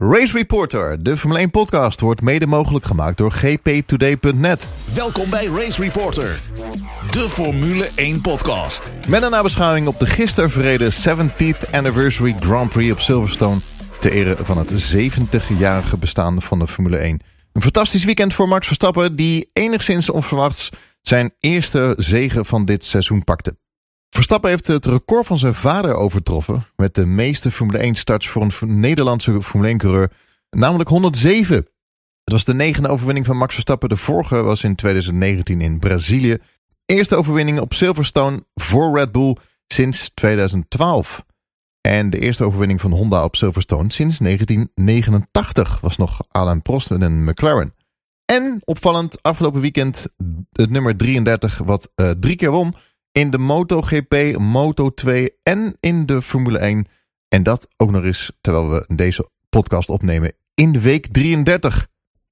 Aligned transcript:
Race 0.00 0.32
Reporter, 0.32 1.02
de 1.02 1.16
Formule 1.16 1.40
1 1.40 1.50
podcast, 1.50 2.00
wordt 2.00 2.20
mede 2.20 2.46
mogelijk 2.46 2.84
gemaakt 2.84 3.16
door 3.18 3.30
gptoday.net. 3.30 4.66
Welkom 4.94 5.30
bij 5.30 5.46
Race 5.46 5.82
Reporter, 5.82 6.40
de 7.10 7.28
Formule 7.28 7.90
1 7.94 8.20
podcast. 8.20 8.92
Met 9.08 9.22
een 9.22 9.30
nabeschouwing 9.30 9.86
op 9.86 9.98
de 9.98 10.06
gisteren 10.06 10.50
verreden 10.50 10.92
70th 10.92 11.70
Anniversary 11.70 12.34
Grand 12.40 12.70
Prix 12.70 12.92
op 12.92 13.00
Silverstone... 13.00 13.60
ter 14.00 14.12
ere 14.12 14.36
van 14.36 14.58
het 14.58 14.94
70-jarige 14.94 15.98
bestaan 15.98 16.42
van 16.42 16.58
de 16.58 16.66
Formule 16.66 16.96
1. 16.96 17.20
Een 17.52 17.62
fantastisch 17.62 18.04
weekend 18.04 18.34
voor 18.34 18.48
Max 18.48 18.66
Verstappen, 18.66 19.16
die 19.16 19.50
enigszins 19.52 20.10
onverwachts 20.10 20.68
zijn 21.02 21.34
eerste 21.40 21.94
zegen 21.96 22.44
van 22.44 22.64
dit 22.64 22.84
seizoen 22.84 23.24
pakte. 23.24 23.56
Verstappen 24.10 24.50
heeft 24.50 24.66
het 24.66 24.86
record 24.86 25.26
van 25.26 25.38
zijn 25.38 25.54
vader 25.54 25.94
overtroffen 25.94 26.64
met 26.76 26.94
de 26.94 27.06
meeste 27.06 27.50
Formule 27.50 27.78
1 27.78 27.94
starts 27.94 28.28
voor 28.28 28.42
een 28.42 28.80
Nederlandse 28.80 29.42
Formule 29.42 29.68
1 29.68 29.78
coureur, 29.78 30.12
namelijk 30.50 30.88
107. 30.88 31.56
Het 31.56 32.36
was 32.36 32.44
de 32.44 32.54
negende 32.54 32.88
overwinning 32.88 33.26
van 33.26 33.36
Max 33.36 33.52
Verstappen. 33.52 33.88
De 33.88 33.96
vorige 33.96 34.42
was 34.42 34.62
in 34.62 34.74
2019 34.74 35.60
in 35.60 35.78
Brazilië. 35.78 36.38
Eerste 36.84 37.16
overwinning 37.16 37.60
op 37.60 37.74
Silverstone 37.74 38.44
voor 38.54 38.98
Red 38.98 39.12
Bull 39.12 39.36
sinds 39.66 40.10
2012. 40.14 41.24
En 41.80 42.10
de 42.10 42.18
eerste 42.18 42.44
overwinning 42.44 42.80
van 42.80 42.92
Honda 42.92 43.24
op 43.24 43.36
Silverstone 43.36 43.92
sinds 43.92 44.18
1989 44.18 45.80
was 45.80 45.96
nog 45.96 46.20
Alain 46.28 46.62
Prost 46.62 46.90
met 46.90 47.02
een 47.02 47.24
McLaren. 47.24 47.74
En 48.24 48.60
opvallend, 48.64 49.22
afgelopen 49.22 49.60
weekend 49.60 50.06
het 50.52 50.70
nummer 50.70 50.96
33 50.96 51.58
wat 51.58 51.90
uh, 51.96 52.10
drie 52.10 52.36
keer 52.36 52.50
won 52.50 52.74
in 53.12 53.30
de 53.30 53.38
MotoGP, 53.38 54.14
Moto2 54.38 55.10
en 55.42 55.76
in 55.80 56.06
de 56.06 56.22
Formule 56.22 56.58
1. 56.58 56.86
En 57.28 57.42
dat 57.42 57.68
ook 57.76 57.90
nog 57.90 58.04
eens 58.04 58.32
terwijl 58.40 58.70
we 58.70 58.84
deze 58.94 59.28
podcast 59.48 59.88
opnemen 59.88 60.32
in 60.54 60.80
week 60.80 61.06
33. 61.06 61.86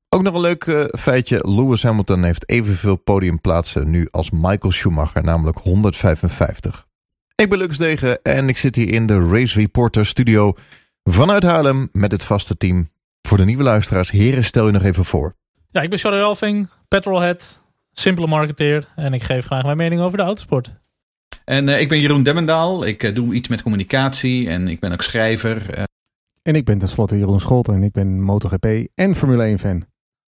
Ook 0.08 0.22
nog 0.22 0.34
een 0.34 0.40
leuk 0.40 0.64
uh, 0.64 0.84
feitje. 0.98 1.48
Lewis 1.48 1.82
Hamilton 1.82 2.22
heeft 2.22 2.48
evenveel 2.48 2.96
podiumplaatsen 2.96 3.90
nu 3.90 4.08
als 4.10 4.30
Michael 4.30 4.72
Schumacher, 4.72 5.24
namelijk 5.24 5.58
155. 5.58 6.86
Ik 7.34 7.48
ben 7.48 7.58
Lux 7.58 7.76
Degen 7.76 8.22
en 8.22 8.48
ik 8.48 8.56
zit 8.56 8.76
hier 8.76 8.88
in 8.88 9.06
de 9.06 9.28
Race 9.28 9.58
Reporter 9.58 10.06
studio 10.06 10.54
vanuit 11.02 11.42
Haarlem 11.42 11.88
met 11.92 12.12
het 12.12 12.24
vaste 12.24 12.56
team. 12.56 12.90
Voor 13.22 13.38
de 13.38 13.44
nieuwe 13.44 13.62
luisteraars, 13.62 14.10
heren, 14.10 14.44
stel 14.44 14.66
je 14.66 14.72
nog 14.72 14.82
even 14.82 15.04
voor. 15.04 15.34
Ja, 15.70 15.80
ik 15.80 15.90
ben 15.90 15.98
Charlie 15.98 16.20
Elving, 16.20 16.68
petrolhead, 16.88 17.62
simpele 17.98 18.26
marketeer 18.26 18.88
en 18.96 19.12
ik 19.12 19.22
geef 19.22 19.46
graag 19.46 19.64
mijn 19.64 19.76
mening 19.76 20.00
over 20.00 20.18
de 20.18 20.24
autosport. 20.24 20.74
En 21.44 21.68
uh, 21.68 21.80
ik 21.80 21.88
ben 21.88 22.00
Jeroen 22.00 22.22
Demmendaal. 22.22 22.86
Ik 22.86 23.02
uh, 23.02 23.14
doe 23.14 23.34
iets 23.34 23.48
met 23.48 23.62
communicatie 23.62 24.48
en 24.48 24.68
ik 24.68 24.80
ben 24.80 24.92
ook 24.92 25.02
schrijver. 25.02 25.78
Uh... 25.78 25.84
En 26.42 26.54
ik 26.54 26.64
ben 26.64 26.78
tenslotte 26.78 27.18
Jeroen 27.18 27.40
Scholten 27.40 27.74
en 27.74 27.82
ik 27.82 27.92
ben 27.92 28.22
MotoGP 28.22 28.66
en 28.94 29.14
Formule 29.14 29.42
1 29.42 29.58
fan. 29.58 29.84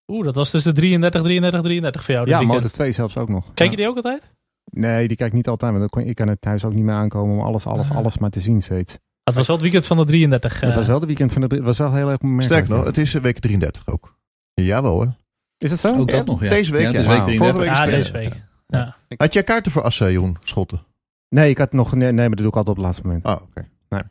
Oeh, 0.07 0.25
dat 0.25 0.35
was 0.35 0.51
dus 0.51 0.63
de 0.63 0.73
33, 0.73 1.23
33, 1.23 1.63
33 1.63 2.05
voor 2.05 2.15
jou. 2.15 2.29
Ja, 2.29 2.39
weekend. 2.39 2.63
Moto 2.63 2.75
2 2.75 2.93
zelfs 2.93 3.17
ook 3.17 3.29
nog. 3.29 3.55
Kijk 3.55 3.71
je 3.71 3.77
die 3.77 3.89
ook 3.89 3.97
altijd? 3.97 4.31
Nee, 4.65 5.09
die 5.09 5.17
kijk 5.17 5.31
ik 5.31 5.37
niet 5.37 5.49
altijd, 5.49 5.73
want 5.73 6.07
ik 6.07 6.15
kan 6.15 6.29
het 6.29 6.41
thuis 6.41 6.65
ook 6.65 6.75
niet 6.75 6.85
meer 6.85 6.95
aankomen 6.95 7.37
om 7.37 7.43
alles, 7.45 7.67
alles, 7.67 7.91
alles 7.91 8.19
maar 8.19 8.31
te 8.31 8.41
zien 8.41 8.63
steeds. 8.63 8.99
Het 9.25 9.35
was 9.35 9.47
wel 9.47 9.57
het 9.57 9.65
weekend 9.65 9.87
van 9.87 9.97
de 9.97 10.05
33. 10.05 10.61
Het 10.61 10.75
was 10.75 10.87
wel 10.87 10.97
het 10.97 11.07
weekend 11.07 11.33
van 11.33 11.49
de 11.49 11.55
Het 11.55 11.65
was 11.65 11.79
wel 11.79 11.93
heel 11.93 12.11
erg 12.11 12.19
Sterk 12.39 12.69
nog, 12.69 12.85
het 12.85 12.99
is 12.99 13.13
week 13.13 13.39
33 13.39 13.87
ook. 13.87 14.17
Jawel 14.55 14.93
hoor. 14.93 15.15
Is 15.63 15.71
dat 15.71 15.79
zo? 15.79 15.97
Ook 15.97 16.11
dat 16.11 16.27
nog, 16.27 16.43
ja. 16.43 16.49
Deze 16.49 16.73
week, 16.73 16.83
ja. 16.83 16.93
Deze 16.93 17.09
week 17.09 17.23
33. 17.23 17.63
Week 17.63 17.75
ja, 17.75 17.87
deze 17.87 18.13
week. 18.13 18.45
Ja. 18.67 18.97
Had 19.17 19.33
jij 19.33 19.43
kaarten 19.43 19.73
voor 19.73 19.83
Assen, 19.83 20.13
Jeroen 20.13 20.37
Schotten? 20.41 20.87
Nee, 21.29 21.51
ik 21.51 21.59
had 21.59 21.73
nog. 21.73 21.95
Nee, 21.95 22.13
nee, 22.13 22.15
maar 22.15 22.29
dat 22.29 22.39
doe 22.39 22.47
ik 22.49 22.57
altijd 22.57 22.69
op 22.69 22.77
het 22.77 22.85
laatste 22.85 23.07
moment. 23.07 23.27
Oh, 23.27 23.33
oké. 23.33 23.43
Okay. 23.43 23.69
Nee. 23.89 24.03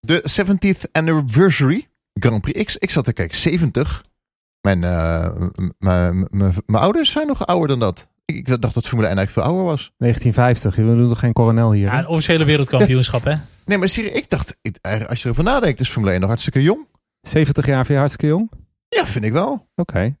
De 0.00 0.30
70th 0.30 0.90
Anniversary 0.92 1.88
Grand 2.12 2.40
Prix. 2.40 2.58
Ik, 2.58 2.82
ik 2.82 2.90
zat 2.90 3.06
er, 3.06 3.12
kijk, 3.12 3.34
70. 3.34 4.02
Mijn, 4.60 4.82
uh, 4.82 6.22
mijn 6.66 6.82
ouders 6.82 7.10
zijn 7.10 7.26
nog 7.26 7.46
ouder 7.46 7.68
dan 7.68 7.78
dat. 7.78 8.08
Ik 8.24 8.60
dacht 8.60 8.74
dat 8.74 8.88
Formule 8.88 9.08
1 9.08 9.16
eigenlijk 9.16 9.30
veel 9.30 9.42
ouder 9.42 9.64
was. 9.64 9.92
1950. 9.96 10.76
We 10.76 10.96
doen 10.96 11.08
toch 11.08 11.18
geen 11.18 11.32
coronel 11.32 11.72
hier? 11.72 11.86
Ja, 11.86 11.98
een 11.98 12.06
officiële 12.06 12.44
wereldkampioenschap, 12.44 13.24
hè? 13.24 13.34
Nee, 13.66 13.78
maar 13.78 13.88
serieus, 13.88 14.14
ik 14.14 14.30
dacht, 14.30 14.56
als 15.08 15.22
je 15.22 15.28
ervan 15.28 15.44
nadenkt, 15.44 15.80
is 15.80 15.88
Formule 15.88 16.10
1 16.10 16.20
nog 16.20 16.28
hartstikke 16.28 16.62
jong. 16.62 16.86
70 17.20 17.66
jaar 17.66 17.76
vind 17.76 17.88
je 17.88 17.96
hartstikke 17.96 18.26
jong? 18.26 18.50
Ja, 18.88 19.06
vind 19.06 19.24
ik 19.24 19.32
wel. 19.32 19.52
Oké. 19.52 19.68
Okay. 19.74 20.16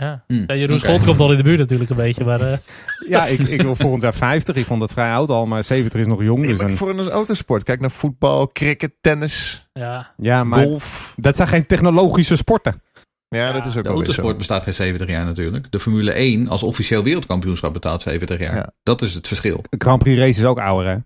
Ja. 0.00 0.24
Mm, 0.26 0.44
ja, 0.46 0.54
Jeroen 0.54 0.76
okay. 0.76 0.98
Komt 0.98 1.20
al 1.20 1.30
in 1.30 1.36
de 1.36 1.42
buurt 1.42 1.58
natuurlijk 1.58 1.90
een 1.90 1.96
beetje. 1.96 2.24
Maar, 2.24 2.40
uh... 2.40 2.56
ja, 3.08 3.26
ik, 3.26 3.40
ik 3.40 3.62
wil 3.62 3.74
volgend 3.74 4.02
jaar 4.02 4.14
50. 4.14 4.56
Ik 4.56 4.66
vond 4.66 4.80
dat 4.80 4.92
vrij 4.92 5.12
oud 5.12 5.30
al, 5.30 5.46
maar 5.46 5.64
70 5.64 6.00
is 6.00 6.06
nog 6.06 6.22
jong. 6.22 6.40
Nee, 6.40 6.48
dus 6.48 6.60
een... 6.60 6.76
voor 6.76 6.88
een 6.88 7.08
autosport. 7.08 7.62
Kijk 7.62 7.80
naar 7.80 7.90
voetbal, 7.90 8.46
cricket, 8.52 8.92
tennis, 9.00 9.66
ja. 9.72 10.14
Ja, 10.16 10.44
maar 10.44 10.62
golf. 10.62 11.14
Dat 11.16 11.36
zijn 11.36 11.48
geen 11.48 11.66
technologische 11.66 12.36
sporten. 12.36 12.82
Ja, 13.28 13.46
ja, 13.46 13.52
dat 13.52 13.66
is 13.66 13.76
ook 13.76 13.82
De 13.82 13.88
autosport 13.88 14.36
bestaat 14.36 14.62
geen 14.62 14.74
70 14.74 15.08
jaar 15.08 15.24
natuurlijk. 15.24 15.70
De 15.70 15.80
Formule 15.80 16.12
1 16.12 16.48
als 16.48 16.62
officieel 16.62 17.02
wereldkampioenschap 17.02 17.72
bestaat 17.72 18.02
70 18.02 18.38
jaar. 18.38 18.54
Ja. 18.54 18.72
Dat 18.82 19.02
is 19.02 19.14
het 19.14 19.26
verschil. 19.26 19.62
De 19.68 19.76
Grand 19.78 20.02
Prix 20.02 20.18
race 20.18 20.38
is 20.38 20.44
ook 20.44 20.60
ouder, 20.60 20.86
hè? 20.86 20.96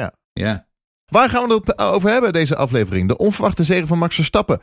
Ja. 0.00 0.12
ja. 0.32 0.66
Waar 1.06 1.28
gaan 1.28 1.48
we 1.48 1.54
het 1.54 1.78
over 1.78 2.10
hebben 2.10 2.32
deze 2.32 2.56
aflevering? 2.56 3.08
De 3.08 3.16
onverwachte 3.16 3.64
zegen 3.64 3.86
van 3.86 3.98
Max 3.98 4.14
Verstappen. 4.14 4.60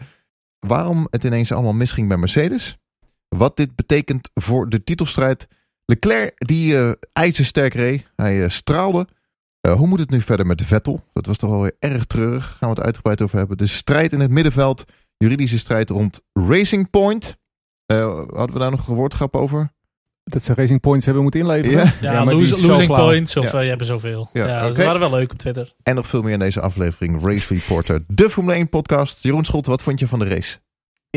Waarom 0.60 1.08
het 1.10 1.24
ineens 1.24 1.52
allemaal 1.52 1.74
misging 1.74 2.08
bij 2.08 2.18
Mercedes? 2.18 2.78
Wat 3.30 3.58
dit 3.58 3.76
betekent 3.76 4.30
voor 4.34 4.70
de 4.70 4.84
titelstrijd. 4.84 5.48
Leclerc 5.86 6.34
die 6.36 6.74
uh, 6.74 6.92
ijzersterk 7.14 7.74
reed. 7.74 8.06
Hij 8.16 8.38
uh, 8.38 8.50
straalde. 8.50 9.08
Uh, 9.62 9.74
hoe 9.74 9.88
moet 9.88 10.00
het 10.00 10.10
nu 10.10 10.22
verder 10.22 10.46
met 10.46 10.62
Vettel? 10.62 11.04
Dat 11.14 11.26
was 11.26 11.38
toch 11.38 11.50
wel 11.50 11.62
weer 11.62 11.76
erg 11.80 12.06
treurig. 12.06 12.46
Gaan 12.46 12.70
we 12.70 12.76
het 12.76 12.86
uitgebreid 12.86 13.22
over 13.22 13.38
hebben. 13.38 13.58
De 13.58 13.68
strijd 13.68 14.12
in 14.12 14.20
het 14.20 14.32
middenveld. 14.32 14.84
Juridische 15.18 15.60
strijd 15.60 15.90
rond 15.90 16.22
Racing 16.34 16.90
Point. 16.90 17.38
hadden 17.86 18.54
we 18.54 18.60
daar 18.60 18.72
nog 18.72 18.88
een 18.88 18.96
woordgrap 18.96 19.36
over? 19.36 19.72
Dat 20.24 20.44
ze 20.44 20.54
Racing 20.54 20.80
Points 20.80 21.06
hebben 21.06 21.24
moeten 21.24 21.42
inleveren? 21.42 21.78
Ja, 21.78 21.94
ja, 22.02 22.12
ja 22.12 22.26
lose, 22.26 22.68
losing 22.68 22.88
points 22.88 23.38
of 23.38 23.52
ja. 23.52 23.60
je 23.60 23.70
hebt 23.70 23.82
er 23.82 23.88
zoveel. 23.88 24.30
Ja, 24.34 24.48
ja 24.48 24.56
okay. 24.56 24.68
dat 24.68 24.78
waren 24.78 25.00
wel 25.00 25.10
leuk 25.10 25.32
op 25.32 25.38
Twitter. 25.38 25.74
En 25.84 25.96
nog 25.96 26.08
veel 26.08 26.22
meer 26.22 26.34
in 26.34 26.40
deze 26.40 26.62
aflevering. 26.62 27.24
Race 27.24 27.54
Reporter, 27.54 28.04
de 28.08 28.30
Formule 28.30 28.56
1 28.56 28.70
podcast. 28.70 29.24
Jeroen 29.24 29.46
Scholte, 29.46 29.70
wat 29.70 29.82
vond 29.82 30.00
je 30.00 30.08
van 30.08 30.20
de 30.20 30.28
race? 30.28 30.58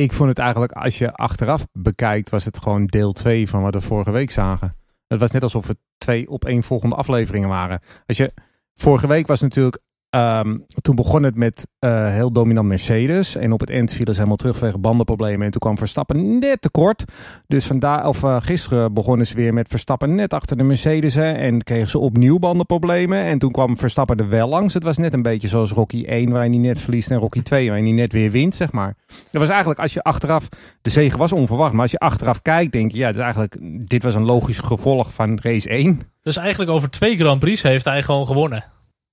Ik 0.01 0.13
vond 0.13 0.29
het 0.29 0.39
eigenlijk, 0.39 0.73
als 0.73 0.99
je 0.99 1.13
achteraf 1.13 1.67
bekijkt, 1.73 2.31
was 2.31 2.45
het 2.45 2.59
gewoon 2.59 2.87
deel 2.87 3.13
2 3.13 3.49
van 3.49 3.63
wat 3.63 3.75
we 3.75 3.81
vorige 3.81 4.11
week 4.11 4.31
zagen. 4.31 4.77
Het 5.07 5.21
was 5.21 5.31
net 5.31 5.43
alsof 5.43 5.67
het 5.67 5.79
twee 5.99 6.29
op 6.29 6.45
één 6.45 6.63
volgende 6.63 6.95
afleveringen 6.95 7.49
waren. 7.49 7.81
Als 8.07 8.17
je, 8.17 8.33
vorige 8.75 9.07
week 9.07 9.27
was 9.27 9.41
natuurlijk, 9.41 9.79
um, 10.11 10.65
toen 10.81 10.95
begon 10.95 11.23
het 11.23 11.37
met 11.37 11.67
uh, 11.81 12.09
heel 12.09 12.33
dominant 12.33 12.69
Mercedes. 12.69 13.37
En 13.37 13.53
op 13.53 13.61
het 13.61 13.71
eind 13.71 13.91
vielen 13.91 14.09
ze 14.15 14.15
helemaal 14.15 14.37
terug 14.37 14.57
vanwege 14.57 14.79
bandenproblemen. 14.79 15.45
En 15.45 15.51
toen 15.51 15.61
kwam 15.61 15.79
Verstappen 15.79 16.39
net 16.39 16.63
tekort. 16.63 17.05
Dus 17.47 17.67
vandaar, 17.67 18.07
of 18.07 18.23
uh, 18.23 18.37
gisteren 18.41 18.95
begonnen 18.95 19.27
ze 19.27 19.35
weer 19.35 19.55
met 19.55 19.69
Verstappen 19.69 20.15
net 20.15 20.35
achter 20.35 20.57
de 20.57 20.63
Mercedes. 20.63 21.17
En 21.17 21.63
kregen 21.63 21.89
ze 21.89 21.99
opnieuw 21.99 22.39
bandenproblemen. 22.39 23.19
En 23.19 23.39
toen 23.39 23.53
kwam 23.53 23.77
Verstappen 23.77 24.19
er 24.19 24.29
wel 24.29 24.49
langs. 24.49 24.75
Het 24.75 24.83
was 24.83 24.97
net 24.97 25.13
een 25.13 25.23
beetje 25.23 25.49
zoals 25.49 25.73
Rocky 25.73 26.05
1, 26.05 26.31
waar 26.31 26.41
hij 26.41 26.49
niet 26.49 26.61
net 26.61 26.79
verliest. 26.79 27.11
En 27.11 27.19
Rocky 27.19 27.43
2, 27.43 27.67
waar 27.67 27.77
hij 27.77 27.87
niet 27.87 27.95
net 27.95 28.13
weer 28.13 28.31
wint, 28.31 28.55
zeg 28.55 28.73
maar. 28.73 28.95
Dat 29.07 29.41
was 29.41 29.49
eigenlijk, 29.49 29.81
als 29.81 29.93
je 29.93 30.03
achteraf, 30.03 30.49
de 30.83 30.91
zege 30.91 31.19
was 31.19 31.33
onverwacht. 31.33 31.73
Maar 31.73 31.83
als 31.83 31.91
je 31.91 31.99
achteraf 31.99 32.43
kijkt, 32.43 32.73
denk 32.73 32.93
je, 32.93 32.99
ja, 32.99 33.13
dus 33.13 33.23
eigenlijk, 33.23 33.57
dit 33.89 34.03
was 34.03 34.15
een 34.15 34.25
logisch 34.25 34.59
gevolg 34.59 35.13
van 35.13 35.39
race 35.43 35.69
1. 35.69 36.01
Dus 36.23 36.37
eigenlijk 36.37 36.71
over 36.71 36.91
twee 36.91 37.17
Grand 37.17 37.41
Prix 37.41 37.63
heeft 37.63 37.85
hij 37.85 38.03
gewoon 38.03 38.27
gewonnen. 38.27 38.65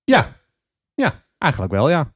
Ja, 0.03 0.36
ja, 1.01 1.23
eigenlijk 1.37 1.73
wel, 1.73 1.89
ja. 1.89 2.15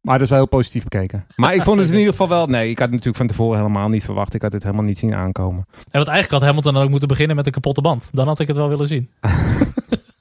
Maar 0.00 0.14
dat 0.18 0.26
is 0.26 0.28
wel 0.28 0.38
heel 0.38 0.48
positief 0.48 0.82
bekeken. 0.82 1.26
Maar 1.36 1.54
ik 1.54 1.62
vond 1.62 1.80
het 1.80 1.90
in 1.90 1.98
ieder 1.98 2.12
geval 2.12 2.28
wel... 2.28 2.46
Nee, 2.46 2.70
ik 2.70 2.78
had 2.78 2.86
het 2.86 2.90
natuurlijk 2.90 3.16
van 3.16 3.26
tevoren 3.26 3.58
helemaal 3.58 3.88
niet 3.88 4.04
verwacht. 4.04 4.34
Ik 4.34 4.42
had 4.42 4.52
het 4.52 4.62
helemaal 4.62 4.84
niet 4.84 4.98
zien 4.98 5.14
aankomen. 5.14 5.64
En 5.70 5.76
want 5.90 6.06
eigenlijk 6.06 6.30
had 6.30 6.42
Hamilton 6.42 6.74
dan 6.74 6.82
ook 6.82 6.90
moeten 6.90 7.08
beginnen 7.08 7.36
met 7.36 7.46
een 7.46 7.52
kapotte 7.52 7.80
band. 7.80 8.08
Dan 8.12 8.26
had 8.26 8.40
ik 8.40 8.46
het 8.46 8.56
wel 8.56 8.68
willen 8.68 8.88
zien. 8.88 9.10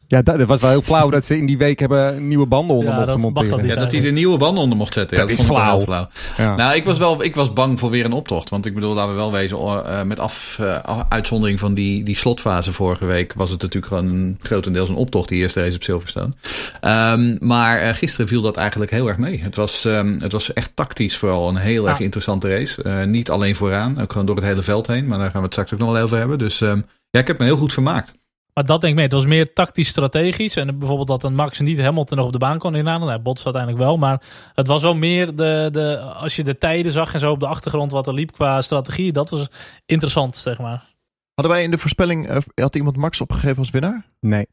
Ja, 0.07 0.21
dat, 0.21 0.37
dat 0.37 0.47
was 0.47 0.59
wel 0.59 0.69
heel 0.69 0.81
flauw 0.81 1.09
dat 1.09 1.25
ze 1.25 1.37
in 1.37 1.45
die 1.45 1.57
week 1.57 1.79
hebben 1.79 2.27
nieuwe 2.27 2.45
banden 2.45 2.75
onder 2.75 2.93
ja, 2.93 2.99
mochten 2.99 3.19
monteren. 3.19 3.65
Ja, 3.65 3.75
dat 3.75 3.91
hij 3.91 4.01
de 4.01 4.11
nieuwe 4.11 4.37
banden 4.37 4.63
onder 4.63 4.77
mocht 4.77 4.93
zetten. 4.93 5.17
Dat, 5.17 5.29
ja, 5.29 5.35
dat 5.35 5.45
is 5.45 5.51
flauw. 5.51 5.81
flauw. 5.81 6.09
Ja. 6.37 6.55
Nou, 6.55 6.75
ik 6.75 6.85
was 6.85 6.97
wel 6.97 7.23
ik 7.23 7.35
was 7.35 7.53
bang 7.53 7.79
voor 7.79 7.89
weer 7.89 8.05
een 8.05 8.13
optocht. 8.13 8.49
Want 8.49 8.65
ik 8.65 8.73
bedoel, 8.73 8.93
laten 8.93 9.11
we 9.11 9.17
wel 9.17 9.31
wezen, 9.31 9.57
uh, 9.57 10.01
met 10.01 10.19
af, 10.19 10.57
uh, 10.61 10.99
uitzondering 11.09 11.59
van 11.59 11.73
die, 11.73 12.03
die 12.03 12.15
slotfase 12.15 12.73
vorige 12.73 13.05
week, 13.05 13.33
was 13.33 13.49
het 13.49 13.61
natuurlijk 13.61 13.93
gewoon 13.93 14.35
grotendeels 14.39 14.89
een 14.89 14.95
optocht, 14.95 15.29
die 15.29 15.41
eerste 15.41 15.61
race 15.61 15.75
op 15.75 15.83
Silverstone. 15.83 16.33
Um, 16.81 17.37
maar 17.39 17.83
uh, 17.83 17.89
gisteren 17.89 18.27
viel 18.27 18.41
dat 18.41 18.57
eigenlijk 18.57 18.91
heel 18.91 19.07
erg 19.07 19.17
mee. 19.17 19.39
Het 19.43 19.55
was, 19.55 19.83
um, 19.83 20.17
het 20.21 20.31
was 20.31 20.53
echt 20.53 20.71
tactisch 20.73 21.17
vooral 21.17 21.49
een 21.49 21.55
heel 21.55 21.89
erg 21.89 21.99
interessante 21.99 22.49
race. 22.49 23.05
niet 23.05 23.29
alleen 23.29 23.55
vooraan, 23.55 24.01
ook 24.01 24.11
gewoon 24.11 24.27
door 24.27 24.35
het 24.35 24.45
hele 24.45 24.63
veld 24.63 24.87
heen. 24.87 25.07
Maar 25.07 25.17
daar 25.17 25.29
gaan 25.29 25.39
we 25.39 25.45
het 25.45 25.53
straks 25.53 25.73
ook 25.73 25.79
nog 25.79 25.91
wel 25.91 26.03
over 26.03 26.17
hebben. 26.17 26.37
Dus 26.37 26.61
um, 26.61 26.85
ja, 27.09 27.19
ik 27.19 27.27
heb 27.27 27.39
me 27.39 27.45
heel 27.45 27.57
goed 27.57 27.73
vermaakt. 27.73 28.13
Maar 28.57 28.65
dat 28.65 28.81
denk 28.81 28.91
ik 28.91 28.99
mee. 28.99 29.07
Het 29.07 29.13
was 29.13 29.25
meer 29.25 29.53
tactisch-strategisch. 29.53 30.55
En 30.55 30.79
bijvoorbeeld 30.79 31.07
dat 31.07 31.23
een 31.23 31.35
Max 31.35 31.59
niet 31.59 31.81
Hamilton 31.81 32.17
nog 32.17 32.25
op 32.25 32.31
de 32.31 32.37
baan 32.37 32.57
kon 32.57 32.75
inhalen. 32.75 33.07
Hij 33.07 33.21
botste 33.21 33.45
uiteindelijk 33.45 33.83
wel. 33.83 33.97
Maar 33.97 34.21
het 34.53 34.67
was 34.67 34.81
wel 34.81 34.95
meer 34.95 35.35
de, 35.35 35.69
de... 35.71 35.99
Als 35.99 36.35
je 36.35 36.43
de 36.43 36.57
tijden 36.57 36.91
zag 36.91 37.13
en 37.13 37.19
zo 37.19 37.31
op 37.31 37.39
de 37.39 37.47
achtergrond 37.47 37.91
wat 37.91 38.07
er 38.07 38.13
liep 38.13 38.31
qua 38.31 38.61
strategie. 38.61 39.11
Dat 39.11 39.29
was 39.29 39.47
interessant, 39.85 40.37
zeg 40.37 40.59
maar. 40.59 40.85
Hadden 41.33 41.55
wij 41.55 41.63
in 41.63 41.71
de 41.71 41.77
voorspelling... 41.77 42.29
Uh, 42.29 42.37
had 42.55 42.75
iemand 42.75 42.97
Max 42.97 43.21
opgegeven 43.21 43.57
als 43.57 43.69
winnaar? 43.69 44.05
Nee. 44.19 44.47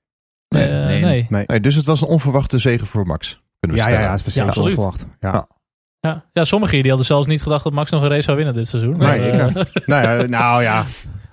Nee. 0.48 0.68
Uh, 0.68 0.86
nee. 0.86 1.02
nee. 1.28 1.44
nee. 1.46 1.60
Dus 1.60 1.74
het 1.74 1.86
was 1.86 2.00
een 2.00 2.08
onverwachte 2.08 2.58
zege 2.58 2.86
voor 2.86 3.06
Max. 3.06 3.42
Kunnen 3.60 3.78
we 3.78 3.84
ja, 3.84 3.90
stellen. 3.90 4.00
ja, 4.00 4.06
ja, 4.06 4.12
het 4.12 4.24
was 4.24 4.34
ja, 4.34 4.62
onverwacht. 4.62 5.06
Ja. 5.20 5.32
ja. 5.32 5.46
Ja, 6.00 6.24
ja 6.32 6.44
sommigen 6.44 6.78
die 6.78 6.88
hadden 6.88 7.06
zelfs 7.06 7.26
niet 7.26 7.42
gedacht 7.42 7.64
dat 7.64 7.72
Max 7.72 7.90
nog 7.90 8.02
een 8.02 8.08
race 8.08 8.22
zou 8.22 8.36
winnen 8.36 8.54
dit 8.54 8.68
seizoen. 8.68 8.96
Nee, 8.96 9.08
Maar, 9.08 9.16
ik, 9.16 9.34
eh, 9.34 9.46
eh, 9.46 9.54
nou, 9.86 10.02
ja, 10.02 10.26
nou 10.26 10.62
ja, 10.62 10.84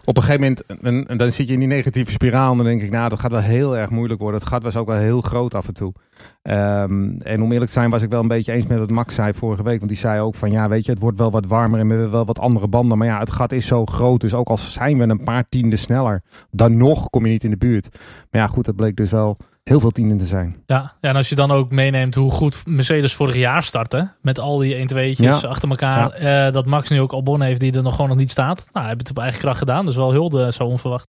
op 0.06 0.18
een 0.18 0.24
gegeven 0.24 0.56
moment, 0.81 1.07
en, 1.09 1.18
dan 1.18 1.31
zit 1.31 1.48
je 1.48 1.53
in 1.53 1.59
die 1.59 1.68
negatieve 1.68 2.12
spiraal. 2.12 2.51
En 2.51 2.57
dan 2.57 2.65
denk 2.65 2.81
ik, 2.81 2.92
nou, 2.92 3.09
dat 3.09 3.19
gaat 3.19 3.31
wel 3.31 3.39
heel 3.39 3.77
erg 3.77 3.89
moeilijk 3.89 4.21
worden. 4.21 4.39
Het 4.39 4.50
gat 4.50 4.63
was 4.63 4.75
ook 4.75 4.88
wel 4.88 4.98
heel 4.98 5.21
groot 5.21 5.56
af 5.56 5.68
en 5.68 5.74
toe. 5.74 5.94
Ehm, 6.42 7.18
en 7.18 7.42
om 7.42 7.51
eerlijk 7.51 7.71
te 7.71 7.80
zijn 7.80 7.89
was 7.89 8.01
ik 8.01 8.09
wel 8.09 8.21
een 8.21 8.27
beetje 8.27 8.51
eens 8.51 8.68
met 8.68 8.80
wat 8.80 8.92
Max 8.92 9.15
zei 9.15 9.33
vorige 9.33 9.63
week. 9.63 9.77
Want 9.77 9.92
die 9.92 10.00
zei 10.00 10.21
ook 10.21 10.36
van, 10.36 10.51
ja, 10.51 10.69
weet 10.69 10.86
je, 10.86 10.92
het 10.92 11.01
wordt 11.01 11.18
wel 11.18 11.31
wat 11.31 11.45
warmer 11.45 11.80
en 11.80 11.88
we 11.88 11.94
hebben 11.94 12.12
wel 12.12 12.25
wat 12.25 12.39
andere 12.39 12.68
banden. 12.68 12.98
Maar 12.98 13.07
ja, 13.07 13.19
het 13.19 13.31
gat 13.31 13.51
is 13.51 13.65
zo 13.65 13.86
groot. 13.86 14.21
Dus 14.21 14.33
ook 14.33 14.48
al 14.48 14.57
zijn 14.57 14.98
we 14.98 15.03
een 15.03 15.24
paar 15.24 15.50
tienden 15.50 15.80
sneller, 15.80 16.24
dan 16.51 16.77
nog 16.77 17.09
kom 17.09 17.25
je 17.25 17.31
niet 17.31 17.44
in 17.44 17.50
de 17.50 17.57
buurt. 17.57 17.89
Maar 18.31 18.42
ja, 18.42 18.48
goed, 18.48 18.65
dat 18.65 18.75
bleek 18.75 18.95
dus 18.95 19.12
wel 19.12 19.38
heel 19.63 19.80
veel 19.80 19.92
tienden 19.92 20.18
te 20.18 20.25
zijn. 20.25 20.63
Ja, 20.66 20.94
ja, 21.02 21.10
en 21.10 21.16
als 21.16 21.30
je 21.30 21.36
dan 21.36 21.52
ook 21.52 21.72
meeneemt 21.72 22.16
hoe 22.16 22.31
goed 22.31 22.63
Mercedes 22.66 23.13
vorig 23.13 23.36
jaar 23.36 23.63
startte. 23.63 24.12
Met 24.22 24.40
al 24.40 24.58
die 24.58 24.75
1-2'tjes 24.75 25.16
Ja. 25.42 25.48
achter 25.48 25.69
elkaar. 25.69 26.10
eh, 26.12 26.52
dat 26.54 26.66
Max 26.66 26.90
nu 26.90 27.02
ook 27.02 27.12
Albon 27.12 27.42
heeft 27.42 27.60
die 27.60 27.72
er 27.74 27.81
nog 27.84 27.94
gewoon 27.96 28.10
nog 28.10 28.18
niet 28.19 28.31
staat. 28.31 28.58
Nou, 28.58 28.69
hij 28.86 28.88
heeft 28.88 29.00
het 29.00 29.10
op 29.10 29.24
eigen 29.24 29.40
kracht 29.40 29.58
gedaan. 29.58 29.86
Dus 29.86 29.96
wel 29.96 30.12
hulde 30.12 30.52
zo 30.54 30.63
onverwacht. 30.63 31.08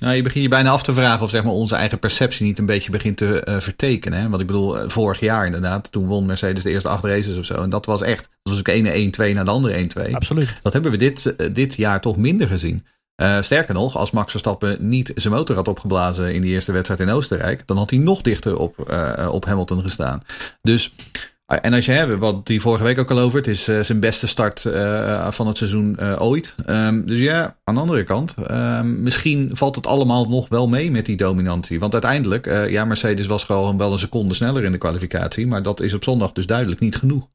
Nou, 0.00 0.14
je 0.14 0.22
begint 0.22 0.44
je 0.44 0.50
bijna 0.50 0.70
af 0.70 0.82
te 0.82 0.92
vragen 0.92 1.22
of 1.22 1.30
zeg 1.30 1.44
maar, 1.44 1.52
onze 1.52 1.74
eigen 1.74 1.98
perceptie 1.98 2.46
niet 2.46 2.58
een 2.58 2.66
beetje 2.66 2.90
begint 2.90 3.16
te 3.16 3.40
eh, 3.40 3.60
vertekenen. 3.60 4.20
Hè? 4.20 4.28
Want 4.28 4.40
ik 4.40 4.46
bedoel, 4.46 4.78
eh, 4.78 4.88
vorig 4.88 5.20
jaar 5.20 5.44
inderdaad, 5.46 5.92
toen 5.92 6.06
won 6.06 6.26
Mercedes 6.26 6.62
de 6.62 6.70
eerste 6.70 6.88
acht 6.88 7.04
races 7.04 7.36
of 7.38 7.44
zo. 7.44 7.54
En 7.62 7.70
dat 7.70 7.86
was 7.86 8.02
echt, 8.02 8.22
dat 8.42 8.52
was 8.52 8.58
ook 8.58 8.68
ene 8.68 8.90
1-2 8.92 9.34
naar 9.34 9.44
de 9.44 9.50
andere 9.50 9.74
1-2. 10.08 10.14
Absoluut. 10.14 10.60
Dat 10.62 10.72
hebben 10.72 10.90
we 10.90 10.96
dit, 10.96 11.36
eh, 11.36 11.48
dit 11.52 11.74
jaar 11.74 12.00
toch 12.00 12.16
minder 12.16 12.48
gezien. 12.48 12.84
Eh, 13.14 13.42
sterker 13.42 13.74
nog, 13.74 13.96
als 13.96 14.10
Max 14.10 14.30
Verstappen 14.30 14.76
niet 14.88 15.12
zijn 15.14 15.34
motor 15.34 15.56
had 15.56 15.68
opgeblazen 15.68 16.34
in 16.34 16.40
die 16.42 16.52
eerste 16.52 16.72
wedstrijd 16.72 17.00
in 17.00 17.10
Oostenrijk, 17.10 17.66
dan 17.66 17.76
had 17.76 17.90
hij 17.90 17.98
nog 17.98 18.22
dichter 18.22 18.58
op, 18.58 18.88
eh, 18.88 19.28
op 19.32 19.44
Hamilton 19.44 19.82
gestaan. 19.82 20.22
Dus, 20.62 20.94
eh, 21.46 21.58
en 21.62 21.72
als 21.72 21.84
je 21.84 21.92
hebt, 21.92 22.18
wat 22.18 22.46
die 22.46 22.60
vorige 22.60 22.84
week 22.84 22.98
ook 22.98 23.10
al 23.10 23.18
over, 23.18 23.38
het 23.38 23.46
is 23.46 23.64
zijn 23.64 24.00
beste 24.00 24.26
start 24.26 24.60
van 25.30 25.46
het 25.46 25.56
seizoen 25.56 26.18
ooit. 26.18 26.54
Ehm, 26.66 27.06
dus 27.06 27.18
ja, 27.18 27.56
aan 27.64 27.74
de 27.74 27.80
andere 27.80 28.04
kant, 28.04 28.34
ehm, 28.46 29.02
misschien 29.02 29.50
valt 29.52 29.74
het 29.74 29.86
allemaal 29.86 30.28
nog 30.28 30.48
wel 30.48 30.68
mee 30.68 30.90
met 30.90 31.06
die 31.06 31.16
dominantie. 31.16 31.80
Want 31.80 31.92
uiteindelijk, 31.92 32.68
ja, 32.68 32.84
Mercedes 32.84 33.26
was 33.26 33.44
gewoon 33.44 33.78
wel 33.78 33.92
een 33.92 33.98
seconde 33.98 34.34
sneller 34.34 34.64
in 34.64 34.72
de 34.72 34.78
kwalificatie, 34.78 35.46
maar 35.46 35.62
dat 35.62 35.80
is 35.80 35.94
op 35.94 36.04
zondag 36.04 36.32
dus 36.32 36.46
duidelijk 36.46 36.80
niet 36.80 36.96
genoeg. 36.96 37.28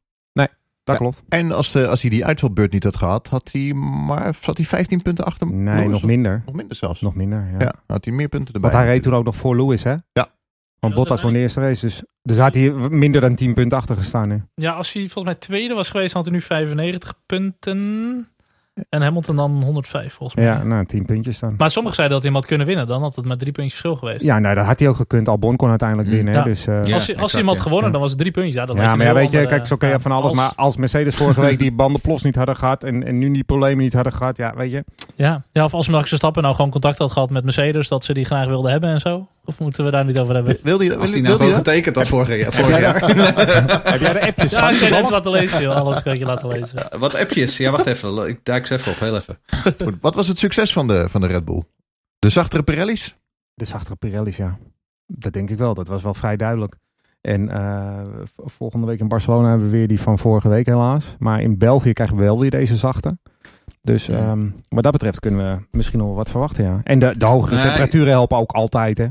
Dat 0.89 0.97
Ja. 0.97 1.09
klopt. 1.09 1.23
En 1.29 1.51
als, 1.51 1.71
de, 1.71 1.87
als 1.87 2.01
hij 2.01 2.09
die 2.09 2.25
uitvalbeurt 2.25 2.71
niet 2.71 2.83
had 2.83 2.95
gehad, 2.95 3.27
had 3.27 3.49
hij 3.51 3.73
maar 3.73 4.33
zat 4.41 4.57
hij 4.57 4.65
15 4.65 5.01
punten 5.01 5.25
achter 5.25 5.47
Nee, 5.47 5.75
Lewis, 5.75 5.91
nog 5.91 6.03
minder. 6.03 6.43
Nog 6.45 6.55
minder 6.55 6.75
zelfs. 6.75 7.01
Nog 7.01 7.15
minder, 7.15 7.47
ja. 7.51 7.55
Ja, 7.59 7.73
had 7.87 8.05
hij 8.05 8.13
meer 8.13 8.27
punten 8.29 8.53
erbij. 8.53 8.71
Want 8.71 8.83
hij 8.83 8.91
reed 8.93 9.03
toen 9.03 9.15
ook 9.15 9.23
nog 9.25 9.35
voor 9.35 9.55
Lewis, 9.55 9.83
hè? 9.83 9.95
Ja. 10.13 10.27
Want 10.79 10.93
Bottas 10.93 11.21
won 11.21 11.33
de 11.33 11.39
eerste 11.39 11.61
race. 11.61 11.85
Dus, 11.85 12.03
dus 12.21 12.37
had 12.37 12.53
hij 12.53 12.69
minder 12.71 13.21
dan 13.21 13.35
10 13.35 13.53
punten 13.53 13.77
achter 13.77 13.95
gestaan. 13.95 14.29
Hè? 14.29 14.37
Ja, 14.55 14.71
als 14.73 14.93
hij 14.93 15.01
volgens 15.01 15.23
mij 15.25 15.35
tweede 15.35 15.73
was 15.73 15.89
geweest, 15.89 16.13
had 16.13 16.23
hij 16.25 16.33
nu 16.33 16.41
95 16.41 17.13
punten. 17.25 18.27
En 18.89 19.01
Hamilton 19.01 19.35
dan 19.35 19.63
105 19.63 20.13
volgens 20.13 20.37
mij. 20.39 20.45
Ja, 20.47 20.63
nou, 20.63 20.85
10 20.85 21.05
puntjes 21.05 21.39
dan. 21.39 21.55
Maar 21.57 21.71
sommigen 21.71 21.95
zeiden 21.95 22.15
dat 22.17 22.25
hij 22.25 22.31
hem 22.35 22.41
had 22.41 22.49
kunnen 22.49 22.67
winnen. 22.67 22.87
Dan 22.87 23.01
had 23.01 23.15
het 23.15 23.25
met 23.25 23.39
drie 23.39 23.51
puntjes 23.51 23.79
verschil 23.79 23.95
geweest. 23.99 24.23
Ja, 24.23 24.39
nou, 24.39 24.55
dat 24.55 24.65
had 24.65 24.79
hij 24.79 24.87
ook 24.89 24.95
gekund. 24.95 25.27
Albon 25.29 25.55
kon 25.55 25.69
uiteindelijk 25.69 26.09
Mm. 26.09 26.15
winnen. 26.15 26.33
Ja. 26.33 26.41
Dus, 26.43 26.67
eh, 26.67 26.73
Ja. 26.73 26.79
als 26.79 26.87
hij, 26.87 26.97
als 26.97 27.07
exact, 27.07 27.31
hij 27.31 27.39
hem 27.41 27.47
had 27.49 27.57
ja. 27.57 27.61
gewonnen, 27.63 27.85
Ja. 27.85 27.91
dan 27.91 28.01
was 28.01 28.09
het 28.09 28.19
drie 28.19 28.31
puntjes. 28.31 28.55
Ja, 28.55 28.65
had 28.65 28.75
ja, 28.75 28.91
je 28.91 28.97
maar 28.97 29.05
ja, 29.05 29.13
weet 29.13 29.31
je, 29.31 29.45
kijk, 29.45 29.67
zo 29.67 29.75
kun 29.75 29.89
je 29.89 29.99
van 29.99 30.11
alles. 30.11 30.25
als- 30.27 30.35
Maar 30.35 30.51
als 30.55 30.75
Mercedes 30.77 31.15
vorige 31.15 31.41
week 31.41 31.59
die 31.59 31.71
bandenplos 31.71 32.21
niet 32.23 32.35
hadden 32.35 32.55
gehad 32.55 32.83
en, 32.83 33.03
en 33.05 33.17
nu 33.17 33.31
die 33.31 33.43
problemen 33.43 33.83
niet 33.83 33.93
hadden 33.93 34.13
gehad, 34.13 34.37
ja, 34.37 34.53
weet 34.55 34.71
je. 34.71 34.83
Ja, 35.15 35.43
ja 35.51 35.63
of 35.63 35.73
als 35.73 35.87
Max 35.87 36.07
Verstappen 36.09 36.43
nou 36.43 36.55
gewoon 36.55 36.71
contact 36.71 36.97
had 36.97 37.11
gehad 37.11 37.29
met 37.29 37.43
Mercedes, 37.43 37.87
dat 37.87 38.03
ze 38.03 38.13
die 38.13 38.25
graag 38.25 38.47
wilden 38.47 38.71
hebben 38.71 38.89
en 38.89 38.99
zo. 38.99 39.27
Of 39.45 39.59
moeten 39.59 39.85
we 39.85 39.91
daar 39.91 40.05
niet 40.05 40.19
over 40.19 40.35
hebben? 40.35 40.57
Wilde 40.63 40.83
je, 40.83 40.95
Als 40.95 41.09
wil, 41.09 41.11
hij 41.11 41.21
nou 41.21 41.37
wilde 41.37 41.43
je 41.43 41.49
gewoon 41.49 41.63
dat? 41.63 41.73
getekend 41.73 41.95
had 41.95 42.07
vorig 42.07 42.37
jaar. 42.39 42.53
Vorig 42.63 42.69
jij 42.69 42.81
jaar. 42.81 42.99
Heb 43.91 43.99
jij 44.01 44.13
de 44.13 44.27
appjes 44.27 44.51
Ja, 44.51 44.59
van? 44.59 44.73
ik 44.73 44.79
kan 44.79 44.89
je 44.89 44.95
even 44.97 45.11
laten 45.11 45.31
lezen, 45.31 45.61
joh. 45.61 45.75
Alles 45.75 46.03
kan 46.03 46.13
ik 46.13 46.19
je 46.19 46.25
laten 46.25 46.47
lezen. 46.49 46.99
Wat 46.99 47.15
appjes? 47.15 47.57
Ja, 47.57 47.71
wacht 47.71 47.85
even. 47.85 48.27
Ik 48.27 48.39
duik 48.43 48.67
ze 48.67 48.73
even 48.73 48.91
op. 48.91 48.99
Heel 48.99 49.15
even. 49.15 49.37
Goed, 49.63 49.95
Wat 50.01 50.15
was 50.15 50.27
het 50.27 50.37
succes 50.37 50.73
van 50.73 50.87
de, 50.87 51.09
van 51.09 51.21
de 51.21 51.27
Red 51.27 51.45
Bull? 51.45 51.63
De 52.19 52.29
zachtere 52.29 52.63
Pirelli's? 52.63 53.15
De 53.53 53.65
zachtere 53.65 53.95
Pirelli's, 53.95 54.37
ja. 54.37 54.57
Dat 55.07 55.33
denk 55.33 55.49
ik 55.49 55.57
wel. 55.57 55.73
Dat 55.73 55.87
was 55.87 56.03
wel 56.03 56.13
vrij 56.13 56.37
duidelijk. 56.37 56.75
En 57.21 57.49
eh, 57.49 57.99
volgende 58.35 58.85
week 58.87 58.99
in 58.99 59.07
Barcelona 59.07 59.49
hebben 59.49 59.69
we 59.71 59.77
weer 59.77 59.87
die 59.87 60.01
van 60.01 60.19
vorige 60.19 60.49
week 60.49 60.65
helaas. 60.65 61.15
Maar 61.19 61.41
in 61.41 61.57
België 61.57 61.93
krijgen 61.93 62.15
we 62.17 62.23
wel 62.23 62.39
weer 62.39 62.51
deze 62.51 62.75
zachte. 62.75 63.17
Dus 63.81 64.05
Ja. 64.05 64.17
ehm, 64.17 64.49
wat 64.69 64.83
dat 64.83 64.91
betreft 64.91 65.19
kunnen 65.19 65.39
we 65.55 65.77
misschien 65.77 65.97
nog 65.99 66.07
wel 66.07 66.15
wat 66.17 66.29
verwachten, 66.29 66.63
ja. 66.63 66.81
En 66.83 66.99
de, 66.99 67.17
de 67.17 67.25
hogere 67.25 67.55
Nee. 67.55 67.63
temperaturen 67.63 68.07
helpen 68.09 68.37
ook 68.37 68.51
altijd, 68.51 68.97
hè. 68.97 69.07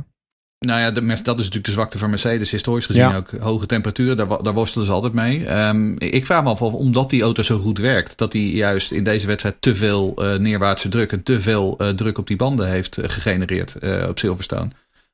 Nou 0.59 0.81
ja, 0.81 0.91
de, 0.91 1.01
dat 1.01 1.17
is 1.17 1.23
natuurlijk 1.23 1.65
de 1.65 1.71
zwakte 1.73 1.99
van 1.99 2.11
Mercedes. 2.11 2.51
Historisch 2.51 2.87
gezien 2.87 3.09
Ja. 3.09 3.17
ook 3.17 3.31
hoge 3.31 3.67
temperaturen. 3.67 4.17
Daar, 4.17 4.43
daar 4.43 4.55
worstelen 4.55 4.87
ze 4.87 4.93
altijd 4.93 5.13
mee. 5.13 5.47
Ehm, 5.47 5.95
ik 5.99 6.27
vraag 6.27 6.43
me 6.43 6.49
af 6.49 6.63
of 6.63 6.73
omdat 6.73 7.11
die 7.11 7.23
auto 7.23 7.43
zo 7.43 7.59
goed 7.59 7.79
werkt. 7.79 8.19
Dat 8.19 8.33
hij 8.33 8.43
juist 8.43 8.93
in 8.93 9.05
deze 9.05 9.27
wedstrijd 9.27 9.57
te 9.61 9.75
veel 9.75 10.15
eh, 10.17 10.39
neerwaartse 10.39 10.89
druk. 10.89 11.13
En 11.13 11.23
te 11.23 11.41
veel 11.41 11.75
eh, 11.79 11.89
druk 11.89 12.19
op 12.19 12.27
die 12.27 12.37
banden 12.37 12.69
heeft 12.69 12.97
eh, 12.97 13.09
gegenereerd 13.09 13.77
op 14.09 14.19
Silverstone. 14.19 14.69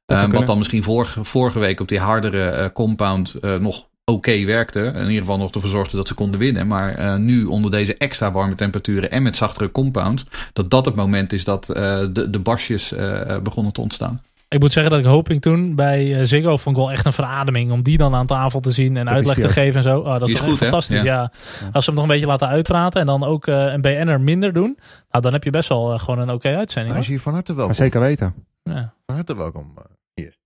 Ehm, 0.06 0.31
wat 0.31 0.46
dan 0.46 0.58
misschien 0.58 0.82
vorige, 0.82 1.25
vorige 1.25 1.58
week 1.58 1.81
op 1.81 1.88
die 1.88 1.99
hardere 1.99 2.73
compound 2.73 3.35
nog 3.61 3.88
oké 4.05 4.44
werkte. 4.44 4.81
In 4.81 5.06
ieder 5.06 5.19
geval 5.19 5.38
nog 5.38 5.50
ervoor 5.50 5.70
zorgde 5.70 5.97
dat 5.97 6.08
ze 6.08 6.14
konden 6.14 6.40
winnen. 6.40 6.67
Maar 6.67 7.20
nu 7.20 7.44
onder 7.44 7.70
deze 7.70 7.97
extra 7.97 8.32
warme 8.32 8.55
temperaturen 8.55 9.11
en 9.11 9.23
met 9.23 9.37
zachtere 9.37 9.70
compound. 9.70 10.25
Dat 10.52 10.70
dat 10.70 10.85
het 10.85 10.94
moment 10.94 11.32
is 11.32 11.44
dat 11.44 11.64
de, 11.64 12.26
de 12.31 12.38
barsjes 12.38 12.93
eh, 12.93 13.38
begonnen 13.43 13.73
te 13.73 13.81
ontstaan. 13.81 14.23
Ik 14.49 14.61
moet 14.61 14.73
zeggen 14.73 14.93
dat 14.93 15.00
ik 15.00 15.06
hoping 15.06 15.41
toen 15.41 15.75
bij 15.75 16.19
eh, 16.20 16.26
Ziggo 16.26 16.56
vond 16.56 16.76
ik 16.76 16.82
wel 16.82 16.93
echt 16.93 17.06
een 17.06 17.12
verademing. 17.12 17.73
Om 17.73 17.82
die 17.82 17.99
dan 17.99 18.14
aan 18.14 18.26
tafel 18.26 18.61
te 18.61 18.73
zien 18.73 18.96
en 18.96 19.11
uitleg 19.11 19.35
te 19.37 19.43
ook. 19.43 19.50
geven 19.50 19.76
en 19.76 19.82
zo. 19.82 19.99
Oh, 20.00 20.19
dat 20.19 20.29
is, 20.29 20.35
echt 20.35 20.43
goed, 20.43 20.50
hè? 20.50 20.56
fantastisch. 20.56 21.02
Ja. 21.02 21.05
Ja. 21.05 21.31
Als 21.73 21.85
ze 21.85 21.91
hem 21.91 21.94
nog 22.00 22.08
een 22.08 22.14
beetje 22.14 22.26
laten 22.26 22.49
uitpraten 22.49 23.00
en 23.00 23.06
dan 23.06 23.25
ook 23.25 23.46
eh, 23.46 23.73
een 23.73 23.81
BN'er 23.81 24.20
minder 24.20 24.52
doen. 24.52 24.79
Nou, 25.11 25.23
dan 25.23 25.32
heb 25.32 25.44
je 25.44 25.50
best 25.50 25.69
wel 25.69 25.93
eh, 25.93 25.99
gewoon 25.99 26.19
een 26.20 26.31
oké 26.31 26.56
uitzending. 26.56 26.93
Hij 26.94 27.02
is 27.02 27.08
hier 27.08 27.20
van 27.20 27.32
harte 27.32 27.50
Maar 27.50 27.56
welkom. 27.61 27.76
zeker 27.76 28.00
weten. 28.00 28.35
Ja. 28.62 28.94
Van 29.06 29.14
harte 29.14 29.37
welkom 29.37 29.73
eh, 29.76 29.85
hier. 30.14 30.37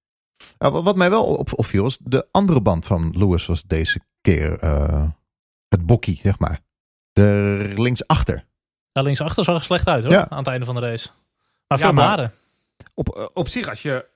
Nou, 0.58 0.82
wat- 0.82 0.96
mij 0.96 1.10
wel 1.10 1.24
op, 1.24 1.58
opviel 1.58 1.82
was, 1.82 1.98
de 2.02 2.26
andere 2.30 2.60
band 2.60 2.84
van 2.86 3.12
Lewis 3.16 3.46
was 3.46 3.62
deze 3.66 4.00
keer 4.20 4.58
eh, 4.58 5.04
het 5.68 5.86
bokkie, 5.86 6.20
zeg 6.22 6.38
maar. 6.38 6.60
De 7.12 7.72
linksachter. 7.76 8.44
Ja, 8.92 9.02
linksachter 9.02 9.44
zag 9.44 9.56
er 9.56 9.62
slecht 9.62 9.88
uit 9.88 10.04
hoor, 10.04 10.12
Ja. 10.12 10.26
aan 10.28 10.38
het 10.38 10.46
einde 10.46 10.66
van 10.66 10.74
de 10.74 10.80
race. 10.80 11.08
Maar 11.68 11.78
Ja, 11.78 11.84
veel 11.84 11.92
maar- 11.92 12.14
blaren. 12.14 12.32
Op, 12.98 13.16
eh, 13.16 13.26
op 13.34 13.48
zich, 13.48 13.68
als 13.68 13.82
je 13.82 14.08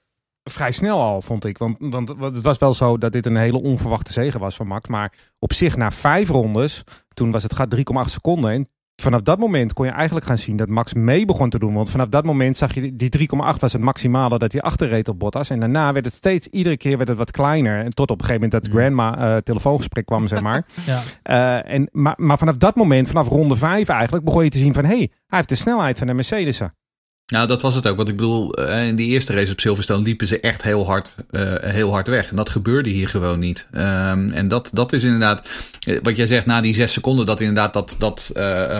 vrij 0.43 0.73
snel 0.73 1.00
al, 1.00 1.23
vond 1.23 1.44
ik. 1.44 1.58
Want, 1.58 1.76
want 1.79 2.08
het 2.19 2.43
was 2.43 2.58
wel 2.58 2.75
zo 2.75 2.99
dat 2.99 3.12
dit 3.12 3.26
een 3.26 3.37
hele 3.37 3.62
onverwachte 3.62 4.12
zege 4.12 4.38
was 4.38 4.56
van 4.56 4.67
Max. 4.67 4.88
Maar 4.88 5.12
op 5.38 5.52
zich, 5.52 5.76
na 5.76 5.90
vijf 5.90 6.29
rondes, 6.29 6.84
toen 7.08 7.31
was 7.31 7.43
het 7.43 7.55
gaat 7.55 7.75
3,8 7.76 8.11
seconden. 8.11 8.50
En 8.50 8.67
vanaf 9.02 9.20
dat 9.20 9.38
moment 9.38 9.73
kon 9.73 9.87
je 9.87 9.93
eigenlijk 9.93 10.26
gaan 10.26 10.38
zien 10.38 10.57
dat 10.57 10.68
Max 10.68 10.95
mee 10.95 11.25
begon 11.25 11.50
te 11.50 11.59
doen. 11.59 11.75
Want 11.75 11.90
vanaf 11.90 12.09
dat 12.09 12.25
moment 12.25 12.57
zag 12.57 12.75
je, 12.75 12.97
die 12.97 13.18
3,8 13.18 13.26
was 13.59 13.73
het 13.73 13.83
maximale 13.83 14.38
dat 14.38 14.52
hij 14.52 14.61
achterreed 14.61 15.09
op 15.09 15.18
Bottas. 15.18 15.50
En 15.50 15.61
daarna 15.61 15.92
werd 15.92 16.04
het 16.04 16.14
steeds, 16.14 16.47
iedere 16.47 16.76
keer 16.76 16.97
werd 16.97 17.09
het 17.09 17.18
wat 17.18 17.30
kleiner. 17.30 17.85
En 17.85 17.90
tot 17.90 18.11
op 18.11 18.21
een 18.21 18.25
gegeven 18.25 18.49
moment 18.49 18.64
dat 18.64 18.75
grandma 18.75 19.18
eh, 19.18 19.37
telefoongesprek 19.37 20.07
kwam, 20.07 20.26
zeg 20.26 20.40
maar. 20.40 20.66
Ja. 20.87 21.02
Eh, 21.23 21.75
en, 21.75 21.88
maar, 21.92 22.14
maar 22.16 22.38
vanaf 22.38 22.57
dat 22.57 22.76
moment, 22.76 23.09
vanaf 23.09 23.28
ronde 23.28 23.57
5 23.57 23.88
eigenlijk, 23.88 24.25
begon 24.25 24.45
je 24.45 24.50
te 24.50 24.59
zien 24.59 24.75
van... 24.75 24.85
hé, 24.85 24.97
hey, 24.97 25.11
hij 25.26 25.38
heeft 25.38 25.49
de 25.49 25.54
snelheid 25.54 25.99
van 25.99 26.07
de 26.07 26.14
Mercedes'en. 26.14 26.73
Nou, 27.33 27.47
dat 27.47 27.62
was 27.62 27.75
het 27.75 27.87
ook. 27.87 27.97
Want 27.97 28.09
ik 28.09 28.17
bedoel, 28.17 28.53
eh, 28.55 28.87
in 28.87 28.97
die 28.97 29.07
eerste 29.09 29.33
race 29.33 29.53
op 29.53 29.61
Silverstone 29.61 30.03
liepen 30.03 30.27
ze 30.27 30.41
echt 30.41 30.62
heel 30.62 30.87
hard, 30.87 31.15
eh, 31.31 31.55
heel 31.61 31.91
hard 31.91 32.09
weg. 32.09 32.31
En 32.31 32.37
dat 32.37 32.49
gebeurde 32.51 32.91
hier 32.91 33.09
gewoon 33.09 33.39
niet. 33.39 33.67
Ehm, 33.73 34.31
en 34.31 34.49
dat, 34.49 34.71
dat 34.73 34.93
is 34.93 35.03
inderdaad, 35.03 35.49
eh, 35.81 35.99
wat 36.03 36.17
jij 36.17 36.27
zegt, 36.27 36.47
na 36.47 36.61
die 36.61 36.75
zes 36.75 36.93
seconden, 36.93 37.27
dat 37.27 37.41
inderdaad 37.41 37.73
dat, 37.73 37.97
dat 37.99 38.31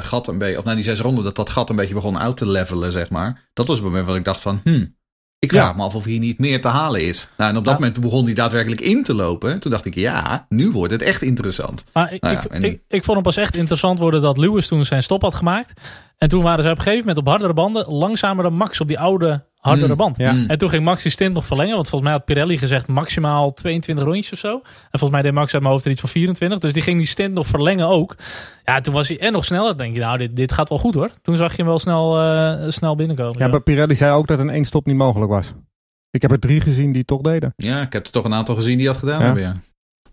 gat 0.03 0.29
een 0.29 0.39
beetje, 0.39 0.59
of 0.59 0.65
na 0.65 0.75
die 0.75 0.85
zes 0.85 1.01
ronden, 1.01 1.25
dat 1.25 1.37
dat 1.37 1.51
gat 1.51 1.71
een 1.71 1.77
beetje 1.77 1.95
begon 1.95 2.19
uit 2.19 2.37
te 2.37 2.47
levelen, 2.49 2.93
zeg 2.93 3.11
maar. 3.11 3.49
Dat 3.53 3.67
was 3.67 3.77
het 3.77 3.87
moment 3.87 4.07
wat 4.07 4.17
ik 4.17 4.25
dacht 4.25 4.41
van, 4.41 4.61
hmm, 4.65 4.97
ik 5.39 5.53
vraag 5.53 5.69
Ja. 5.71 5.73
me 5.77 5.83
af 5.83 5.95
of 5.95 6.05
hier 6.05 6.19
niet 6.19 6.39
meer 6.39 6.61
te 6.61 6.69
halen 6.69 7.03
is. 7.07 7.29
Nou, 7.37 7.51
en 7.51 7.57
op 7.57 7.65
dat 7.65 7.75
Ja. 7.75 7.81
moment 7.81 8.01
begon 8.01 8.25
hij 8.25 8.35
daadwerkelijk 8.35 8.81
in 8.81 9.03
te 9.03 9.15
lopen. 9.15 9.59
Toen 9.59 9.71
dacht 9.71 9.85
ik, 9.85 9.95
ja, 9.95 10.47
nu 10.49 10.71
wordt 10.71 10.93
het 10.93 11.03
echt 11.03 11.23
interessant. 11.23 11.85
Maar 11.93 12.13
ik, 12.13 12.23
Nou 12.23 12.35
ja, 12.35 12.41
ik, 12.45 12.51
en- 12.51 12.65
ik, 12.65 12.81
ik 12.89 13.05
vond 13.05 13.15
hem 13.17 13.23
pas 13.23 13.37
echt 13.37 13.57
interessant 13.57 13.99
worden 13.99 14.21
dat 14.23 14.37
Lewis 14.37 14.67
toen 14.67 14.85
zijn 14.85 15.03
stop 15.03 15.23
had 15.23 15.35
gemaakt. 15.35 15.73
En 16.23 16.29
toen 16.29 16.43
waren 16.43 16.62
ze 16.64 16.71
op 16.71 16.76
een 16.76 16.83
gegeven 16.83 17.07
moment 17.07 17.19
op 17.19 17.29
hardere 17.29 17.52
banden 17.52 17.87
langzamer 17.93 18.43
dan 18.43 18.55
Max 18.55 18.81
op 18.81 18.88
die 18.88 18.99
oude 18.99 19.45
hardere 19.57 19.88
Mm, 19.88 19.97
band. 19.97 20.17
ja. 20.17 20.33
Mm. 20.33 20.45
En 20.49 20.59
toen 20.59 20.69
ging 20.69 20.85
Max 20.85 21.02
die 21.02 21.12
stint 21.12 21.35
nog 21.35 21.45
verlengen. 21.47 21.75
Want 21.75 21.88
volgens 21.88 22.11
mij 22.11 22.19
had 22.19 22.25
Pirelli 22.26 22.59
gezegd 22.59 22.87
maximaal 22.87 23.52
22 23.52 24.05
rondjes 24.05 24.33
of 24.33 24.38
zo. 24.38 24.55
En 24.55 24.62
volgens 24.99 25.11
mij 25.11 25.23
deed 25.23 25.33
Max 25.33 25.52
uit 25.52 25.62
mijn 25.62 25.75
hoofd 25.75 25.85
er 25.85 25.91
iets 25.91 26.00
van 26.00 26.09
24. 26.11 26.59
Dus 26.59 26.73
die 26.73 26.83
ging 26.83 26.99
die 26.99 27.07
stint 27.07 27.35
nog 27.35 27.47
verlengen 27.47 27.87
ook. 27.88 28.17
Ja, 28.64 28.81
toen 28.81 28.95
was 28.95 29.09
hij 29.09 29.19
en 29.19 29.33
nog 29.33 29.45
sneller. 29.45 29.69
Dan 29.69 29.76
denk 29.76 29.95
je, 29.95 30.00
nou, 30.00 30.19
dit, 30.19 30.37
dit 30.37 30.52
gaat 30.52 30.69
wel 30.69 30.79
goed 30.79 30.95
hoor. 30.95 31.11
Toen 31.23 31.37
zag 31.37 31.50
je 31.50 31.57
hem 31.57 31.67
wel 31.67 31.79
snel, 31.79 32.21
eh, 32.21 32.71
snel 32.71 32.97
binnenkomen. 32.97 33.38
Ja, 33.38 33.45
zo. 33.45 33.50
maar 33.50 33.62
Pirelli 33.62 33.95
zei 33.95 34.12
ook 34.12 34.26
dat 34.26 34.38
een 34.38 34.50
één 34.50 34.64
stop 34.64 34.87
niet 34.87 34.97
mogelijk 34.97 35.31
was. 35.31 35.52
Ik 36.11 36.23
heb 36.23 36.31
er 36.31 36.38
drie 36.38 36.61
gezien 36.61 36.88
die 36.88 36.99
het 36.99 37.07
toch 37.07 37.21
deden. 37.21 37.52
Ja, 37.57 37.81
ik 37.83 37.93
heb 37.93 38.07
er 38.07 38.12
toch 38.12 38.25
een 38.25 38.35
aantal 38.35 38.55
gezien 38.55 38.76
die 38.79 38.87
dat 38.87 38.97
gedaan 38.97 39.19
Ja. 39.19 39.25
hebben, 39.25 39.43
ja. 39.43 39.55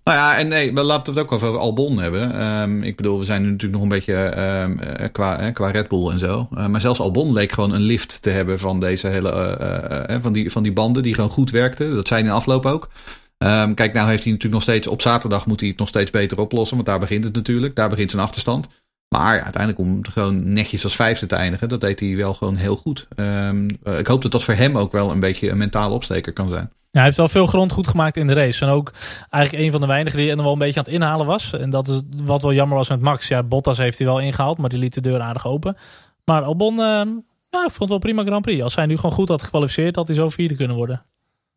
Nou 0.09 0.21
ja, 0.21 0.37
en 0.37 0.47
nee, 0.47 0.73
we 0.73 0.83
laten 0.83 1.13
het 1.13 1.21
ook 1.23 1.31
over 1.31 1.57
Albon 1.57 1.99
hebben. 1.99 2.33
Ehm, 2.33 2.83
ik 2.83 2.95
bedoel, 2.95 3.19
we 3.19 3.25
zijn 3.25 3.41
nu 3.41 3.47
natuurlijk 3.47 3.73
nog 3.73 3.81
een 3.81 3.97
beetje 3.97 4.15
ehm, 4.15 4.79
eh, 4.79 5.07
qua, 5.11 5.51
qua 5.51 5.69
Red 5.69 5.87
Bull 5.87 6.09
en 6.09 6.19
zo. 6.19 6.47
Eh, 6.55 6.67
maar 6.67 6.81
zelfs 6.81 6.99
Albon 6.99 7.33
leek 7.33 7.51
gewoon 7.51 7.73
een 7.73 7.81
lift 7.81 8.21
te 8.21 8.29
hebben 8.29 8.59
van 8.59 8.79
deze 8.79 9.07
hele, 9.07 9.29
eh, 9.29 10.21
van, 10.21 10.33
die, 10.33 10.51
van 10.51 10.63
die 10.63 10.73
banden 10.73 11.03
die 11.03 11.13
gewoon 11.13 11.29
goed 11.29 11.51
werkten. 11.51 11.95
Dat 11.95 12.09
hij 12.09 12.19
in 12.19 12.29
afloop 12.29 12.65
ook. 12.65 12.89
Ehm, 13.37 13.73
kijk, 13.73 13.93
nou 13.93 14.09
heeft 14.09 14.23
hij 14.23 14.31
natuurlijk 14.31 14.61
nog 14.61 14.75
steeds 14.75 14.87
op 14.87 15.01
zaterdag 15.01 15.45
moet 15.45 15.59
hij 15.59 15.69
het 15.69 15.77
nog 15.77 15.87
steeds 15.87 16.11
beter 16.11 16.39
oplossen. 16.39 16.75
Want 16.75 16.87
daar 16.87 16.99
begint 16.99 17.23
het 17.23 17.35
natuurlijk. 17.35 17.75
Daar 17.75 17.89
begint 17.89 18.11
zijn 18.11 18.23
achterstand. 18.23 18.67
Maar 19.09 19.41
uiteindelijk 19.41 19.79
om 19.79 20.05
gewoon 20.05 20.53
netjes 20.53 20.83
als 20.83 20.95
vijfde 20.95 21.25
te 21.25 21.35
eindigen, 21.35 21.69
dat 21.69 21.81
deed 21.81 21.99
hij 21.99 22.15
wel 22.15 22.33
gewoon 22.33 22.55
heel 22.55 22.75
goed. 22.75 23.07
Um, 23.15 23.67
ik 23.83 24.07
hoop 24.07 24.21
dat 24.21 24.31
dat 24.31 24.43
voor 24.43 24.53
hem 24.53 24.77
ook 24.77 24.91
wel 24.91 25.11
een 25.11 25.19
beetje 25.19 25.49
een 25.49 25.57
mentale 25.57 25.93
opsteker 25.93 26.33
kan 26.33 26.49
zijn. 26.49 26.71
Hij 26.91 27.03
heeft 27.03 27.17
wel 27.17 27.27
veel 27.27 27.45
grond 27.45 27.71
goed 27.71 27.87
gemaakt 27.87 28.17
in 28.17 28.27
de 28.27 28.33
race. 28.33 28.65
En 28.65 28.71
ook 28.71 28.91
eigenlijk 29.29 29.63
een 29.63 29.71
van 29.71 29.81
de 29.81 29.87
weinigen 29.87 30.19
die 30.19 30.29
er 30.29 30.37
wel 30.37 30.51
een 30.51 30.59
beetje 30.59 30.79
aan 30.79 30.85
het 30.85 30.93
inhalen 30.93 31.25
was. 31.25 31.53
En 31.53 31.69
dat 31.69 31.87
is 31.87 32.01
wat 32.23 32.41
wel 32.41 32.53
jammer 32.53 32.77
was 32.77 32.89
met 32.89 33.01
Max. 33.01 33.27
Ja, 33.27 33.43
Bottas 33.43 33.77
heeft 33.77 33.97
hij 33.97 34.07
wel 34.07 34.19
ingehaald, 34.19 34.57
maar 34.57 34.69
die 34.69 34.79
liet 34.79 34.93
de 34.93 35.01
deur 35.01 35.21
aardig 35.21 35.47
open. 35.47 35.77
Maar 36.25 36.41
Albon, 36.41 36.73
uh, 36.73 36.79
nou, 36.79 37.65
ik 37.65 37.71
vond 37.71 37.79
het 37.79 37.89
wel 37.89 37.97
prima 37.97 38.23
Grand 38.23 38.41
Prix. 38.41 38.61
Als 38.63 38.75
hij 38.75 38.85
nu 38.85 38.95
gewoon 38.95 39.11
goed 39.11 39.29
had 39.29 39.43
gekwalificeerd, 39.43 39.95
had 39.95 40.07
hij 40.07 40.15
zo 40.15 40.29
vierde 40.29 40.55
kunnen 40.55 40.75
worden. 40.75 41.05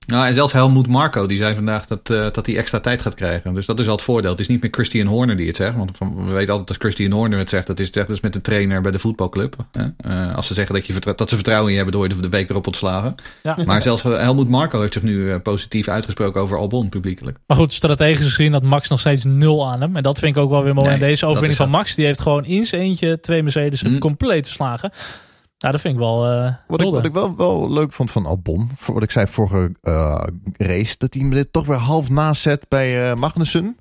Nou, 0.06 0.26
en 0.26 0.34
zelfs 0.34 0.52
Helmoet 0.52 0.88
Marco, 0.88 1.26
die 1.26 1.36
zei 1.36 1.54
vandaag 1.54 1.86
dat, 1.86 2.10
uh, 2.10 2.26
dat 2.32 2.46
hij 2.46 2.56
extra 2.56 2.80
tijd 2.80 3.02
gaat 3.02 3.14
krijgen. 3.14 3.54
Dus 3.54 3.66
dat 3.66 3.78
is 3.78 3.86
al 3.86 3.92
het 3.92 4.02
voordeel. 4.02 4.30
Het 4.30 4.40
is 4.40 4.48
niet 4.48 4.60
meer 4.62 4.70
Christian 4.70 5.06
Horner 5.06 5.36
die 5.36 5.46
het 5.46 5.56
zegt. 5.56 5.76
Want 5.76 5.98
we 5.98 6.32
weten 6.32 6.50
altijd 6.50 6.68
als 6.68 6.78
Christian 6.78 7.12
Horner 7.12 7.38
het 7.38 7.48
zegt, 7.48 7.66
dat 7.66 7.80
is, 7.80 7.90
dat 7.90 8.10
is 8.10 8.20
met 8.20 8.32
de 8.32 8.40
trainer 8.40 8.80
bij 8.80 8.90
de 8.90 8.98
voetbalclub. 8.98 9.56
Uh, 10.06 10.36
als 10.36 10.46
ze 10.46 10.54
zeggen 10.54 10.74
dat, 10.74 10.86
je 10.86 11.14
dat 11.16 11.28
ze 11.28 11.34
vertrouwen 11.34 11.66
in 11.66 11.76
je 11.76 11.82
hebben, 11.82 12.00
door 12.00 12.08
je 12.08 12.20
de 12.20 12.28
week 12.28 12.50
erop 12.50 12.66
ontslagen. 12.66 13.14
Ja. 13.42 13.56
Maar 13.66 13.82
zelfs 13.82 14.02
Helmoet 14.02 14.48
Marco 14.48 14.80
heeft 14.80 14.92
zich 14.92 15.02
nu 15.02 15.14
uh, 15.14 15.36
positief 15.42 15.88
uitgesproken 15.88 16.40
over 16.40 16.58
Albon 16.58 16.88
publiekelijk. 16.88 17.38
Maar 17.46 17.56
goed, 17.56 17.72
strategisch 17.72 18.26
gezien 18.26 18.52
had 18.52 18.62
Max 18.62 18.88
nog 18.88 19.00
steeds 19.00 19.24
nul 19.24 19.70
aan 19.70 19.80
hem. 19.80 19.96
En 19.96 20.02
dat 20.02 20.18
vind 20.18 20.36
ik 20.36 20.42
ook 20.42 20.50
wel 20.50 20.62
weer 20.62 20.74
mooi 20.74 20.86
nee, 20.86 20.96
in 20.96 21.02
deze 21.02 21.26
overwinning 21.26 21.58
van 21.58 21.70
Max. 21.70 21.94
Die 21.94 22.06
heeft 22.06 22.20
gewoon 22.20 22.44
in 22.44 22.64
zijn 22.64 22.82
eentje 22.82 23.20
twee 23.20 23.42
Mercedes 23.42 23.82
mm. 23.82 23.98
compleet 23.98 24.44
verslagen. 24.44 24.92
Nou, 25.62 25.74
dat 25.74 25.80
vind 25.80 25.94
ik 25.94 26.00
wel. 26.00 26.32
Uh, 26.32 26.54
wat, 26.66 26.80
ik, 26.80 26.90
wat 26.90 27.04
ik 27.04 27.12
wel, 27.12 27.36
wel 27.36 27.70
leuk 27.72 27.92
vond 27.92 28.10
van 28.10 28.26
Albon, 28.26 28.68
voor 28.76 28.94
wat 28.94 29.02
ik 29.02 29.10
zei 29.10 29.26
vorige 29.26 29.72
uh, 29.82 30.22
race, 30.56 30.94
dat 30.98 31.14
hij 31.14 31.28
dit 31.28 31.52
toch 31.52 31.66
weer 31.66 31.76
half 31.76 32.10
nazet 32.10 32.68
bij 32.68 33.10
uh, 33.10 33.16
Magnussen. 33.16 33.76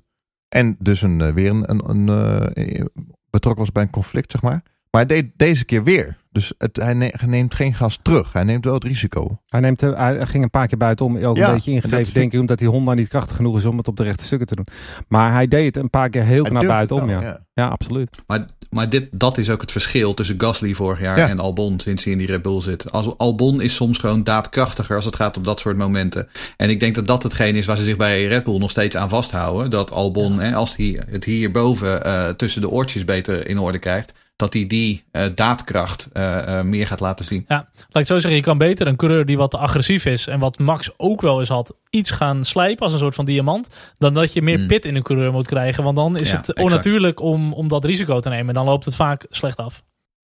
En 0.48 0.76
dus 0.78 1.02
een, 1.02 1.34
weer 1.34 1.50
een, 1.50 1.90
een, 1.90 2.08
een 2.08 2.90
betrokken 3.30 3.62
was 3.62 3.72
bij 3.72 3.82
een 3.82 3.90
conflict, 3.90 4.32
zeg 4.32 4.42
maar. 4.42 4.62
Maar 4.92 5.06
hij 5.06 5.22
deed 5.22 5.30
deze 5.36 5.64
keer 5.64 5.84
weer. 5.84 6.16
Dus 6.32 6.52
het, 6.58 6.76
hij 6.76 7.12
neemt 7.26 7.54
geen 7.54 7.74
gas 7.74 7.98
terug. 8.02 8.32
Hij 8.32 8.44
neemt 8.44 8.64
wel 8.64 8.74
het 8.74 8.84
risico. 8.84 9.40
Hij, 9.46 9.60
neemt, 9.60 9.80
hij 9.80 10.26
ging 10.26 10.44
een 10.44 10.50
paar 10.50 10.66
keer 10.66 10.78
buitenom. 10.78 11.16
Ook 11.16 11.36
een 11.36 11.52
beetje 11.52 11.70
ingegeven, 11.70 12.14
denk 12.14 12.32
ik. 12.32 12.40
Omdat 12.40 12.58
die 12.58 12.68
Honda 12.68 12.94
niet 12.94 13.08
krachtig 13.08 13.36
genoeg 13.36 13.58
is 13.58 13.64
om 13.64 13.78
het 13.78 13.88
op 13.88 13.96
de 13.96 14.02
rechte 14.02 14.24
stukken 14.24 14.46
te 14.46 14.54
doen. 14.54 14.66
Maar 15.08 15.32
hij 15.32 15.48
deed 15.48 15.74
het 15.74 15.84
een 15.84 15.90
paar 15.90 16.08
keer 16.08 16.22
heel 16.22 16.44
naar 16.44 16.66
buitenom. 16.66 17.08
Ja. 17.08 17.20
ja. 17.20 17.40
Ja. 17.54 17.68
absoluut. 17.68 18.10
Maar, 18.26 18.44
maar 18.70 18.88
dit, 18.88 19.08
dat 19.10 19.38
is 19.38 19.50
ook 19.50 19.60
het 19.60 19.72
verschil 19.72 20.14
tussen 20.14 20.40
Gasly 20.40 20.74
vorig 20.74 21.00
jaar 21.00 21.18
en 21.18 21.38
Albon. 21.38 21.80
Sinds 21.80 22.04
hij 22.04 22.12
in 22.12 22.18
die 22.18 22.26
Red 22.26 22.42
Bull 22.42 22.60
zit. 22.60 22.92
Als, 22.92 23.18
Albon 23.18 23.60
is 23.60 23.74
soms 23.74 23.98
gewoon 23.98 24.24
daadkrachtiger 24.24 24.96
als 24.96 25.04
het 25.04 25.16
gaat 25.16 25.36
op 25.36 25.44
dat 25.44 25.60
soort 25.60 25.76
momenten. 25.76 26.28
En 26.56 26.70
ik 26.70 26.80
denk 26.80 26.94
dat 26.94 27.06
dat 27.06 27.22
hetgeen 27.22 27.56
is 27.56 27.66
waar 27.66 27.76
ze 27.76 27.84
zich 27.84 27.96
bij 27.96 28.24
Red 28.24 28.44
Bull 28.44 28.58
nog 28.58 28.70
steeds 28.70 28.96
aan 28.96 29.08
vasthouden. 29.08 29.70
Dat 29.70 29.92
Albon, 29.92 30.40
hè, 30.40 30.54
als 30.54 30.76
hij 30.76 31.00
het 31.10 31.24
hierboven 31.24 32.06
uh, 32.06 32.28
tussen 32.28 32.60
de 32.60 32.70
oortjes 32.70 33.04
beter 33.04 33.48
in 33.48 33.58
orde 33.58 33.78
krijgt 33.78 34.12
dat 34.42 34.52
hij 34.52 34.66
die 34.66 35.04
uh, 35.12 35.24
daadkracht 35.34 36.08
uh, 36.12 36.22
uh, 36.22 36.62
meer 36.62 36.86
gaat 36.86 37.00
laten 37.00 37.24
zien. 37.24 37.44
Ja, 37.48 37.56
laat 37.78 38.02
ik 38.02 38.06
zo 38.06 38.18
zeggen, 38.18 38.34
je 38.34 38.40
kan 38.40 38.58
beter 38.58 38.86
een 38.86 38.96
coureur 38.96 39.26
die 39.26 39.36
wat 39.36 39.54
agressief 39.54 40.04
is 40.06 40.26
en 40.26 40.38
wat 40.38 40.58
Max 40.58 40.90
ook 40.96 41.20
wel 41.20 41.38
eens 41.38 41.48
had, 41.48 41.74
iets 41.90 42.10
gaan 42.10 42.44
slijpen 42.44 42.82
als 42.82 42.92
een 42.92 42.98
soort 42.98 43.14
van 43.14 43.24
diamant, 43.24 43.68
dan 43.98 44.14
dat 44.14 44.32
je 44.32 44.42
meer 44.42 44.58
mm. 44.58 44.66
pit 44.66 44.84
in 44.84 44.96
een 44.96 45.02
coureur 45.02 45.32
moet 45.32 45.46
krijgen. 45.46 45.84
Want 45.84 45.96
dan 45.96 46.16
is 46.16 46.30
ja, 46.30 46.36
het 46.36 46.48
exact. 46.48 46.58
onnatuurlijk 46.58 47.20
om, 47.20 47.52
om 47.52 47.68
dat 47.68 47.84
risico 47.84 48.20
te 48.20 48.28
nemen. 48.28 48.48
En 48.48 48.54
dan 48.54 48.64
loopt 48.64 48.84
het 48.84 48.94
vaak 48.94 49.26
slecht 49.28 49.56
af. 49.56 49.82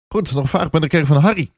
Goed, 0.08 0.32
nog 0.32 0.42
een 0.42 0.48
vraag 0.48 0.70
ben 0.70 0.82
ik 0.82 1.06
van 1.06 1.16
Harry. 1.16 1.52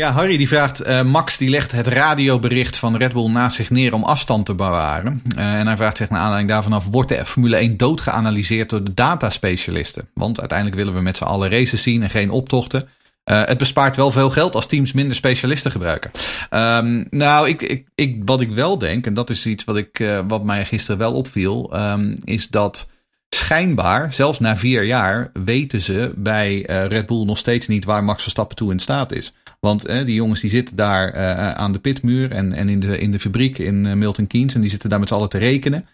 Ja, 0.00 0.12
Harry 0.12 0.36
die 0.36 0.48
vraagt, 0.48 0.86
uh, 0.86 1.02
Max 1.02 1.36
die 1.36 1.50
legt 1.50 1.72
het 1.72 1.86
radiobericht 1.86 2.76
van 2.76 2.96
Red 2.96 3.12
Bull 3.12 3.30
naast 3.30 3.56
zich 3.56 3.70
neer 3.70 3.94
om 3.94 4.02
afstand 4.02 4.46
te 4.46 4.54
bewaren. 4.54 5.22
Uh, 5.36 5.58
en 5.58 5.66
hij 5.66 5.76
vraagt 5.76 5.96
zich 5.96 6.10
naar 6.10 6.20
aanleiding 6.20 6.50
daarvan 6.50 6.72
af, 6.72 6.86
wordt 6.86 7.08
de 7.08 7.26
Formule 7.26 7.56
1 7.56 7.76
dood 7.76 8.00
geanalyseerd 8.00 8.70
door 8.70 8.84
de 8.84 8.94
dataspecialisten? 8.94 10.08
Want 10.14 10.40
uiteindelijk 10.40 10.78
willen 10.78 10.94
we 10.94 11.00
met 11.00 11.16
z'n 11.16 11.24
allen 11.24 11.50
races 11.50 11.82
zien 11.82 12.02
en 12.02 12.10
geen 12.10 12.30
optochten. 12.30 12.88
Uh, 13.30 13.44
het 13.44 13.58
bespaart 13.58 13.96
wel 13.96 14.10
veel 14.10 14.30
geld 14.30 14.54
als 14.54 14.66
teams 14.66 14.92
minder 14.92 15.16
specialisten 15.16 15.70
gebruiken. 15.70 16.10
Um, 16.50 17.06
nou, 17.10 17.48
ik, 17.48 17.62
ik, 17.62 17.86
ik, 17.94 18.22
wat 18.24 18.40
ik 18.40 18.50
wel 18.50 18.78
denk, 18.78 19.06
en 19.06 19.14
dat 19.14 19.30
is 19.30 19.46
iets 19.46 19.64
wat, 19.64 19.76
ik, 19.76 20.04
wat 20.28 20.44
mij 20.44 20.64
gisteren 20.64 20.98
wel 20.98 21.12
opviel, 21.12 21.72
um, 21.76 22.14
is 22.24 22.48
dat 22.48 22.88
schijnbaar, 23.28 24.12
zelfs 24.12 24.38
na 24.38 24.56
vier 24.56 24.84
jaar, 24.84 25.30
weten 25.32 25.80
ze 25.80 26.12
bij 26.16 26.60
Red 26.66 27.06
Bull 27.06 27.24
nog 27.24 27.38
steeds 27.38 27.66
niet 27.66 27.84
waar 27.84 28.04
Max 28.04 28.22
Verstappen 28.22 28.56
toe 28.56 28.72
in 28.72 28.78
staat 28.78 29.12
is. 29.12 29.32
Want 29.60 29.84
eh, 29.84 30.04
die 30.04 30.14
jongens 30.14 30.40
die 30.40 30.50
zitten 30.50 30.76
daar 30.76 31.14
uh, 31.14 31.50
aan 31.50 31.72
de 31.72 31.78
pitmuur 31.78 32.30
en, 32.32 32.52
en 32.52 32.68
in, 32.68 32.80
de, 32.80 32.98
in 32.98 33.12
de 33.12 33.20
fabriek 33.20 33.58
in 33.58 33.86
uh, 33.86 33.92
Milton 33.92 34.26
Keynes. 34.26 34.54
En 34.54 34.60
die 34.60 34.70
zitten 34.70 34.88
daar 34.88 34.98
met 34.98 35.08
z'n 35.08 35.14
allen 35.14 35.28
te 35.28 35.38
rekenen. 35.38 35.86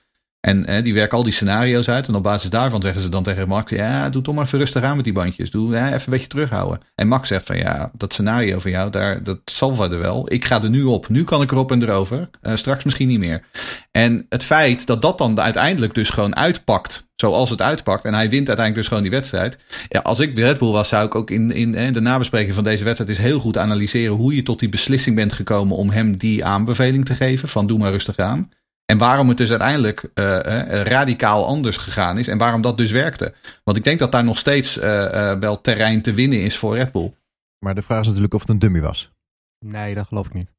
En 0.47 0.83
die 0.83 0.95
werken 0.95 1.17
al 1.19 1.25
die 1.25 1.33
scenario's 1.33 1.89
uit. 1.89 2.09
En 2.09 2.15
op 2.15 2.23
basis 2.23 2.51
daarvan 2.51 2.83
zeggen 2.83 3.01
ze 3.01 3.09
dan 3.09 3.23
tegen 3.23 3.49
Max: 3.49 3.71
Ja, 3.71 4.09
doe 4.09 4.23
toch 4.23 4.35
maar 4.35 4.45
even 4.45 4.59
rustig 4.59 4.83
aan 4.83 4.97
met 4.97 5.05
die 5.05 5.13
bandjes. 5.13 5.51
Doe 5.51 5.77
even 5.77 5.91
een 5.91 6.03
beetje 6.07 6.27
terughouden. 6.27 6.81
En 6.95 7.09
Max 7.09 7.29
zegt 7.29 7.47
van 7.47 7.57
ja, 7.57 7.91
dat 7.93 8.13
scenario 8.13 8.59
van 8.59 8.71
jou, 8.71 8.91
daar, 8.91 9.23
dat 9.23 9.39
zal 9.45 9.91
er 9.91 9.99
wel. 9.99 10.33
Ik 10.33 10.45
ga 10.45 10.63
er 10.63 10.71
nu 10.71 10.83
op. 10.83 11.09
Nu 11.09 11.25
kan 11.25 11.43
ik 11.43 11.51
erop 11.51 11.73
en 11.73 11.83
erover. 11.83 12.31
straks 12.55 12.85
misschien 12.85 13.09
niet 13.09 13.19
meer. 13.19 13.43
En 13.91 14.27
het 14.29 14.43
feit 14.43 14.87
dat 14.87 15.03
dat 15.03 15.19
dan 15.19 15.41
uiteindelijk 15.41 15.95
dus 15.95 16.11
gewoon 16.11 16.37
uitpakt 16.37 17.07
zoals 17.17 17.51
het 17.51 17.63
uitpakt. 17.63 18.05
En 18.05 18.15
hij 18.15 18.31
wint 18.31 18.49
uiteindelijk 18.49 18.77
dus 18.77 18.87
gewoon 18.87 19.03
die 19.03 19.13
wedstrijd. 19.13 19.59
Ja, 19.89 20.01
als 20.01 20.21
ik 20.21 20.35
de 20.35 20.43
Red 20.43 20.59
Bull 20.59 20.73
was, 20.73 20.89
zou 20.89 21.07
ik 21.07 21.15
ook 21.15 21.31
in, 21.31 21.51
in 21.51 21.93
de 21.93 22.01
nabespreking 22.01 22.55
van 22.55 22.65
deze 22.65 22.85
wedstrijd 22.85 23.11
is 23.11 23.19
heel 23.19 23.41
goed 23.41 23.59
analyseren 23.59 24.15
hoe 24.15 24.35
je 24.35 24.43
tot 24.43 24.59
die 24.59 24.69
beslissing 24.69 25.17
bent 25.17 25.33
gekomen 25.33 25.77
om 25.77 25.91
hem 25.91 26.17
die 26.17 26.45
aanbeveling 26.45 27.05
te 27.05 27.15
geven 27.15 27.49
van 27.49 27.67
doe 27.67 27.79
maar 27.79 27.91
rustig 27.91 28.17
aan. 28.17 28.51
En 28.87 28.99
waarom 28.99 29.29
het 29.29 29.37
dus 29.37 29.51
uiteindelijk 29.51 30.11
uh, 30.15 30.25
uh, 30.25 30.83
radicaal 30.83 31.47
anders 31.47 31.77
gegaan 31.77 32.19
is 32.19 32.29
en 32.29 32.39
waarom 32.39 32.63
dat 32.63 32.77
dus 32.77 32.91
werkte. 32.91 33.35
Want 33.65 33.77
ik 33.77 33.85
denk 33.85 33.99
dat 33.99 34.13
daar 34.13 34.25
nog 34.25 34.39
steeds 34.39 34.79
uh, 34.79 35.33
wel 35.33 35.61
terrein 35.61 36.03
te 36.03 36.13
winnen 36.13 36.43
is 36.43 36.57
voor 36.57 36.77
Red 36.77 36.93
Bull. 36.93 37.13
Maar 37.59 37.75
de 37.75 37.83
vraag 37.83 38.01
is 38.01 38.07
natuurlijk 38.07 38.35
of 38.35 38.41
het 38.41 38.51
een 38.51 38.59
dummy 38.59 38.81
was. 38.81 39.11
Nee, 39.59 39.95
dat 39.95 40.07
geloof 40.07 40.27
ik 40.27 40.33
niet. 40.33 40.56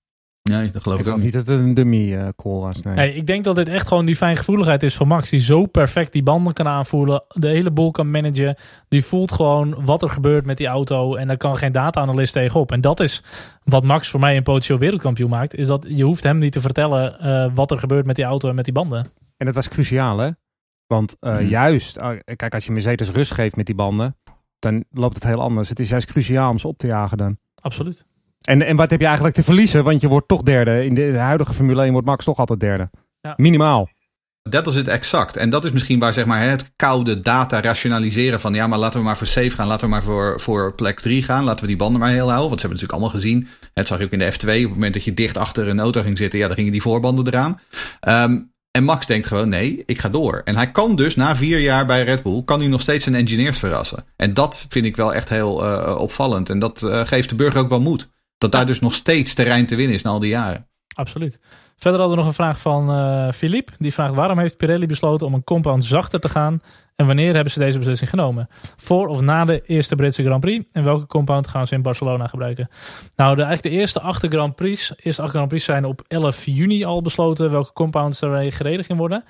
Nee, 0.48 0.72
dat 0.72 0.82
geloof 0.82 1.00
ik, 1.00 1.06
ik 1.06 1.12
ook 1.12 1.20
niet. 1.20 1.34
dat 1.34 1.48
het 1.48 1.60
een 1.60 1.74
dummy 1.74 2.13
uh, 2.13 2.27
call 2.36 2.60
was. 2.60 2.82
Nee. 2.82 2.96
nee. 2.96 3.16
ik 3.16 3.27
denk 3.27 3.44
dat 3.44 3.56
dit 3.56 3.68
echt 3.68 3.88
gewoon 3.88 4.06
die 4.06 4.16
fijngevoeligheid 4.16 4.84
is 4.84 4.96
van 4.96 5.08
Max. 5.08 5.30
Die 5.30 5.39
zo 5.39 5.66
perfect 5.66 6.12
die 6.12 6.24
banden 6.24 6.54
kan 6.54 6.68
aanvoelen. 6.68 7.24
De 7.27 7.48
hele 7.48 7.72
boel 7.72 7.92
kan 7.92 8.12
managen. 8.12 8.56
Die 8.88 9.04
voelt 9.04 9.32
gewoon 9.32 9.86
wat 9.86 10.01
er 10.01 10.10
gebeurt 10.10 10.46
met 10.46 10.58
die 10.58 10.68
auto. 10.68 11.16
En 11.16 11.27
daar 11.27 11.38
kan 11.38 11.58
geen 11.58 11.72
data-analyst 11.72 12.34
tegenop. 12.34 12.72
En 12.72 12.82
dat 12.82 13.00
is 13.00 13.24
wat 13.63 13.84
Max 13.84 14.10
voor 14.10 14.20
mij 14.20 14.38
een 14.38 14.44
potentieel 14.44 14.80
wereldkampioen 14.80 15.30
maakt. 15.30 15.56
Is 15.56 15.68
dat 15.68 15.86
je 15.89 16.04
hoeft 16.04 16.24
hem 16.24 16.38
niet 16.38 16.51
te 16.51 16.62
vertellen 16.62 17.18
uh, 17.22 17.56
wat 17.56 17.72
er 17.72 17.80
gebeurt 17.80 18.06
met 18.06 18.16
die 18.16 18.25
auto 18.25 18.50
en 18.50 18.56
met 18.56 18.66
die 18.66 18.74
banden. 18.74 19.08
En 19.38 19.46
dat 19.46 19.56
was 19.56 19.68
cruciaal 19.68 20.18
hè. 20.18 20.30
Want 20.88 21.16
uh, 21.22 21.38
hmm. 21.38 21.48
juist, 21.48 21.98
kijk 22.36 22.54
als 22.54 22.66
je 22.66 22.72
Mercedes 22.72 23.10
rust 23.10 23.34
geeft 23.34 23.56
met 23.56 23.66
die 23.66 23.75
banden. 23.75 24.16
Dan 24.60 24.84
loopt 24.92 25.16
het 25.16 25.24
heel 25.24 25.42
anders. 25.42 25.70
Het 25.70 25.80
is 25.80 25.89
juist 25.89 26.12
cruciaal 26.12 26.50
om 26.50 26.58
ze 26.58 26.68
op 26.68 26.77
te 26.77 26.88
jagen 26.88 27.18
dan. 27.18 27.38
Absoluut. 27.62 28.06
En, 28.41 28.62
en 28.62 28.75
wat 28.75 28.89
heb 28.89 29.00
je 29.00 29.06
eigenlijk 29.06 29.36
te 29.36 29.44
verliezen? 29.44 29.84
Want 29.84 30.01
je 30.01 30.08
wordt 30.08 30.27
toch 30.27 30.41
derde. 30.41 30.86
In 30.86 30.94
de 30.94 31.17
huidige 31.17 31.53
Formule 31.53 31.82
1 31.82 31.91
wordt 31.91 32.08
Max 32.08 32.24
toch 32.24 32.38
altijd 32.38 32.60
derde. 32.60 32.89
Ja. 33.22 33.34
Minimaal. 33.38 33.89
Dat 34.50 34.67
is 34.67 34.75
het 34.75 34.88
exact. 34.88 35.38
En 35.38 35.50
dat 35.50 35.65
is 35.65 35.72
misschien 35.72 36.00
waar 36.00 36.13
zeg 36.13 36.25
maar, 36.25 36.41
het 36.41 36.72
koude 36.75 37.20
data 37.20 37.62
rationaliseren 37.62 38.39
van 38.39 38.53
ja, 38.53 38.67
maar 38.67 38.79
laten 38.79 39.00
we 39.00 39.06
maar 39.06 39.17
voor 39.17 39.27
safe 39.27 39.50
gaan. 39.50 39.67
Laten 39.67 39.88
we 39.88 39.94
maar 39.94 40.03
voor, 40.03 40.39
voor 40.39 40.74
plek 40.75 41.00
3 41.00 41.24
gaan. 41.24 41.44
Laten 41.44 41.62
we 41.62 41.67
die 41.67 41.77
banden 41.77 42.00
maar 42.00 42.10
heel 42.10 42.29
houden. 42.29 42.48
Want 42.48 42.62
ze 42.62 42.67
hebben 42.67 42.88
natuurlijk 42.88 42.91
allemaal 42.91 43.22
gezien. 43.22 43.48
Het 43.74 43.88
zag 43.88 43.98
je 43.98 44.06
ook 44.06 44.12
in 44.12 44.20
de 44.20 44.34
F2. 44.34 44.48
Op 44.48 44.48
het 44.48 44.70
moment 44.70 44.94
dat 44.94 45.03
je 45.03 45.13
dicht 45.13 45.38
achter 45.38 45.67
een 45.67 45.79
auto 45.79 46.01
ging 46.01 46.17
zitten, 46.17 46.39
ja, 46.39 46.48
dan 46.48 46.56
gingen 46.56 46.72
die 46.72 46.82
voorbanden 46.82 47.27
eraan. 47.27 47.60
Um, 48.08 48.56
en 48.77 48.84
Max 48.84 49.06
denkt 49.06 49.27
gewoon, 49.27 49.50
nee, 49.50 49.84
ik 49.86 50.00
ga 50.00 50.10
door. 50.10 50.41
En 50.44 50.56
hij 50.56 50.72
kan 50.72 50.96
dus 50.96 51.15
na 51.15 51.36
vier 51.36 51.60
jaar 51.60 51.86
bij 51.86 52.03
Red 52.03 52.24
Bull, 52.24 52.44
kan 52.44 52.60
hij 52.60 52.67
nog 52.67 52.82
steeds 52.82 53.03
zijn 53.03 53.15
engineers 53.15 53.58
verrassen. 53.58 54.06
En 54.15 54.34
dat 54.34 54.65
vind 54.70 54.86
ik 54.86 54.96
wel 54.96 55.13
echt 55.13 55.29
heel 55.29 55.63
uh, 55.63 55.96
opvallend. 56.00 56.50
En 56.50 56.60
dat 56.60 56.82
uh, 56.82 57.06
geeft 57.06 57.29
de 57.29 57.36
burger 57.36 57.62
ook 57.62 57.70
wel 57.70 57.82
moed. 57.82 58.10
Dat 58.38 58.51
daar 58.51 58.65
dus 58.65 58.79
nog 58.79 58.94
steeds 58.94 59.34
terrein 59.34 59.65
te 59.65 59.75
winnen 59.75 59.96
is 59.96 60.01
na 60.01 60.10
al 60.10 60.20
die 60.20 60.29
jaren. 60.29 60.67
Absoluut. 60.96 61.39
Verder 61.75 62.00
hadden 62.00 62.17
we 62.17 62.24
nog 62.24 62.32
een 62.34 62.44
vraag 62.44 62.60
van 62.60 62.89
uh, 62.89 63.32
Philippe. 63.32 63.72
Die 63.79 63.94
vraagt 63.94 64.13
waarom 64.13 64.39
heeft 64.39 64.58
Pirelli 64.58 64.86
besloten 64.86 65.27
om 65.27 65.34
een 65.34 65.44
compound 65.44 65.86
zachter 65.86 66.20
te 66.20 66.29
gaan? 66.29 66.62
En 66.96 67.06
wanneer 67.06 67.34
hebben 67.34 67.51
ze 67.51 67.60
deze 67.60 67.77
beslissing 67.77 68.10
genomen? 68.10 68.48
Voor 68.77 69.08
of 69.08 69.22
na 69.22 69.46
de 69.46 69.62
eerste 69.65 69.96
Britse 69.96 70.24
Grand 70.24 70.41
Prix? 70.41 70.65
En 70.72 70.84
welke 70.84 71.06
compound 71.06 71.48
gaan 71.48 71.67
ze 71.67 71.75
in 71.75 71.82
Barcelona 71.82 72.27
gebruiken? 72.27 72.70
Nou, 73.15 73.36
de, 73.36 73.41
eigenlijk 73.44 73.75
de 73.75 73.82
eerste 73.82 74.00
acht 74.00 74.25
Grand 74.29 74.56
Prix, 74.56 74.94
eerste 74.98 75.22
acht 75.22 75.32
Grand 75.32 75.48
Prix 75.48 75.63
zijn 75.63 75.86
op 75.86 76.01
11 76.08 76.46
juni 76.46 76.86
al 76.86 77.01
besloten 77.01 77.51
welke 77.51 77.74
compounds 77.74 78.22
er 78.22 78.51
gereden 78.51 78.86
gaan 78.86 78.98
worden. 78.98 79.24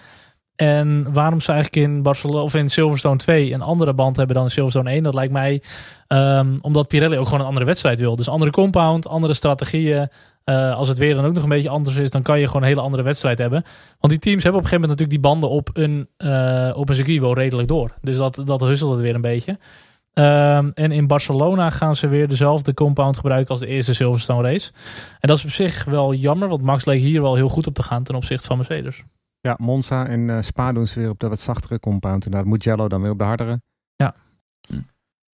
En 0.57 1.13
waarom 1.13 1.41
ze 1.41 1.51
eigenlijk 1.51 1.87
in 1.87 2.01
Barcelona 2.01 2.41
of 2.41 2.55
in 2.55 2.69
Silverstone 2.69 3.17
2 3.17 3.53
een 3.53 3.61
andere 3.61 3.93
band 3.93 4.15
hebben 4.15 4.35
dan 4.35 4.43
in 4.45 4.51
Silverstone 4.51 4.89
1, 4.89 5.03
dat 5.03 5.13
lijkt 5.13 5.33
mij 5.33 5.61
um, 6.07 6.55
omdat 6.61 6.87
Pirelli 6.87 7.17
ook 7.17 7.25
gewoon 7.25 7.39
een 7.39 7.45
andere 7.45 7.65
wedstrijd 7.65 7.99
wil. 7.99 8.15
Dus 8.15 8.29
andere 8.29 8.51
compound, 8.51 9.07
andere 9.07 9.33
strategieën. 9.33 10.09
Uh, 10.45 10.75
als 10.75 10.87
het 10.87 10.97
weer 10.97 11.15
dan 11.15 11.25
ook 11.25 11.33
nog 11.33 11.43
een 11.43 11.49
beetje 11.49 11.69
anders 11.69 11.95
is, 11.95 12.09
dan 12.09 12.21
kan 12.21 12.39
je 12.39 12.47
gewoon 12.47 12.61
een 12.61 12.67
hele 12.67 12.81
andere 12.81 13.03
wedstrijd 13.03 13.37
hebben. 13.37 13.63
Want 13.99 14.13
die 14.13 14.19
teams 14.19 14.43
hebben 14.43 14.61
op 14.61 14.65
een 14.65 14.69
gegeven 14.69 14.89
moment 14.89 14.99
natuurlijk 14.99 15.09
die 15.09 15.31
banden 15.31 15.49
op 15.49 15.69
een, 15.73 16.07
uh, 16.17 16.77
op 16.77 16.89
een 16.89 16.95
circuit 16.95 17.19
wel 17.19 17.33
redelijk 17.33 17.67
door. 17.67 17.93
Dus 18.01 18.17
dat, 18.17 18.41
dat 18.45 18.61
husselt 18.61 18.91
het 18.91 19.01
weer 19.01 19.15
een 19.15 19.21
beetje. 19.21 19.51
Um, 20.13 20.71
en 20.73 20.91
in 20.91 21.07
Barcelona 21.07 21.69
gaan 21.69 21.95
ze 21.95 22.07
weer 22.07 22.27
dezelfde 22.27 22.73
compound 22.73 23.17
gebruiken 23.17 23.49
als 23.49 23.59
de 23.59 23.67
eerste 23.67 23.93
Silverstone 23.93 24.49
race. 24.51 24.71
En 25.19 25.27
dat 25.27 25.37
is 25.37 25.43
op 25.43 25.49
zich 25.49 25.85
wel 25.85 26.13
jammer, 26.13 26.47
want 26.47 26.61
Max 26.61 26.85
leek 26.85 27.01
hier 27.01 27.21
wel 27.21 27.35
heel 27.35 27.49
goed 27.49 27.67
op 27.67 27.73
te 27.73 27.83
gaan 27.83 28.03
ten 28.03 28.15
opzichte 28.15 28.47
van 28.47 28.57
Mercedes. 28.57 29.03
Ja, 29.47 29.55
Monza 29.59 30.07
en 30.07 30.27
uh, 30.27 30.41
Spa 30.41 30.71
doen 30.71 30.87
ze 30.87 30.99
weer 30.99 31.09
op 31.09 31.19
de 31.19 31.27
wat 31.27 31.39
zachtere 31.39 31.79
compound. 31.79 32.25
En 32.25 32.31
daar 32.31 32.47
moet 32.47 32.63
Jello 32.63 32.87
dan 32.87 33.01
weer 33.01 33.11
op 33.11 33.17
de 33.17 33.23
hardere. 33.23 33.61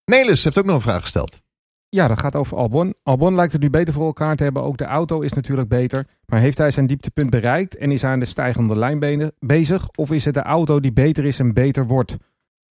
Nelis 0.05 0.43
heeft 0.43 0.57
ook 0.57 0.65
nog 0.65 0.75
een 0.75 0.81
vraag 0.81 1.01
gesteld. 1.01 1.41
Ja, 1.89 2.07
dat 2.07 2.19
gaat 2.19 2.35
over 2.35 2.57
Albon. 2.57 2.93
Albon 3.03 3.35
lijkt 3.35 3.51
het 3.51 3.61
nu 3.61 3.69
beter 3.69 3.93
voor 3.93 4.05
elkaar 4.05 4.35
te 4.35 4.43
hebben. 4.43 4.63
Ook 4.63 4.77
de 4.77 4.85
auto 4.85 5.21
is 5.21 5.33
natuurlijk 5.33 5.69
beter. 5.69 6.07
Maar 6.25 6.39
heeft 6.39 6.57
hij 6.57 6.71
zijn 6.71 6.87
dieptepunt 6.87 7.29
bereikt 7.29 7.75
en 7.75 7.91
is 7.91 8.01
hij 8.01 8.11
aan 8.11 8.19
de 8.19 8.25
stijgende 8.25 8.77
lijn 8.77 9.31
bezig? 9.39 9.89
Of 9.89 10.11
is 10.11 10.25
het 10.25 10.33
de 10.33 10.41
auto 10.41 10.79
die 10.79 10.93
beter 10.93 11.25
is 11.25 11.39
en 11.39 11.53
beter 11.53 11.87
wordt? 11.87 12.17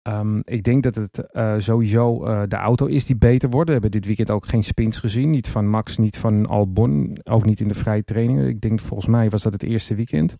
Um, 0.07 0.41
ik 0.43 0.63
denk 0.63 0.83
dat 0.83 0.95
het 0.95 1.23
uh, 1.31 1.55
sowieso 1.57 2.25
uh, 2.25 2.41
de 2.47 2.55
auto 2.55 2.85
is 2.85 3.05
die 3.05 3.17
beter 3.17 3.49
wordt. 3.49 3.67
We 3.67 3.73
hebben 3.73 3.91
dit 3.91 4.05
weekend 4.05 4.29
ook 4.29 4.45
geen 4.45 4.63
spins 4.63 4.97
gezien. 4.97 5.29
Niet 5.29 5.47
van 5.47 5.67
Max, 5.67 5.97
niet 5.97 6.17
van 6.17 6.45
Albon. 6.45 7.17
Ook 7.23 7.45
niet 7.45 7.59
in 7.59 7.67
de 7.67 7.73
vrije 7.73 8.03
trainingen. 8.03 8.47
Ik 8.47 8.61
denk 8.61 8.79
volgens 8.79 9.09
mij 9.09 9.29
was 9.29 9.41
dat 9.41 9.53
het 9.53 9.63
eerste 9.63 9.95
weekend. 9.95 10.35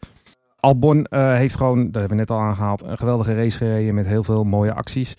Albon 0.61 1.07
uh, 1.09 1.33
heeft 1.33 1.55
gewoon, 1.55 1.77
dat 1.77 1.93
hebben 1.93 2.09
we 2.09 2.15
net 2.15 2.31
al 2.31 2.39
aangehaald, 2.39 2.83
een 2.83 2.97
geweldige 2.97 3.35
race 3.35 3.57
gereden 3.57 3.95
met 3.95 4.07
heel 4.07 4.23
veel 4.23 4.43
mooie 4.43 4.73
acties. 4.73 5.13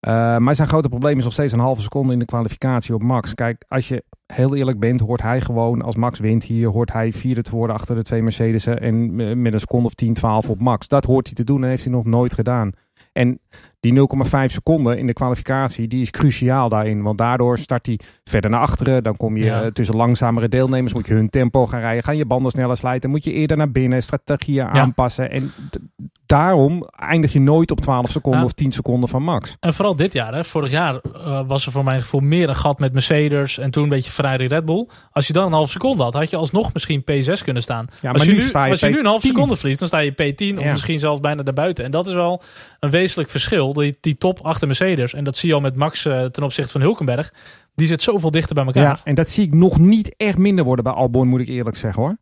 Uh, 0.00 0.36
maar 0.36 0.54
zijn 0.54 0.68
grote 0.68 0.88
probleem 0.88 1.18
is 1.18 1.24
nog 1.24 1.32
steeds 1.32 1.52
een 1.52 1.58
halve 1.58 1.80
seconde 1.80 2.12
in 2.12 2.18
de 2.18 2.24
kwalificatie 2.24 2.94
op 2.94 3.02
Max. 3.02 3.34
Kijk, 3.34 3.64
als 3.68 3.88
je 3.88 4.04
heel 4.26 4.54
eerlijk 4.54 4.78
bent, 4.78 5.00
hoort 5.00 5.22
hij 5.22 5.40
gewoon, 5.40 5.82
als 5.82 5.96
Max 5.96 6.18
wint 6.18 6.44
hier, 6.44 6.68
hoort 6.68 6.92
hij 6.92 7.12
vierde 7.12 7.42
te 7.42 7.50
worden 7.50 7.76
achter 7.76 7.94
de 7.94 8.02
twee 8.02 8.22
Mercedes'en 8.22 8.80
en 8.80 9.14
met 9.42 9.52
een 9.52 9.60
seconde 9.60 9.86
of 9.86 9.94
10, 9.94 10.14
12 10.14 10.50
op 10.50 10.60
Max. 10.60 10.88
Dat 10.88 11.04
hoort 11.04 11.26
hij 11.26 11.34
te 11.34 11.44
doen 11.44 11.62
en 11.62 11.68
heeft 11.68 11.84
hij 11.84 11.92
nog 11.92 12.04
nooit 12.04 12.34
gedaan. 12.34 12.70
En 13.12 13.40
die 13.80 13.92
0,5 14.24 14.28
seconden 14.46 14.98
in 14.98 15.06
de 15.06 15.12
kwalificatie, 15.12 15.88
die 15.88 16.02
is 16.02 16.10
cruciaal 16.10 16.68
daarin. 16.68 17.02
Want 17.02 17.18
daardoor 17.18 17.58
start 17.58 17.86
hij 17.86 17.98
verder 18.24 18.50
naar 18.50 18.60
achteren. 18.60 19.02
Dan 19.02 19.16
kom 19.16 19.36
je 19.36 19.44
ja. 19.44 19.64
uh, 19.64 19.66
tussen 19.66 19.96
langzamere 19.96 20.48
deelnemers, 20.48 20.94
moet 20.94 21.06
je 21.06 21.14
hun 21.14 21.28
tempo 21.28 21.66
gaan 21.66 21.80
rijden. 21.80 22.04
Gaan 22.04 22.16
je 22.16 22.26
banden 22.26 22.50
sneller 22.50 22.76
slijten, 22.76 23.10
moet 23.10 23.24
je 23.24 23.32
eerder 23.32 23.56
naar 23.56 23.70
binnen, 23.70 24.02
strategieën 24.02 24.64
ja. 24.64 24.70
aanpassen. 24.70 25.30
En 25.30 25.52
daarom 26.26 26.88
eindig 26.98 27.32
je 27.32 27.40
nooit 27.40 27.70
op 27.70 27.80
12 27.80 28.10
seconden 28.10 28.40
ja. 28.40 28.46
of 28.46 28.52
10 28.52 28.72
seconden 28.72 29.08
van 29.08 29.22
max. 29.22 29.56
En 29.60 29.74
vooral 29.74 29.96
dit 29.96 30.12
jaar, 30.12 30.34
hè. 30.34 30.44
vorig 30.44 30.70
jaar 30.70 31.00
uh, 31.16 31.40
was 31.46 31.66
er 31.66 31.72
voor 31.72 31.84
mijn 31.84 32.00
gevoel 32.00 32.20
meer 32.20 32.48
een 32.48 32.54
gat 32.54 32.78
met 32.78 32.92
Mercedes 32.92 33.58
en 33.58 33.70
toen 33.70 33.82
een 33.82 33.88
beetje 33.88 34.10
Ferrari 34.10 34.46
Red 34.46 34.64
Bull. 34.64 34.88
Als 35.12 35.26
je 35.26 35.32
dan 35.32 35.46
een 35.46 35.52
half 35.52 35.70
seconde 35.70 36.02
had, 36.02 36.14
had 36.14 36.30
je 36.30 36.36
alsnog 36.36 36.72
misschien 36.72 37.00
P6 37.00 37.44
kunnen 37.44 37.62
staan. 37.62 37.86
Ja, 38.00 38.10
als 38.10 38.18
maar 38.18 38.26
je 38.26 38.32
nu 38.32 38.42
nu, 38.42 38.48
sta 38.48 38.64
je 38.64 38.70
als 38.70 38.80
je 38.80 38.88
nu 38.88 38.98
een 38.98 39.06
half 39.06 39.22
P10. 39.24 39.26
seconde 39.26 39.56
verliest, 39.56 39.78
dan 39.78 39.88
sta 39.88 39.98
je 39.98 40.12
P10 40.12 40.58
of 40.58 40.70
misschien 40.70 40.98
zelfs 40.98 41.20
bijna 41.20 41.42
daarbuiten. 41.42 41.84
En 41.84 41.90
dat 41.90 42.06
is 42.06 42.14
wel 42.14 42.42
een 42.80 42.90
wezenlijk 42.90 43.30
verschil. 43.30 43.65
Die, 43.72 43.96
die 44.00 44.16
top 44.16 44.38
achter 44.42 44.66
Mercedes, 44.66 45.14
en 45.14 45.24
dat 45.24 45.36
zie 45.36 45.48
je 45.48 45.54
al 45.54 45.60
met 45.60 45.76
Max 45.76 46.04
uh, 46.04 46.24
ten 46.24 46.42
opzichte 46.42 46.72
van 46.72 46.80
Hulkenberg, 46.80 47.32
die 47.74 47.86
zit 47.86 48.02
zoveel 48.02 48.30
dichter 48.30 48.54
bij 48.54 48.64
elkaar. 48.64 48.82
Ja, 48.82 49.00
en 49.04 49.14
dat 49.14 49.30
zie 49.30 49.44
ik 49.46 49.54
nog 49.54 49.78
niet 49.78 50.14
echt 50.16 50.38
minder 50.38 50.64
worden 50.64 50.84
bij 50.84 50.92
Albon, 50.92 51.28
moet 51.28 51.40
ik 51.40 51.48
eerlijk 51.48 51.76
zeggen 51.76 52.02
hoor. 52.02 52.16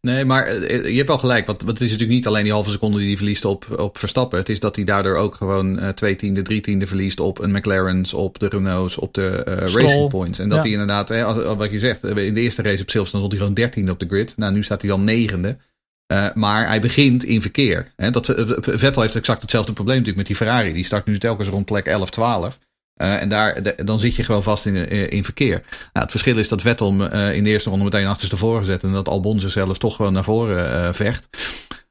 Nee, 0.00 0.24
maar 0.24 0.46
eh, 0.46 0.88
je 0.88 0.96
hebt 0.96 1.08
wel 1.08 1.18
gelijk. 1.18 1.46
Want, 1.46 1.62
want 1.62 1.78
het 1.78 1.86
is 1.86 1.90
natuurlijk 1.92 2.18
niet 2.18 2.26
alleen 2.26 2.42
die 2.42 2.52
halve 2.52 2.70
seconde 2.70 2.98
die 2.98 3.06
hij 3.06 3.16
verliest 3.16 3.44
op, 3.44 3.78
op 3.78 3.98
Verstappen. 3.98 4.38
Het 4.38 4.48
is 4.48 4.60
dat 4.60 4.76
hij 4.76 4.84
daardoor 4.84 5.16
ook 5.16 5.34
gewoon 5.34 5.78
uh, 5.78 5.88
twee 5.88 6.16
tiende, 6.16 6.42
drie 6.42 6.60
tiende 6.60 6.86
verliest 6.86 7.20
op 7.20 7.38
een 7.38 7.50
McLaren's, 7.52 8.14
op 8.14 8.38
de 8.38 8.48
Renault's, 8.48 8.98
op 8.98 9.14
de 9.14 9.44
uh, 9.48 9.54
Racing 9.56 10.08
Points. 10.08 10.38
En 10.38 10.48
dat 10.48 10.56
Ja. 10.56 10.62
hij 10.62 10.72
inderdaad, 10.72 11.08
hè, 11.08 11.24
als, 11.24 11.56
wat 11.56 11.70
je 11.70 11.78
zegt, 11.78 12.04
in 12.04 12.34
de 12.34 12.40
eerste 12.40 12.62
race 12.62 12.82
op 12.82 12.90
Silverstone 12.90 13.24
stond 13.24 13.32
hij 13.32 13.38
gewoon 13.38 13.54
dertiende 13.54 13.92
op 13.92 13.98
de 13.98 14.06
grid. 14.06 14.36
Nou, 14.36 14.52
nu 14.52 14.62
staat 14.62 14.80
hij 14.80 14.90
dan 14.90 15.04
negende. 15.04 15.56
Uh, 16.12 16.26
maar 16.34 16.66
hij 16.66 16.80
begint 16.80 17.24
in 17.24 17.40
verkeer. 17.40 17.92
Hè, 17.96 18.10
dat, 18.10 18.28
uh, 18.28 18.56
Vettel 18.60 19.02
heeft 19.02 19.16
exact 19.16 19.42
hetzelfde 19.42 19.72
probleem 19.72 19.96
natuurlijk 19.96 20.28
met 20.28 20.38
die 20.38 20.46
Ferrari. 20.46 20.72
Die 20.72 20.84
start 20.84 21.06
nu 21.06 21.18
telkens 21.18 21.48
rond 21.48 21.64
plek 21.64 21.86
11, 21.86 22.10
12. 22.10 22.58
Uh, 22.96 23.22
en 23.22 23.28
daar, 23.28 23.62
de, 23.62 23.74
dan 23.84 23.98
zit 23.98 24.14
je 24.16 24.24
gewoon 24.24 24.42
vast 24.42 24.66
in, 24.66 24.88
in 25.10 25.24
verkeer. 25.24 25.50
Nou, 25.52 25.62
het 25.92 26.10
verschil 26.10 26.38
is 26.38 26.48
dat 26.48 26.62
Vettel 26.62 26.98
hem 26.98 27.12
uh, 27.12 27.34
in 27.34 27.44
de 27.44 27.50
eerste 27.50 27.70
ronde 27.70 27.84
meteen 27.84 28.06
achterstevoren 28.06 28.58
gezet. 28.58 28.82
En 28.82 28.92
dat 28.92 29.08
Albon 29.08 29.40
zichzelf 29.40 29.78
toch 29.78 29.96
gewoon 29.96 30.12
naar 30.12 30.24
voren 30.24 30.94
vecht. 30.94 31.28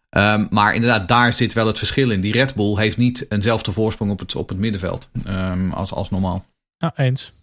Um, 0.09 0.47
maar 0.49 0.75
inderdaad, 0.75 1.07
daar 1.07 1.33
zit 1.33 1.53
wel 1.53 1.67
het 1.67 1.77
verschil 1.77 2.11
in. 2.11 2.21
Die 2.21 2.31
Red 2.31 2.55
Bull 2.55 2.75
heeft 2.75 2.97
niet 2.97 3.25
eenzelfde 3.29 3.71
voorsprong 3.71 4.11
op 4.11 4.19
het, 4.19 4.35
op 4.35 4.49
het 4.49 4.57
middenveld 4.57 5.09
um, 5.27 5.71
als, 5.71 5.93
als 5.93 6.09
normaal. 6.09 6.45
Ja, 6.77 6.93
eens. 6.95 7.33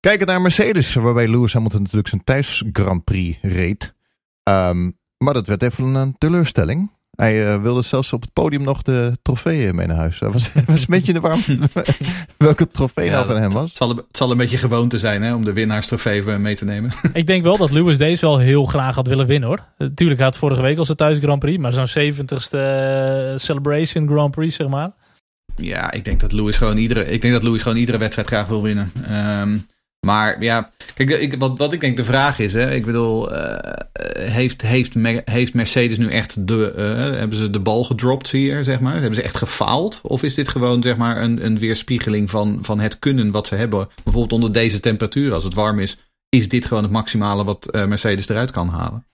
Kijken 0.00 0.26
naar 0.26 0.40
Mercedes, 0.40 0.94
waarbij 0.94 1.28
Lewis 1.28 1.52
Hamilton 1.52 1.80
natuurlijk 1.80 2.08
zijn 2.08 2.24
thuis 2.24 2.62
Grand 2.72 3.04
Prix 3.04 3.38
reed. 3.42 3.94
Um, 4.42 4.98
maar 5.24 5.34
dat 5.34 5.46
werd 5.46 5.62
even 5.62 5.94
een 5.94 6.14
teleurstelling. 6.18 6.90
Hij 7.16 7.54
uh, 7.54 7.62
wilde 7.62 7.82
zelfs 7.82 8.12
op 8.12 8.22
het 8.22 8.32
podium 8.32 8.62
nog 8.62 8.82
de 8.82 9.18
trofeeën 9.22 9.74
mee 9.74 9.86
naar 9.86 9.96
huis. 9.96 10.20
Hij 10.20 10.30
was, 10.30 10.50
was 10.66 10.80
een 10.80 10.86
beetje 10.88 11.12
in 11.12 11.20
de 11.20 11.20
warmte 11.20 11.58
welke 12.36 12.68
trofee 12.68 13.10
nou 13.10 13.26
van 13.26 13.36
hem 13.36 13.50
was. 13.50 13.68
Het 13.68 13.76
zal, 13.76 13.88
het 13.88 14.04
zal 14.10 14.30
een 14.30 14.36
beetje 14.36 14.56
gewoonte 14.56 14.98
zijn 14.98 15.22
hè, 15.22 15.34
om 15.34 15.44
de 15.44 15.52
winnaarstrofee 15.52 16.22
mee 16.22 16.54
te 16.54 16.64
nemen. 16.64 16.90
Ik 17.12 17.26
denk 17.26 17.44
wel 17.44 17.56
dat 17.56 17.70
Lewis 17.70 17.98
deze 17.98 18.26
wel 18.26 18.38
heel 18.38 18.64
graag 18.64 18.94
had 18.94 19.06
willen 19.06 19.26
winnen 19.26 19.48
hoor. 19.48 19.64
Natuurlijk 19.78 20.20
had 20.20 20.36
vorige 20.36 20.62
week 20.62 20.78
al 20.78 20.84
zijn 20.84 20.96
thuis 20.96 21.18
Grand 21.18 21.38
Prix. 21.38 21.58
Maar 21.58 21.72
zo'n 21.72 22.12
70ste 22.12 22.58
Celebration 23.34 24.08
Grand 24.08 24.30
Prix 24.30 24.54
zeg 24.54 24.68
maar. 24.68 24.92
Ja, 25.56 25.92
ik 25.92 26.04
denk 26.04 26.20
dat 26.20 26.32
Lewis 26.32 26.56
gewoon 26.56 26.76
iedere, 26.76 27.06
ik 27.06 27.20
denk 27.20 27.32
dat 27.34 27.42
Lewis 27.42 27.62
gewoon 27.62 27.78
iedere 27.78 27.98
wedstrijd 27.98 28.28
graag 28.28 28.46
wil 28.46 28.62
winnen. 28.62 28.92
Um, 29.40 29.66
maar 30.04 30.42
ja, 30.42 30.70
kijk, 30.94 31.10
ik, 31.10 31.34
wat, 31.38 31.58
wat 31.58 31.72
ik 31.72 31.80
denk 31.80 31.96
de 31.96 32.04
vraag 32.04 32.38
is, 32.38 32.52
hè, 32.52 32.72
ik 32.72 32.84
bedoel, 32.84 33.32
uh, 33.32 33.56
heeft, 34.20 34.62
heeft, 34.62 34.94
heeft 35.24 35.54
Mercedes 35.54 35.98
nu 35.98 36.10
echt 36.10 36.46
de, 36.46 36.72
uh, 36.76 37.18
hebben 37.18 37.38
ze 37.38 37.50
de 37.50 37.60
bal 37.60 37.84
gedropt 37.84 38.30
hier, 38.30 38.64
zeg 38.64 38.80
maar? 38.80 38.92
Hebben 38.92 39.14
ze 39.14 39.22
echt 39.22 39.36
gefaald? 39.36 40.00
Of 40.02 40.22
is 40.22 40.34
dit 40.34 40.48
gewoon, 40.48 40.82
zeg 40.82 40.96
maar, 40.96 41.22
een, 41.22 41.44
een 41.44 41.58
weerspiegeling 41.58 42.30
van, 42.30 42.58
van 42.60 42.80
het 42.80 42.98
kunnen 42.98 43.30
wat 43.30 43.46
ze 43.46 43.54
hebben? 43.54 43.88
Bijvoorbeeld 44.04 44.32
onder 44.32 44.52
deze 44.52 44.80
temperatuur, 44.80 45.32
als 45.32 45.44
het 45.44 45.54
warm 45.54 45.78
is, 45.78 45.96
is 46.28 46.48
dit 46.48 46.66
gewoon 46.66 46.82
het 46.82 46.92
maximale 46.92 47.44
wat 47.44 47.68
uh, 47.70 47.84
Mercedes 47.84 48.28
eruit 48.28 48.50
kan 48.50 48.68
halen? 48.68 49.06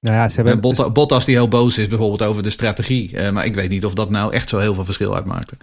Nou 0.00 0.16
ja, 0.16 0.28
ze 0.28 0.36
hebben... 0.36 0.60
Bottas, 0.60 0.92
Bottas 0.92 1.24
die 1.24 1.34
heel 1.34 1.48
boos 1.48 1.78
is 1.78 1.88
bijvoorbeeld 1.88 2.22
over 2.22 2.42
de 2.42 2.50
strategie. 2.50 3.30
Maar 3.32 3.44
ik 3.44 3.54
weet 3.54 3.70
niet 3.70 3.84
of 3.84 3.94
dat 3.94 4.10
nou 4.10 4.32
echt 4.32 4.48
zo 4.48 4.58
heel 4.58 4.74
veel 4.74 4.84
verschil 4.84 5.14
uitmaakte. 5.14 5.56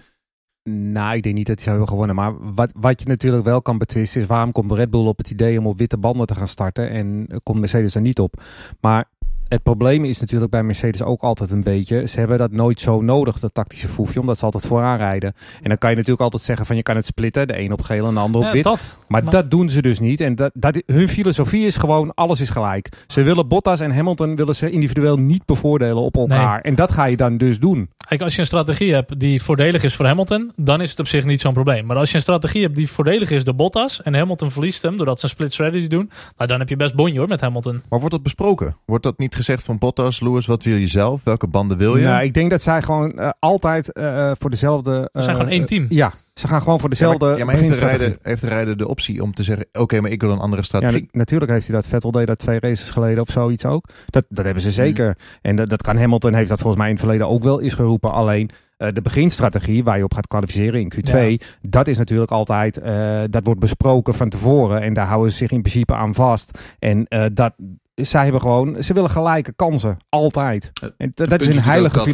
Nou, 0.70 1.16
ik 1.16 1.22
denk 1.22 1.34
niet 1.34 1.46
dat 1.46 1.54
hij 1.54 1.64
zou 1.64 1.76
hebben 1.76 1.94
gewonnen. 1.94 2.16
Maar 2.16 2.54
wat, 2.54 2.72
wat 2.76 3.00
je 3.00 3.08
natuurlijk 3.08 3.44
wel 3.44 3.62
kan 3.62 3.78
betwisten 3.78 4.20
is... 4.20 4.26
waarom 4.26 4.52
komt 4.52 4.72
Red 4.72 4.90
Bull 4.90 5.06
op 5.06 5.18
het 5.18 5.30
idee 5.30 5.58
om 5.58 5.66
op 5.66 5.78
witte 5.78 5.96
banden 5.98 6.26
te 6.26 6.34
gaan 6.34 6.48
starten... 6.48 6.90
en 6.90 7.26
komt 7.42 7.60
Mercedes 7.60 7.94
er 7.94 8.00
niet 8.00 8.18
op. 8.18 8.42
Maar 8.80 9.04
het 9.48 9.62
probleem 9.62 10.04
is 10.04 10.20
natuurlijk 10.20 10.50
bij 10.50 10.62
Mercedes 10.62 11.02
ook 11.02 11.22
altijd 11.22 11.50
een 11.50 11.62
beetje... 11.62 12.06
ze 12.06 12.18
hebben 12.18 12.38
dat 12.38 12.52
nooit 12.52 12.80
zo 12.80 13.00
nodig, 13.00 13.38
dat 13.38 13.54
tactische 13.54 13.88
foefje... 13.88 14.20
omdat 14.20 14.38
ze 14.38 14.44
altijd 14.44 14.66
vooraan 14.66 14.96
rijden. 14.96 15.34
En 15.62 15.68
dan 15.68 15.78
kan 15.78 15.90
je 15.90 15.96
natuurlijk 15.96 16.22
altijd 16.22 16.42
zeggen 16.42 16.66
van... 16.66 16.76
je 16.76 16.82
kan 16.82 16.96
het 16.96 17.06
splitten, 17.06 17.46
de 17.48 17.58
een 17.58 17.72
op 17.72 17.82
geel 17.82 18.06
en 18.06 18.14
de 18.14 18.20
ander 18.20 18.40
op 18.40 18.46
Ja, 18.46 18.52
wit. 18.52 18.64
dat. 18.64 18.94
Maar, 19.08 19.22
Maar- 19.22 19.32
dat 19.32 19.50
doen 19.50 19.70
ze 19.70 19.82
dus 19.82 19.98
niet. 20.00 20.20
En 20.20 20.34
dat, 20.34 20.50
dat, 20.54 20.82
hun 20.86 21.08
filosofie 21.08 21.66
is 21.66 21.76
gewoon, 21.76 22.14
alles 22.14 22.40
is 22.40 22.50
gelijk. 22.50 22.88
Ze 23.06 23.22
willen 23.22 23.48
Bottas 23.48 23.80
en 23.80 23.94
Hamilton 23.94 24.36
willen 24.36 24.54
ze 24.54 24.70
individueel 24.70 25.16
niet 25.18 25.44
bevoordelen 25.44 26.02
op 26.02 26.16
elkaar. 26.16 26.60
En 26.60 26.74
dat 26.74 26.92
ga 26.92 27.04
je 27.04 27.16
dan 27.16 27.36
dus 27.36 27.58
doen. 27.60 27.88
Kijk, 28.08 28.20
als 28.20 28.34
je 28.34 28.40
een 28.40 28.46
strategie 28.46 28.94
hebt 28.94 29.20
die 29.20 29.42
voordelig 29.42 29.82
is 29.82 29.94
voor 29.94 30.06
Hamilton, 30.06 30.52
dan 30.56 30.80
is 30.80 30.90
het 30.90 30.98
op 30.98 31.08
zich 31.08 31.24
niet 31.24 31.40
zo'n 31.40 31.52
probleem. 31.52 31.86
Maar 31.86 31.96
als 31.96 32.10
je 32.10 32.16
een 32.16 32.22
strategie 32.22 32.62
hebt 32.62 32.76
die 32.76 32.88
voordelig 32.88 33.30
is 33.30 33.44
door 33.44 33.54
Bottas 33.54 34.02
en 34.02 34.14
Hamilton 34.14 34.50
verliest 34.50 34.82
hem 34.82 34.96
doordat 34.96 35.18
ze 35.18 35.24
een 35.24 35.30
split 35.30 35.52
strategy 35.52 35.86
doen, 35.86 36.10
nou, 36.36 36.48
dan 36.48 36.58
heb 36.58 36.68
je 36.68 36.76
best 36.76 36.94
bonje 36.94 37.18
hoor 37.18 37.28
met 37.28 37.40
Hamilton. 37.40 37.82
Maar 37.88 37.98
wordt 37.98 38.14
dat 38.14 38.22
besproken? 38.22 38.76
Wordt 38.84 39.04
dat 39.04 39.18
niet 39.18 39.34
gezegd 39.34 39.62
van 39.62 39.78
Bottas, 39.78 40.20
Lewis, 40.20 40.46
wat 40.46 40.62
wil 40.62 40.76
je 40.76 40.86
zelf? 40.86 41.24
Welke 41.24 41.46
banden 41.46 41.78
wil 41.78 41.96
je? 41.96 42.04
Nou, 42.04 42.24
ik 42.24 42.34
denk 42.34 42.50
dat 42.50 42.62
zij 42.62 42.82
gewoon 42.82 43.18
eh, 43.18 43.30
altijd 43.38 43.92
eh, 43.92 44.30
voor 44.38 44.50
dezelfde... 44.50 45.10
We 45.12 45.22
zijn 45.22 45.34
eh, 45.34 45.40
gewoon 45.40 45.52
één 45.52 45.66
team. 45.66 45.86
Ja, 45.88 46.12
ze 46.40 46.48
gaan 46.48 46.62
gewoon 46.62 46.80
voor 46.80 46.88
Ja, 46.90 46.94
dezelfde 46.94 47.26
maar, 47.26 47.38
ja, 47.38 47.44
maar 47.44 47.54
heeft, 47.54 47.72
de 47.72 47.78
rijder, 47.86 48.18
heeft 48.22 48.40
de 48.40 48.48
rijder 48.48 48.76
de 48.76 48.88
optie 48.88 49.22
om 49.22 49.34
te 49.34 49.42
zeggen... 49.42 49.66
oké, 49.72 50.00
maar 50.00 50.10
ik 50.10 50.20
wil 50.20 50.30
een 50.30 50.38
andere 50.38 50.62
Ja, 50.62 50.66
strategie. 50.68 51.00
na- 51.02 51.18
natuurlijk 51.18 51.50
heeft 51.50 51.66
hij 51.66 51.76
dat. 51.76 51.86
Vettel 51.86 52.10
deed 52.10 52.26
dat 52.26 52.38
twee 52.38 52.60
races 52.60 52.90
geleden 52.90 53.20
of 53.22 53.28
zoiets 53.30 53.64
ook. 53.64 53.86
Dat, 54.06 54.24
dat 54.28 54.44
hebben 54.44 54.62
Mhm. 54.62 54.72
ze 54.72 54.82
zeker. 54.82 55.16
En 55.42 55.56
dat, 55.56 55.68
dat 55.68 55.82
kan 55.82 55.96
Hamilton, 55.98 56.34
heeft 56.34 56.48
dat 56.48 56.58
volgens 56.58 56.78
mij 56.80 56.86
in 56.90 56.94
het 56.96 57.04
verleden 57.04 57.28
ook 57.28 57.42
wel 57.42 57.60
eens 57.60 57.74
geroepen. 57.74 58.12
Alleen 58.12 58.50
eh, 58.76 58.88
de 58.92 59.02
beginstrategie 59.02 59.84
waar 59.84 59.96
je 59.98 60.04
op 60.04 60.14
gaat 60.14 60.26
kwalificeren 60.26 60.80
in 60.80 60.92
Q2, 60.94 61.46
dat 61.60 61.88
is 61.88 61.98
natuurlijk 61.98 62.30
altijd, 62.30 62.78
eh, 62.78 63.20
dat 63.30 63.44
wordt 63.44 63.60
besproken 63.60 64.14
van 64.14 64.28
tevoren. 64.28 64.80
En 64.82 64.94
daar 64.94 65.06
houden 65.06 65.30
ze 65.30 65.36
zich 65.36 65.50
in 65.50 65.60
principe 65.60 65.94
aan 65.94 66.14
vast. 66.14 66.58
En 66.78 67.06
eh, 67.06 67.24
dat, 67.32 67.54
zij 67.94 68.22
hebben 68.22 68.40
gewoon, 68.40 68.82
ze 68.82 68.92
willen 68.92 69.10
gelijke 69.10 69.52
kansen. 69.52 69.96
Altijd. 70.08 70.72
En 70.96 71.10
dat, 71.14 71.40
is 71.42 71.56
een 71.56 71.62
heilige 71.62 71.98
ook 72.00 72.04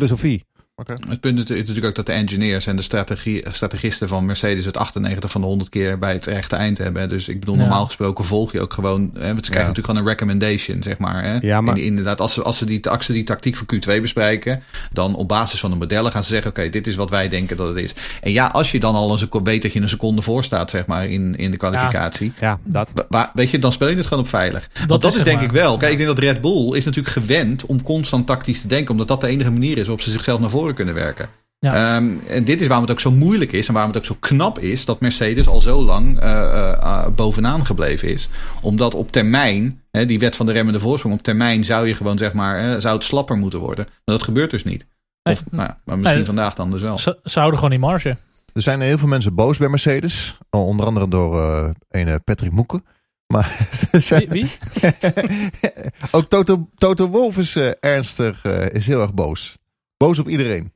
dat-. 0.75 0.99
Het 1.09 1.21
punt 1.21 1.51
is 1.51 1.59
natuurlijk 1.59 1.87
ook 1.87 1.95
dat 1.95 2.07
de 2.07 2.13
engineers 2.13 2.67
en 2.67 2.77
de 2.77 2.83
strategie, 2.83 3.45
strategisten 3.51 4.09
van 4.09 4.25
Mercedes 4.27 4.65
het 4.65 4.77
98 4.77 5.31
van 5.31 5.41
de 5.41 5.47
100 5.47 5.71
keer 5.71 5.99
bij 5.99 6.13
het 6.13 6.27
rechte 6.27 6.57
eind 6.57 6.79
hebben. 6.79 7.09
Dus 7.09 7.29
ik 7.29 7.41
bedoel, 7.41 7.55
Ja. 7.55 7.61
normaal 7.61 7.85
gesproken 7.85 8.25
volg 8.25 8.53
je 8.53 8.61
ook 8.61 8.73
gewoon, 8.73 9.01
hè, 9.15 9.27
want 9.27 9.45
ze 9.45 9.51
krijgen 9.51 9.53
Ja. 9.53 9.59
natuurlijk 9.61 9.87
gewoon 9.87 10.01
een 10.01 10.09
recommendation, 10.09 10.83
zeg 10.83 10.99
maar. 10.99 11.23
Hè. 11.23 11.37
Ja, 11.41 11.61
maar- 11.61 11.75
En 11.77 11.83
inderdaad, 11.83 12.21
als 12.21 12.33
ze, 12.35 12.43
als, 12.43 12.59
ze 12.59 12.65
die, 12.65 12.89
als 12.89 13.05
ze 13.07 13.13
die 13.13 13.25
tactiek 13.25 13.57
voor 13.57 13.67
Q2 13.75 14.01
bespreken, 14.01 14.63
dan 14.93 15.15
op 15.15 15.29
basis 15.29 15.61
van 15.61 15.71
de 15.71 15.77
modellen 15.77 16.13
gaan 16.13 16.23
ze 16.23 16.29
zeggen, 16.29 16.51
oké, 16.51 16.69
dit 16.69 16.87
is 16.87 16.95
wat 16.95 17.11
wij 17.11 17.29
denken 17.29 17.57
dat 17.57 17.69
het 17.69 17.77
is. 17.77 17.95
En 18.21 18.33
ja, 18.33 18.47
als 18.47 18.71
je 18.73 18.81
dan 18.81 18.95
al 18.95 19.13
een 19.13 19.19
seconde, 19.19 19.51
weet 19.51 19.63
dat 19.63 19.73
je 19.73 19.81
een 19.81 19.89
seconde 19.89 20.23
voor 20.23 20.45
staat, 20.45 20.71
zeg 20.71 20.87
maar, 20.87 21.09
in, 21.09 21.37
in 21.37 21.51
de 21.51 21.57
kwalificatie. 21.57 22.33
Ja, 22.39 22.59
dat. 22.65 22.91
Wa- 22.95 23.07
wa- 23.09 23.31
weet 23.35 23.51
je, 23.51 23.59
dan 23.59 23.73
speel 23.73 23.89
je 23.89 23.97
het 23.97 24.07
gewoon 24.07 24.23
op 24.23 24.29
veilig. 24.29 24.71
Want 24.87 25.03
dat, 25.03 25.17
is 25.17 25.23
denk 25.23 25.37
maar. 25.37 25.45
ik 25.45 25.53
wel. 25.53 25.77
Kijk, 25.77 25.93
ik 25.93 25.97
denk 25.99 26.09
dat 26.09 26.19
Red 26.19 26.41
Bull 26.41 26.77
is 26.77 26.85
natuurlijk 26.85 27.15
gewend 27.15 27.67
om 27.67 27.83
constant 27.83 28.27
tactisch 28.27 28.61
te 28.61 28.67
denken. 28.67 28.91
Omdat 28.91 29.09
dat 29.09 29.21
de 29.21 29.27
enige 29.27 29.51
manier 29.51 29.73
is 29.79 29.81
waarop 29.87 30.01
ze 30.01 30.11
zichzelf 30.11 30.41
naar 30.41 30.51
voren 30.51 30.62
kunnen 30.75 30.95
werken. 30.95 31.29
Ja. 31.59 31.75
Ehm, 31.97 32.11
en 32.29 32.45
dit 32.45 32.61
is 32.61 32.67
waarom 32.67 32.85
het 32.85 32.95
ook 32.95 33.01
zo 33.01 33.11
moeilijk 33.11 33.53
is 33.53 33.67
en 33.67 33.73
waarom 33.73 33.93
het 33.93 34.01
ook 34.01 34.07
zo 34.07 34.17
knap 34.21 34.59
is 34.59 34.85
dat 34.85 35.01
Mercedes 35.01 35.47
al 35.49 35.61
zo 35.61 35.83
lang 35.85 36.19
eh, 36.19 36.31
eh, 36.31 36.73
eh, 36.73 37.07
bovenaan 37.09 37.67
gebleven 37.67 38.09
is. 38.09 38.29
Omdat 38.63 38.95
op 38.95 39.13
termijn, 39.13 39.81
hè, 39.91 40.07
die 40.07 40.19
wet 40.19 40.37
van 40.37 40.47
de 40.47 40.53
remmende 40.53 40.81
voorsprong, 40.81 41.15
op 41.15 41.23
termijn 41.23 41.65
zou 41.65 41.87
je 41.87 41.95
gewoon 41.95 42.19
zeg 42.19 42.33
maar, 42.33 42.81
zou 42.81 42.95
het 42.95 43.05
slapper 43.05 43.37
moeten 43.37 43.59
worden. 43.59 43.85
Maar 43.85 44.17
dat 44.17 44.23
gebeurt 44.23 44.51
dus 44.51 44.65
niet. 44.65 44.87
Nee, 45.23 45.35
Of, 45.35 45.45
nou, 45.51 45.63
ja, 45.69 45.79
maar 45.85 45.97
misschien 45.97 46.17
Nee. 46.17 46.27
vandaag 46.27 46.55
dan 46.55 46.71
dus 46.71 46.83
wel. 46.83 46.99
Ze, 46.99 47.19
ze 47.25 47.39
houden 47.39 47.59
gewoon 47.59 47.75
die 47.79 47.87
marge. 47.89 48.17
Er 48.53 48.63
zijn 48.63 48.81
heel 48.81 48.99
veel 48.99 49.09
mensen 49.09 49.35
boos 49.35 49.59
bij 49.59 49.69
Mercedes. 49.69 50.39
Onder 50.51 50.87
andere 50.87 51.09
door 51.09 51.41
eh 51.41 51.71
een 51.91 52.23
Patrick 52.25 52.53
Moeken. 52.53 52.85
Maar 53.27 53.69
zijn- 53.93 54.29
Wie? 54.29 54.43
wie? 54.43 54.91
ook 56.11 56.25
Toto, 56.25 56.69
Toto 56.75 57.09
Wolf 57.09 57.39
is 57.39 57.57
eh, 57.57 57.71
ernstig, 57.81 58.45
eh, 58.45 58.69
is 58.75 58.87
heel 58.87 59.01
erg 59.01 59.15
boos. 59.15 59.57
Boos 60.03 60.19
op 60.19 60.29
iedereen. 60.29 60.73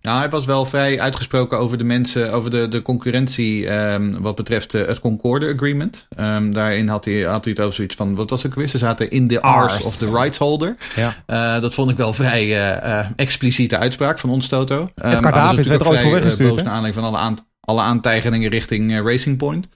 Nou, 0.00 0.18
hij 0.18 0.30
was 0.30 0.44
wel 0.44 0.64
vrij 0.64 1.00
uitgesproken 1.00 1.58
over 1.58 1.78
de 1.78 1.84
mensen, 1.84 2.32
over 2.32 2.50
de, 2.50 2.68
de 2.68 2.82
concurrentie 2.82 3.68
ehm, 3.68 4.20
wat 4.20 4.34
betreft 4.34 4.74
eh, 4.74 4.86
het 4.86 5.00
Concorde 5.00 5.54
Agreement. 5.54 6.06
Ehm, 6.16 6.50
daarin 6.50 6.88
had 6.88 7.04
hij, 7.04 7.20
had 7.20 7.44
hij 7.44 7.52
het 7.52 7.62
over 7.62 7.74
zoiets 7.74 7.94
van, 7.94 8.14
wat 8.14 8.30
was 8.30 8.42
het 8.42 8.54
weer? 8.54 8.68
Ze 8.68 8.78
zaten 8.78 9.10
in 9.10 9.26
de 9.26 9.40
arse 9.40 9.86
of 9.86 9.96
the 9.96 10.10
rights 10.10 10.38
holder. 10.38 10.76
Ja. 10.96 11.14
Eh, 11.26 11.60
dat 11.60 11.74
vond 11.74 11.90
ik 11.90 11.96
wel 11.96 12.12
vrij 12.12 12.72
eh, 12.72 13.06
expliciete 13.16 13.78
uitspraak 13.78 14.18
van 14.18 14.30
ons, 14.30 14.48
Toto. 14.48 14.80
Um, 14.80 15.20
natuurlijk 15.20 15.68
werd 15.68 15.80
er 15.80 15.86
ook 15.86 15.92
ooit 15.92 16.00
voor 16.00 16.10
vrij, 16.10 16.10
weggestuurd, 16.10 16.48
boos 16.48 16.62
naar 16.62 16.72
aanleiding 16.72 16.94
van 16.94 17.04
alle, 17.04 17.18
aan, 17.18 17.36
alle 17.60 17.80
aantijgingen 17.80 18.50
richting 18.50 19.02
Racing 19.02 19.36
Point. 19.36 19.68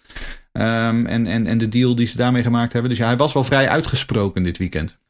Ehm, 0.53 1.07
en, 1.07 1.27
en, 1.27 1.47
en 1.47 1.59
de 1.59 1.69
deal 1.69 1.95
die 1.95 2.07
ze 2.07 2.17
daarmee 2.17 2.43
gemaakt 2.43 2.73
hebben. 2.73 2.91
Dus 2.91 2.99
ja, 2.99 3.07
hij 3.07 3.17
was 3.17 3.33
wel 3.33 3.45
vrij 3.45 3.69
uitgesproken 3.69 4.43
dit 4.43 4.59
weekend. 4.59 5.01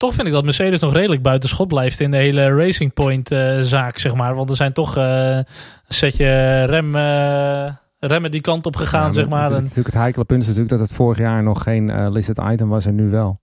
Toch 0.00 0.14
vind 0.14 0.26
ik 0.26 0.32
dat 0.32 0.44
Mercedes 0.44 0.80
nog 0.80 0.92
redelijk 0.92 1.22
buiten 1.22 1.48
schot 1.48 1.68
blijft 1.68 2.00
in 2.00 2.10
de 2.10 2.16
hele 2.16 2.54
Racing 2.54 2.94
Point 2.94 3.30
eh, 3.30 3.58
zaak, 3.60 3.98
zeg 3.98 4.14
maar. 4.14 4.34
Want 4.34 4.50
er 4.50 4.56
zijn 4.56 4.72
toch 4.72 4.96
eh, 4.96 5.36
een 5.36 5.44
setje 5.88 6.62
rem, 6.64 6.96
eh, 6.96 7.72
remmen 7.98 8.30
die 8.30 8.40
kant 8.40 8.66
op 8.66 8.76
gegaan, 8.76 9.06
Ja, 9.06 9.12
zeg 9.12 9.28
maar. 9.28 9.42
Het, 9.42 9.62
natuurlijk 9.62 9.86
het 9.86 9.94
heikele 9.94 10.24
punt 10.24 10.42
is 10.42 10.46
natuurlijk 10.46 10.78
dat 10.78 10.88
het 10.88 10.96
vorig 10.96 11.18
jaar 11.18 11.42
nog 11.42 11.62
geen 11.62 11.90
eh 11.90 12.10
listed 12.10 12.40
item 12.52 12.68
was 12.68 12.86
en 12.86 12.94
nu 12.94 13.10
wel. 13.10 13.40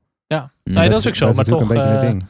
nee, 0.63 0.89
dat 0.89 0.99
is 0.99 1.07
ook 1.07 1.15
zo. 1.15 1.25
dat 1.25 1.35
maar 1.35 1.45
toch, 1.45 1.61
een 1.61 1.67
beetje 1.67 1.89
het 1.89 2.01
ding. 2.01 2.25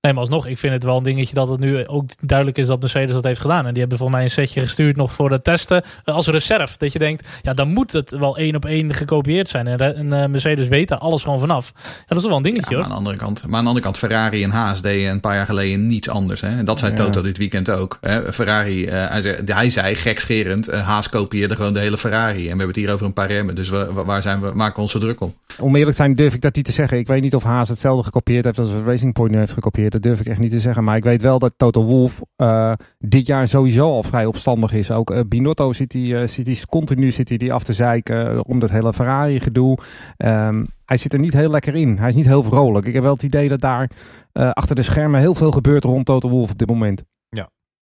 Nee, 0.00 0.12
maar 0.12 0.22
alsnog, 0.22 0.46
ik 0.46 0.58
vind 0.58 0.72
het 0.72 0.84
wel 0.84 0.96
een 0.96 1.02
dingetje 1.02 1.34
dat 1.34 1.48
het 1.48 1.60
nu 1.60 1.86
ook 1.86 2.04
duidelijk 2.20 2.58
is 2.58 2.66
dat 2.66 2.80
Mercedes 2.80 3.12
dat 3.12 3.24
heeft 3.24 3.40
gedaan. 3.40 3.64
En 3.66 3.70
die 3.70 3.78
hebben 3.80 3.98
volgens 3.98 4.18
mij 4.18 4.26
een 4.26 4.32
setje 4.34 4.60
gestuurd 4.60 4.96
nog 4.96 5.12
voor 5.12 5.28
de 5.28 5.40
testen 5.42 5.82
eh, 6.04 6.14
als 6.14 6.26
reserve. 6.26 6.74
Dat 6.78 6.92
je 6.92 6.98
denkt, 6.98 7.28
ja, 7.42 7.54
dan 7.54 7.68
moet 7.68 7.92
het 7.92 8.10
wel 8.10 8.36
één 8.36 8.54
op 8.56 8.64
één 8.64 8.94
gekopieerd 8.94 9.48
zijn. 9.48 9.66
En, 9.66 10.12
eh, 10.12 10.28
Mercedes 10.28 10.68
weet 10.68 10.88
daar 10.88 10.98
alles 10.98 11.22
gewoon 11.22 11.38
vanaf. 11.38 11.72
Ja, 11.74 11.82
dat 12.06 12.18
is 12.18 12.24
wel 12.24 12.36
een 12.36 12.42
dingetje 12.42 12.70
Ja, 12.70 12.76
maar, 12.80 12.86
hoor. 12.88 12.96
aan 12.96 13.02
de 13.04 13.08
andere 13.10 13.24
kant, 13.24 13.46
maar 13.46 13.56
aan 13.56 13.62
de 13.62 13.68
andere 13.68 13.84
kant, 13.84 13.98
Ferrari 13.98 14.42
en 14.42 14.50
Haas 14.50 14.82
deden 14.82 15.10
een 15.10 15.20
paar 15.20 15.34
jaar 15.34 15.46
geleden 15.46 15.86
niets 15.86 16.08
anders. 16.08 16.40
Hè? 16.40 16.48
En 16.58 16.64
dat 16.64 16.78
zei 16.78 16.90
Ja. 16.90 16.96
Toto 16.96 17.22
dit 17.22 17.38
weekend 17.38 17.70
ook. 17.70 17.98
Hè? 18.00 18.32
Ferrari, 18.32 18.86
eh, 18.86 19.10
hij, 19.10 19.20
zei, 19.20 19.36
hij 19.44 19.70
zei 19.70 19.94
gekscherend, 19.94 20.70
Haas 20.70 21.08
kopieerde 21.08 21.56
gewoon 21.56 21.72
de 21.72 21.80
hele 21.80 21.98
Ferrari. 21.98 22.36
En 22.38 22.42
we 22.42 22.48
hebben 22.48 22.66
het 22.66 22.76
hier 22.76 22.92
over 22.92 23.06
een 23.06 23.12
paar 23.12 23.30
remmen. 23.30 23.54
Dus 23.54 23.68
we, 23.68 23.92
wa- 23.92 24.04
waar 24.04 24.22
zijn 24.22 24.40
we, 24.40 24.50
maken 24.54 24.74
we 24.76 24.80
ons 24.80 24.90
zo 24.92 24.98
druk 24.98 25.20
om? 25.20 25.34
Om 25.60 25.72
eerlijk 25.76 25.96
te 25.96 26.02
zijn 26.02 26.14
durf 26.14 26.34
ik 26.34 26.40
dat 26.40 26.54
niet 26.56 26.64
te 26.64 26.72
zeggen. 26.72 26.98
Ik 26.98 27.06
weet 27.06 27.22
niet 27.22 27.34
of 27.34 27.42
Haas 27.42 27.68
hetzelfde 27.68 28.04
gekopieerd 28.04 28.44
heeft 28.44 28.58
als 28.58 28.70
Racing 28.84 29.12
Point 29.12 29.30
nu 29.32 29.38
heeft 29.38 29.52
gekopieerd. 29.52 29.87
Dat 29.90 30.02
durf 30.02 30.20
ik 30.20 30.26
echt 30.26 30.38
niet 30.38 30.50
te 30.50 30.60
zeggen. 30.60 30.84
Maar 30.84 30.96
ik 30.96 31.04
weet 31.04 31.22
wel 31.22 31.38
dat 31.38 31.54
Toto 31.56 31.84
Wolff 31.84 32.22
eh, 32.36 32.72
dit 32.98 33.26
jaar 33.26 33.48
sowieso 33.48 33.86
al 33.86 34.02
vrij 34.02 34.26
opstandig 34.26 34.72
is. 34.72 34.90
Ook 34.90 35.10
eh, 35.10 35.20
Binotto 35.28 35.72
zit 35.72 35.92
hij, 35.92 36.20
eh, 36.20 36.28
zit 36.28 36.46
hij 36.46 36.58
continu 36.68 37.10
zit 37.10 37.38
die 37.38 37.52
af 37.52 37.62
te 37.62 37.72
zeiken 37.72 38.46
om 38.46 38.58
dat 38.58 38.70
hele 38.70 38.92
Ferrari 38.92 39.40
gedoe. 39.40 39.78
Ehm, 40.16 40.64
hij 40.84 40.96
zit 40.96 41.12
er 41.12 41.18
niet 41.18 41.32
heel 41.32 41.50
lekker 41.50 41.74
in. 41.74 41.98
Hij 41.98 42.08
is 42.08 42.14
niet 42.14 42.26
heel 42.26 42.42
vrolijk. 42.42 42.86
Ik 42.86 42.94
heb 42.94 43.02
wel 43.02 43.12
het 43.12 43.22
idee 43.22 43.48
dat 43.48 43.60
daar 43.60 43.90
achter 44.32 44.76
de 44.76 44.82
schermen 44.82 45.20
heel 45.20 45.34
veel 45.34 45.50
gebeurt 45.50 45.84
rond 45.84 46.06
Toto 46.06 46.28
Wolff 46.28 46.52
op 46.52 46.58
dit 46.58 46.68
moment. 46.68 47.04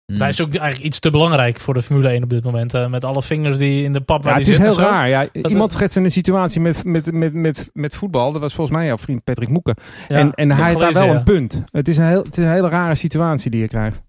Hmm. 0.05 0.19
Hij 0.19 0.29
is 0.29 0.41
ook 0.41 0.53
eigenlijk 0.55 0.87
iets 0.87 0.99
te 0.99 1.09
belangrijk 1.09 1.59
voor 1.59 1.73
de 1.73 1.81
Formule 1.81 2.09
1 2.09 2.23
op 2.23 2.29
dit 2.29 2.43
moment. 2.43 2.73
eh, 2.73 2.87
met 2.87 3.03
alle 3.03 3.23
vingers 3.23 3.57
die 3.57 3.83
in 3.83 3.93
de 3.93 4.01
pap 4.01 4.23
Ja, 4.23 4.33
het 4.37 4.47
is 4.47 4.57
heel 4.57 4.79
raar. 4.79 5.07
Ja, 5.09 5.27
Dat- 5.33 5.51
iemand 5.51 5.71
schetst 5.71 5.95
een 5.97 6.11
situatie 6.11 6.61
met, 6.61 6.83
met, 6.83 7.11
met, 7.11 7.33
met, 7.33 7.69
met 7.73 7.95
voetbal. 7.95 8.31
Dat 8.31 8.41
was 8.41 8.53
volgens 8.53 8.77
mij 8.77 8.85
jouw 8.85 8.97
vriend 8.97 9.23
Patrick 9.23 9.49
Moeken. 9.49 9.75
Ja, 10.07 10.15
en 10.15 10.31
en 10.33 10.51
hij 10.51 10.67
heeft 10.67 10.79
daar 10.79 10.93
wel 10.93 11.05
ja. 11.05 11.13
een 11.15 11.23
punt. 11.23 11.63
Het 11.71 11.87
is 11.87 11.97
een, 11.97 12.07
heel, 12.07 12.23
het 12.23 12.37
is 12.37 12.43
een 12.45 12.51
hele 12.51 12.69
rare 12.69 12.95
situatie 12.95 13.51
die 13.51 13.61
je 13.61 13.67
krijgt. 13.67 14.01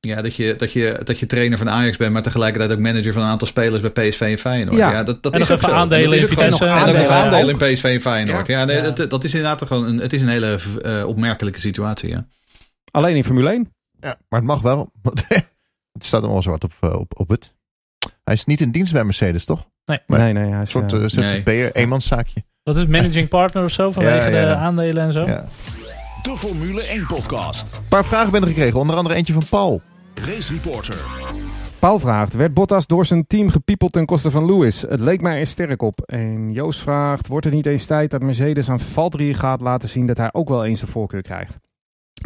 Ja, 0.00 0.22
dat 0.22 0.34
je, 0.36 0.56
dat, 0.56 0.72
je, 0.72 1.00
dat 1.04 1.18
je 1.18 1.26
trainer 1.26 1.58
van 1.58 1.70
Ajax 1.70 1.96
bent, 1.96 2.12
maar 2.12 2.22
tegelijkertijd 2.22 2.72
ook 2.72 2.78
manager 2.78 3.12
van 3.12 3.22
een 3.22 3.28
aantal 3.28 3.46
spelers 3.46 3.80
bij 3.82 3.90
PSV 4.08 4.20
en 4.20 4.38
Feyenoord. 4.38 4.76
Ja. 4.76 4.90
Ja, 4.90 5.02
dat, 5.02 5.22
dat 5.22 5.34
En 5.34 5.40
is 5.40 5.48
nog 5.48 5.56
ook 5.58 5.62
even 5.64 5.74
zo. 5.74 5.80
aandelen 5.82 6.04
En 6.04 6.10
dat 6.10 6.14
is 6.22 6.22
in 6.22 6.28
gewoon 6.36 6.44
Vitesse. 6.44 6.64
nog- 6.74 6.94
En 6.96 7.04
ook 7.04 7.10
Aandelen 7.10 7.60
in 7.60 7.72
PSV 7.74 7.84
en 7.84 8.00
Feyenoord. 8.00 8.46
Ja, 8.46 8.64
nee, 8.64 8.76
Ja. 8.76 8.90
Dat, 8.90 9.10
dat 9.10 9.24
is 9.24 9.34
inderdaad 9.34 9.62
gewoon 9.66 9.84
een, 9.86 9.98
het 9.98 10.12
is 10.12 10.22
een 10.22 10.28
hele 10.28 10.58
eh, 10.82 11.06
opmerkelijke 11.06 11.60
situatie. 11.60 12.08
Ja. 12.08 12.26
Alleen 12.90 13.16
in 13.16 13.24
Formule 13.24 13.50
1. 13.50 13.70
Ja, 14.02 14.16
maar 14.28 14.38
het 14.40 14.48
mag 14.48 14.60
wel. 14.60 14.90
het 15.92 16.04
staat 16.04 16.22
allemaal 16.22 16.42
zwart 16.42 16.64
op, 16.64 16.72
eh, 16.80 16.94
op, 16.98 17.18
op 17.20 17.28
wit. 17.28 17.54
Hij 18.24 18.34
is 18.34 18.44
niet 18.44 18.60
in 18.60 18.70
dienst 18.70 18.92
bij 18.92 19.04
Mercedes, 19.04 19.44
toch? 19.44 19.66
Nee. 19.84 19.98
Maar- 20.06 20.18
Nee, 20.18 20.32
nee. 20.32 20.44
Hij 20.44 20.52
Een 20.54 20.62
is, 20.62 20.70
soort 20.70 20.92
eh, 20.92 21.02
eh, 21.02 21.08
ZZP'er, 21.08 21.72
eenmanszaakje. 21.74 22.44
Dat 22.62 22.76
is 22.76 22.86
managing 22.86 23.28
partner 23.28 23.64
of 23.64 23.70
zo, 23.70 23.90
vanwege 23.90 24.30
Ja, 24.30 24.38
ja. 24.40 24.48
de 24.48 24.54
aandelen 24.54 25.02
en 25.02 25.12
zo. 25.12 25.26
Ja. 25.26 25.44
De 26.22 26.36
Formule 26.36 26.82
1 26.82 27.06
podcast. 27.06 27.76
Een 27.76 27.88
paar 27.88 28.04
vragen 28.04 28.30
ben 28.32 28.40
er 28.42 28.46
gekregen. 28.48 28.78
Onder 28.80 28.96
andere 28.96 29.14
eentje 29.14 29.32
van 29.32 29.42
Paul. 29.50 29.82
Race 30.14 30.52
Reporter. 30.52 30.96
Paul 31.78 31.98
vraagt, 31.98 32.32
werd 32.32 32.54
Bottas 32.54 32.86
door 32.86 33.06
zijn 33.06 33.26
team 33.26 33.48
gepiepeld 33.50 33.92
ten 33.92 34.06
koste 34.06 34.30
van 34.30 34.44
Lewis? 34.46 34.80
Het 34.80 35.00
leek 35.00 35.20
mij 35.20 35.38
er 35.38 35.46
sterk 35.46 35.82
op. 35.82 36.00
En 36.00 36.52
Joost 36.52 36.80
vraagt, 36.80 37.26
wordt 37.26 37.44
het 37.44 37.54
niet 37.54 37.66
eens 37.66 37.84
tijd 37.86 38.10
dat 38.10 38.22
Mercedes 38.22 38.70
aan 38.70 38.80
Valtteri 38.80 39.34
gaat 39.34 39.60
laten 39.60 39.88
zien 39.88 40.06
dat 40.06 40.16
hij 40.16 40.28
ook 40.32 40.48
wel 40.48 40.64
eens 40.64 40.80
de 40.80 40.86
voorkeur 40.86 41.22
krijgt? 41.22 41.58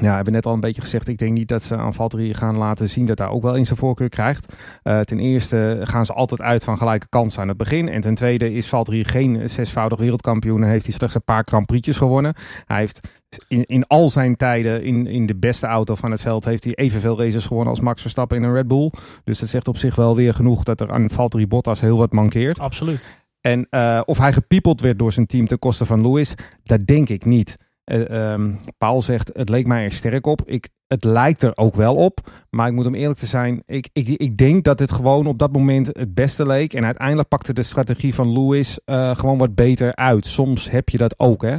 Ja, 0.00 0.08
we 0.08 0.14
hebben 0.14 0.32
net 0.32 0.46
al 0.46 0.52
een 0.52 0.60
beetje 0.60 0.80
gezegd, 0.80 1.08
ik 1.08 1.18
denk 1.18 1.32
niet 1.32 1.48
dat 1.48 1.62
ze 1.62 1.76
aan 1.76 1.94
Valtteri 1.94 2.34
gaan 2.34 2.56
laten 2.56 2.88
zien 2.88 3.06
dat 3.06 3.18
hij 3.18 3.28
ook 3.28 3.42
wel 3.42 3.56
eens 3.56 3.68
de 3.68 3.76
voorkeur 3.76 4.08
krijgt. 4.08 4.52
Eh, 4.82 5.00
ten 5.00 5.18
eerste 5.18 5.80
gaan 5.82 6.06
ze 6.06 6.12
altijd 6.12 6.40
uit 6.40 6.64
van 6.64 6.78
gelijke 6.78 7.08
kansen 7.08 7.42
aan 7.42 7.48
het 7.48 7.56
begin. 7.56 7.88
En 7.88 8.00
ten 8.00 8.14
tweede 8.14 8.52
is 8.52 8.68
Valtteri 8.68 9.04
geen 9.04 9.50
zesvoudig 9.50 9.98
wereldkampioen 9.98 10.62
en 10.62 10.68
heeft 10.68 10.84
hij 10.84 10.94
slechts 10.94 11.14
een 11.14 11.24
paar 11.24 11.42
Grand 11.44 11.66
Prix'tjes 11.66 11.96
gewonnen. 11.96 12.34
Hij 12.64 12.78
heeft 12.78 13.00
in, 13.48 13.64
in 13.64 13.86
al 13.86 14.08
zijn 14.08 14.36
tijden 14.36 14.82
in, 14.82 15.06
in 15.06 15.26
de 15.26 15.36
beste 15.36 15.66
auto 15.66 15.94
van 15.94 16.10
het 16.10 16.20
veld 16.20 16.44
heeft 16.44 16.64
hij 16.64 16.74
evenveel 16.74 17.18
races 17.18 17.46
gewonnen 17.46 17.70
als 17.70 17.80
Max 17.80 18.00
Verstappen 18.00 18.36
in 18.36 18.42
een 18.42 18.54
Red 18.54 18.68
Bull. 18.68 18.92
Dus 19.24 19.38
dat 19.38 19.48
zegt 19.48 19.68
op 19.68 19.76
zich 19.76 19.94
wel 19.94 20.16
weer 20.16 20.34
genoeg 20.34 20.62
dat 20.62 20.80
er 20.80 20.92
aan 20.92 21.10
Valtteri 21.10 21.46
Bottas 21.46 21.80
heel 21.80 21.98
wat 21.98 22.12
mankeert. 22.12 22.58
Absoluut. 22.58 23.10
En 23.40 23.66
eh, 23.70 24.00
of 24.04 24.18
hij 24.18 24.32
gepiepeld 24.32 24.80
werd 24.80 24.98
door 24.98 25.12
zijn 25.12 25.26
team 25.26 25.46
ten 25.46 25.58
koste 25.58 25.84
van 25.84 26.00
Lewis, 26.00 26.34
dat 26.64 26.86
denk 26.86 27.08
ik 27.08 27.24
niet. 27.24 27.56
Eh, 27.86 28.32
ehm, 28.32 28.52
Paul 28.78 29.02
zegt, 29.02 29.30
het 29.32 29.48
leek 29.48 29.66
mij 29.66 29.84
er 29.84 29.92
sterk 29.92 30.26
op. 30.26 30.42
Ik, 30.44 30.68
het 30.86 31.04
lijkt 31.04 31.42
er 31.42 31.56
ook 31.56 31.74
wel 31.74 31.94
op. 31.94 32.30
Maar 32.50 32.68
ik 32.68 32.74
moet 32.74 32.84
hem 32.84 32.94
eerlijk 32.94 33.18
te 33.18 33.26
zijn, 33.26 33.62
ik, 33.66 33.88
ik, 33.92 34.08
ik 34.08 34.36
denk 34.36 34.64
dat 34.64 34.78
het 34.78 34.92
gewoon 34.92 35.26
op 35.26 35.38
dat 35.38 35.52
moment 35.52 35.86
het 35.86 36.14
beste 36.14 36.46
leek. 36.46 36.74
En 36.74 36.84
uiteindelijk 36.84 37.28
pakte 37.28 37.52
de 37.52 37.62
strategie 37.62 38.14
van 38.14 38.32
Lewis 38.32 38.78
eh, 38.84 39.16
gewoon 39.16 39.38
wat 39.38 39.54
beter 39.54 39.94
uit. 39.94 40.26
Soms 40.26 40.70
heb 40.70 40.88
je 40.88 40.98
dat 40.98 41.18
ook, 41.18 41.42
hè? 41.42 41.56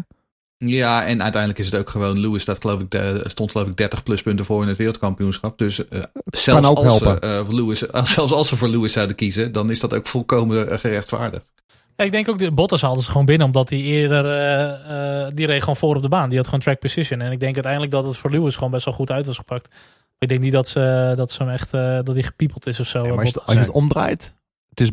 Ja, 0.58 1.06
en 1.06 1.22
uiteindelijk 1.22 1.62
is 1.62 1.72
het 1.72 1.80
ook 1.80 1.90
gewoon. 1.90 2.20
Lewis 2.20 2.42
staat, 2.42 2.62
geloof 2.62 2.80
ik, 2.82 2.92
de, 2.92 3.24
stond 3.28 3.52
geloof 3.52 3.68
ik 3.68 3.78
30 3.78 4.04
pluspunten 4.04 4.46
voor 4.46 4.62
in 4.62 4.68
het 4.68 4.78
wereldkampioenschap. 4.78 5.58
Dus 5.58 5.88
eh, 5.88 6.02
zelfs, 6.26 6.68
als 6.68 7.00
helpen. 7.00 7.56
Lewis, 7.56 7.80
zelfs 8.16 8.34
als 8.34 8.48
ze 8.48 8.58
voor 8.58 8.68
Lewis 8.68 8.94
zouden 8.94 9.16
kiezen, 9.16 9.52
dan 9.52 9.72
is 9.72 9.80
dat 9.80 9.94
ook 9.94 10.08
volkomen 10.08 10.80
gerechtvaardigd. 10.80 11.52
Ja, 11.98 12.06
ik 12.06 12.12
denk 12.12 12.30
ook, 12.30 12.40
de 12.40 12.52
Bottas 12.52 12.82
haalde 12.82 13.02
ze 13.02 13.12
gewoon 13.12 13.26
binnen, 13.26 13.48
omdat 13.48 13.70
hij 13.70 13.80
eerder, 13.80 14.26
eh, 14.26 15.26
eh, 15.26 15.32
die 15.34 15.46
reed 15.46 15.60
gewoon 15.60 15.76
voor 15.76 15.96
op 15.96 16.02
de 16.02 16.10
baan. 16.10 16.28
Die 16.30 16.38
had 16.38 16.46
gewoon 16.46 16.60
track 16.62 16.80
position. 16.80 17.22
En 17.22 17.32
ik 17.32 17.40
denk 17.40 17.54
uiteindelijk 17.54 17.92
dat 17.92 18.06
het 18.06 18.18
voor 18.18 18.30
Lewis 18.32 18.56
gewoon 18.56 18.72
best 18.72 18.86
wel 18.86 18.94
goed 18.94 19.12
uit 19.12 19.26
was 19.26 19.38
gepakt. 19.38 19.76
Ik 20.18 20.28
denk 20.28 20.42
niet 20.42 20.52
dat 20.52 20.68
ze, 20.68 21.14
dat 21.16 21.32
ze 21.32 21.44
hem 21.44 21.52
echt, 21.52 21.74
eh, 21.74 22.00
dat 22.04 22.14
hij 22.14 22.24
gepiepeld 22.24 22.68
is 22.68 22.80
of 22.80 22.88
zo. 22.88 23.02
Nee, 23.02 23.10
maar 23.12 23.20
als, 23.20 23.28
je, 23.28 23.34
Bottas. 23.34 23.56
als 23.56 23.64
je 23.64 23.72
het 23.72 23.82
omdraait. 23.82 24.34
Het 24.70 24.80
is 24.80 24.92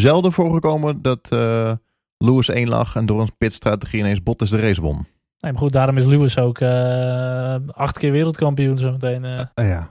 zelden 0.00 0.32
voorgekomen 0.32 1.02
dat 1.02 1.28
eh 1.30 1.72
Lewis 2.18 2.48
1 2.48 2.68
lag 2.68 2.96
en 2.96 3.06
door 3.06 3.20
een 3.20 3.36
pitstrategie 3.38 3.98
ineens 3.98 4.22
Bottas 4.22 4.50
de 4.50 4.60
race 4.60 4.80
won. 4.80 4.94
Nee, 5.40 5.52
maar 5.52 5.60
goed, 5.62 5.72
daarom 5.72 5.96
is 5.98 6.04
Lewis 6.04 6.38
ook 6.38 6.58
eh, 6.58 7.54
acht 7.70 7.98
keer 7.98 8.12
wereldkampioen 8.12 8.78
zo 8.78 8.90
meteen. 8.90 9.24
eh. 9.24 9.40
Eh, 9.54 9.68
ja. 9.68 9.88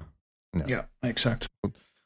Ja, 0.65 0.89
exact. 0.99 1.49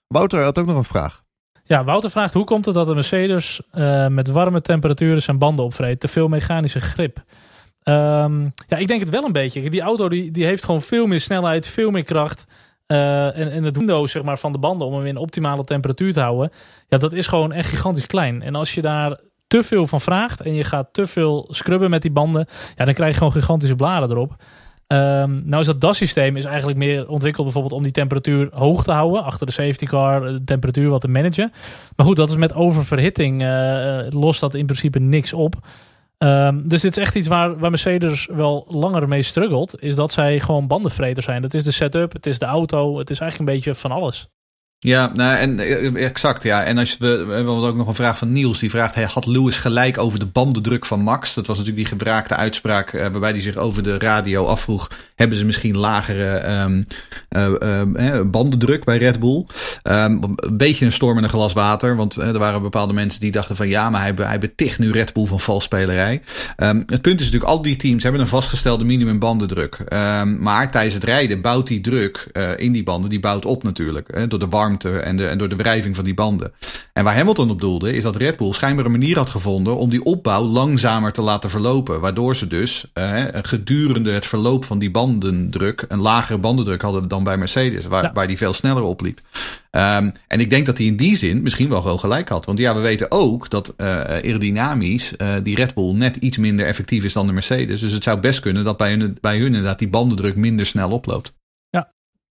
Wouter 0.08 0.44
had 0.44 0.58
ook 0.58 0.66
nog 0.66 0.78
een 0.78 0.84
vraag. 0.84 1.24
Ja, 1.68 1.84
Wouter 1.84 2.10
vraagt 2.10 2.34
hoe 2.34 2.44
komt 2.44 2.66
het 2.66 2.76
dat 2.76 2.88
de 2.88 2.94
Mercedes 2.94 3.62
eh, 3.72 4.08
met 4.08 4.28
warme 4.28 4.62
temperaturen 4.62 5.22
zijn 5.22 5.38
banden 5.38 5.66
opvreet? 5.66 6.00
Te 6.00 6.08
veel 6.08 6.28
mechanische 6.28 6.80
grip. 6.80 7.24
Ehm, 7.84 8.44
ja, 8.68 8.78
ik 8.78 8.88
denk 8.88 9.00
het 9.00 9.10
wel 9.10 9.24
een 9.24 9.32
beetje. 9.32 9.70
Die 9.70 9.82
auto 9.82 10.10
die, 10.10 10.32
die 10.32 10.46
heeft 10.46 10.64
gewoon 10.64 10.82
veel 10.82 11.06
meer 11.06 11.20
snelheid, 11.20 11.68
veel 11.68 11.92
meer 11.92 12.04
kracht. 12.04 12.46
Eh, 12.86 13.38
en, 13.38 13.52
en 13.52 13.64
het 13.64 13.78
window 13.78 14.08
zeg 14.08 14.24
maar, 14.24 14.38
van 14.38 14.52
de 14.52 14.58
banden 14.58 14.88
om 14.88 14.94
hem 14.94 15.06
in 15.06 15.18
optimale 15.18 15.64
temperatuur 15.64 16.14
te 16.14 16.20
houden. 16.20 16.52
Ja, 16.88 16.98
dat 16.98 17.14
is 17.14 17.28
gewoon 17.28 17.52
echt 17.52 17.70
gigantisch 17.70 18.08
klein. 18.08 18.42
En 18.42 18.56
als 18.56 18.74
je 18.74 18.82
daar 18.82 19.20
te 19.48 19.64
veel 19.64 19.88
van 19.88 20.02
vraagt 20.02 20.42
en 20.42 20.54
je 20.54 20.64
gaat 20.64 20.88
te 20.92 21.06
veel 21.06 21.48
scrubben 21.50 21.90
met 21.90 22.02
die 22.02 22.12
banden. 22.12 22.46
Ja, 22.76 22.86
dan 22.86 22.94
krijg 22.94 23.12
je 23.12 23.18
gewoon 23.18 23.34
gigantische 23.34 23.76
bladen 23.76 24.12
erop. 24.12 24.36
Ehm, 24.88 25.40
nou 25.46 25.60
is 25.60 25.66
dat 25.66 25.82
DAS-systeem 25.82 26.36
is 26.36 26.46
eigenlijk 26.46 26.78
meer 26.78 27.08
ontwikkeld 27.08 27.44
bijvoorbeeld 27.44 27.74
om 27.74 27.84
die 27.84 27.92
temperatuur 27.92 28.48
hoog 28.52 28.84
te 28.84 28.92
houden. 28.92 29.24
Achter 29.24 29.46
de 29.46 29.52
safety 29.52 29.86
car 29.86 30.22
de 30.22 30.44
temperatuur 30.44 30.90
wat 30.90 31.02
te 31.02 31.08
managen. 31.08 31.52
Maar 31.96 32.06
goed, 32.06 32.16
dat 32.16 32.30
is 32.30 32.36
met 32.36 32.54
oververhitting 32.54 33.42
eh, 33.42 34.00
eh, 34.00 34.12
lost 34.12 34.40
dat 34.40 34.54
in 34.54 34.66
principe 34.66 35.00
niks 35.00 35.34
op. 35.34 35.56
Ehm, 36.18 36.68
dus 36.68 36.82
dit 36.82 36.98
is 36.98 37.04
echt 37.04 37.16
iets 37.16 37.28
waar, 37.28 37.60
waar 37.60 37.70
Mercedes 37.70 38.28
wel 38.32 38.66
langer 38.70 39.08
mee 39.08 39.22
struggelt. 39.22 39.82
Is 39.82 39.96
dat 39.96 40.12
zij 40.12 40.40
gewoon 40.40 40.68
bandenvreter 40.68 41.24
zijn. 41.24 41.42
Dat 41.42 41.54
is 41.54 41.64
de 41.64 41.72
setup, 41.72 42.14
het 42.14 42.26
is 42.26 42.40
de 42.40 42.46
auto, 42.46 42.98
het 42.98 43.10
is 43.10 43.20
eigenlijk 43.20 43.50
een 43.50 43.56
beetje 43.56 43.76
van 43.76 43.92
alles. 43.92 44.30
Ja, 44.80 45.12
nou, 45.14 45.38
en 45.38 45.60
eh, 45.60 46.06
exact, 46.06 46.44
ja. 46.44 46.64
En 46.64 46.78
als 46.78 46.92
je, 46.92 46.98
we, 47.00 47.34
hebben 47.34 47.54
ook 47.54 47.76
nog 47.76 47.88
een 47.88 47.96
vraag 47.96 48.18
van 48.18 48.32
Niels. 48.32 48.60
Die 48.60 48.70
vraagt, 48.70 48.96
had 48.96 49.26
Lewis 49.26 49.58
gelijk 49.58 49.98
over 49.98 50.20
de 50.20 50.26
bandendruk 50.26 50.86
van 50.86 51.02
Max? 51.02 51.34
Dat 51.34 51.48
was 51.48 51.58
natuurlijk 51.58 51.88
die 51.88 51.98
gebraakte 51.98 52.36
uitspraak 52.36 52.94
uh, 52.94 53.02
waarbij 53.02 53.32
hij 53.32 53.42
zich 53.42 53.56
over 53.56 53.84
de 53.84 53.98
radio 53.98 54.46
afvroeg... 54.46 54.90
hebben 55.18 55.38
ze 55.38 55.46
misschien 55.46 55.78
lagere 55.78 56.62
um, 56.64 56.86
uh, 57.38 57.82
uh, 57.94 58.22
bandendruk 58.26 58.84
bij 58.84 58.98
Red 58.98 59.20
Bull? 59.20 59.46
Um, 59.84 60.24
een 60.36 60.58
beetje 60.58 60.86
een 60.86 60.92
storm 60.92 61.18
in 61.18 61.24
een 61.24 61.30
glas 61.30 61.54
water. 61.54 61.96
Want 61.96 62.16
er 62.16 62.40
waren 62.40 62.62
bepaalde 62.62 62.94
mensen 62.94 63.20
die 63.20 63.32
dachten 63.32 63.56
van... 63.56 63.68
ja, 63.68 63.90
maar 63.90 64.02
hij, 64.02 64.14
hij 64.18 64.40
beticht 64.40 64.80
nu 64.80 64.92
Red 64.92 65.14
Bull 65.14 65.26
van 65.26 65.40
valsspelerij. 65.40 66.22
Um, 66.58 66.84
het 66.86 67.02
punt 67.02 67.20
is 67.20 67.26
natuurlijk, 67.26 67.52
al 67.52 67.62
die 67.62 67.76
teams 67.76 68.04
hebben 68.04 68.22
een 68.22 68.28
vastgestelde 68.28 68.86
minimum 68.86 69.20
bandendruk. 69.20 69.78
maar 70.40 70.72
tijdens 70.72 70.94
het 70.94 71.04
rijden 71.04 71.42
bouwt 71.42 71.68
die 71.68 71.82
druk 71.82 72.28
in 72.58 72.72
die 72.72 72.84
banden... 72.84 73.10
die 73.10 73.20
bouwt 73.20 73.46
op 73.46 73.64
natuurlijk, 73.64 74.30
door 74.30 74.40
de 74.40 74.48
warmte 74.48 75.00
en, 75.00 75.16
de, 75.16 75.28
en 75.28 75.38
door 75.38 75.50
de 75.50 75.56
wrijving 75.56 75.96
van 75.96 76.06
die 76.06 76.14
banden. 76.14 76.52
En 76.94 77.04
waar 77.04 77.16
Hamilton 77.16 77.50
op 77.50 77.62
doelde, 77.62 77.96
is 77.96 78.04
dat 78.04 78.16
Red 78.16 78.38
Bull 78.38 78.54
schijnbaar 78.54 78.86
een 78.86 78.92
manier 78.92 79.18
had 79.18 79.30
gevonden 79.30 79.78
om 79.78 79.90
die 79.90 80.04
opbouw 80.04 80.44
langzamer 80.44 81.12
te 81.12 81.22
laten 81.22 81.50
verlopen. 81.50 82.00
Waardoor 82.00 82.36
ze 82.36 82.48
dus 82.48 82.86
eh, 82.94 83.24
gedurende 83.32 84.12
het 84.12 84.26
verloop 84.26 84.66
van 84.66 84.80
die 84.80 84.92
bandendruk 85.08 85.86
een 85.88 86.00
lagere 86.00 86.38
bandendruk 86.38 86.82
hadden 86.82 87.08
dan 87.08 87.24
bij 87.24 87.38
Mercedes, 87.38 87.86
waar, 87.86 88.12
waar 88.14 88.28
die 88.28 88.38
veel 88.38 88.54
sneller 88.54 88.84
opliep. 88.84 89.20
Um, 89.72 90.12
en 90.28 90.40
ik 90.40 90.50
denk 90.50 90.66
dat 90.66 90.78
hij 90.78 90.88
in 90.88 90.96
die 90.96 91.16
zin 91.16 91.42
misschien 91.42 91.70
wel 91.70 91.82
gewoon 91.82 92.00
gelijk 92.00 92.30
had. 92.30 92.46
Want 92.46 92.60
ja, 92.60 92.76
we 92.76 92.82
weten 92.82 93.12
ook 93.12 93.50
dat 93.50 93.74
uh, 93.78 93.88
aerodynamisch 93.88 95.14
uh, 95.18 95.36
die 95.44 95.56
Red 95.56 95.74
Bull 95.74 95.96
net 95.96 96.16
iets 96.16 96.38
minder 96.38 96.66
effectief 96.66 97.04
is 97.04 97.14
dan 97.14 97.28
de 97.28 97.34
Mercedes. 97.34 97.80
Dus 97.80 97.92
het 97.92 98.04
zou 98.04 98.20
best 98.20 98.40
kunnen 98.40 98.64
dat 98.64 98.78
bij 98.78 98.90
hun, 98.90 99.18
bij 99.22 99.38
hun 99.38 99.46
inderdaad 99.46 99.80
die 99.80 99.90
bandendruk 99.90 100.36
minder 100.36 100.66
snel 100.66 100.92
oploopt. 100.92 101.36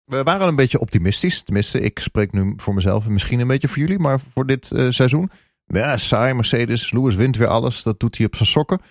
We 0.05 0.23
waren 0.23 0.47
een 0.47 0.55
beetje 0.55 0.79
optimistisch. 0.79 1.43
Tenminste, 1.43 1.81
ik 1.81 1.99
spreek 1.99 2.31
nu 2.31 2.53
voor 2.57 2.73
mezelf 2.73 3.05
en 3.05 3.13
misschien 3.13 3.39
een 3.39 3.47
beetje 3.47 3.67
voor 3.67 3.77
jullie. 3.77 3.99
Maar 3.99 4.19
voor 4.33 4.45
dit 4.45 4.69
uh, 4.73 4.91
seizoen. 4.91 5.31
Ja, 5.65 5.97
saai 5.97 6.33
Mercedes. 6.33 6.91
Lewis 6.91 7.15
wint 7.15 7.37
weer 7.37 7.47
alles. 7.47 7.83
Dat 7.83 7.99
doet 7.99 8.17
hij 8.17 8.25
op 8.25 8.35
zijn 8.35 8.49
sokken. 8.49 8.81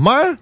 Maar 0.00 0.38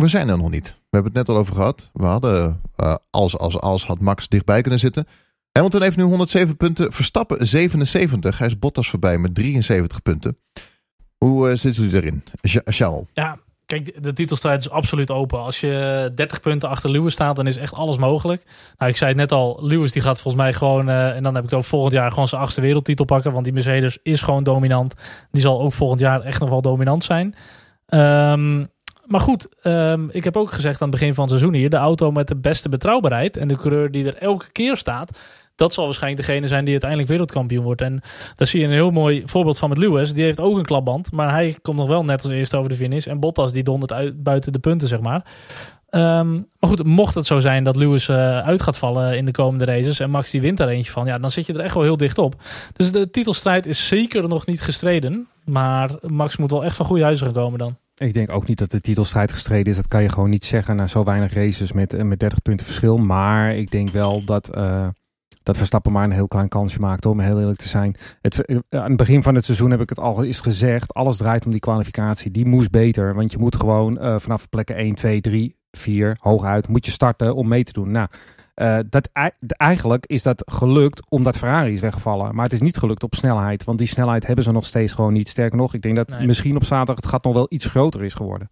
we 0.00 0.08
zijn 0.08 0.28
er 0.28 0.38
nog 0.38 0.50
niet. 0.50 0.66
We 0.66 0.96
hebben 0.96 1.12
het 1.12 1.26
net 1.26 1.36
al 1.36 1.42
over 1.42 1.54
gehad. 1.54 1.90
We 1.92 2.04
hadden, 2.04 2.60
uh, 2.76 2.94
als, 3.10 3.38
als, 3.38 3.58
als 3.58 3.86
had 3.86 4.00
Max 4.00 4.28
dichtbij 4.28 4.60
kunnen 4.60 4.80
zitten. 4.80 5.06
Hamilton 5.52 5.82
heeft 5.82 5.96
nu 5.96 6.02
107 6.02 6.56
punten. 6.56 6.92
Verstappen 6.92 7.46
77. 7.46 8.38
Hij 8.38 8.46
is 8.46 8.58
Bottas 8.58 8.90
voorbij 8.90 9.18
met 9.18 9.34
73 9.34 10.02
punten. 10.02 10.38
Hoe 11.18 11.50
uh, 11.50 11.56
zit 11.56 11.76
u 11.76 11.90
erin? 11.92 12.24
Charles? 12.64 13.06
Ja, 13.12 13.38
Kijk, 13.70 14.02
de 14.02 14.12
titelstrijd 14.12 14.60
is 14.60 14.70
absoluut 14.70 15.10
open. 15.10 15.42
Als 15.42 15.60
je 15.60 16.12
30 16.14 16.40
punten 16.40 16.68
achter 16.68 16.90
Lewis 16.90 17.12
staat, 17.12 17.36
dan 17.36 17.46
is 17.46 17.56
echt 17.56 17.74
alles 17.74 17.98
mogelijk. 17.98 18.44
Nou, 18.78 18.90
ik 18.90 18.96
zei 18.96 19.10
het 19.10 19.18
net 19.18 19.32
al, 19.32 19.58
Lewis 19.62 19.92
die 19.92 20.02
gaat 20.02 20.20
volgens 20.20 20.42
mij 20.42 20.52
gewoon, 20.52 20.88
uh, 20.88 21.16
en 21.16 21.22
dan 21.22 21.34
heb 21.34 21.44
ik 21.44 21.50
het 21.50 21.58
over 21.58 21.70
volgend 21.70 21.92
jaar, 21.92 22.10
gewoon 22.10 22.28
zijn 22.28 22.40
achtste 22.40 22.60
wereldtitel 22.60 23.04
pakken. 23.04 23.32
Want 23.32 23.44
die 23.44 23.52
Mercedes 23.52 23.98
is 24.02 24.22
gewoon 24.22 24.44
dominant. 24.44 24.94
Die 25.30 25.40
zal 25.40 25.60
ook 25.60 25.72
volgend 25.72 26.00
jaar 26.00 26.20
echt 26.20 26.40
nog 26.40 26.48
wel 26.48 26.62
dominant 26.62 27.04
zijn. 27.04 27.34
Um, 27.88 28.68
maar 29.10 29.20
goed, 29.20 29.66
um, 29.66 30.08
ik 30.12 30.24
heb 30.24 30.36
ook 30.36 30.52
gezegd 30.52 30.82
aan 30.82 30.88
het 30.88 30.98
begin 30.98 31.14
van 31.14 31.24
het 31.24 31.32
seizoen 31.32 31.54
hier, 31.54 31.70
de 31.70 31.76
auto 31.76 32.10
met 32.10 32.28
de 32.28 32.36
beste 32.36 32.68
betrouwbaarheid 32.68 33.36
en 33.36 33.48
de 33.48 33.56
coureur 33.56 33.90
die 33.90 34.06
er 34.06 34.16
elke 34.16 34.52
keer 34.52 34.76
staat, 34.76 35.18
dat 35.54 35.72
zal 35.72 35.84
waarschijnlijk 35.84 36.26
degene 36.26 36.48
zijn 36.48 36.62
die 36.62 36.70
uiteindelijk 36.70 37.10
wereldkampioen 37.10 37.64
wordt. 37.64 37.80
En 37.80 38.00
daar 38.36 38.46
zie 38.46 38.60
je 38.60 38.66
een 38.66 38.72
heel 38.72 38.90
mooi 38.90 39.22
voorbeeld 39.24 39.58
van 39.58 39.68
met 39.68 39.78
Lewis. 39.78 40.12
Die 40.12 40.24
heeft 40.24 40.40
ook 40.40 40.56
een 40.56 40.64
klapband, 40.64 41.12
maar 41.12 41.30
hij 41.30 41.58
komt 41.62 41.76
nog 41.76 41.88
wel 41.88 42.04
net 42.04 42.22
als 42.22 42.32
eerste 42.32 42.56
over 42.56 42.70
de 42.70 42.76
finish. 42.76 43.06
En 43.06 43.20
Bottas 43.20 43.52
die 43.52 43.62
dondert 43.62 43.92
uit, 43.92 44.22
buiten 44.22 44.52
de 44.52 44.58
punten, 44.58 44.88
zeg 44.88 45.00
maar. 45.00 45.24
Um, 45.90 46.46
maar 46.58 46.70
goed, 46.70 46.84
mocht 46.84 47.14
het 47.14 47.26
zo 47.26 47.40
zijn 47.40 47.64
dat 47.64 47.76
Lewis 47.76 48.08
uh, 48.08 48.38
uit 48.40 48.62
gaat 48.62 48.76
vallen 48.76 49.16
in 49.16 49.24
de 49.24 49.30
komende 49.30 49.64
races 49.64 50.00
en 50.00 50.10
Max 50.10 50.30
die 50.30 50.40
wint 50.40 50.58
daar 50.58 50.68
eentje 50.68 50.90
van, 50.90 51.06
ja, 51.06 51.18
dan 51.18 51.30
zit 51.30 51.46
je 51.46 51.52
er 51.52 51.60
echt 51.60 51.74
wel 51.74 51.82
heel 51.82 51.96
dicht 51.96 52.18
op. 52.18 52.34
Dus 52.72 52.92
de 52.92 53.10
titelstrijd 53.10 53.66
is 53.66 53.86
zeker 53.86 54.28
nog 54.28 54.46
niet 54.46 54.60
gestreden, 54.60 55.28
maar 55.44 55.90
Max 56.06 56.36
moet 56.36 56.50
wel 56.50 56.64
echt 56.64 56.76
van 56.76 56.86
goede 56.86 57.02
huizen 57.02 57.26
gaan 57.26 57.34
komen 57.34 57.58
dan. 57.58 57.76
Ik 58.00 58.14
denk 58.14 58.30
ook 58.30 58.46
niet 58.48 58.58
dat 58.58 58.70
de 58.70 58.80
titelstrijd 58.80 59.32
gestreden 59.32 59.66
is. 59.66 59.76
Dat 59.76 59.88
kan 59.88 60.02
je 60.02 60.08
gewoon 60.08 60.30
niet 60.30 60.44
zeggen 60.44 60.76
na 60.76 60.86
zo 60.86 61.04
weinig 61.04 61.32
races 61.32 61.72
met, 61.72 61.92
eh, 61.92 62.02
met 62.02 62.18
30 62.18 62.42
punten 62.42 62.66
verschil. 62.66 62.98
Maar 62.98 63.54
ik 63.54 63.70
denk 63.70 63.90
wel 63.90 64.24
dat, 64.24 64.50
uh, 64.56 64.88
dat 65.42 65.56
Verstappen 65.56 65.92
maar 65.92 66.04
een 66.04 66.10
heel 66.10 66.28
klein 66.28 66.48
kansje 66.48 66.80
maakt, 66.80 67.06
om 67.06 67.20
heel 67.20 67.40
eerlijk 67.40 67.58
te 67.58 67.68
zijn. 67.68 67.96
Het, 68.20 68.44
eh, 68.44 68.56
aan 68.68 68.88
het 68.88 68.96
begin 68.96 69.22
van 69.22 69.34
het 69.34 69.44
seizoen 69.44 69.70
heb 69.70 69.80
ik 69.80 69.88
het 69.88 69.98
al 69.98 70.24
eens 70.24 70.40
gezegd. 70.40 70.94
Alles 70.94 71.16
draait 71.16 71.44
om 71.44 71.50
die 71.50 71.60
kwalificatie. 71.60 72.30
Die 72.30 72.46
moest 72.46 72.70
beter. 72.70 73.14
Want 73.14 73.32
je 73.32 73.38
moet 73.38 73.56
gewoon 73.56 74.20
vanaf 74.20 74.48
plekken 74.48 74.78
1, 74.78 74.94
2, 74.94 75.20
3, 75.20 75.56
4, 75.70 76.16
hooguit, 76.20 76.68
moet 76.68 76.84
je 76.84 76.90
starten 76.90 77.34
om 77.34 77.48
mee 77.48 77.64
te 77.64 77.72
doen. 77.72 77.90
Nou, 77.90 78.08
uh, 78.60 78.78
dat, 78.90 79.08
eigenlijk 79.56 80.06
is 80.06 80.22
dat 80.22 80.42
gelukt 80.46 81.02
omdat 81.08 81.36
Ferrari 81.36 81.72
is 81.72 81.80
weggevallen. 81.80 82.34
Maar 82.34 82.44
het 82.44 82.52
is 82.52 82.60
niet 82.60 82.76
gelukt 82.76 83.02
op 83.02 83.14
snelheid. 83.14 83.64
Want 83.64 83.78
die 83.78 83.86
snelheid 83.86 84.26
hebben 84.26 84.44
ze 84.44 84.52
nog 84.52 84.66
steeds 84.66 84.92
gewoon 84.92 85.12
niet. 85.12 85.28
Sterker 85.28 85.58
nog, 85.58 85.74
ik 85.74 85.82
denk 85.82 85.96
dat 85.96 86.08
nee. 86.08 86.26
misschien 86.26 86.56
op 86.56 86.64
zaterdag 86.64 86.96
het 86.96 87.06
gat 87.06 87.24
nog 87.24 87.34
wel 87.34 87.46
iets 87.48 87.66
groter 87.66 88.04
is 88.04 88.14
geworden. 88.14 88.48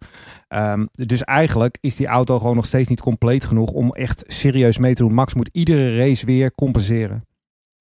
Um, 0.49 0.89
dus 0.91 1.23
eigenlijk 1.23 1.77
is 1.81 1.95
die 1.95 2.07
auto 2.07 2.39
gewoon 2.39 2.55
nog 2.55 2.65
steeds 2.65 2.89
niet 2.89 3.01
compleet 3.01 3.45
genoeg 3.45 3.71
om 3.71 3.93
echt 3.93 4.23
serieus 4.27 4.77
mee 4.77 4.93
te 4.93 5.03
doen. 5.03 5.13
Max 5.13 5.33
moet 5.33 5.49
iedere 5.51 5.97
race 5.97 6.25
weer 6.25 6.55
compenseren. 6.55 7.23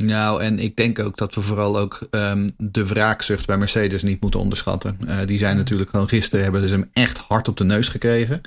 Nou, 0.05 0.43
en 0.43 0.59
ik 0.59 0.77
denk 0.77 0.99
ook 0.99 1.17
dat 1.17 1.35
we 1.35 1.41
vooral 1.41 1.79
ook 1.79 2.09
um, 2.11 2.51
de 2.57 2.87
wraakzucht 2.87 3.47
bij 3.47 3.57
Mercedes 3.57 4.03
niet 4.03 4.21
moeten 4.21 4.41
onderschatten. 4.41 4.99
Uh, 5.05 5.17
die 5.27 5.39
zijn 5.39 5.57
natuurlijk 5.57 5.91
gewoon 5.91 6.09
gisteren 6.09 6.45
hebben 6.45 6.69
ze 6.69 6.75
hem 6.75 6.91
echt 6.93 7.19
hard 7.19 7.49
op 7.49 7.57
de 7.57 7.65
neus 7.65 7.89
gekregen. 7.89 8.41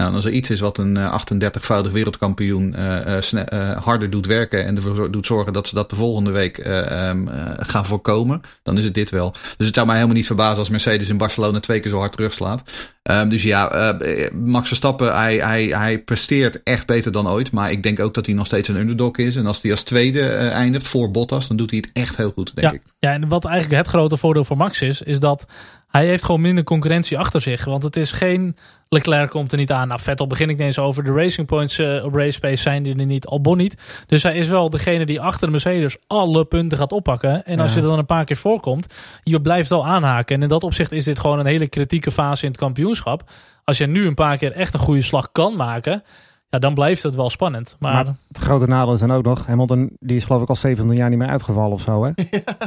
Nou, 0.00 0.14
als 0.14 0.24
er 0.24 0.32
iets 0.32 0.50
is 0.50 0.60
wat 0.60 0.78
een 0.78 0.98
38-voudig 0.98 1.92
wereldkampioen 1.92 2.74
uh, 2.78 3.18
uh, 3.32 3.76
harder 3.76 4.10
doet 4.10 4.26
werken 4.26 4.64
en 4.64 4.76
ervoor 4.76 5.10
doet 5.10 5.26
zorgen 5.26 5.52
dat 5.52 5.68
ze 5.68 5.74
dat 5.74 5.90
de 5.90 5.96
volgende 5.96 6.30
week 6.30 6.66
um, 6.66 7.28
gaan 7.56 7.86
voorkomen, 7.86 8.40
dan 8.62 8.78
is 8.78 8.84
het 8.84 8.94
dit 8.94 9.10
wel. 9.10 9.34
Dus 9.56 9.66
het 9.66 9.74
zou 9.74 9.86
mij 9.86 9.94
helemaal 9.94 10.16
niet 10.16 10.26
verbazen 10.26 10.58
als 10.58 10.68
Mercedes 10.68 11.08
in 11.08 11.16
Barcelona 11.16 11.60
twee 11.60 11.80
keer 11.80 11.90
zo 11.90 11.98
hard 11.98 12.12
terugslaat. 12.12 12.62
Um, 13.02 13.28
dus 13.28 13.42
ja, 13.42 13.96
Max 14.32 14.66
Verstappen, 14.66 15.14
hij, 15.14 15.36
hij, 15.36 15.64
hij 15.64 15.98
presteert 15.98 16.62
echt 16.62 16.86
beter 16.86 17.12
dan 17.12 17.28
ooit. 17.28 17.52
Maar 17.52 17.70
ik 17.70 17.82
denk 17.82 18.00
ook 18.00 18.14
dat 18.14 18.26
hij 18.26 18.34
nog 18.34 18.46
steeds 18.46 18.68
een 18.68 18.76
underdog 18.76 19.16
is. 19.16 19.36
En 19.36 19.46
als 19.46 19.62
hij 19.62 19.70
als 19.70 19.82
tweede 19.82 20.28
eindigt 20.36 20.88
voor 20.88 21.10
Bottas, 21.10 21.48
dan 21.48 21.56
doet 21.56 21.70
hij 21.70 21.78
het 21.86 21.90
echt 21.92 22.16
heel 22.16 22.32
goed, 22.34 22.54
denk 22.54 22.68
ja, 22.68 22.74
ik. 22.74 22.82
Ja, 22.98 23.12
en 23.12 23.28
wat 23.28 23.44
eigenlijk 23.44 23.82
het 23.82 23.88
grote 23.88 24.16
voordeel 24.16 24.44
voor 24.44 24.56
Max 24.56 24.80
is, 24.80 25.02
is 25.02 25.20
dat 25.20 25.46
hij 25.86 26.06
heeft 26.06 26.24
gewoon 26.24 26.40
minder 26.40 26.64
concurrentie 26.64 27.18
achter 27.18 27.40
zich. 27.40 27.64
Want 27.64 27.82
het 27.82 27.96
is 27.96 28.12
geen 28.12 28.56
Leclerc 28.88 29.30
komt 29.30 29.52
er 29.52 29.58
niet 29.58 29.72
aan. 29.72 29.88
Nou, 29.88 30.00
Vettel 30.00 30.26
begin 30.26 30.50
ik 30.50 30.58
eens 30.58 30.78
over. 30.78 31.04
De 31.04 31.12
Racing 31.12 31.46
Points 31.46 31.78
uh, 31.78 32.04
op 32.04 32.14
race 32.14 32.40
pace 32.40 32.56
zijn 32.56 32.82
die 32.82 32.96
er 32.96 33.06
niet. 33.06 33.26
Albon 33.26 33.56
niet. 33.56 34.04
Dus 34.06 34.22
hij 34.22 34.34
is 34.34 34.48
wel 34.48 34.70
degene 34.70 35.06
die 35.06 35.20
achter 35.20 35.46
de 35.46 35.52
Mercedes 35.52 35.96
alle 36.06 36.44
punten 36.44 36.78
gaat 36.78 36.92
oppakken. 36.92 37.44
En 37.44 37.60
als 37.60 37.70
ja. 37.70 37.76
je 37.76 37.82
er 37.82 37.88
dan 37.88 37.98
een 37.98 38.06
paar 38.06 38.24
keer 38.24 38.36
voorkomt, 38.36 38.94
je 39.22 39.40
blijft 39.40 39.68
wel 39.68 39.86
aanhaken. 39.86 40.36
En 40.36 40.42
in 40.42 40.48
dat 40.48 40.64
opzicht 40.64 40.92
is 40.92 41.04
dit 41.04 41.18
gewoon 41.18 41.38
een 41.38 41.46
hele 41.46 41.68
kritieke 41.68 42.10
fase 42.10 42.44
in 42.44 42.50
het 42.50 42.60
kampioenschap. 42.60 43.30
Als 43.64 43.78
je 43.78 43.86
nu 43.86 44.06
een 44.06 44.14
paar 44.14 44.38
keer 44.38 44.52
echt 44.52 44.74
een 44.74 44.80
goede 44.80 45.02
slag 45.02 45.32
kan 45.32 45.56
maken... 45.56 46.02
Ja, 46.48 46.58
dan 46.58 46.74
blijft 46.74 47.02
het 47.02 47.14
wel 47.14 47.30
spannend. 47.30 47.76
Maar, 47.78 47.92
maar 47.92 48.04
het 48.28 48.38
grote 48.38 48.66
nadeel 48.66 48.94
is 48.94 49.00
dan 49.00 49.12
ook 49.12 49.24
nog... 49.24 49.46
Hamilton 49.46 49.96
die 50.00 50.16
is 50.16 50.24
geloof 50.24 50.42
ik 50.42 50.48
al 50.48 50.56
70 50.56 50.96
jaar 50.96 51.08
niet 51.08 51.18
meer 51.18 51.28
uitgevallen 51.28 51.72
of 51.72 51.80
zo, 51.80 52.04
hè? 52.04 52.10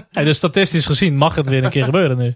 Ja. 0.09 0.23
dus 0.23 0.37
statistisch 0.37 0.85
gezien 0.85 1.15
mag 1.15 1.35
het 1.35 1.47
weer 1.47 1.63
een 1.63 1.69
keer 1.69 1.83
gebeuren 1.83 2.17
nu. 2.17 2.35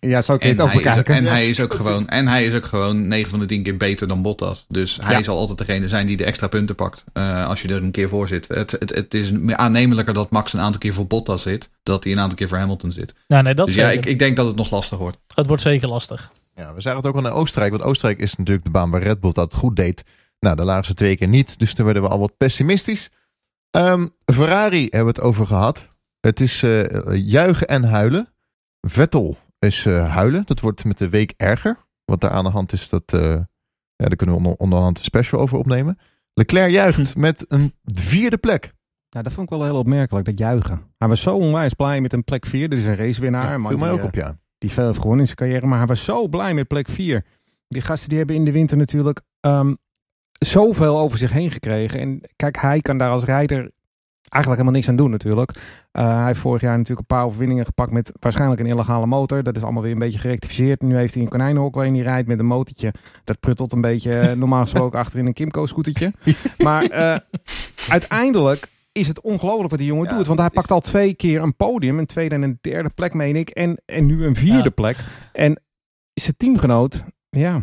Ja, 0.00 0.22
zo 0.22 0.36
kun 0.36 0.48
je 0.48 0.54
het 0.54 0.62
ook 0.62 0.72
bekijken. 0.72 1.14
en, 1.14 1.24
hij 1.24 1.48
is 1.48 1.60
ook 1.60 1.74
gewoon, 1.74 2.08
en 2.08 2.28
hij 2.28 2.44
is 2.44 2.54
ook 2.54 2.64
gewoon 2.64 3.08
9 3.08 3.30
van 3.30 3.38
de 3.38 3.46
10 3.46 3.62
keer 3.62 3.76
beter 3.76 4.08
dan 4.08 4.22
Bottas. 4.22 4.64
Dus 4.68 4.98
hij 5.02 5.16
ja. 5.16 5.22
zal 5.22 5.38
altijd 5.38 5.58
degene 5.58 5.88
zijn 5.88 6.06
die 6.06 6.16
de 6.16 6.24
extra 6.24 6.48
punten 6.48 6.74
pakt. 6.74 7.04
Uh, 7.14 7.46
als 7.46 7.62
je 7.62 7.68
er 7.68 7.82
een 7.82 7.90
keer 7.90 8.08
voor 8.08 8.28
zit. 8.28 8.48
Het, 8.48 8.70
het, 8.70 8.94
het 8.94 9.14
is 9.14 9.32
aannemelijker 9.46 10.14
dat 10.14 10.30
Max 10.30 10.52
een 10.52 10.60
aantal 10.60 10.80
keer 10.80 10.94
voor 10.94 11.06
Bottas 11.06 11.42
zit. 11.42 11.70
Dat 11.82 12.04
hij 12.04 12.12
een 12.12 12.20
aantal 12.20 12.36
keer 12.36 12.48
voor 12.48 12.58
Hamilton 12.58 12.92
zit. 12.92 13.14
Nou, 13.28 13.42
nee, 13.42 13.54
dat 13.54 13.66
dus 13.66 13.74
ja, 13.74 13.90
ik, 13.90 14.06
ik 14.06 14.18
denk 14.18 14.36
dat 14.36 14.46
het 14.46 14.56
nog 14.56 14.70
lastig 14.70 14.98
wordt. 14.98 15.18
Het 15.34 15.46
wordt 15.46 15.62
zeker 15.62 15.88
lastig. 15.88 16.32
Ja, 16.54 16.74
we 16.74 16.80
zagen 16.80 16.98
het 16.98 17.06
ook 17.06 17.14
al 17.14 17.26
in 17.26 17.32
Oostenrijk. 17.32 17.72
Want 17.72 17.84
Oostenrijk 17.84 18.20
is 18.20 18.36
natuurlijk 18.36 18.64
de 18.64 18.70
baan 18.70 18.90
waar 18.90 19.02
Red 19.02 19.20
Bull 19.20 19.32
dat 19.32 19.54
goed 19.54 19.76
deed. 19.76 20.04
Nou, 20.38 20.56
daar 20.56 20.66
lagen 20.66 20.84
ze 20.84 20.94
twee 20.94 21.16
keer 21.16 21.28
niet. 21.28 21.58
Dus 21.58 21.74
toen 21.74 21.84
werden 21.84 22.02
we 22.02 22.08
al 22.08 22.18
wat 22.18 22.36
pessimistisch. 22.36 23.10
Um, 23.70 24.12
Ferrari 24.24 24.80
hebben 24.80 25.14
we 25.14 25.20
het 25.20 25.20
over 25.20 25.46
gehad. 25.46 25.86
Het 26.20 26.40
is 26.40 26.62
uh, 26.62 26.84
juichen 27.14 27.68
en 27.68 27.84
huilen. 27.84 28.28
Vettel 28.80 29.36
is 29.66 29.84
uh, 29.84 30.14
huilen. 30.14 30.42
Dat 30.46 30.60
wordt 30.60 30.84
met 30.84 30.98
de 30.98 31.08
week 31.08 31.34
erger. 31.36 31.78
Wat 32.04 32.20
daar 32.20 32.30
aan 32.30 32.44
de 32.44 32.50
hand 32.50 32.72
is, 32.72 32.88
dat, 32.88 33.12
uh, 33.14 33.20
ja, 33.20 33.46
daar 33.96 34.16
kunnen 34.16 34.36
we 34.36 34.42
onder, 34.42 34.58
onderhand 34.58 34.98
een 34.98 35.04
special 35.04 35.40
over 35.40 35.58
opnemen. 35.58 35.98
Leclerc 36.34 36.70
juicht 36.70 37.16
met 37.26 37.44
een 37.48 37.74
vierde 37.84 38.38
plek. 38.38 38.72
Ja, 39.08 39.22
dat 39.22 39.32
vond 39.32 39.50
ik 39.50 39.58
wel 39.58 39.66
heel 39.66 39.78
opmerkelijk, 39.78 40.26
dat 40.26 40.38
juichen. 40.38 40.82
Hij 40.98 41.08
was 41.08 41.22
zo 41.22 41.36
onwijs 41.36 41.74
blij 41.74 42.00
met 42.00 42.12
een 42.12 42.24
plek 42.24 42.46
vier. 42.46 42.68
Dit 42.68 42.78
is 42.78 42.84
een 42.84 42.96
racewinnaar. 42.96 43.50
Ja, 43.50 43.58
maar 43.58 43.78
mij 43.78 43.90
ook 43.90 44.04
op, 44.04 44.14
ja. 44.14 44.38
Die 44.58 44.70
veel 44.70 44.86
heeft 44.86 44.98
gewonnen 44.98 45.20
in 45.20 45.26
zijn 45.26 45.36
carrière. 45.36 45.66
Maar 45.66 45.78
hij 45.78 45.86
was 45.86 46.04
zo 46.04 46.28
blij 46.28 46.54
met 46.54 46.68
plek 46.68 46.88
vier. 46.88 47.24
Die 47.68 47.82
gasten 47.82 48.08
die 48.08 48.18
hebben 48.18 48.36
in 48.36 48.44
de 48.44 48.52
winter 48.52 48.76
natuurlijk 48.76 49.20
um, 49.40 49.76
zoveel 50.38 50.98
over 50.98 51.18
zich 51.18 51.32
heen 51.32 51.50
gekregen. 51.50 52.00
En 52.00 52.20
kijk, 52.36 52.56
hij 52.56 52.80
kan 52.80 52.98
daar 52.98 53.10
als 53.10 53.24
rijder 53.24 53.70
eigenlijk 54.30 54.62
helemaal 54.62 54.72
niks 54.72 54.88
aan 54.88 54.96
doen 54.96 55.10
natuurlijk. 55.10 55.50
Uh, 55.92 56.14
hij 56.16 56.26
heeft 56.26 56.40
vorig 56.40 56.60
jaar 56.60 56.76
natuurlijk 56.76 57.00
een 57.10 57.16
paar 57.16 57.24
overwinningen 57.24 57.64
gepakt 57.64 57.90
met 57.92 58.12
waarschijnlijk 58.20 58.60
een 58.60 58.66
illegale 58.66 59.06
motor. 59.06 59.42
Dat 59.42 59.56
is 59.56 59.62
allemaal 59.62 59.82
weer 59.82 59.92
een 59.92 59.98
beetje 59.98 60.18
gerectificeerd. 60.18 60.82
Nu 60.82 60.96
heeft 60.96 61.14
hij 61.14 61.22
een 61.22 61.28
konijnenhok 61.28 61.74
waarin 61.74 61.94
hij 61.94 62.02
rijdt 62.02 62.28
met 62.28 62.38
een 62.38 62.46
motortje. 62.46 62.92
Dat 63.24 63.40
pruttelt 63.40 63.72
een 63.72 63.80
beetje 63.80 64.34
normaal 64.36 64.60
gesproken 64.60 64.98
achter 64.98 65.18
in 65.18 65.26
een 65.26 65.32
Kimco-scootertje. 65.32 66.12
Maar 66.58 66.92
uh, 66.92 67.16
uiteindelijk 67.88 68.66
is 68.92 69.08
het 69.08 69.20
ongelooflijk 69.20 69.70
wat 69.70 69.78
die 69.78 69.88
jongen 69.88 70.08
Ja, 70.10 70.16
doet. 70.16 70.26
Want 70.26 70.38
hij 70.40 70.50
pakt 70.50 70.70
al 70.70 70.80
twee 70.80 71.14
keer 71.14 71.42
een 71.42 71.56
podium. 71.56 71.98
Een 71.98 72.06
tweede 72.06 72.34
en 72.34 72.42
een 72.42 72.58
derde 72.60 72.88
plek, 72.88 73.14
meen 73.14 73.36
ik. 73.36 73.48
En, 73.50 73.82
en 73.84 74.06
nu 74.06 74.24
een 74.24 74.36
vierde 74.36 74.62
Ja. 74.62 74.70
plek. 74.70 74.96
En 75.32 75.60
zijn 76.14 76.36
teamgenoot, 76.36 77.04
ja. 77.30 77.60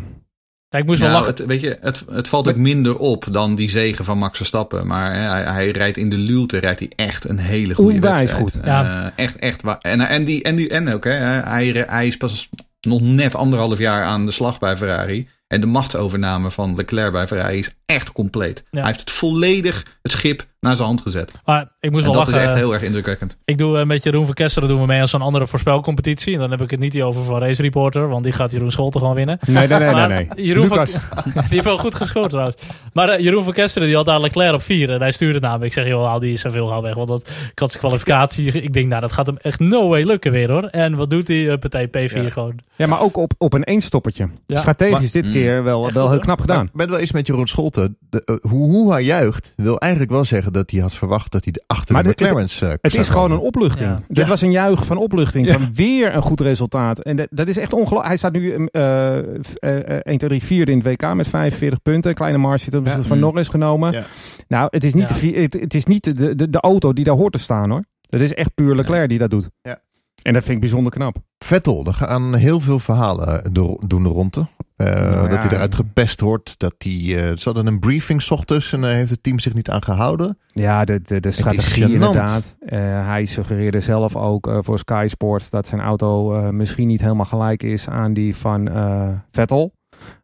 Ja, 0.70 0.78
ik 0.78 0.84
moest 0.84 1.00
wel 1.00 1.10
lachen. 1.10 1.34
het, 1.34 1.46
weet 1.46 1.60
je, 1.60 1.78
het, 1.80 2.04
het 2.10 2.28
valt 2.28 2.48
ook 2.48 2.56
minder 2.56 2.96
op 2.96 3.26
dan 3.30 3.54
die 3.54 3.70
zegen 3.70 4.04
van 4.04 4.18
Max 4.18 4.36
Verstappen. 4.36 4.86
Maar 4.86 5.14
hè, 5.14 5.20
hij, 5.20 5.42
hij 5.42 5.70
rijdt 5.70 5.96
in 5.96 6.10
de 6.10 6.16
luwte 6.16 6.58
rijdt 6.58 6.78
hij 6.80 6.92
echt 6.96 7.28
een 7.28 7.38
hele 7.38 7.74
goede 7.74 7.94
Onwijs 7.94 8.18
wedstrijd. 8.18 8.42
goed. 8.42 8.60
Ja. 8.64 9.04
Eh, 9.04 9.24
echt, 9.24 9.36
echt 9.36 9.62
waar. 9.62 9.78
En, 9.78 10.00
en, 10.00 10.24
die, 10.24 10.42
en, 10.42 10.56
die, 10.56 10.68
en 10.68 10.92
ook, 10.92 11.04
hè, 11.04 11.10
hij, 11.10 11.84
hij 11.86 12.06
is 12.06 12.16
pas 12.16 12.48
nog 12.80 13.00
net 13.00 13.34
anderhalf 13.34 13.78
jaar 13.78 14.04
aan 14.04 14.26
de 14.26 14.32
slag 14.32 14.58
bij 14.58 14.76
Ferrari. 14.76 15.28
En 15.48 15.60
de 15.60 15.66
machtsovername 15.66 16.50
van 16.50 16.74
Leclerc 16.76 17.12
bij 17.12 17.26
Ferrari 17.26 17.58
is 17.58 17.70
echt 17.86 18.12
compleet. 18.12 18.64
Ja. 18.70 18.78
Hij 18.78 18.86
heeft 18.86 19.00
het 19.00 19.10
volledig 19.10 19.84
het 20.02 20.12
schip 20.12 20.46
naar 20.60 20.76
zijn 20.76 20.88
hand 20.88 21.00
gezet. 21.00 21.32
Maar 21.44 21.68
ik 21.80 21.90
moest 21.90 22.04
En 22.06 22.10
wel 22.12 22.18
dat 22.24 22.28
is 22.34 22.40
echt 22.40 22.54
heel 22.54 22.72
erg 22.72 22.82
indrukwekkend. 22.82 23.36
Ik 23.44 23.58
doe 23.58 23.78
eh, 23.78 23.86
met 23.86 24.02
Jeroen 24.04 24.24
van 24.24 24.34
Kesteren 24.34 24.68
doen 24.68 24.80
we 24.80 24.86
mee 24.86 25.00
aan 25.00 25.08
zo'n 25.08 25.22
andere 25.22 25.46
voorspelcompetitie. 25.46 26.32
En 26.34 26.38
dan 26.40 26.50
heb 26.50 26.60
ik 26.60 26.70
het 26.70 26.80
niet 26.80 27.02
over 27.02 27.22
van 27.24 27.38
Race 27.40 27.62
Reporter, 27.62 28.08
want 28.08 28.24
die 28.24 28.32
gaat 28.32 28.50
Jeroen 28.50 28.70
Scholte 28.70 28.98
gewoon 28.98 29.14
winnen. 29.14 29.38
Nee, 29.46 29.66
nee, 29.68 29.78
nee, 29.78 29.78
nee. 29.78 29.92
Maar 29.92 30.08
nee. 30.08 30.28
Jeroen 30.36 30.66
van- 30.66 30.78
Lucas, 30.78 30.92
Die 31.34 31.42
heeft 31.48 31.64
wel 31.64 31.78
goed 31.78 31.94
gescoord 31.94 32.28
trouwens. 32.30 32.56
Maar 32.92 33.08
eh, 33.08 33.24
Jeroen 33.24 33.44
van 33.44 33.52
Kesteren 33.52 33.88
die 33.88 33.96
had 33.96 34.06
daar 34.06 34.20
Leclerc 34.20 34.54
op 34.54 34.62
4. 34.62 34.90
En 34.90 35.00
hij 35.00 35.12
stuurde 35.12 35.40
naar 35.40 35.58
me. 35.58 35.64
Ik 35.64 35.72
zeg, 35.72 35.86
joh, 35.88 36.06
haal 36.06 36.18
die 36.18 36.36
zoveel 36.36 36.66
gauw 36.66 36.82
weg. 36.82 36.94
Want 36.94 37.08
dat, 37.08 37.28
ik 37.52 37.58
had 37.58 37.70
zijn 37.70 37.82
kwalificatie. 37.82 38.52
Ik 38.52 38.72
denk, 38.72 38.88
nou, 38.88 39.00
dat 39.00 39.12
gaat 39.12 39.26
hem 39.26 39.36
echt 39.42 39.58
no 39.60 39.88
way 39.88 40.02
lukken 40.02 40.32
weer 40.32 40.50
hoor. 40.50 40.64
En 40.64 40.94
wat 40.96 41.10
doet 41.10 41.28
hij? 41.28 41.36
Uh, 41.36 41.54
partij 41.58 41.86
P4 41.88 42.12
Ja. 42.12 42.30
gewoon. 42.30 42.58
ja, 42.76 42.86
maar 42.86 43.00
ook 43.00 43.16
op, 43.16 43.32
op 43.38 43.52
een 43.52 43.64
eenstoppertje. 43.64 44.28
Ja. 44.46 44.58
Strategisch 44.60 44.92
Maar- 45.12 45.22
dit 45.22 45.26
Mm. 45.26 45.32
Keer 45.40 45.62
wel, 45.64 45.84
Echt 45.84 45.94
wel 45.94 46.02
goed, 46.02 46.12
heel 46.12 46.20
knap 46.22 46.40
gedaan. 46.40 46.64
ik 46.64 46.72
ben 46.72 46.80
het 46.80 46.90
wel 46.90 46.98
eens 46.98 47.12
met 47.12 47.26
Jeroen 47.26 47.46
Scholten. 47.46 47.96
De, 48.00 48.24
eh, 48.24 48.50
hoe, 48.50 48.70
hoe 48.70 48.92
hij 48.92 49.02
juicht, 49.04 49.52
wil 49.56 49.78
eigenlijk 49.78 50.12
wel 50.12 50.24
zeggen 50.24 50.52
dat 50.52 50.70
hij 50.70 50.80
had 50.80 50.94
verwacht 50.94 51.32
dat 51.32 51.44
hij 51.44 51.52
de 51.52 51.62
achter 51.66 51.94
Maar 51.94 52.02
de 52.02 52.08
McLaren's 52.08 52.60
eh, 52.60 52.72
Het 52.80 52.94
is 52.94 53.08
gewoon 53.08 53.30
een 53.30 53.38
opluchting. 53.38 53.88
Ja. 53.90 54.02
Dit 54.08 54.16
Ja. 54.24 54.26
was 54.26 54.40
een 54.40 54.50
juich 54.50 54.86
van 54.86 54.96
opluchting. 54.96 55.46
Ja. 55.46 55.52
Van 55.52 55.74
weer 55.74 56.14
een 56.14 56.22
goed 56.22 56.40
resultaat. 56.40 56.98
En 56.98 57.16
dat, 57.16 57.26
dat 57.30 57.48
is 57.48 57.56
echt 57.56 57.72
ongelooflijk. 57.72 58.06
Hij 58.06 58.16
staat 58.16 58.32
nu 58.32 58.66
eh, 58.66 59.16
1, 59.16 60.02
2, 60.02 60.16
3, 60.18 60.42
4 60.42 60.68
in 60.68 60.78
het 60.78 60.86
WK 60.86 61.14
met 61.14 61.28
45 61.28 61.82
punten. 61.82 62.14
Kleine 62.14 62.38
marge 62.38 62.64
ze 62.70 62.80
Ja. 62.84 62.96
het 62.96 63.06
van 63.06 63.16
Mm. 63.16 63.22
Norris 63.22 63.48
genomen. 63.48 63.92
Ja. 63.92 64.04
Nou, 64.48 64.66
het 64.70 64.84
is 64.84 64.94
niet, 64.94 65.08
Ja. 65.08 65.14
de, 65.32 65.40
het, 65.40 65.52
het 65.52 65.74
is 65.74 65.84
niet 65.84 66.04
de, 66.18 66.34
de, 66.34 66.50
de 66.50 66.60
auto 66.60 66.92
die 66.92 67.04
daar 67.04 67.16
hoort 67.16 67.32
te 67.32 67.38
staan 67.38 67.70
hoor. 67.70 67.84
Dat 68.00 68.20
is 68.20 68.34
echt 68.34 68.54
puur 68.54 68.74
Leclerc 68.74 69.08
die 69.08 69.18
dat 69.18 69.30
doet. 69.30 69.48
Ja. 69.62 69.80
En 70.22 70.32
dat 70.32 70.42
vind 70.42 70.54
ik 70.54 70.60
bijzonder 70.60 70.92
knap. 70.92 71.16
Vettel, 71.38 71.84
er 71.86 71.94
gaan 71.94 72.34
heel 72.34 72.60
veel 72.60 72.78
verhalen 72.78 73.52
doen 73.86 74.02
de 74.02 74.08
ronde. 74.08 74.46
Eh, 74.78 74.86
Nou 74.86 75.28
Dat 75.28 75.42
hij 75.42 75.52
eruit 75.52 75.74
gepest 75.74 76.20
wordt. 76.20 76.54
Dat 76.56 76.74
hij, 76.78 76.92
eh, 76.92 77.36
ze 77.36 77.40
hadden 77.44 77.66
een 77.66 77.78
briefing 77.78 78.22
's 78.22 78.30
ochtends 78.30 78.72
en 78.72 78.80
daar 78.80 78.90
heeft 78.90 79.10
het 79.10 79.22
team 79.22 79.38
zich 79.38 79.54
niet 79.54 79.70
aan 79.70 79.82
gehouden. 79.82 80.38
Ja, 80.52 80.84
de, 80.84 81.00
de, 81.20 81.30
strategie 81.30 81.92
inderdaad. 81.92 82.56
Eh, 82.60 82.78
hij 83.06 83.24
suggereerde 83.26 83.80
zelf 83.80 84.16
ook 84.16 84.46
eh, 84.46 84.58
voor 84.62 84.78
Sky 84.78 85.06
Sports 85.08 85.50
dat 85.50 85.68
zijn 85.68 85.80
auto 85.80 86.34
eh, 86.34 86.48
misschien 86.48 86.86
niet 86.88 87.00
helemaal 87.00 87.24
gelijk 87.24 87.62
is 87.62 87.88
aan 87.88 88.12
die 88.12 88.36
van 88.36 88.68
eh, 88.68 89.08
Vettel. 89.30 89.72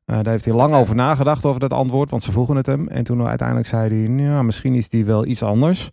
Eh, 0.05 0.17
daar 0.17 0.33
heeft 0.33 0.45
hij 0.45 0.55
lang 0.55 0.75
over 0.75 0.95
nagedacht 0.95 1.45
over 1.45 1.61
dat 1.61 1.73
antwoord, 1.73 2.11
want 2.11 2.23
ze 2.23 2.33
vroegen 2.33 2.57
het 2.57 2.67
hem. 2.67 2.89
En 2.89 3.05
toen 3.05 3.27
uiteindelijk 3.27 3.69
zei 3.69 3.89
hij, 4.07 4.25
ja, 4.25 4.43
misschien 4.43 4.75
is 4.75 4.89
die 4.89 5.05
wel 5.05 5.27
iets 5.27 5.43
anders. 5.43 5.91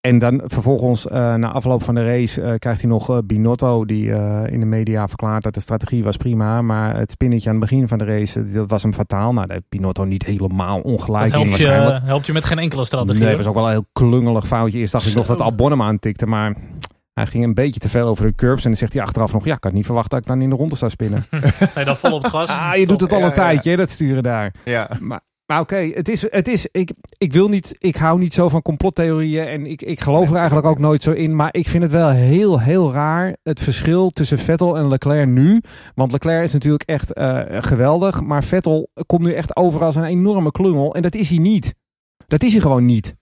En 0.00 0.18
dan 0.18 0.42
vervolgens, 0.44 1.06
eh, 1.08 1.34
na 1.34 1.50
afloop 1.52 1.82
van 1.82 1.94
de 1.94 2.04
race, 2.04 2.42
eh, 2.42 2.54
krijgt 2.54 2.80
hij 2.80 2.90
nog 2.90 3.10
eh, 3.10 3.18
Binotto, 3.24 3.84
die 3.84 4.12
eh, 4.12 4.52
in 4.52 4.60
de 4.60 4.66
media 4.66 5.08
verklaart 5.08 5.42
dat 5.42 5.54
de 5.54 5.60
strategie 5.60 6.04
was 6.04 6.16
prima. 6.16 6.62
Maar 6.62 6.96
het 6.96 7.10
spinnetje 7.10 7.48
aan 7.48 7.60
het 7.60 7.70
begin 7.70 7.88
van 7.88 7.98
de 7.98 8.04
race, 8.04 8.52
dat 8.52 8.70
was 8.70 8.82
hem 8.82 8.94
fataal. 8.94 9.32
Nou, 9.32 9.46
daar 9.46 9.56
heeft 9.56 9.68
Binotto 9.68 10.04
niet 10.04 10.24
helemaal 10.24 10.80
ongelijk 10.80 11.32
Dat 11.32 11.40
in 11.40 11.46
helpt 11.46 11.60
je, 11.60 12.00
helpt 12.04 12.26
je 12.26 12.32
met 12.32 12.44
geen 12.44 12.58
enkele 12.58 12.84
strategie. 12.84 13.20
Nee, 13.20 13.28
het 13.28 13.38
was 13.38 13.46
ook 13.46 13.54
wel 13.54 13.64
een 13.64 13.70
heel 13.70 13.86
klungelig 13.92 14.46
foutje. 14.46 14.78
Eerst 14.78 14.92
dacht 14.92 15.06
ik 15.06 15.14
nog 15.14 15.26
dat 15.26 15.40
Albon 15.40 15.70
hem 15.70 15.82
aantikte, 15.82 16.26
maar 16.26 16.56
hij 17.12 17.26
ging 17.26 17.44
een 17.44 17.54
beetje 17.54 17.80
te 17.80 17.88
veel 17.88 18.06
over 18.06 18.26
de 18.26 18.34
curbs. 18.34 18.64
En 18.64 18.70
dan 18.70 18.78
zegt 18.78 18.92
hij 18.92 19.02
achteraf 19.02 19.32
nog, 19.32 19.44
ja, 19.44 19.54
ik 19.54 19.64
had 19.64 19.72
niet 19.72 19.86
verwacht 19.86 20.10
dat 20.10 20.18
ik 20.18 20.26
dan 20.26 20.40
in 20.40 20.50
de 20.50 20.56
ronde 20.56 20.76
zou 20.76 20.90
spinnen. 20.90 21.24
Nee, 21.74 21.84
dan 21.84 21.96
vol 21.96 22.12
op 22.12 22.22
het 22.22 22.32
gas. 22.32 22.48
ah, 22.48 22.76
je 22.76 22.86
doet 22.86 23.00
het 23.00 23.12
al 23.12 23.20
een 23.20 23.24
ja. 23.24 23.32
tijdje, 23.32 23.76
dat 23.76 23.90
sturen 23.90 24.22
daar. 24.22 24.54
Ja. 24.64 24.90
Maar, 25.00 25.20
maar 25.50 25.60
oké, 25.60 25.90
het 25.94 26.08
is, 26.08 26.30
het 26.30 26.48
is 26.48 26.66
ik, 26.72 26.92
ik 27.18 27.32
wil 27.32 27.48
niet, 27.48 27.76
ik 27.78 27.96
hou 27.96 28.18
niet 28.18 28.34
zo 28.34 28.48
van 28.48 28.62
complottheorieën 28.62 29.46
en 29.46 29.66
ik, 29.66 29.82
ik 29.82 30.00
geloof 30.00 30.30
er 30.30 30.36
eigenlijk 30.36 30.66
ook 30.66 30.78
nooit 30.78 31.02
zo 31.02 31.12
in. 31.12 31.36
Maar 31.36 31.48
ik 31.52 31.68
vind 31.68 31.82
het 31.82 31.92
wel 31.92 32.10
heel, 32.10 32.60
heel 32.60 32.92
raar, 32.92 33.36
het 33.42 33.60
verschil 33.60 34.10
tussen 34.10 34.38
Vettel 34.38 34.76
en 34.76 34.88
Leclerc 34.88 35.28
nu. 35.28 35.60
Want 35.94 36.12
Leclerc 36.12 36.42
is 36.42 36.52
natuurlijk 36.52 36.82
echt 36.82 37.12
eh, 37.12 37.42
geweldig, 37.48 38.22
maar 38.22 38.44
Vettel 38.44 38.90
komt 39.06 39.22
nu 39.22 39.32
echt 39.32 39.56
over 39.56 39.84
als 39.84 39.94
een 39.94 40.04
enorme 40.04 40.50
klungel. 40.50 40.94
En 40.94 41.02
dat 41.02 41.14
is 41.14 41.28
hij 41.28 41.38
niet. 41.38 41.74
Dat 42.26 42.42
is 42.42 42.52
hij 42.52 42.60
gewoon 42.60 42.84
niet. 42.84 43.14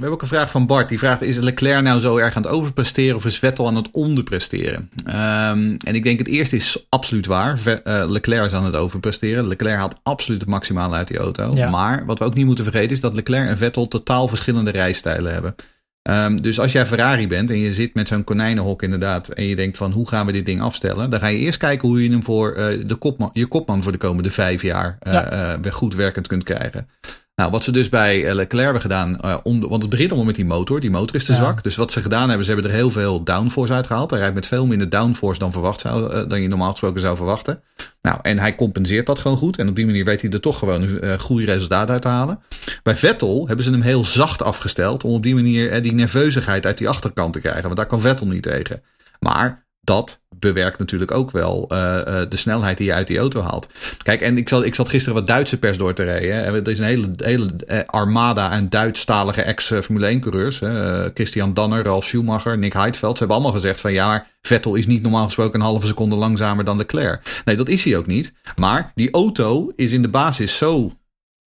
We 0.00 0.06
hebben 0.06 0.24
ook 0.24 0.30
een 0.30 0.36
vraag 0.38 0.50
van 0.50 0.66
Bart. 0.66 0.88
Die 0.88 0.98
vraagt: 0.98 1.22
Is 1.22 1.36
Leclerc 1.36 1.82
nou 1.82 2.00
zo 2.00 2.16
erg 2.16 2.36
aan 2.36 2.42
het 2.42 2.50
overpresteren 2.50 3.16
of 3.16 3.24
is 3.24 3.38
Vettel 3.38 3.66
aan 3.66 3.76
het 3.76 3.88
onderpresteren? 3.92 4.90
Ehm, 5.04 5.76
en 5.84 5.94
ik 5.94 6.02
denk 6.02 6.18
het 6.18 6.28
eerste 6.28 6.56
is 6.56 6.86
absoluut 6.88 7.26
waar. 7.26 7.58
Ve- 7.58 7.70
eh, 7.84 8.10
Leclerc 8.10 8.44
is 8.46 8.52
aan 8.52 8.64
het 8.64 8.74
overpresteren. 8.76 9.46
Leclerc 9.48 9.76
haalt 9.76 9.96
absoluut 10.02 10.40
het 10.40 10.48
maximale 10.50 10.96
uit 10.96 11.08
die 11.08 11.18
auto. 11.18 11.54
Ja. 11.54 11.70
Maar 11.70 12.06
wat 12.06 12.18
we 12.18 12.24
ook 12.24 12.34
niet 12.34 12.46
moeten 12.46 12.64
vergeten 12.64 12.90
is 12.90 13.00
dat 13.00 13.14
Leclerc 13.14 13.48
en 13.48 13.56
Vettel 13.58 13.88
totaal 13.88 14.28
verschillende 14.28 14.70
rijstijlen 14.70 15.32
hebben. 15.32 15.54
Ehm, 16.02 16.36
dus 16.36 16.60
als 16.60 16.72
jij 16.72 16.86
Ferrari 16.86 17.26
bent 17.28 17.50
en 17.50 17.58
je 17.58 17.72
zit 17.74 17.94
met 17.94 18.08
zo'n 18.08 18.24
konijnenhok 18.24 18.82
inderdaad 18.82 19.28
en 19.28 19.44
je 19.46 19.56
denkt 19.56 19.76
van 19.76 19.92
hoe 19.92 20.08
gaan 20.08 20.26
we 20.26 20.32
dit 20.32 20.44
ding 20.46 20.60
afstellen, 20.60 21.10
dan 21.10 21.20
ga 21.20 21.26
je 21.26 21.38
eerst 21.38 21.58
kijken 21.58 21.88
hoe 21.88 22.02
je 22.02 22.10
hem 22.10 22.22
voor 22.22 22.52
eh, 22.52 22.78
de 22.86 22.94
kopman, 22.94 23.30
je 23.32 23.46
kopman 23.46 23.82
voor 23.82 23.92
de 23.92 23.98
komende 23.98 24.30
vijf 24.30 24.62
jaar 24.62 24.98
Ja. 25.00 25.58
weer 25.60 25.72
goed 25.72 25.94
werkend 25.94 26.26
kunt 26.26 26.44
krijgen. 26.44 26.88
Nou, 27.40 27.52
wat 27.52 27.64
ze 27.64 27.72
dus 27.72 27.88
bij 27.88 28.26
eh, 28.26 28.34
Leclerc 28.34 28.64
hebben 28.64 28.80
gedaan, 28.82 29.42
om, 29.42 29.60
want 29.60 29.82
het 29.82 29.90
begint 29.90 30.08
allemaal 30.08 30.26
met 30.26 30.34
die 30.34 30.44
motor. 30.44 30.80
Die 30.80 30.90
motor 30.90 31.16
is 31.16 31.24
te 31.24 31.32
Ja. 31.32 31.38
zwak. 31.38 31.62
Dus 31.62 31.76
wat 31.76 31.92
ze 31.92 32.02
gedaan 32.02 32.28
hebben, 32.28 32.46
ze 32.46 32.52
hebben 32.52 32.70
er 32.70 32.76
heel 32.76 32.90
veel 32.90 33.22
downforce 33.24 33.72
uitgehaald. 33.72 34.10
Hij 34.10 34.18
rijdt 34.18 34.34
met 34.34 34.46
veel 34.46 34.66
minder 34.66 34.88
downforce 34.88 35.38
dan, 35.38 35.52
verwacht 35.52 35.80
zou, 35.80 36.12
eh, 36.12 36.28
dan 36.28 36.42
je 36.42 36.48
normaal 36.48 36.70
gesproken 36.70 37.00
zou 37.00 37.16
verwachten. 37.16 37.62
Nou, 38.02 38.18
en 38.22 38.38
hij 38.38 38.54
compenseert 38.54 39.06
dat 39.06 39.18
gewoon 39.18 39.36
goed. 39.36 39.58
En 39.58 39.68
op 39.68 39.76
die 39.76 39.86
manier 39.86 40.04
weet 40.04 40.20
hij 40.20 40.30
er 40.30 40.40
toch 40.40 40.58
gewoon 40.58 40.82
een 41.00 41.20
goede 41.20 41.44
resultaat 41.44 41.90
uit 41.90 42.02
te 42.02 42.08
halen. 42.08 42.38
Bij 42.82 42.96
Vettel 42.96 43.46
hebben 43.46 43.64
ze 43.64 43.70
hem 43.70 43.82
heel 43.82 44.04
zacht 44.04 44.42
afgesteld. 44.42 45.04
Om 45.04 45.12
op 45.12 45.22
die 45.22 45.34
manier 45.34 45.82
die 45.82 45.92
nerveusigheid 45.92 46.66
uit 46.66 46.78
die 46.78 46.88
achterkant 46.88 47.32
te 47.32 47.40
krijgen. 47.40 47.62
Want 47.62 47.76
daar 47.76 47.86
kan 47.86 48.00
Vettel 48.00 48.26
niet 48.26 48.42
tegen. 48.42 48.82
Maar 49.18 49.64
dat 49.80 50.20
bewerkt 50.36 50.78
natuurlijk 50.78 51.10
ook 51.10 51.30
wel 51.30 51.66
eh, 51.68 52.22
eh, 52.22 52.30
de 52.30 52.36
snelheid 52.36 52.76
die 52.76 52.86
je 52.86 52.92
uit 52.92 53.06
die 53.06 53.18
auto 53.18 53.40
haalt. 53.40 53.68
Kijk, 54.02 54.20
en 54.20 54.36
ik 54.36 54.48
zat, 54.48 54.64
ik 54.64 54.74
zat 54.74 54.88
gisteren 54.88 55.14
wat 55.14 55.26
Duitse 55.26 55.58
pers 55.58 55.76
door 55.76 55.94
te 55.94 56.02
rijden. 56.02 56.30
Er 56.30 56.68
is 56.68 56.78
een 56.78 56.84
hele, 56.84 57.10
hele 57.16 57.50
eh, 57.66 57.78
armada 57.86 58.48
aan 58.48 58.68
Duitsstalige 58.68 59.42
ex-Formule 59.42 60.18
1-coureurs. 60.18 60.60
Christian 61.14 61.54
Danner, 61.54 61.84
Ralf 61.84 62.04
Schumacher, 62.04 62.58
Nick 62.58 62.72
Heidfeld. 62.72 63.12
Ze 63.12 63.18
hebben 63.18 63.36
allemaal 63.36 63.60
gezegd 63.60 63.80
van 63.80 63.92
ja, 63.92 64.26
Vettel 64.42 64.74
is 64.74 64.86
niet 64.86 65.02
normaal 65.02 65.24
gesproken 65.24 65.60
een 65.60 65.66
halve 65.66 65.86
seconde 65.86 66.16
langzamer 66.16 66.64
dan 66.64 66.76
Leclerc. 66.76 67.42
Nee, 67.44 67.56
dat 67.56 67.68
is 67.68 67.84
hij 67.84 67.96
ook 67.96 68.06
niet. 68.06 68.32
Maar 68.56 68.92
die 68.94 69.10
auto 69.10 69.72
is 69.76 69.92
in 69.92 70.02
de 70.02 70.08
basis 70.08 70.56
zo 70.56 70.92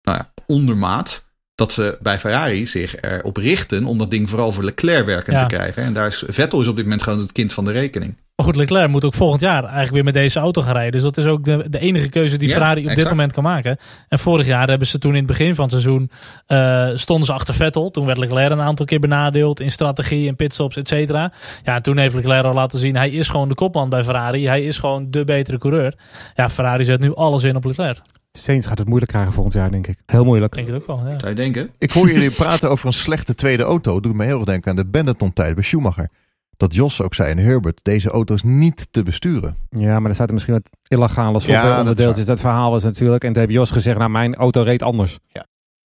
nou 0.02 0.18
ja, 0.18 0.34
ondermaat 0.46 1.26
dat 1.56 1.72
ze 1.72 1.98
bij 2.02 2.20
Ferrari 2.20 2.66
zich 2.66 3.02
erop 3.02 3.38
richten 3.38 3.86
om 3.86 3.98
dat 3.98 4.12
ding 4.12 4.30
vooral 4.30 4.52
voor 4.52 4.64
Leclerc 4.64 5.06
werkend 5.06 5.40
Ja. 5.40 5.46
te 5.48 5.56
krijgen. 5.56 5.84
En 5.84 5.94
daar 5.94 6.08
is 6.08 6.24
Vettel 6.28 6.62
is 6.62 6.68
op 6.68 6.76
dit 6.76 6.86
moment 6.86 7.04
gewoon 7.04 7.20
het 7.20 7.32
kind 7.32 7.54
van 7.54 7.66
de 7.66 7.72
rekening. 7.72 8.18
Maar 8.36 8.46
goed, 8.46 8.56
Leclerc 8.56 8.90
moet 8.90 9.06
ook 9.06 9.14
volgend 9.14 9.42
jaar 9.42 9.64
eigenlijk 9.64 9.94
weer 9.94 10.04
met 10.04 10.14
deze 10.14 10.40
auto 10.40 10.62
gaan 10.62 10.74
rijden. 10.74 10.92
Dus 10.92 11.02
dat 11.02 11.18
is 11.18 11.26
ook 11.26 11.44
de, 11.44 11.66
de 11.70 11.80
enige 11.80 12.10
keuze 12.10 12.38
die 12.38 12.48
Ja, 12.48 12.54
Ferrari 12.54 12.90
op 12.90 12.96
dit 12.96 13.10
moment 13.10 13.34
kan 13.34 13.44
maken. 13.44 13.78
En 14.08 14.20
vorig 14.20 14.46
jaar 14.46 14.70
hebben 14.70 14.88
ze 14.88 14.98
toen 14.98 15.12
in 15.12 15.18
het 15.18 15.26
begin 15.26 15.56
van 15.56 15.64
het 15.64 15.74
seizoen... 15.74 16.12
eh, 16.46 16.90
stonden 16.94 17.26
ze 17.26 17.34
achter 17.34 17.54
Vettel. 17.54 17.90
Toen 17.92 18.06
werd 18.06 18.18
Leclerc 18.18 18.52
een 18.52 18.62
aantal 18.62 18.86
keer 18.86 19.00
benadeeld 19.00 19.60
in 19.60 19.72
strategie 19.72 20.28
en 20.28 20.36
pitstops, 20.36 20.78
et 20.78 20.88
cetera. 20.88 21.32
Ja, 21.64 21.82
toen 21.82 21.98
heeft 21.98 22.16
Leclerc 22.16 22.46
al 22.46 22.54
laten 22.54 22.80
zien... 22.80 22.96
hij 22.96 23.10
is 23.10 23.28
gewoon 23.28 23.48
de 23.48 23.56
kopman 23.56 23.90
bij 23.90 24.04
Ferrari. 24.04 24.48
Hij 24.48 24.64
is 24.64 24.78
gewoon 24.78 25.12
de 25.12 25.24
betere 25.24 25.58
coureur. 25.58 25.94
Ja, 26.36 26.50
Ferrari 26.50 26.84
zet 26.84 27.00
nu 27.00 27.16
alles 27.16 27.44
in 27.44 27.56
op 27.56 27.66
Leclerc. 27.66 28.02
Saints 28.32 28.68
gaat 28.68 28.78
het 28.78 28.88
moeilijk 28.88 29.12
krijgen 29.12 29.34
volgend 29.34 29.54
jaar, 29.56 29.72
denk 29.72 29.88
ik. 29.88 29.98
Heel 30.06 30.26
moeilijk. 30.26 30.56
Ik 30.56 30.66
denk 30.66 30.74
het 30.74 30.82
ook 30.82 30.98
wel, 30.98 31.12
ja. 31.12 31.20
Zou 31.20 31.30
je 31.30 31.36
denken? 31.36 31.70
Ik 31.78 31.92
hoor 31.92 32.12
jullie 32.12 32.32
praten 32.32 32.70
over 32.70 32.86
een 32.86 32.94
slechte 32.94 33.36
tweede 33.36 33.64
auto. 33.64 34.00
Doet 34.00 34.14
me 34.14 34.26
heel 34.26 34.36
erg 34.36 34.46
denken 34.46 34.70
aan 34.70 34.76
de 34.76 34.86
Benetton-tijd 34.86 35.56
bij 35.56 35.64
Schumacher. 35.64 36.10
Dat 36.58 36.74
Jos 36.74 37.02
ook 37.02 37.14
zei 37.14 37.32
en 37.32 37.38
Herbert, 37.38 37.80
deze 37.84 38.10
auto 38.10 38.34
is 38.34 38.44
niet 38.44 38.88
te 38.92 39.04
besturen. 39.04 39.56
Ja, 39.70 40.00
maar 40.00 40.10
er 40.10 40.16
zaten 40.16 40.34
misschien 40.34 40.54
wat 40.54 40.70
illegale 40.88 41.34
Ja, 41.34 41.40
software 41.40 41.94
dat 41.94 42.26
dat, 42.26 42.40
verhaal 42.40 42.72
was 42.72 42.84
natuurlijk. 42.84 43.24
En 43.24 43.34
toen 43.34 43.42
heb 43.42 43.52
Jos 43.52 43.72
gezegd, 43.72 43.98
nou 43.98 44.10
mijn 44.10 44.36
auto 44.36 44.62
reed 44.62 44.84
anders. 44.84 45.18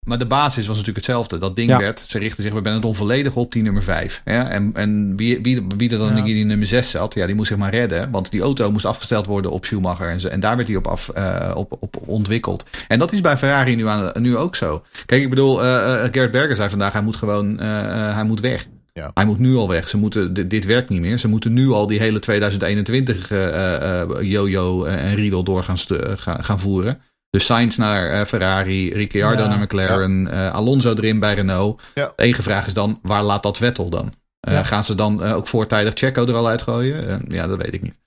Maar 0.06 0.18
de 0.18 0.26
basis 0.26 0.68
was 0.68 0.78
natuurlijk 0.78 1.06
hetzelfde. 1.06 1.38
Dat 1.38 1.56
ding 1.56 1.70
Ja. 1.70 1.78
werd, 1.78 2.06
ze 2.08 2.20
richten 2.20 2.44
zich 2.44 2.54
bij 2.54 2.62
Benetton 2.62 2.96
volledig 2.96 3.36
op 3.36 3.52
die 3.52 3.64
nummer 3.64 3.84
5. 3.84 4.22
Ja, 4.26 4.50
en 4.50 4.72
en 4.74 5.14
wie, 5.16 5.42
wie, 5.42 5.66
wie 5.78 5.90
er 5.92 5.98
dan 5.98 6.10
Ja. 6.12 6.18
in 6.18 6.24
die 6.24 6.46
nummer 6.46 6.68
6 6.68 6.90
zat, 6.90 7.14
ja, 7.14 7.26
die 7.26 7.36
moest 7.36 7.48
zich 7.48 7.58
maar 7.58 7.72
redden. 7.74 8.12
Want 8.12 8.32
die 8.32 8.42
auto 8.42 8.72
moest 8.72 8.86
afgesteld 8.86 9.26
worden 9.26 9.52
op 9.52 9.66
Schumacher. 9.66 10.10
En, 10.10 10.20
ze, 10.20 10.30
en 10.30 10.40
daar 10.40 10.56
werd 10.56 10.68
hij 10.68 10.78
op, 10.78 10.88
af, 10.88 11.10
eh, 11.10 11.52
op, 11.56 11.78
op 11.80 11.96
ontwikkeld. 12.06 12.66
En 12.88 13.00
dat 13.00 13.12
is 13.12 13.22
bij 13.22 13.38
Ferrari 13.38 13.76
nu, 13.76 13.88
aan, 13.88 14.12
nu 14.22 14.38
ook 14.38 14.56
zo. 14.56 14.84
Kijk, 15.06 15.22
ik 15.22 15.30
bedoel, 15.30 15.64
eh 15.64 16.04
eh, 16.04 16.10
Gerrit 16.12 16.32
Berger 16.32 16.56
zei 16.56 16.70
vandaag, 16.70 16.94
hij 16.94 17.02
moet 17.02 17.16
gewoon 17.16 17.60
eh, 17.60 17.80
eh, 18.10 18.16
hij 18.16 18.24
moet 18.24 18.40
weg. 18.40 18.68
Ja. 19.00 19.12
Hij 19.14 19.26
moet 19.26 19.40
nu 19.40 19.56
al 19.56 19.68
weg. 19.68 19.88
Ze 19.88 19.98
moeten, 19.98 20.34
dit, 20.34 20.50
dit 20.50 20.66
werkt 20.66 20.90
niet 20.90 21.02
meer. 21.02 21.18
Ze 21.18 21.28
moeten 21.28 21.54
nu 21.54 21.70
al 21.70 21.88
die 21.88 22.00
hele 22.00 22.20
2021 22.20 23.32
eh, 23.32 23.48
eh, 23.48 24.02
eh, 24.02 24.10
yo-yo 24.22 24.84
en 24.84 25.16
riedel 25.16 25.44
door 25.44 25.64
gaan, 25.64 25.78
gaan, 26.18 26.44
gaan 26.44 26.60
voeren. 26.60 27.02
Dus 27.30 27.46
Sainz 27.46 27.78
naar 27.78 28.10
eh, 28.12 28.26
Ferrari, 28.26 28.94
Ricciardo 28.94 29.42
Ja. 29.44 29.48
naar 29.48 29.60
McLaren, 29.60 30.28
eh, 30.32 30.54
Alonso 30.54 30.94
erin 30.94 31.20
bij 31.20 31.34
Renault. 31.34 31.82
De 31.94 32.12
enige 32.16 32.44
vraag 32.44 32.68
is 32.68 32.74
dan, 32.74 33.00
waar 33.02 33.24
laat 33.24 33.44
dat 33.44 33.58
Vettel 33.58 33.90
dan? 33.90 34.14
Eh. 34.40 34.66
Gaan 34.66 34.84
ze 34.84 34.96
dan 34.96 35.24
ook 35.24 35.48
voortijdig 35.48 35.94
Checo 35.94 36.26
er 36.26 36.36
al 36.36 36.48
uitgooien? 36.48 37.22
Ja, 37.28 37.48
dat 37.48 37.62
weet 37.62 37.74
ik 37.74 37.82
niet. 37.82 37.98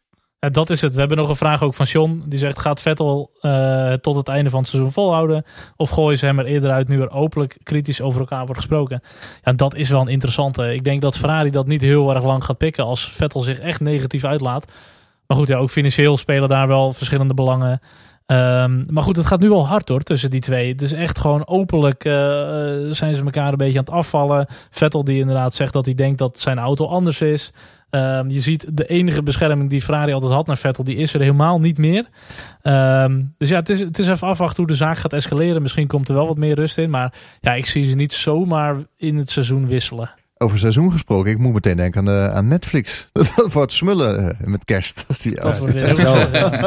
Ja, 0.41 0.49
dat 0.49 0.71
is 0.71 0.81
het. 0.81 0.93
We 0.93 0.99
hebben 0.99 1.19
nog 1.19 1.29
een 1.29 1.37
vraag 1.37 1.63
ook 1.63 1.75
van 1.75 1.87
John. 1.87 2.25
Die 2.27 2.39
zegt, 2.39 2.59
gaat 2.59 2.81
Vettel 2.81 3.31
eh, 3.41 3.93
tot 3.93 4.15
het 4.15 4.29
einde 4.29 4.51
van 4.51 4.59
het 4.59 4.69
seizoen 4.69 4.93
volhouden? 4.93 5.45
Of 5.77 5.91
gooien 5.91 6.19
ze 6.19 6.27
hem 6.27 6.39
er 6.39 6.45
eerder 6.45 6.71
uit 6.71 6.89
nu 6.89 7.01
er 7.01 7.11
openlijk 7.11 7.59
kritisch 7.63 8.01
over 8.01 8.21
elkaar 8.21 8.45
wordt 8.45 8.61
gesproken? 8.61 9.03
Ja, 9.43 9.53
dat 9.53 9.75
is 9.75 9.89
wel 9.89 10.01
een 10.01 10.09
interessante. 10.09 10.75
Ik 10.75 10.85
denk 10.85 11.01
dat 11.01 11.19
Ferrari 11.19 11.51
dat 11.51 11.67
niet 11.67 11.81
heel 11.81 12.15
erg 12.15 12.25
lang 12.25 12.45
gaat 12.45 12.59
pikken 12.59 12.85
als 12.85 13.13
Vettel 13.13 13.41
zich 13.41 13.59
echt 13.59 13.81
negatief 13.81 14.25
uitlaat. 14.25 14.73
Maar 15.27 15.37
goed, 15.37 15.49
ja, 15.49 15.57
ook 15.57 15.71
financieel 15.71 16.17
spelen 16.17 16.49
daar 16.49 16.69
wel 16.69 16.93
verschillende 16.93 17.35
belangen. 17.35 17.81
Ehm, 18.27 18.85
maar 18.93 19.03
goed, 19.03 19.17
het 19.17 19.27
gaat 19.27 19.41
nu 19.41 19.49
wel 19.49 19.67
hard 19.67 19.89
hoor 19.89 20.01
tussen 20.03 20.31
die 20.31 20.41
twee. 20.41 20.73
Het 20.73 20.83
is 20.83 20.93
echt 20.93 21.19
gewoon 21.19 21.47
openlijk 21.47 22.05
eh, 22.05 22.85
eh, 22.85 22.93
zijn 22.93 23.15
ze 23.15 23.25
elkaar 23.25 23.51
een 23.53 23.57
beetje 23.59 23.79
aan 23.79 23.85
het 23.85 23.95
afvallen. 23.95 24.47
Vettel 24.71 25.05
die 25.05 25.19
inderdaad 25.19 25.55
zegt 25.55 25.73
dat 25.73 25.85
hij 25.85 25.95
denkt 25.95 26.19
dat 26.19 26.39
zijn 26.39 26.59
auto 26.59 26.87
anders 26.87 27.21
is. 27.21 27.53
Ehm, 27.91 28.29
je 28.29 28.41
ziet 28.41 28.77
de 28.77 28.87
enige 28.87 29.23
bescherming 29.23 29.71
die 29.71 29.83
Ferrari 29.83 30.13
altijd 30.13 30.33
had 30.33 30.47
naar 30.47 30.59
Vettel, 30.59 30.85
die 30.85 30.97
is 30.97 31.15
er 31.15 31.21
helemaal 31.21 31.61
niet 31.61 31.79
meer. 31.79 32.09
Ehm, 32.63 33.23
dus 33.39 33.49
ja, 33.49 33.57
het 33.57 33.69
is, 33.69 33.81
het 33.81 33.99
is 33.99 34.09
even 34.09 34.29
afwachten 34.29 34.57
hoe 34.57 34.67
de 34.67 34.75
zaak 34.75 34.97
gaat 34.97 35.13
escaleren. 35.13 35.63
Misschien 35.63 35.87
komt 35.87 36.09
er 36.09 36.15
wel 36.15 36.27
wat 36.27 36.37
meer 36.37 36.55
rust 36.55 36.79
in. 36.79 36.91
Maar 36.91 37.15
ja, 37.41 37.53
ik 37.53 37.67
zie 37.67 37.85
ze 37.85 37.95
niet 37.95 38.13
zomaar 38.13 38.77
in 38.97 39.17
het 39.17 39.31
seizoen 39.31 39.67
wisselen. 39.67 40.11
Over 40.39 40.59
seizoen 40.59 40.93
gesproken, 40.93 41.31
ik 41.33 41.39
moet 41.39 41.53
meteen 41.53 41.77
denken 41.77 41.99
aan, 42.01 42.05
de, 42.05 42.31
aan 42.35 42.49
Netflix. 42.49 43.09
Dat 43.37 43.53
wordt 43.53 43.73
smullen 43.73 44.29
eh, 44.41 44.47
met 44.47 44.65
kerst. 44.65 45.05
Als 45.09 45.19
die, 45.19 45.35
Dat 45.35 45.59
wordt 45.59 45.75
weer 45.81 45.85
echt 45.85 45.97
heel 45.97 46.13
wel. 46.13 46.27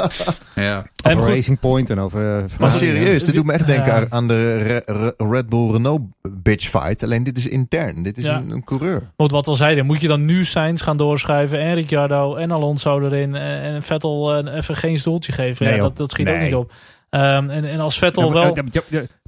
gezellig. 0.09 0.38
Ja. 0.55 0.86
Over 1.15 1.34
Racing 1.34 1.59
Point 1.59 1.89
en 1.89 1.99
over... 1.99 2.38
eh, 2.38 2.43
maar 2.59 2.72
serieus, 2.72 3.24
dit 3.24 3.34
doet 3.36 3.45
me 3.45 3.53
echt 3.53 3.65
denken 3.67 3.93
Ja. 3.95 4.05
aan- 4.09 4.28
de 4.28 4.57
Re- 4.57 4.84
Re- 4.86 5.13
Red 5.30 5.49
Bull 5.49 5.72
Renault 5.72 6.01
bitch 6.32 6.69
fight. 6.69 7.03
Alleen 7.03 7.24
dit 7.24 7.38
is 7.38 7.47
intern. 7.47 8.03
Dit 8.03 8.17
is 8.17 8.24
Ja. 8.24 8.36
een, 8.38 8.49
een 8.51 8.63
coureur. 8.63 9.11
Want 9.15 9.32
wat 9.32 9.47
al 9.47 9.55
zeiden, 9.55 9.86
moet 9.86 10.01
je 10.01 10.07
dan 10.07 10.26
nu 10.26 10.45
Sainz 10.45 10.84
gaan 10.84 10.97
doorschuiven 10.97 11.59
en 11.59 11.74
Ricciardo 11.74 12.36
en 12.36 12.51
Alonso 12.51 12.99
erin 13.05 13.36
en, 13.36 13.61
en 13.61 13.82
Vettel 13.84 14.36
eh, 14.45 14.55
even 14.55 14.76
geen 14.76 14.97
stoeltje 14.97 15.32
geven. 15.32 15.65
Nee, 15.65 15.74
ja, 15.76 15.80
joh. 15.80 15.88
dat, 15.89 15.97
dat 15.97 16.11
schiet 16.11 16.30
ook 16.30 16.39
niet 16.39 16.55
op. 16.55 16.72
Ehm, 17.09 17.49
en, 17.49 17.65
en 17.65 17.80
als 17.80 17.97
Vettel 17.97 18.28
Ja, 18.28 18.34
wel... 18.34 18.53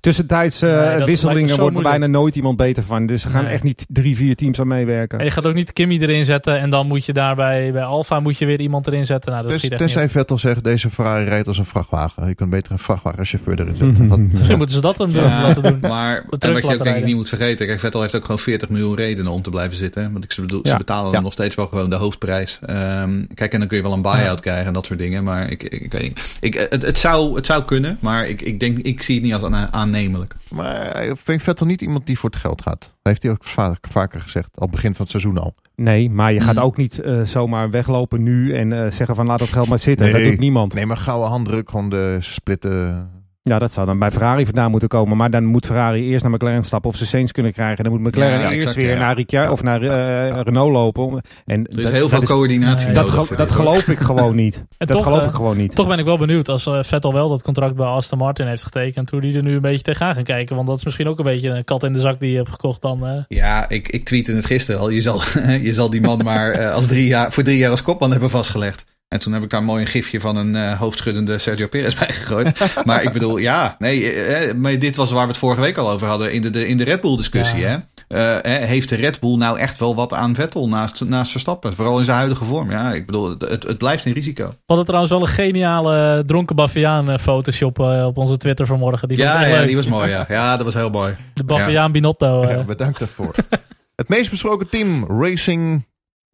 maar, 0.03 0.45
eh, 0.45 0.81
eh, 0.81 0.87
Nee, 0.89 0.97
dat 0.97 1.07
wisselingen 1.07 1.59
wordt 1.59 1.75
er 1.77 1.83
bijna 1.83 2.07
nooit 2.07 2.35
iemand 2.35 2.57
beter 2.57 2.83
van. 2.83 3.05
Dus 3.05 3.23
er 3.23 3.29
gaan 3.29 3.43
Nee. 3.43 3.53
echt 3.53 3.63
niet 3.63 3.85
drie, 3.89 4.15
vier 4.15 4.35
teams 4.35 4.59
aan 4.59 4.67
meewerken. 4.67 5.19
En 5.19 5.25
je 5.25 5.31
gaat 5.31 5.45
ook 5.45 5.53
niet 5.53 5.73
Kimmy 5.73 5.97
erin 6.01 6.25
zetten 6.25 6.59
en 6.59 6.69
dan 6.69 6.87
moet 6.87 7.05
je 7.05 7.13
daarbij 7.13 7.71
bij 7.71 7.83
Alfa 7.83 8.19
moet 8.19 8.37
je 8.37 8.45
weer 8.45 8.59
iemand 8.59 8.87
erin 8.87 9.05
zetten. 9.05 9.31
Nou, 9.31 9.43
dat 9.43 9.51
Tens- 9.51 9.63
schiet 9.63 9.73
echt 9.73 9.81
niet 9.83 9.91
tenzij. 9.93 10.09
Vettel 10.19 10.37
zegt, 10.37 10.63
deze 10.63 10.89
Ferrari 10.89 11.25
rijdt 11.25 11.47
als 11.47 11.57
een 11.57 11.65
vrachtwagen. 11.65 12.27
Je 12.27 12.35
kunt 12.35 12.49
beter 12.49 12.71
een 12.71 12.79
vrachtwagenchauffeur 12.79 13.59
erin 13.59 13.75
zetten. 13.75 14.07
Dat- 14.09 14.19
Misschien 14.19 14.57
moeten 14.57 14.75
ze 14.75 14.81
dat 14.81 14.97
dan 14.97 15.11
doen, 15.11 15.23
Ja, 15.23 15.41
laten 15.41 15.61
doen. 15.63 15.79
Maar 15.91 16.25
wat 16.29 16.43
je 16.43 16.63
ook 16.73 16.83
denk 16.83 16.97
ik 16.97 17.05
niet 17.05 17.15
moet 17.15 17.29
vergeten. 17.29 17.67
Kijk, 17.67 17.79
Vettel 17.79 18.01
heeft 18.01 18.15
ook 18.15 18.21
gewoon 18.21 18.39
40 18.39 18.69
miljoen 18.69 18.95
redenen 18.95 19.31
om 19.31 19.41
te 19.41 19.49
blijven 19.49 19.77
zitten. 19.77 20.11
Want 20.11 20.23
ik, 20.23 20.31
ze, 20.31 20.41
bedoel, 20.41 20.59
Ja. 20.63 20.69
ze 20.71 20.77
betalen 20.77 21.11
Ja. 21.11 21.19
nog 21.21 21.33
steeds 21.33 21.55
wel 21.55 21.67
gewoon 21.67 21.89
de 21.89 21.95
hoofdprijs. 21.95 22.59
Ehm, 22.65 23.11
kijk, 23.33 23.53
en 23.53 23.59
dan 23.59 23.67
kun 23.67 23.77
je 23.77 23.83
wel 23.83 23.93
een 23.93 24.01
buy-out 24.01 24.39
krijgen 24.39 24.65
en 24.65 24.73
dat 24.73 24.85
soort 24.85 24.99
dingen. 24.99 25.23
Maar 25.23 25.51
ik, 25.51 25.63
ik, 25.63 25.81
ik 25.81 25.91
weet 25.91 26.01
niet. 26.01 26.21
Ik, 26.39 26.53
het, 26.69 26.81
het, 26.81 26.97
zou, 26.97 27.35
het 27.35 27.45
zou 27.45 27.63
kunnen, 27.63 27.97
maar 27.99 28.27
ik, 28.27 28.41
ik, 28.41 28.59
denk, 28.59 28.77
ik 28.77 29.01
zie 29.01 29.15
het 29.15 29.23
niet 29.23 29.33
als 29.33 29.43
aan- 29.43 29.69
aannemelijk. 29.95 30.35
Maar 30.49 31.03
ik 31.03 31.17
vind 31.17 31.41
Vettel 31.43 31.65
niet 31.65 31.81
iemand 31.81 32.05
die 32.05 32.19
voor 32.19 32.29
het 32.29 32.39
geld 32.39 32.61
gaat. 32.61 32.79
Dat 32.79 32.89
heeft 33.01 33.23
hij 33.23 33.31
ook 33.31 33.43
va- 33.43 33.75
vaker 33.81 34.21
gezegd. 34.21 34.49
Al 34.55 34.69
begin 34.69 34.91
van 34.91 35.01
het 35.01 35.09
seizoen 35.09 35.37
al. 35.37 35.55
Nee, 35.75 36.09
maar 36.09 36.33
je 36.33 36.39
gaat 36.39 36.55
Hmm. 36.55 36.63
ook 36.63 36.77
niet 36.77 36.99
eh, 36.99 37.21
zomaar 37.21 37.69
weglopen 37.69 38.23
nu 38.23 38.53
en 38.53 38.73
eh, 38.85 38.91
zeggen 38.91 39.15
van 39.15 39.25
laat 39.25 39.39
dat 39.39 39.47
geld 39.47 39.67
maar 39.67 39.79
zitten. 39.79 40.11
Nee. 40.11 40.21
Dat 40.21 40.31
doet 40.31 40.39
niemand. 40.39 40.73
Nee, 40.73 40.85
maar 40.85 40.97
gouden 40.97 41.29
handdruk, 41.29 41.69
gewoon 41.69 41.89
de 41.89 42.17
splitten. 42.19 43.09
Ja, 43.49 43.59
dat 43.59 43.73
zou 43.73 43.85
dan 43.85 43.99
bij 43.99 44.11
Ferrari 44.11 44.45
vandaan 44.45 44.71
moeten 44.71 44.89
komen. 44.89 45.17
Maar 45.17 45.31
dan 45.31 45.45
moet 45.45 45.65
Ferrari 45.65 46.09
eerst 46.09 46.23
naar 46.23 46.31
McLaren 46.33 46.63
stappen 46.63 46.89
of 46.89 46.95
ze 46.95 47.05
Saints 47.05 47.31
kunnen 47.31 47.51
krijgen. 47.53 47.83
Dan 47.83 47.93
moet 47.93 48.01
McLaren 48.01 48.39
Ja, 48.39 48.45
eerst 48.45 48.57
exact, 48.57 48.75
weer 48.75 48.89
ja. 48.89 48.97
naar 48.99 49.15
Ricciardo 49.15 49.51
of 49.51 49.63
naar 49.63 49.81
eh, 49.81 50.39
Renault 50.41 50.71
lopen. 50.71 51.21
En 51.45 51.67
Er 51.67 51.79
is 51.79 51.91
heel 51.91 52.09
veel 52.09 52.21
coördinatie 52.23 52.91
dat, 52.91 53.05
nodig 53.07 53.27
ge- 53.27 53.35
dat 53.35 53.51
geloof 53.51 53.87
ik 53.87 53.99
gewoon 53.99 54.35
niet. 54.35 54.55
En 54.77 54.87
dat 54.87 54.95
toch, 54.97 55.05
geloof 55.05 55.21
eh, 55.21 55.27
ik 55.27 55.33
gewoon 55.33 55.57
niet. 55.57 55.75
Toch 55.75 55.87
ben 55.87 55.97
ik 55.99 56.05
wel 56.05 56.17
benieuwd 56.17 56.49
als 56.49 56.65
eh, 56.67 56.79
Vettel 56.83 57.13
wel 57.13 57.29
dat 57.29 57.41
contract 57.43 57.75
bij 57.75 57.85
Aston 57.85 58.17
Martin 58.17 58.47
heeft 58.47 58.63
getekend. 58.63 59.09
Hoe 59.09 59.21
die 59.21 59.35
er 59.35 59.43
nu 59.43 59.55
een 59.55 59.61
beetje 59.61 59.81
tegenaan 59.83 60.13
gaan 60.13 60.23
kijken. 60.23 60.55
Want 60.55 60.67
dat 60.67 60.77
is 60.77 60.83
misschien 60.83 61.07
ook 61.07 61.17
een 61.17 61.23
beetje 61.25 61.49
een 61.49 61.63
kat 61.63 61.83
in 61.83 61.93
de 61.93 61.99
zak 61.99 62.19
die 62.19 62.31
je 62.31 62.37
hebt 62.37 62.49
gekocht 62.49 62.81
dan. 62.81 63.07
eh. 63.07 63.17
Ja, 63.27 63.69
ik, 63.69 63.87
ik 63.89 64.05
tweette 64.05 64.31
het 64.35 64.45
gisteren 64.45 64.79
al. 64.81 64.89
Je 64.89 65.01
zal, 65.01 65.21
je 65.61 65.73
zal 65.73 65.89
die 65.89 66.01
man 66.01 66.19
maar 66.23 66.51
eh, 66.51 66.73
als 66.73 66.85
drie 66.87 67.07
jaar, 67.07 67.31
voor 67.31 67.43
drie 67.43 67.57
jaar 67.57 67.71
als 67.71 67.81
kopman 67.81 68.11
hebben 68.11 68.29
vastgelegd. 68.29 68.85
En 69.13 69.19
toen 69.19 69.33
heb 69.33 69.43
ik 69.43 69.49
daar 69.49 69.63
mooi 69.63 69.81
een 69.81 69.87
gifje 69.87 70.19
van 70.19 70.35
een 70.35 70.55
eh, 70.55 70.79
hoofdschuddende 70.79 71.37
Sergio 71.37 71.67
Perez 71.67 71.95
bij 71.99 72.13
gegooid. 72.13 72.83
maar 72.85 73.03
ik 73.03 73.13
bedoel, 73.13 73.37
ja, 73.37 73.75
nee, 73.79 74.11
eh, 74.11 74.49
eh, 74.49 74.55
maar 74.55 74.79
dit 74.79 74.95
was 74.95 75.11
waar 75.11 75.23
we 75.23 75.27
het 75.27 75.37
vorige 75.37 75.61
week 75.61 75.77
al 75.77 75.89
over 75.89 76.07
hadden 76.07 76.33
in 76.33 76.41
de, 76.41 76.49
de, 76.49 76.67
in 76.67 76.77
de 76.77 76.83
Red 76.83 77.01
Bull 77.01 77.17
discussie. 77.17 77.59
Ja. 77.59 77.85
Hè? 78.07 78.39
Eh, 78.41 78.67
heeft 78.67 78.89
de 78.89 78.95
Red 78.95 79.19
Bull 79.19 79.37
nou 79.37 79.59
echt 79.59 79.79
wel 79.79 79.95
wat 79.95 80.13
aan 80.13 80.35
Vettel 80.35 80.67
naast, 80.67 81.03
naast 81.03 81.31
Verstappen? 81.31 81.73
Vooral 81.73 81.99
in 81.99 82.05
zijn 82.05 82.17
huidige 82.17 82.43
vorm. 82.43 82.71
Ja, 82.71 82.93
ik 82.93 83.05
bedoel, 83.05 83.29
het, 83.29 83.63
het, 83.63 83.77
blijft 83.77 84.05
een 84.05 84.13
risico. 84.13 84.47
We 84.47 84.55
hadden 84.65 84.85
trouwens 84.85 85.13
wel 85.13 85.21
een 85.21 85.27
geniale 85.27 86.23
dronken 86.25 86.55
Baviaan 86.55 87.19
Photoshop 87.19 87.79
op 87.79 88.17
onze 88.17 88.37
Twitter 88.37 88.65
vanmorgen. 88.65 89.07
Die 89.07 89.17
Ja, 89.17 89.45
ja, 89.45 89.57
leuk. 89.57 89.67
die 89.67 89.75
was 89.75 89.87
mooi. 89.87 90.09
Ja, 90.13 90.25
ja 90.27 90.55
dat 90.57 90.65
was 90.65 90.73
heel 90.73 90.89
mooi. 90.89 91.15
De 91.33 91.43
Baviaan 91.43 91.91
Binotto. 91.91 92.49
Ja, 92.49 92.59
bedankt 92.59 92.99
daarvoor. 92.99 93.35
het 93.95 94.09
meest 94.09 94.29
besproken 94.29 94.69
team, 94.69 95.05
Racing, 95.05 95.71
een 95.73 95.85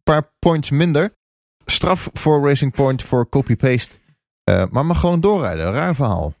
paar 0.04 0.30
points 0.38 0.70
minder. 0.70 1.18
Straf 1.66 2.08
voor 2.12 2.48
Racing 2.48 2.72
Point 2.74 3.02
voor 3.02 3.28
copy-paste. 3.28 3.94
Eh, 4.44 4.64
maar 4.70 4.86
mag 4.86 5.00
gewoon 5.00 5.20
doorrijden. 5.20 5.72
Raar 5.72 5.94
verhaal. 5.94 6.34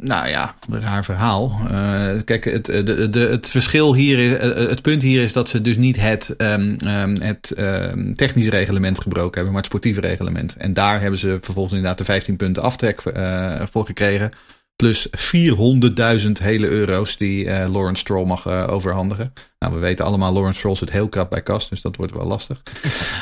Nou 0.00 0.28
ja, 0.28 0.54
een 0.70 0.80
raar 0.80 1.04
verhaal. 1.04 1.52
Eh, 1.70 2.08
kijk, 2.24 2.44
het, 2.44 2.64
de, 2.64 3.10
de, 3.10 3.18
het 3.18 3.50
verschil 3.50 3.94
hier, 3.94 4.18
is- 4.18 4.36
eh, 4.38 4.68
het 4.68 4.82
punt 4.82 5.02
hier 5.02 5.22
is 5.22 5.32
dat 5.32 5.48
ze 5.48 5.60
dus 5.60 5.76
niet 5.76 6.00
het, 6.00 6.36
ehm, 6.36 7.16
het 7.20 7.50
ehm, 7.50 8.12
technisch 8.12 8.48
reglement 8.48 9.00
gebroken 9.00 9.34
hebben, 9.34 9.52
maar 9.52 9.62
het 9.62 9.70
sportieve 9.70 10.00
reglement. 10.00 10.56
En 10.56 10.74
daar 10.74 11.00
hebben 11.00 11.18
ze 11.18 11.38
vervolgens 11.40 11.74
inderdaad 11.74 11.98
de 11.98 12.04
15 12.04 12.36
punten 12.36 12.62
aftrek 12.62 13.00
eh, 13.00 13.62
voor 13.70 13.84
gekregen. 13.84 14.30
Plus 14.76 15.08
400.000 15.16 16.32
hele 16.42 16.68
euro's 16.68 17.16
die 17.16 17.50
eh, 17.50 17.68
Lawrence 17.72 18.00
Stroll 18.00 18.26
mag 18.26 18.46
eh, 18.46 18.66
overhandigen. 18.70 19.32
Nou, 19.58 19.74
we 19.74 19.78
weten 19.78 20.04
allemaal, 20.04 20.32
Lawrence 20.32 20.58
Stroll 20.58 20.74
zit 20.76 20.90
heel 20.90 21.08
krap 21.08 21.30
bij 21.30 21.42
kas, 21.42 21.68
dus 21.68 21.80
dat 21.80 21.96
wordt 21.96 22.12
wel 22.12 22.26
lastig. 22.26 22.62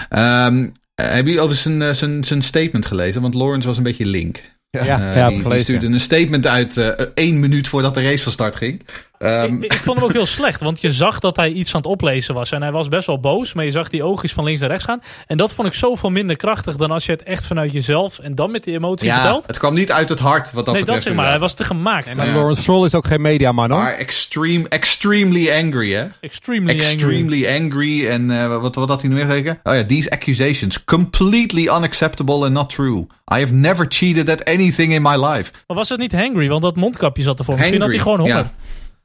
Eh, 0.09 0.57
hebben 1.03 1.25
jullie 1.25 1.41
overigens 1.41 1.63
zijn, 1.63 1.83
eh, 1.83 1.95
zijn, 1.95 2.25
zijn 2.25 2.43
statement 2.43 2.87
gelezen? 2.87 3.23
Want 3.23 3.35
Lawrence 3.35 3.67
was 3.67 3.77
een 3.77 3.83
beetje 3.83 4.07
link. 4.07 4.43
Ja, 4.71 4.81
Eh, 4.81 5.17
ja, 5.17 5.31
heb 5.31 5.51
die, 5.51 5.59
stuurde 5.59 5.87
een 5.87 6.01
statement 6.01 6.47
uit 6.47 6.77
eh, 6.77 6.89
één 7.15 7.41
minuut 7.41 7.69
voordat 7.69 7.95
de 7.95 8.03
race 8.03 8.23
van 8.23 8.33
start 8.33 8.57
ging. 8.57 8.83
Ehm, 9.19 9.55
ik, 9.55 9.73
ik 9.73 9.83
vond 9.83 9.97
hem 9.97 10.07
ook 10.07 10.13
heel 10.13 10.27
slecht, 10.27 10.61
want 10.61 10.81
je 10.81 10.93
zag 10.93 11.19
dat 11.19 11.37
hij 11.37 11.51
iets 11.51 11.75
aan 11.75 11.81
het 11.81 11.91
oplezen 11.91 12.35
was. 12.35 12.53
En 12.53 12.63
hij 12.63 12.73
was 12.73 12.89
best 12.89 13.07
wel 13.07 13.21
boos, 13.21 13.53
maar 13.53 13.65
je 13.65 13.71
zag 13.71 13.89
die 13.89 14.03
oogjes 14.03 14.33
van 14.33 14.45
links 14.45 14.61
naar 14.61 14.71
rechts 14.71 14.85
gaan. 14.85 15.03
En 15.27 15.37
dat 15.37 15.53
vond 15.53 15.69
ik 15.69 15.75
zoveel 15.75 16.11
minder 16.11 16.37
krachtig 16.37 16.77
dan 16.77 16.91
als 16.91 17.07
je 17.07 17.13
het 17.13 17.23
echt 17.23 17.47
vanuit 17.47 17.73
jezelf 17.73 18.19
en 18.19 18.35
dan 18.35 18.51
met 18.51 18.65
die 18.65 18.75
emotie 18.75 19.07
ja, 19.07 19.15
vertelt. 19.15 19.47
het 19.47 19.59
kwam 19.59 19.75
niet 19.75 19.93
uit 19.93 20.09
het 20.09 20.19
hart 20.19 20.53
wat 20.53 20.65
dat 20.65 20.75
nee, 20.75 20.85
dat 20.85 20.95
betreft. 20.95 21.03
zeg 21.03 21.15
maar. 21.15 21.27
Hij 21.27 21.39
was 21.39 21.55
te 21.55 21.65
gemaakt. 21.65 22.17
Maar 22.17 22.27
Ja. 22.27 22.35
Lawrence 22.35 22.63
Stroll 22.63 22.85
is 22.85 22.95
ook 22.95 23.07
geen 23.07 23.21
mediaman 23.21 23.71
hoor. 23.71 23.83
Maar 23.83 23.95
extreme, 23.95 24.69
extremely 24.69 25.51
angry, 25.65 25.93
hè? 25.93 26.07
Extremely, 26.21 26.73
angry. 26.73 26.93
Extremely 26.93 27.63
angry. 27.63 28.07
En 28.09 28.31
eh, 28.31 28.61
wat, 28.61 28.75
wat 28.75 28.89
had 28.89 29.01
hij 29.01 29.11
nu 29.11 29.17
weer 29.17 29.27
gezegd? 29.27 29.57
Oh 29.63 29.75
ja, 29.75 29.85
these 29.85 30.11
accusations 30.11 30.85
completely 30.85 31.63
unacceptable 31.63 32.45
and 32.45 32.53
not 32.53 32.71
true. 32.71 33.07
I 33.35 33.41
have 33.41 33.53
never 33.53 33.87
cheated 33.89 34.31
at 34.31 34.45
anything 34.45 34.93
in 34.93 35.03
my 35.03 35.17
life. 35.27 35.53
Maar 35.67 35.77
was 35.77 35.89
het 35.89 35.99
niet 35.99 36.13
hangry? 36.13 36.49
Want 36.49 36.63
dat 36.63 36.77
mondkapje 36.77 37.23
zat 37.23 37.39
ervoor. 37.39 37.57
Misschien 37.57 37.81
had 37.81 37.91
hij 37.91 37.99
gewoon 37.99 38.21
honger. 38.21 38.37
Ja. 38.37 38.53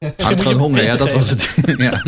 Misschien 0.02 0.38
gewoon 0.40 0.58
honger, 0.58 0.84
ja, 0.84 0.96
dat 0.96 1.14
was 1.14 1.30
het. 1.30 1.50
ja. 1.78 2.02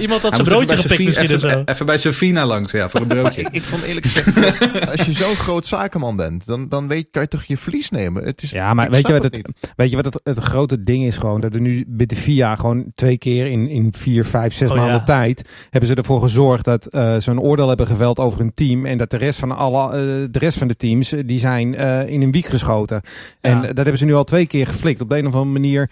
Iemand 0.00 0.22
had 0.22 0.32
zijn 0.34 0.44
broodje 0.46 0.72
even 0.72 0.76
bij 0.88 0.96
gepikt 0.96 1.04
misschien 1.04 1.24
of 1.34 1.40
Sofie- 1.40 1.48
zo. 1.50 1.58
even, 1.58 1.64
even 1.74 1.86
bij 1.86 1.98
Sofina 1.98 2.46
langs, 2.46 2.72
ja, 2.72 2.88
voor 2.88 3.00
een 3.00 3.06
broodje. 3.16 3.40
Ik, 3.40 3.48
ik 3.50 3.62
vond 3.62 3.82
eerlijk 3.82 4.06
gezegd, 4.06 4.90
als 4.90 5.06
je 5.06 5.12
zo'n 5.12 5.34
groot 5.34 5.66
zakenman 5.66 6.16
bent, 6.16 6.46
dan, 6.46 6.68
dan 6.68 6.88
weet, 6.88 7.06
kan 7.10 7.22
je 7.22 7.28
toch 7.28 7.44
je 7.44 7.56
verlies 7.56 7.90
nemen. 7.90 8.24
Het 8.24 8.42
is, 8.42 8.50
Ja, 8.50 8.74
maar 8.74 8.90
weet 8.90 9.06
je 9.06 9.12
wat 9.12 9.22
het 9.22 9.40
weet 9.76 9.90
je 9.90 9.96
wat 9.96 10.04
het, 10.04 10.20
het 10.24 10.38
grote 10.38 10.82
ding 10.82 11.04
is 11.04 11.16
gewoon? 11.18 11.40
Dat 11.40 11.54
er 11.54 11.60
nu 11.60 11.84
bij 11.88 12.06
de 12.06 12.16
VIA 12.16 12.56
gewoon 12.56 12.84
twee 12.94 13.18
keer 13.18 13.46
in, 13.46 13.68
in 13.68 13.92
vier, 13.96 14.24
vijf, 14.24 14.54
zes 14.54 14.70
Oh, 14.70 14.76
maanden 14.76 14.94
ja. 14.96 15.02
tijd 15.02 15.48
hebben 15.70 15.90
ze 15.90 15.94
ervoor 15.96 16.20
gezorgd 16.20 16.64
dat 16.64 16.86
eh, 16.86 17.16
ze 17.16 17.30
een 17.30 17.40
oordeel 17.40 17.68
hebben 17.68 17.86
geveld 17.86 18.18
over 18.18 18.40
een 18.40 18.54
team 18.54 18.86
en 18.86 18.98
dat 18.98 19.10
de 19.10 19.16
rest 19.16 19.38
van 19.38 19.56
alle, 19.56 19.84
eh, 19.86 19.92
de 20.30 20.38
rest 20.38 20.58
van 20.58 20.68
de 20.68 20.76
teams 20.76 21.12
eh, 21.12 21.20
die 21.26 21.38
zijn 21.38 21.74
eh, 21.74 22.08
in 22.08 22.22
een 22.22 22.32
wiek 22.32 22.46
geschoten. 22.46 23.00
En 23.40 23.50
Ja. 23.50 23.60
eh, 23.62 23.66
dat 23.66 23.76
hebben 23.76 23.98
ze 23.98 24.04
nu 24.04 24.14
al 24.14 24.24
twee 24.24 24.46
keer 24.46 24.66
geflikt 24.66 25.00
op 25.00 25.08
de 25.08 25.18
een 25.18 25.26
of 25.26 25.34
andere 25.34 25.52
manier. 25.52 25.90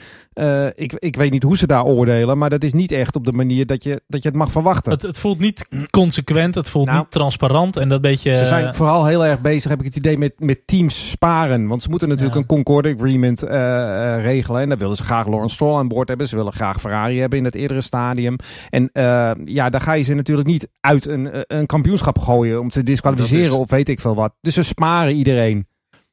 Eh, 0.67 0.85
ik, 0.85 0.93
ik 0.99 1.17
weet 1.17 1.31
niet 1.31 1.43
hoe 1.43 1.57
ze 1.57 1.67
daar 1.67 1.85
oordelen, 1.85 2.39
maar 2.39 2.51
dat 2.51 2.65
is 2.65 2.73
niet 2.73 2.93
echt 2.93 3.17
op 3.17 3.25
de 3.25 3.33
manier 3.33 3.67
dat 3.67 3.83
je, 3.85 4.03
dat 4.07 4.23
je 4.23 4.29
het 4.29 4.39
mag 4.39 4.51
verwachten. 4.51 4.93
Het, 4.93 5.03
het 5.03 5.19
voelt 5.19 5.39
niet 5.39 5.67
consequent, 5.91 6.55
het 6.55 6.69
voelt 6.69 6.87
Nou, 6.87 6.99
niet 6.99 7.11
transparant. 7.11 7.77
En 7.77 7.89
dat 7.89 8.01
beetje... 8.01 8.33
Ze 8.33 8.47
zijn 8.47 8.75
vooral 8.75 9.07
heel 9.07 9.25
erg 9.27 9.41
bezig, 9.41 9.71
heb 9.71 9.79
ik 9.81 9.85
het 9.87 9.97
idee, 9.97 10.19
met, 10.19 10.33
met 10.39 10.67
teams 10.67 11.11
sparen. 11.11 11.67
Want 11.69 11.83
ze 11.83 11.91
moeten 11.91 12.09
natuurlijk 12.09 12.35
Ja. 12.35 12.41
een 12.41 12.47
Concord 12.47 12.87
Agreement 12.87 13.43
eh, 13.43 14.15
eh, 14.15 14.23
regelen. 14.23 14.61
En 14.61 14.69
daar 14.69 14.79
willen 14.79 14.97
ze 14.97 15.05
graag 15.05 15.27
Lawrence 15.27 15.55
Stroll 15.55 15.77
aan 15.79 15.89
boord 15.89 16.09
hebben. 16.09 16.29
Ze 16.29 16.37
willen 16.37 16.53
graag 16.53 16.81
Ferrari 16.81 17.21
hebben 17.21 17.39
in 17.39 17.45
het 17.45 17.55
eerdere 17.55 17.81
stadium. 17.81 18.37
En 18.71 18.91
eh, 18.93 19.31
ja, 19.45 19.71
daar 19.71 19.81
ga 19.81 19.93
je 19.93 20.05
ze 20.05 20.15
natuurlijk 20.15 20.49
niet 20.49 20.69
uit 20.81 21.07
een, 21.07 21.31
eh, 21.31 21.41
een 21.47 21.67
kampioenschap 21.67 22.19
gooien 22.19 22.61
om 22.61 22.71
te 22.71 22.83
disqualificeren 22.83 23.45
is- 23.45 23.51
of 23.51 23.71
weet 23.71 23.89
ik 23.89 24.01
veel 24.01 24.15
wat. 24.15 24.35
Dus 24.41 24.55
ze 24.55 24.63
sparen 24.63 25.15
iedereen. 25.15 25.67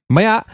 Maar 0.05 0.23
ja, 0.23 0.45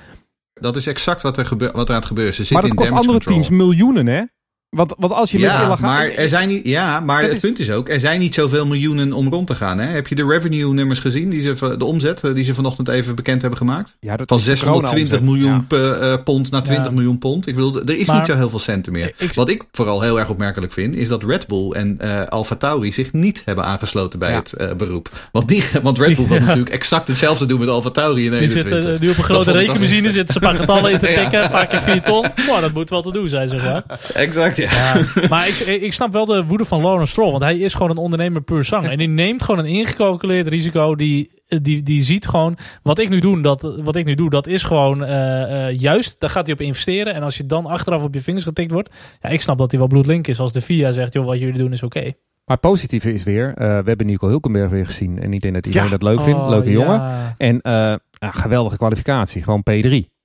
Dat 0.60 0.76
is 0.76 0.88
exact 0.88 1.22
wat 1.22 1.38
er, 1.38 1.48
wat 1.74 1.88
er 1.88 1.94
aan 1.94 2.00
het 2.00 2.06
gebeuren 2.06 2.34
is. 2.38 2.48
Ze 2.48 2.54
Maar 2.54 2.62
dat 2.62 2.72
in 2.72 2.78
kost 2.78 2.90
andere 2.90 3.08
control. 3.12 3.34
teams 3.34 3.50
miljoenen, 3.50 4.08
hè? 4.08 4.24
Want, 4.70 4.94
want 4.98 5.14
als 5.14 5.32
je 5.32 5.40
met 5.40 5.50
Ja, 5.50 5.56
illegaal... 5.66 5.78
maar, 5.90 6.08
er 6.10 6.30
zijn 6.30 6.48
niet, 6.48 6.66
ja, 6.66 7.00
maar 7.00 7.22
Het 7.22 7.32
is- 7.32 7.40
punt 7.40 7.60
is 7.60 7.72
ook, 7.72 7.90
er 7.90 8.00
zijn 8.00 8.20
niet 8.20 8.34
zoveel 8.34 8.66
miljoenen 8.66 9.14
om 9.14 9.30
rond 9.30 9.48
te 9.48 9.56
gaan. 9.56 9.78
Hè? 9.80 9.86
Heb 9.88 10.08
je 10.08 10.16
de 10.16 10.26
revenue 10.26 10.74
nummers 10.74 11.00
gezien, 11.00 11.30
die 11.30 11.42
ze, 11.42 11.76
de 11.78 11.86
omzet 11.86 12.24
eh, 12.24 12.34
die 12.34 12.44
ze 12.44 12.54
vanochtend 12.54 12.88
even 12.88 13.16
bekend 13.16 13.42
hebben 13.42 13.60
gemaakt? 13.60 13.96
Ja, 14.00 14.18
dat 14.18 14.28
Van 14.28 14.38
is 14.38 14.44
de 14.44 14.50
620 14.56 15.20
corona-omzet. 15.20 15.70
miljoen 15.70 15.92
Ja. 16.00 16.12
eh, 16.14 16.24
pond 16.24 16.52
naar 16.52 16.64
20 16.64 16.86
Ja. 16.86 16.92
miljoen 16.92 17.18
pond. 17.18 17.48
Ik 17.48 17.56
bedoel, 17.56 17.82
er 17.82 17.98
is 17.98 18.08
Maar- 18.08 18.18
niet 18.18 18.26
zo 18.26 18.36
heel 18.36 18.50
veel 18.50 18.60
centen 18.60 18.92
meer. 18.92 19.14
Ik- 19.18 19.34
Wat 19.34 19.50
ik 19.50 19.64
vooral 19.72 20.02
heel 20.02 20.20
erg 20.20 20.30
opmerkelijk 20.30 20.74
vind, 20.74 20.96
is 20.96 21.08
dat 21.08 21.24
Red 21.24 21.48
Bull 21.48 21.72
en 21.72 21.96
eh 22.00 22.26
Alfa 22.28 22.56
Tauri 22.56 22.92
zich 22.94 23.14
niet 23.14 23.42
hebben 23.46 23.64
aangesloten 23.66 24.20
bij 24.20 24.32
het 24.34 24.78
beroep. 24.78 25.10
Want, 25.32 25.48
die, 25.48 25.64
want 25.82 26.00
Red 26.00 26.16
Bull 26.18 26.28
wil 26.28 26.40
natuurlijk 26.40 26.70
exact 26.70 27.08
hetzelfde 27.08 27.46
doen 27.46 27.60
met 27.60 27.70
Alfa 27.70 27.90
Tauri 27.90 28.26
in 28.26 28.32
Die 28.32 28.40
21. 28.40 28.74
zitten 28.74 28.98
nu 29.02 29.10
op 29.10 29.18
een 29.18 29.24
grote 29.24 29.52
rekenmachine, 29.52 30.12
zitten 30.12 30.34
ze 30.34 30.40
een 30.44 30.50
paar 30.52 30.60
getallen 30.60 30.92
in 30.92 31.00
te 31.00 31.06
tikken, 31.22 31.44
een 31.44 31.50
paar 31.50 31.68
keer 31.68 31.80
4 31.80 32.02
ton. 32.02 32.26
Nou, 32.48 32.62
dat 32.62 32.74
moet 32.74 32.90
wel 32.90 33.02
te 33.02 33.12
doen 33.12 33.30
zijn, 33.30 33.50
zeg 33.50 33.64
maar. 33.64 33.84
Exact, 34.14 34.57
ja. 34.58 34.72
Ja, 34.72 35.06
maar 35.30 35.48
ik, 35.48 35.60
ik 35.60 35.94
snap 35.94 36.14
wel 36.14 36.26
de 36.26 36.46
woede 36.46 36.66
van 36.66 36.82
Lawrence 36.82 37.12
Stroll. 37.12 37.32
Want 37.32 37.44
hij 37.44 37.58
is 37.58 37.74
gewoon 37.74 37.90
een 37.90 37.98
ondernemer 37.98 38.42
puur 38.42 38.64
zang. 38.64 38.88
En 38.88 38.98
die 38.98 39.08
neemt 39.08 39.44
gewoon 39.44 39.66
een 39.66 39.72
ingecalculeerd 39.72 40.48
risico. 40.48 40.96
Die, 40.96 41.32
die, 41.62 41.84
die 41.84 42.04
ziet 42.04 42.28
gewoon, 42.28 42.58
wat 42.84 43.00
ik 43.00 43.10
nu 43.10 43.20
doe, 43.20 43.42
dat, 43.42 43.80
wat 43.84 43.96
ik 43.96 44.06
nu 44.06 44.14
doe, 44.16 44.30
dat 44.30 44.48
is 44.48 44.64
gewoon 44.64 45.04
eh, 45.04 45.68
eh, 45.68 45.80
juist. 45.80 46.20
Daar 46.20 46.30
gaat 46.30 46.46
hij 46.46 46.54
op 46.54 46.62
investeren. 46.62 47.14
En 47.14 47.24
als 47.24 47.38
je 47.38 47.46
dan 47.46 47.66
achteraf 47.66 48.04
op 48.04 48.14
je 48.14 48.22
vingers 48.22 48.46
getikt 48.46 48.72
wordt. 48.72 48.90
Ja, 49.22 49.30
ik 49.30 49.42
snap 49.42 49.58
dat 49.58 49.72
hij 49.72 49.80
wel 49.80 49.90
bloedlink 49.90 50.28
is. 50.28 50.40
Als 50.40 50.52
de 50.52 50.62
FIA 50.62 50.92
zegt, 50.92 51.14
joh, 51.14 51.26
wat 51.26 51.40
jullie 51.40 51.58
doen 51.58 51.72
is 51.72 51.84
oké. 51.84 52.02
Maar 52.46 52.58
het 52.58 52.70
positieve 52.70 53.14
is 53.14 53.24
weer, 53.24 53.54
eh, 53.56 53.68
we 53.68 53.88
hebben 53.88 54.06
Nico 54.06 54.28
Hulkenberg 54.28 54.72
weer 54.72 54.86
gezien. 54.86 55.20
En 55.20 55.34
ik 55.34 55.42
denk 55.42 55.54
dat 55.54 55.66
iedereen 55.66 55.90
Ja. 55.90 55.98
dat 55.98 56.02
leuk 56.02 56.22
vindt. 56.22 56.40
Oh, 56.40 56.50
Leuke 56.50 56.70
ja. 56.70 56.74
jongen. 56.74 57.36
En 57.38 57.62
eh, 57.62 57.72
ja, 58.12 58.32
geweldige 58.32 58.78
kwalificatie. 58.78 59.44
Gewoon 59.44 59.64
P3. 59.72 60.16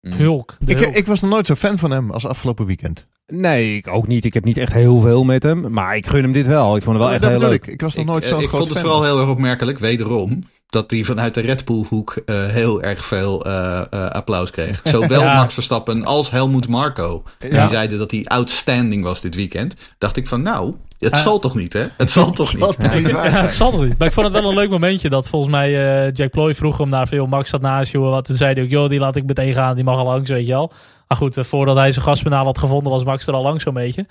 Hulk. 0.00 0.56
Ik, 0.66 0.78
Hulk. 0.78 0.94
ik 0.94 1.06
was 1.06 1.20
nog 1.20 1.30
nooit 1.30 1.46
zo 1.46 1.54
fan 1.54 1.78
van 1.78 1.90
hem 1.90 2.10
als 2.10 2.26
afgelopen 2.26 2.66
weekend. 2.66 3.06
Nee, 3.34 3.76
ik 3.76 3.88
ook 3.88 4.06
niet. 4.06 4.24
Ik 4.24 4.34
heb 4.34 4.44
niet 4.44 4.58
echt 4.58 4.72
heel 4.72 5.00
veel 5.00 5.24
met 5.24 5.42
hem. 5.42 5.72
Maar 5.72 5.96
ik 5.96 6.06
gun 6.06 6.22
hem 6.22 6.32
dit 6.32 6.46
wel. 6.46 6.76
Ik 6.76 6.82
vond 6.82 6.96
het 6.98 7.04
wel 7.06 7.14
echt 7.14 7.24
heel 7.28 7.38
leuk. 7.38 7.66
ik. 7.66 7.72
Ik 7.72 7.80
was 7.80 7.94
nog 7.94 8.04
Ik, 8.04 8.10
nooit 8.10 8.24
eh, 8.24 8.30
ik 8.30 8.36
groot 8.36 8.50
vond 8.50 8.62
het 8.68 8.72
fan. 8.78 8.80
vooral 8.86 9.04
heel 9.04 9.20
erg 9.20 9.28
opmerkelijk, 9.30 9.78
wederom, 9.78 10.42
dat 10.68 10.90
hij 10.90 11.02
vanuit 11.04 11.34
de 11.34 11.40
Red 11.40 11.64
Bull 11.64 11.84
hoek 11.88 12.16
eh, 12.26 12.46
heel 12.46 12.82
erg 12.82 13.04
veel 13.04 13.44
eh, 13.44 13.80
eh, 13.90 14.08
applaus 14.10 14.50
kreeg. 14.50 14.80
Zowel 14.92 15.20
Ja. 15.20 15.36
Max 15.36 15.54
Verstappen 15.54 16.04
als 16.04 16.30
Helmoet 16.30 16.68
Marco. 16.68 17.22
Ja. 17.50 17.60
Die 17.60 17.68
zeiden 17.68 17.98
dat 17.98 18.10
hij 18.10 18.24
outstanding 18.24 19.04
was 19.04 19.20
dit 19.20 19.34
weekend. 19.34 19.76
Dacht 19.98 20.16
ik 20.16 20.26
van 20.26 20.42
nou, 20.42 20.74
het 20.98 21.12
Ah. 21.12 21.20
zal 21.22 21.38
toch 21.38 21.54
niet 21.54 21.72
hè? 21.72 21.84
Het 21.96 22.10
zal 22.10 22.30
toch 22.42 22.54
niet? 22.54 22.76
Het 23.22 23.54
zal 23.54 23.70
toch 23.70 23.84
niet. 23.84 23.98
Maar 23.98 24.06
ik 24.08 24.14
vond 24.14 24.26
het 24.32 24.40
wel 24.40 24.48
een 24.50 24.56
leuk 24.56 24.70
momentje 24.70 25.08
dat 25.08 25.28
volgens 25.28 25.50
mij 25.52 26.04
eh, 26.06 26.12
Jack 26.12 26.30
Ploy 26.30 26.54
vroeg 26.54 26.78
hem 26.78 26.88
naar 26.88 27.08
veel 27.08 27.26
Max 27.26 27.50
zat 27.50 27.60
naast 27.60 27.92
je. 27.92 27.98
Wat 27.98 28.24
toen 28.24 28.36
zei 28.36 28.54
hij 28.54 28.62
ook, 28.62 28.68
joh, 28.70 28.88
die 28.88 28.98
laat 28.98 29.16
ik 29.16 29.26
meteen 29.26 29.52
gaan. 29.52 29.74
Die 29.74 29.84
mag 29.84 29.98
al 29.98 30.04
langs, 30.04 30.30
weet 30.30 30.46
je 30.46 30.52
wel. 30.52 30.72
Maar 31.12 31.20
goed, 31.20 31.36
eh, 31.36 31.44
voordat 31.44 31.76
hij 31.76 31.92
zijn 31.92 32.04
gaspedaal 32.04 32.44
had 32.44 32.58
gevonden, 32.58 32.92
was 32.92 33.04
Max 33.04 33.26
er 33.26 33.32
al 33.34 33.42
lang 33.42 33.60
zo'n 33.60 33.74
beetje. 33.74 34.06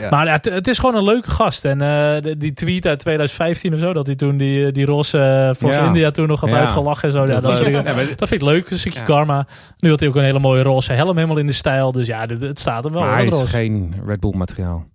Ja. 0.00 0.08
Maar 0.10 0.26
ja, 0.26 0.32
het, 0.32 0.44
het 0.44 0.68
is 0.68 0.78
gewoon 0.78 0.94
een 0.94 1.04
leuke 1.04 1.30
gast. 1.30 1.64
En 1.64 1.80
eh, 1.80 2.32
die 2.38 2.52
tweet 2.52 2.86
uit 2.86 2.98
2015 2.98 3.74
of 3.74 3.78
zo, 3.80 3.92
dat 3.92 4.06
hij 4.06 4.16
toen 4.16 4.36
die, 4.36 4.72
die 4.72 4.84
roze 4.84 5.18
uh, 5.18 5.50
Force 5.56 5.80
Ja. 5.80 5.86
India 5.86 6.10
toen 6.10 6.28
nog 6.28 6.40
had 6.40 6.50
Ja. 6.50 6.56
uitgelachen 6.58 7.04
en 7.04 7.12
zo. 7.12 7.20
Ja, 7.20 7.26
Dat 7.40 7.42
dat. 7.42 7.66
Ja, 7.66 7.82
maar- 7.82 7.94
dat 8.16 8.28
vind 8.28 8.42
ik 8.42 8.48
leuk, 8.48 8.70
een 8.70 8.78
stukje 8.78 8.98
Ja. 8.98 9.04
karma. 9.04 9.46
Nu 9.78 9.90
had 9.90 10.00
hij 10.00 10.08
ook 10.08 10.16
een 10.16 10.24
hele 10.24 10.38
mooie 10.38 10.62
roze 10.62 10.92
helm 10.92 11.16
helemaal 11.16 11.38
in 11.38 11.46
de 11.46 11.52
stijl. 11.52 11.92
Dus 11.92 12.06
ja, 12.06 12.26
dit- 12.26 12.42
het 12.42 12.58
staat 12.58 12.84
hem 12.84 12.92
wel. 12.92 13.02
maar 13.02 13.14
hij 13.14 13.24
dat 13.24 13.32
is 13.32 13.38
roze. 13.40 13.52
geen 13.52 13.94
Red 14.06 14.20
Bull 14.20 14.34
materiaal. 14.36 14.86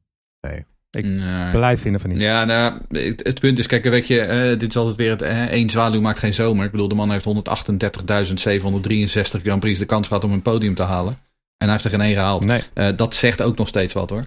Ik 0.92 1.06
Nee. 1.06 1.52
Blijf 1.52 1.82
vinden 1.82 2.02
van 2.02 2.10
niet. 2.10 2.20
Ja, 2.20 2.46
nou, 2.46 2.74
het, 2.90 3.20
het 3.28 3.40
punt 3.40 3.60
is, 3.60 3.68
kijk, 3.68 3.84
weet 3.84 4.08
je, 4.08 4.20
eh, 4.22 4.60
dit 4.60 4.70
is 4.70 4.78
altijd 4.78 4.96
weer 4.96 5.10
het 5.10 5.22
eh, 5.22 5.42
één 5.44 5.70
zwaluw 5.70 6.02
maakt 6.02 6.20
geen 6.20 6.34
zomer. 6.34 6.66
Ik 6.66 6.72
bedoel, 6.72 6.88
de 6.88 6.96
man 6.96 7.12
heeft 7.12 7.26
138.763 7.26 9.42
Grand 9.44 9.60
Prix 9.60 9.80
de 9.80 9.86
kans 9.86 10.08
gehad 10.08 10.24
om 10.24 10.32
een 10.32 10.42
podium 10.42 10.76
te 10.76 10.84
halen. 10.84 11.18
En 11.64 11.70
hij 11.70 11.78
heeft 11.82 11.84
er 11.94 12.00
geen 12.00 12.08
één 12.08 12.16
gehaald. 12.16 12.46
Nee. 12.46 12.62
Eh, 12.74 12.88
dat 12.96 13.16
zegt 13.16 13.42
ook 13.42 13.58
nog 13.58 13.68
steeds 13.68 13.94
wat 13.94 14.10
hoor. 14.10 14.26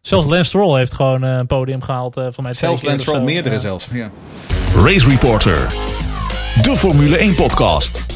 Zelfs 0.00 0.26
Lance 0.26 0.44
Stroll 0.44 0.78
heeft 0.78 0.94
gewoon 0.94 1.24
eh, 1.24 1.36
een 1.36 1.46
podium 1.46 1.82
gehaald. 1.82 2.16
eh 2.16 2.26
van 2.30 2.44
mij 2.44 2.54
Zelfs 2.54 2.82
Lance 2.82 2.98
Stroll, 3.00 3.16
zo. 3.18 3.24
meerdere 3.24 3.60
zelfs. 3.60 3.88
Ja. 3.92 4.10
Race 4.76 5.08
Reporter. 5.08 5.66
De 6.62 6.74
Formule 6.76 7.16
1 7.16 7.34
podcast. 7.34 8.06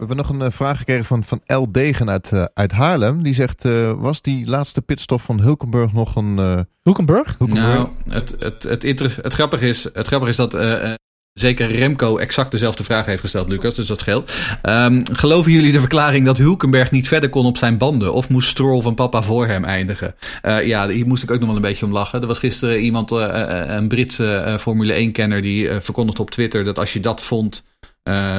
We 0.00 0.06
hebben 0.06 0.16
nog 0.16 0.28
een 0.28 0.52
vraag 0.52 0.78
gekregen 0.78 1.04
van, 1.04 1.24
van 1.24 1.40
L. 1.46 1.64
Degen 1.70 2.10
uit, 2.10 2.50
uit 2.54 2.72
Haarlem. 2.72 3.22
Die 3.22 3.34
zegt, 3.34 3.64
eh, 3.64 3.92
was 3.96 4.22
die 4.22 4.46
laatste 4.48 4.82
pitstop 4.82 5.20
van 5.20 5.40
Hulkenberg 5.40 5.92
nog 5.92 6.16
een... 6.16 6.38
eh 6.38 6.58
Hulkenberg? 6.82 7.34
Hulkenberg? 7.38 7.74
Nou, 7.74 7.88
het, 8.08 8.36
het, 8.38 8.62
het, 8.62 8.82
het, 9.22 9.32
grappige 9.32 9.68
is, 9.68 9.84
het 9.92 10.06
grappige 10.06 10.30
is 10.30 10.36
dat 10.36 10.54
eh, 10.54 10.84
eh, 10.84 10.94
zeker 11.40 11.72
Remco 11.72 12.16
exact 12.16 12.50
dezelfde 12.50 12.84
vraag 12.84 13.06
heeft 13.06 13.20
gesteld, 13.20 13.48
Lucas. 13.48 13.74
Dus 13.74 13.86
dat 13.86 14.00
scheelt. 14.00 14.32
Ehm, 14.62 15.02
geloven 15.12 15.52
jullie 15.52 15.72
de 15.72 15.80
verklaring 15.80 16.26
dat 16.26 16.38
Hulkenberg 16.38 16.90
niet 16.90 17.08
verder 17.08 17.28
kon 17.28 17.46
op 17.46 17.56
zijn 17.56 17.78
banden? 17.78 18.12
Of 18.12 18.28
moest 18.28 18.48
Stroll 18.48 18.82
van 18.82 18.94
papa 18.94 19.22
voor 19.22 19.46
hem 19.46 19.64
eindigen? 19.64 20.14
Eh, 20.42 20.66
ja, 20.66 20.88
hier 20.88 21.06
moest 21.06 21.22
ik 21.22 21.30
ook 21.30 21.38
nog 21.38 21.46
wel 21.46 21.56
een 21.56 21.62
beetje 21.62 21.86
om 21.86 21.92
lachen. 21.92 22.20
Er 22.20 22.26
was 22.26 22.38
gisteren 22.38 22.80
iemand, 22.80 23.12
eh, 23.12 23.42
eh, 23.42 23.74
een 23.74 23.88
Britse 23.88 24.56
Formule 24.60 24.94
1-kenner, 24.94 25.42
die 25.42 25.68
verkondigde 25.80 26.22
op 26.22 26.30
Twitter 26.30 26.64
dat 26.64 26.78
als 26.78 26.92
je 26.92 27.00
dat 27.00 27.22
vond, 27.22 27.66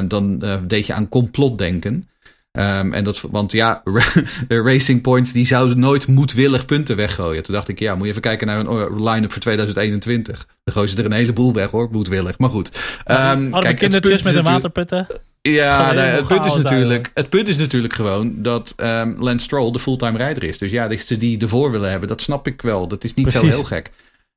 dan 0.07 0.43
deed 0.67 0.85
je 0.85 0.93
aan 0.93 1.09
complotdenken. 1.09 2.07
Ehm, 2.51 2.93
en 2.93 3.03
dat, 3.03 3.21
want 3.21 3.51
ja, 3.51 3.83
Racing 4.47 5.01
Point 5.01 5.33
die 5.33 5.45
zou 5.45 5.75
nooit 5.75 6.07
moedwillig 6.07 6.65
punten 6.65 6.95
weggooien. 6.95 7.43
Toen 7.43 7.53
dacht 7.53 7.67
ik, 7.67 7.79
ja, 7.79 7.95
moet 7.95 8.03
je 8.03 8.09
even 8.09 8.21
kijken 8.21 8.47
naar 8.47 8.59
een 8.59 8.67
eh, 8.67 9.11
line-up 9.13 9.31
voor 9.31 9.41
2021. 9.41 10.47
Dan 10.63 10.73
gooien 10.73 10.89
ze 10.89 10.97
er 10.97 11.05
een 11.05 11.11
heleboel 11.11 11.53
weg 11.53 11.69
hoor, 11.69 11.87
moedwillig. 11.91 12.37
Maar 12.37 12.49
goed. 12.49 12.71
Arme 13.03 13.59
kijk, 13.59 13.77
kindertjes 13.77 14.21
met 14.21 14.35
een 14.35 14.43
waterputten. 14.43 15.07
Ja, 15.41 15.91
nee, 15.91 16.03
het, 16.03 16.27
punt 16.27 16.45
is 16.45 16.55
natuurlijk, 16.55 17.11
het 17.13 17.29
punt 17.29 17.47
is 17.47 17.57
natuurlijk 17.57 17.93
gewoon 17.93 18.41
dat 18.41 18.73
ehm 18.77 19.13
Lance 19.17 19.45
Stroll 19.45 19.71
de 19.71 19.79
fulltime 19.79 20.17
rijder 20.17 20.43
is. 20.43 20.57
Dus 20.57 20.71
ja, 20.71 20.87
dat 20.87 20.99
ze 20.99 21.17
die 21.17 21.39
ervoor 21.39 21.71
willen 21.71 21.89
hebben, 21.89 22.09
dat 22.09 22.21
snap 22.21 22.47
ik 22.47 22.61
wel. 22.61 22.87
Dat 22.87 23.03
is 23.03 23.13
niet 23.13 23.31
zo 23.31 23.45
heel 23.45 23.63
gek. 23.63 23.91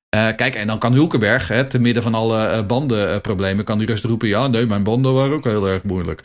Eh, 0.08 0.28
kijk, 0.36 0.54
en 0.54 0.66
dan 0.66 0.78
kan 0.78 0.92
Hulkenberg, 0.92 1.48
hè, 1.48 1.64
te 1.64 1.78
midden 1.78 2.02
van 2.02 2.14
alle 2.14 2.46
eh, 2.46 2.66
bandenproblemen, 2.66 3.64
kan 3.64 3.78
hij 3.78 3.86
rustig 3.86 4.10
roepen: 4.10 4.28
ja, 4.28 4.46
nee, 4.46 4.66
mijn 4.66 4.82
banden 4.82 5.14
waren 5.14 5.36
ook 5.36 5.44
heel 5.44 5.68
erg 5.68 5.82
moeilijk. 5.82 6.22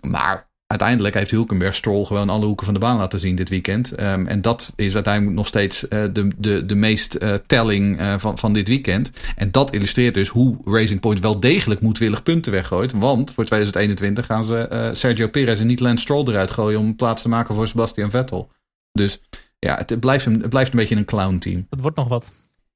Maar 0.00 0.50
uiteindelijk 0.72 1.14
heeft 1.14 1.30
Hulkenberg 1.30 1.74
Stroll 1.74 2.04
gewoon 2.04 2.28
alle 2.28 2.44
hoeken 2.44 2.64
van 2.64 2.74
de 2.74 2.80
baan 2.80 2.96
laten 2.96 3.20
zien 3.20 3.36
dit 3.36 3.48
weekend. 3.48 3.92
Ehm, 3.92 4.26
en 4.26 4.40
dat 4.40 4.72
is 4.76 4.94
uiteindelijk 4.94 5.36
nog 5.36 5.46
steeds 5.46 5.88
eh, 5.88 6.02
de, 6.12 6.28
de, 6.36 6.66
de 6.66 6.74
meest 6.74 7.14
eh, 7.14 7.34
telling 7.46 7.98
eh, 7.98 8.14
van, 8.18 8.38
van 8.38 8.52
dit 8.52 8.68
weekend. 8.68 9.10
En 9.36 9.50
dat 9.50 9.72
illustreert 9.72 10.14
dus 10.14 10.28
hoe 10.28 10.56
Racing 10.64 11.00
Point 11.00 11.20
wel 11.20 11.40
degelijk 11.40 11.80
moedwillig 11.80 12.22
punten 12.22 12.52
weggooit. 12.52 12.92
Want 12.92 13.32
voor 13.32 13.44
2021 13.44 14.26
gaan 14.26 14.44
ze 14.44 14.58
eh, 14.58 14.88
Sergio 14.92 15.28
Perez 15.28 15.60
en 15.60 15.66
niet 15.66 15.80
Lance 15.80 16.02
Stroll 16.02 16.28
eruit 16.28 16.50
gooien 16.50 16.78
om 16.78 16.96
plaats 16.96 17.22
te 17.22 17.28
maken 17.28 17.54
voor 17.54 17.68
Sebastian 17.68 18.10
Vettel. 18.10 18.50
Dus 18.92 19.20
ja, 19.58 19.76
het, 19.76 19.90
het 19.90 20.00
blijft, 20.00 20.26
een, 20.26 20.40
het 20.40 20.50
blijft 20.50 20.72
een 20.72 20.78
beetje 20.78 20.96
een 20.96 21.04
clown 21.04 21.38
team. 21.38 21.66
Het 21.70 21.80
wordt 21.80 21.96
nog 21.96 22.08
wat. 22.08 22.32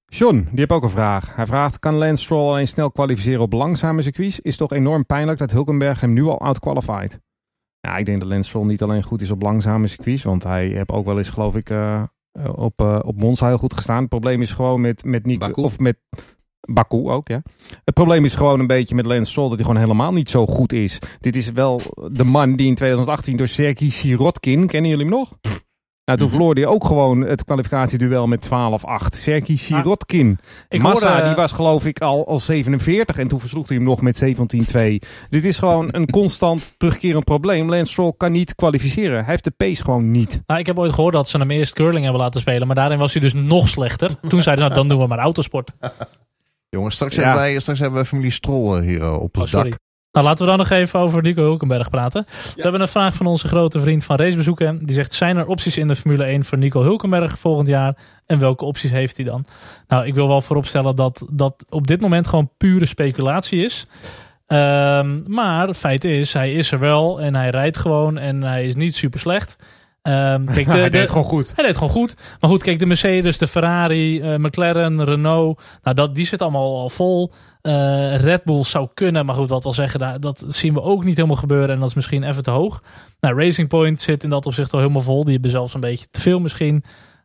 John, 0.08 0.36
die 0.36 0.58
heeft 0.58 0.70
ook 0.70 0.82
een 0.82 0.90
vraag. 0.90 1.36
Hij 1.36 1.46
vraagt, 1.46 1.78
kan 1.78 1.94
Lance 1.94 2.22
Stroll 2.22 2.48
alleen 2.48 2.68
snel 2.68 2.90
kwalificeren 2.90 3.40
op 3.40 3.52
langzame 3.52 4.02
circuits? 4.02 4.40
Is 4.40 4.56
toch 4.56 4.72
enorm 4.72 5.06
pijnlijk 5.06 5.38
dat 5.38 5.50
Hulkenberg 5.50 6.00
hem 6.00 6.12
nu 6.12 6.24
al 6.24 6.40
outqualified? 6.40 7.18
Ja, 7.86 7.96
ik 7.96 8.06
denk 8.06 8.20
dat 8.20 8.28
Lance 8.28 8.48
Stroll 8.48 8.66
niet 8.66 8.82
alleen 8.82 9.02
goed 9.02 9.22
is 9.22 9.30
op 9.30 9.42
langzame 9.42 9.86
circuits, 9.86 10.22
want 10.22 10.42
hij 10.42 10.66
heeft 10.66 10.90
ook 10.90 11.04
wel 11.04 11.18
eens, 11.18 11.28
geloof 11.28 11.56
ik, 11.56 11.70
eh, 11.70 12.02
op, 12.54 12.80
eh, 12.80 12.98
op 13.02 13.20
Monza 13.20 13.46
heel 13.46 13.58
goed 13.58 13.74
gestaan. 13.74 14.00
Het 14.00 14.08
probleem 14.08 14.42
is 14.42 14.52
gewoon 14.52 14.80
met, 14.80 15.04
met 15.04 15.26
Nico, 15.26 15.46
Baku. 15.46 15.62
of 15.62 15.78
met 15.78 15.96
Baku 16.60 17.08
ook, 17.08 17.28
ja. 17.28 17.42
Het 17.84 17.94
probleem 17.94 18.24
is 18.24 18.34
gewoon 18.34 18.60
een 18.60 18.66
beetje 18.66 18.94
met 18.94 19.06
Lance 19.06 19.30
Stroll 19.30 19.48
dat 19.48 19.58
hij 19.58 19.66
gewoon 19.66 19.82
helemaal 19.82 20.12
niet 20.12 20.30
zo 20.30 20.46
goed 20.46 20.72
is. 20.72 20.98
Dit 21.20 21.36
is 21.36 21.52
wel 21.52 21.80
de 22.12 22.24
man 22.24 22.56
die 22.56 22.66
in 22.66 22.74
2018 22.74 23.36
door 23.36 23.48
Sergei 23.48 23.90
Sirotkin, 23.90 24.66
kennen 24.66 24.90
jullie 24.90 25.06
hem 25.06 25.14
nog? 25.14 25.32
Nou, 26.06 26.18
toen 26.18 26.28
Mhm. 26.28 26.36
verloor 26.36 26.54
hij 26.54 26.66
ook 26.66 26.84
gewoon 26.84 27.20
het 27.20 27.44
kwalificatieduel 27.44 28.26
met 28.26 28.40
12-8. 28.42 29.14
Sergei 29.16 29.56
Sirotkin. 29.58 30.38
Ik 30.68 30.82
Massa, 30.82 31.08
hoorde, 31.12 31.26
die 31.26 31.34
was 31.34 31.52
geloof 31.52 31.86
ik 31.86 32.00
al, 32.00 32.26
al 32.26 32.38
47 32.38 33.18
en 33.18 33.28
toen 33.28 33.40
versloeg 33.40 33.68
hij 33.68 33.76
hem 33.76 33.86
nog 33.86 34.00
met 34.00 34.16
17-2. 34.16 35.00
Dit 35.30 35.44
is 35.44 35.58
gewoon 35.58 35.88
een 35.90 36.10
constant 36.10 36.74
terugkerend 36.78 37.24
probleem. 37.24 37.68
Lance 37.70 37.90
Stroll 37.92 38.12
kan 38.16 38.32
niet 38.32 38.54
kwalificeren. 38.54 39.16
Hij 39.18 39.24
heeft 39.30 39.44
de 39.44 39.50
pace 39.50 39.84
gewoon 39.84 40.10
niet. 40.10 40.42
Nou, 40.46 40.60
ik 40.60 40.66
heb 40.66 40.78
ooit 40.78 40.92
gehoord 40.92 41.14
dat 41.14 41.28
ze 41.28 41.38
hem 41.38 41.50
eerst 41.50 41.74
curling 41.74 42.02
hebben 42.02 42.22
laten 42.22 42.40
spelen. 42.40 42.66
Maar 42.66 42.76
daarin 42.76 42.98
was 42.98 43.12
hij 43.12 43.22
dus 43.22 43.34
nog 43.34 43.68
slechter. 43.68 44.08
Toen 44.28 44.42
zeiden 44.42 44.64
ze, 44.64 44.70
nou, 44.70 44.74
dan 44.74 44.88
doen 44.88 44.98
we 44.98 45.06
maar 45.06 45.18
autosport. 45.18 45.72
Jongens, 46.68 46.94
straks, 46.94 47.14
Ja. 47.14 47.22
hebben 47.22 47.40
wij, 47.40 47.58
straks 47.58 47.78
hebben 47.78 48.00
we 48.00 48.06
familie 48.06 48.30
Strol 48.30 48.76
eh, 48.76 48.82
hier 48.82 49.00
eh, 49.02 49.14
op 49.20 49.36
Oh, 49.36 49.42
ons 49.42 49.50
sorry. 49.50 49.70
dak. 49.70 49.78
Nou, 50.16 50.28
laten 50.28 50.44
we 50.44 50.50
dan 50.50 50.58
nog 50.58 50.70
even 50.70 51.00
over 51.00 51.22
Nico 51.22 51.42
Hulkenberg 51.42 51.90
praten. 51.90 52.26
We 52.54 52.62
hebben 52.62 52.80
een 52.80 52.88
vraag 52.88 53.14
van 53.14 53.26
onze 53.26 53.48
grote 53.48 53.80
vriend 53.80 54.04
van 54.04 54.16
Racebezoeken. 54.16 54.86
Die 54.86 54.94
zegt, 54.94 55.12
zijn 55.12 55.36
er 55.36 55.46
opties 55.46 55.78
in 55.78 55.88
de 55.88 55.96
Formule 55.96 56.24
1 56.24 56.44
voor 56.44 56.58
Nico 56.58 56.82
Hulkenberg 56.82 57.38
volgend 57.38 57.68
jaar? 57.68 57.96
En 58.26 58.38
welke 58.38 58.64
opties 58.64 58.90
heeft 58.90 59.16
hij 59.16 59.24
dan? 59.24 59.44
Nou, 59.88 60.06
ik 60.06 60.14
wil 60.14 60.28
wel 60.28 60.40
vooropstellen 60.40 60.96
dat 60.96 61.24
dat 61.30 61.64
op 61.68 61.86
dit 61.86 62.00
moment 62.00 62.26
gewoon 62.26 62.50
pure 62.56 62.86
speculatie 62.86 63.64
is. 63.64 63.86
Ehm, 64.46 65.20
maar 65.26 65.74
feit 65.74 66.04
is, 66.04 66.32
hij 66.32 66.52
is 66.52 66.72
er 66.72 66.78
wel 66.78 67.20
en 67.20 67.34
hij 67.34 67.50
rijdt 67.50 67.76
gewoon 67.76 68.18
en 68.18 68.42
hij 68.42 68.66
is 68.66 68.74
niet 68.74 68.94
super 68.94 69.20
slecht. 69.20 69.56
Ehm, 70.06 70.44
kijk, 70.54 70.66
de, 70.66 70.72
Hij 70.72 70.80
deed 70.82 70.92
de- 70.92 70.98
het 70.98 71.08
gewoon 71.10 71.24
goed. 71.24 71.46
hij 71.46 71.54
deed 71.56 71.66
het 71.66 71.76
gewoon 71.76 71.92
goed. 71.92 72.14
Maar 72.40 72.50
goed, 72.50 72.62
kijk, 72.62 72.78
de 72.78 72.86
Mercedes, 72.86 73.38
de 73.38 73.46
Ferrari, 73.46 74.20
eh, 74.20 74.36
McLaren, 74.36 75.04
Renault. 75.04 75.60
Nou, 75.82 75.96
dat, 75.96 76.14
die 76.14 76.26
zit 76.26 76.42
allemaal 76.42 76.76
al 76.78 76.90
vol. 76.90 77.32
Eh, 77.62 78.16
Red 78.16 78.44
Bull 78.44 78.64
zou 78.64 78.88
kunnen, 78.94 79.26
maar 79.26 79.34
goed, 79.34 79.48
wat 79.48 79.64
wel 79.64 79.72
zeggen, 79.72 80.00
daar- 80.00 80.20
dat 80.20 80.44
zien 80.48 80.74
we 80.74 80.82
ook 80.82 81.04
niet 81.04 81.16
helemaal 81.16 81.36
gebeuren. 81.36 81.68
En 81.74 81.78
dat 81.80 81.88
is 81.88 81.94
misschien 81.94 82.22
even 82.22 82.42
te 82.42 82.50
hoog. 82.50 82.82
Nou, 83.20 83.40
Racing 83.42 83.68
Point 83.68 84.00
zit 84.00 84.22
in 84.24 84.30
dat 84.30 84.46
opzicht 84.46 84.72
al 84.72 84.78
helemaal 84.78 85.02
vol. 85.02 85.24
Die 85.24 85.32
hebben 85.32 85.50
zelfs 85.50 85.74
een 85.74 85.80
beetje 85.80 86.06
te 86.10 86.20
veel 86.20 86.40
misschien. 86.40 86.84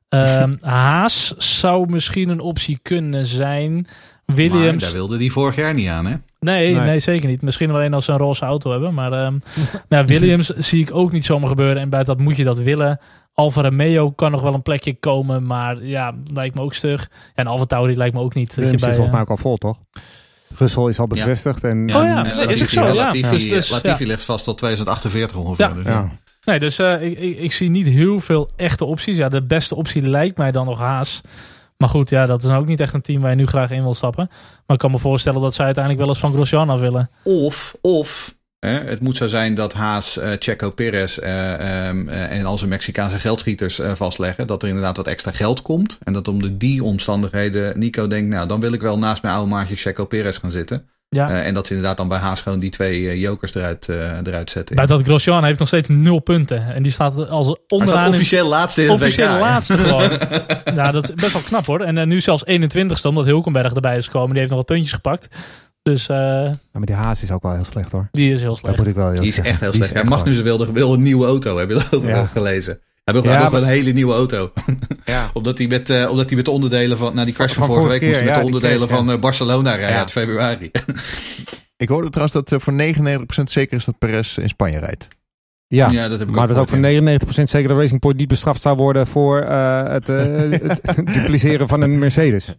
Ehm, 0.10 0.56
Haas 0.92 1.34
zou 1.38 1.90
misschien 1.90 2.30
een 2.30 2.40
optie 2.40 2.80
kunnen 2.82 3.26
zijn. 3.26 3.88
Maar 4.36 4.50
Williams. 4.60 4.84
daar 4.84 4.92
wilde 4.92 5.18
die 5.18 5.32
vorig 5.32 5.56
jaar 5.56 5.74
niet 5.74 5.88
aan, 5.88 6.06
hè? 6.06 6.16
Nee, 6.40 6.74
nee, 6.76 6.86
Nee. 6.86 7.00
zeker 7.00 7.30
niet. 7.30 7.42
Misschien 7.42 7.72
alleen 7.72 7.94
als 7.94 8.06
ze 8.06 8.12
een 8.12 8.18
roze 8.18 8.46
auto 8.46 8.72
hebben. 8.72 8.94
Maar 8.94 9.12
ehm 9.12 9.38
nou, 9.90 10.06
Williams 10.06 10.48
zie 10.48 10.82
ik 10.82 10.94
ook 10.96 11.12
niet 11.12 11.26
zomaar 11.26 11.50
gebeuren. 11.50 11.82
En 11.82 11.90
buiten 11.90 12.16
dat 12.16 12.24
moet 12.26 12.36
je 12.38 12.44
dat 12.44 12.58
willen. 12.58 13.00
Alfa 13.34 13.62
Romeo 13.62 14.12
kan 14.12 14.32
nog 14.32 14.42
wel 14.42 14.54
een 14.54 14.62
plekje 14.62 14.94
komen. 15.00 15.46
Maar 15.46 15.84
ja, 15.86 16.14
lijkt 16.34 16.56
me 16.56 16.62
ook 16.62 16.74
stug. 16.74 17.02
Ja, 17.12 17.18
en 17.36 17.48
Alfa 17.48 17.66
Tauri 17.66 17.96
lijkt 17.98 18.16
me 18.16 18.22
ook 18.22 18.34
niet. 18.34 18.46
dat 18.48 18.56
je 18.56 18.62
Williams 18.62 18.82
bij, 18.82 18.92
is 18.92 18.96
volgens 18.98 19.18
eh, 19.18 19.24
mij 19.26 19.32
ook 19.32 19.38
al 19.38 19.44
vol, 19.44 19.58
toch? 19.58 19.78
Russell 20.58 20.84
is 20.84 21.00
al 21.00 21.08
bevestigd. 21.08 21.64
En, 21.64 21.78
Oh 21.96 22.04
ja, 22.04 22.26
en 22.26 22.36
Latifi, 22.36 22.54
is 22.54 22.62
ook 22.62 22.68
zo, 22.68 22.84
ja. 22.84 22.94
Latifi, 22.94 23.30
Dus- 23.30 23.50
dus, 23.50 23.70
Latifi 23.70 24.08
ligt 24.08 24.24
vast 24.24 24.44
tot 24.44 24.58
2048 24.58 25.38
ongeveer. 25.38 25.68
Ja. 25.68 25.74
Dus, 25.74 25.84
ja. 25.86 26.12
Nee, 26.46 26.60
dus 26.60 26.80
eh, 26.80 27.04
ik, 27.04 27.20
ik, 27.20 27.38
ik 27.38 27.52
zie 27.52 27.70
niet 27.70 27.88
heel 27.88 28.20
veel 28.20 28.50
echte 28.56 28.86
opties. 28.86 29.18
Ja, 29.18 29.30
de 29.30 29.44
beste 29.44 29.76
optie 29.76 30.02
lijkt 30.10 30.38
mij 30.38 30.52
dan 30.52 30.66
nog 30.66 30.80
Haas. 30.80 31.22
Maar 31.82 31.90
goed, 31.90 32.10
ja, 32.10 32.26
dat 32.26 32.44
is 32.44 32.50
nou 32.50 32.62
ook 32.62 32.68
niet 32.68 32.80
echt 32.80 32.94
een 32.94 33.02
team 33.02 33.22
waar 33.22 33.30
je 33.30 33.36
nu 33.36 33.46
graag 33.46 33.72
in 33.72 33.82
wil 33.82 33.94
stappen. 33.94 34.28
Maar 34.66 34.76
ik 34.76 34.78
kan 34.78 34.92
me 34.92 35.00
voorstellen 35.00 35.42
dat 35.42 35.54
zij 35.54 35.66
uiteindelijk 35.66 36.04
wel 36.04 36.14
eens 36.14 36.22
van 36.22 36.34
Grosjean 36.34 36.80
willen. 36.80 37.10
Of, 37.24 37.76
of 37.82 38.36
het 38.60 39.02
moet 39.02 39.16
zo 39.16 39.28
zijn 39.28 39.56
dat 39.56 39.74
Haas, 39.74 40.18
eh 40.18 40.32
Checo 40.40 40.70
Perez 40.70 41.18
eh, 41.18 41.88
ehm, 41.88 42.10
eh, 42.10 42.38
en 42.38 42.46
al 42.46 42.58
zijn 42.58 42.70
Mexicaanse 42.70 43.20
geldschieters 43.20 43.80
vastleggen. 43.94 44.48
Dat 44.48 44.62
er 44.62 44.68
inderdaad 44.68 44.98
wat 44.98 45.08
extra 45.08 45.32
geld 45.32 45.62
komt. 45.62 45.98
En 46.04 46.14
dat 46.14 46.28
om 46.28 46.42
de 46.42 46.58
die 46.58 46.84
omstandigheden 46.84 47.80
Nico 47.80 48.08
denkt, 48.08 48.30
nou 48.30 48.48
dan 48.48 48.60
wil 48.60 48.74
ik 48.74 48.82
wel 48.82 48.98
naast 48.98 49.22
mijn 49.22 49.34
oude 49.34 49.50
maatje 49.50 49.76
Checo 49.76 50.06
Perez 50.06 50.40
gaan 50.40 50.52
zitten. 50.52 50.90
Ja. 51.16 51.30
Eh, 51.30 51.46
en 51.48 51.54
dat 51.54 51.68
ze 51.68 51.74
inderdaad 51.74 51.98
dan 51.98 52.08
bij 52.08 52.18
Haas 52.18 52.42
gewoon 52.42 52.60
die 52.60 52.70
twee 52.70 53.10
eh, 53.10 53.22
jokers 53.22 53.56
eruit, 53.56 53.90
eh, 53.90 53.96
eruit 54.24 54.50
zetten. 54.50 54.76
Buiten 54.76 54.98
dat 54.98 55.06
Grosjean 55.06 55.44
heeft 55.44 55.60
nog 55.60 55.68
steeds 55.68 55.90
nul 55.90 56.20
punten. 56.20 56.74
En 56.74 56.84
die 56.84 56.92
staat 56.92 57.30
als 57.30 57.46
Hij 57.46 57.56
staat 57.56 57.80
onderaan 57.80 58.06
in- 58.06 58.10
officieel 58.12 58.48
laatste 58.48 58.84
in 58.84 58.90
het 58.92 59.02
officieel 59.02 59.34
WK, 59.34 59.40
laatste 59.40 59.78
gewoon. 59.88 60.20
ja, 60.76 60.92
dat 60.92 61.04
is 61.04 61.14
best 61.14 61.34
wel 61.34 61.42
knap 61.42 61.66
hoor. 61.66 61.80
En 61.82 62.08
nu 62.08 62.22
zelfs 62.22 62.44
21ste, 62.46 63.02
omdat 63.08 63.26
Hulkenberg 63.26 63.74
erbij 63.74 63.98
is 63.98 64.06
gekomen. 64.06 64.30
Die 64.30 64.38
heeft 64.40 64.50
nog 64.50 64.58
wat 64.60 64.68
puntjes 64.70 64.94
gepakt. 64.94 65.28
Dus 65.82 66.08
eh, 66.10 66.18
Ja, 66.18 66.52
maar 66.72 66.86
die 66.86 66.96
Haas 66.96 67.24
is 67.24 67.32
ook 67.32 67.42
wel 67.44 67.54
heel 67.54 67.64
slecht 67.64 67.92
hoor. 67.92 68.08
die 68.12 68.32
is 68.34 68.40
heel 68.40 68.50
Dat 68.50 68.58
slecht. 68.58 68.78
moet 68.78 68.88
ik 68.88 68.96
wel 68.96 69.10
heel 69.12 69.20
Die 69.20 69.28
is 69.30 69.36
zeggen. 69.36 69.52
echt 69.54 69.62
heel 69.62 69.72
Die 69.72 69.80
slecht. 69.80 69.96
Ja, 69.96 70.02
echt 70.02 70.10
Magnussen 70.10 70.44
wilde, 70.44 70.72
wil 70.72 70.94
een 70.94 71.02
nieuwe 71.02 71.26
auto, 71.26 71.58
heb 71.58 71.68
je 71.70 71.74
dat 71.74 71.88
ook 71.96 72.04
Ja. 72.06 72.26
gelezen? 72.26 72.80
Hij 73.04 73.14
wil 73.14 73.24
Ja, 73.24 73.38
graag 73.40 73.52
maar- 73.52 73.62
een 73.62 73.68
hele 73.68 73.92
nieuwe 73.92 74.14
auto. 74.14 74.52
Ja. 75.06 75.30
omdat 75.34 75.58
hij 75.58 75.68
met, 75.68 75.90
eh, 75.90 76.10
omdat 76.10 76.26
hij 76.28 76.36
met 76.36 76.46
de 76.46 76.52
onderdelen 76.52 76.98
van... 76.98 77.14
Nou, 77.14 77.26
die 77.26 77.36
crash 77.36 77.54
van, 77.54 77.66
Van 77.66 77.76
vorige 77.76 77.88
vorige 77.88 78.06
week 78.06 78.10
moest 78.16 78.26
met 78.26 78.34
de 78.36 78.40
ja, 78.40 78.46
onderdelen 78.46 78.90
van 78.90 79.12
eh, 79.12 79.20
Barcelona 79.20 79.70
rijden 79.74 79.94
Ja. 79.94 80.00
uit 80.00 80.12
februari. 80.12 80.72
Ik 81.78 81.90
hoorde 81.90 82.10
trouwens 82.10 82.34
dat 82.34 82.52
eh, 82.52 82.60
voor 82.60 82.74
99% 82.74 83.44
zeker 83.44 83.78
is 83.78 83.86
dat 83.86 83.98
Perez 83.98 84.38
in 84.38 84.50
Spanje 84.50 84.80
rijdt. 84.80 85.08
Ja. 85.68 85.90
Ja, 85.90 86.08
dat 86.08 86.20
heb 86.20 86.28
ik 86.28 86.34
maar 86.36 86.44
ook 86.44 86.48
dat 86.48 86.58
is 86.58 86.62
ook 86.64 86.70
voor 86.70 86.78
gehoord, 86.90 87.24
99% 87.48 87.50
zeker 87.50 87.68
dat 87.70 87.78
Racing 87.78 88.00
Point 88.00 88.18
niet 88.18 88.28
bestraft 88.28 88.62
zou 88.62 88.78
worden 88.78 89.08
voor 89.08 89.40
eh, 89.42 89.84
het, 89.88 90.10
eh, 90.10 90.16
het 90.60 90.82
dupliceren 91.14 91.68
van 91.68 91.82
een 91.82 92.00
Mercedes. 92.00 92.56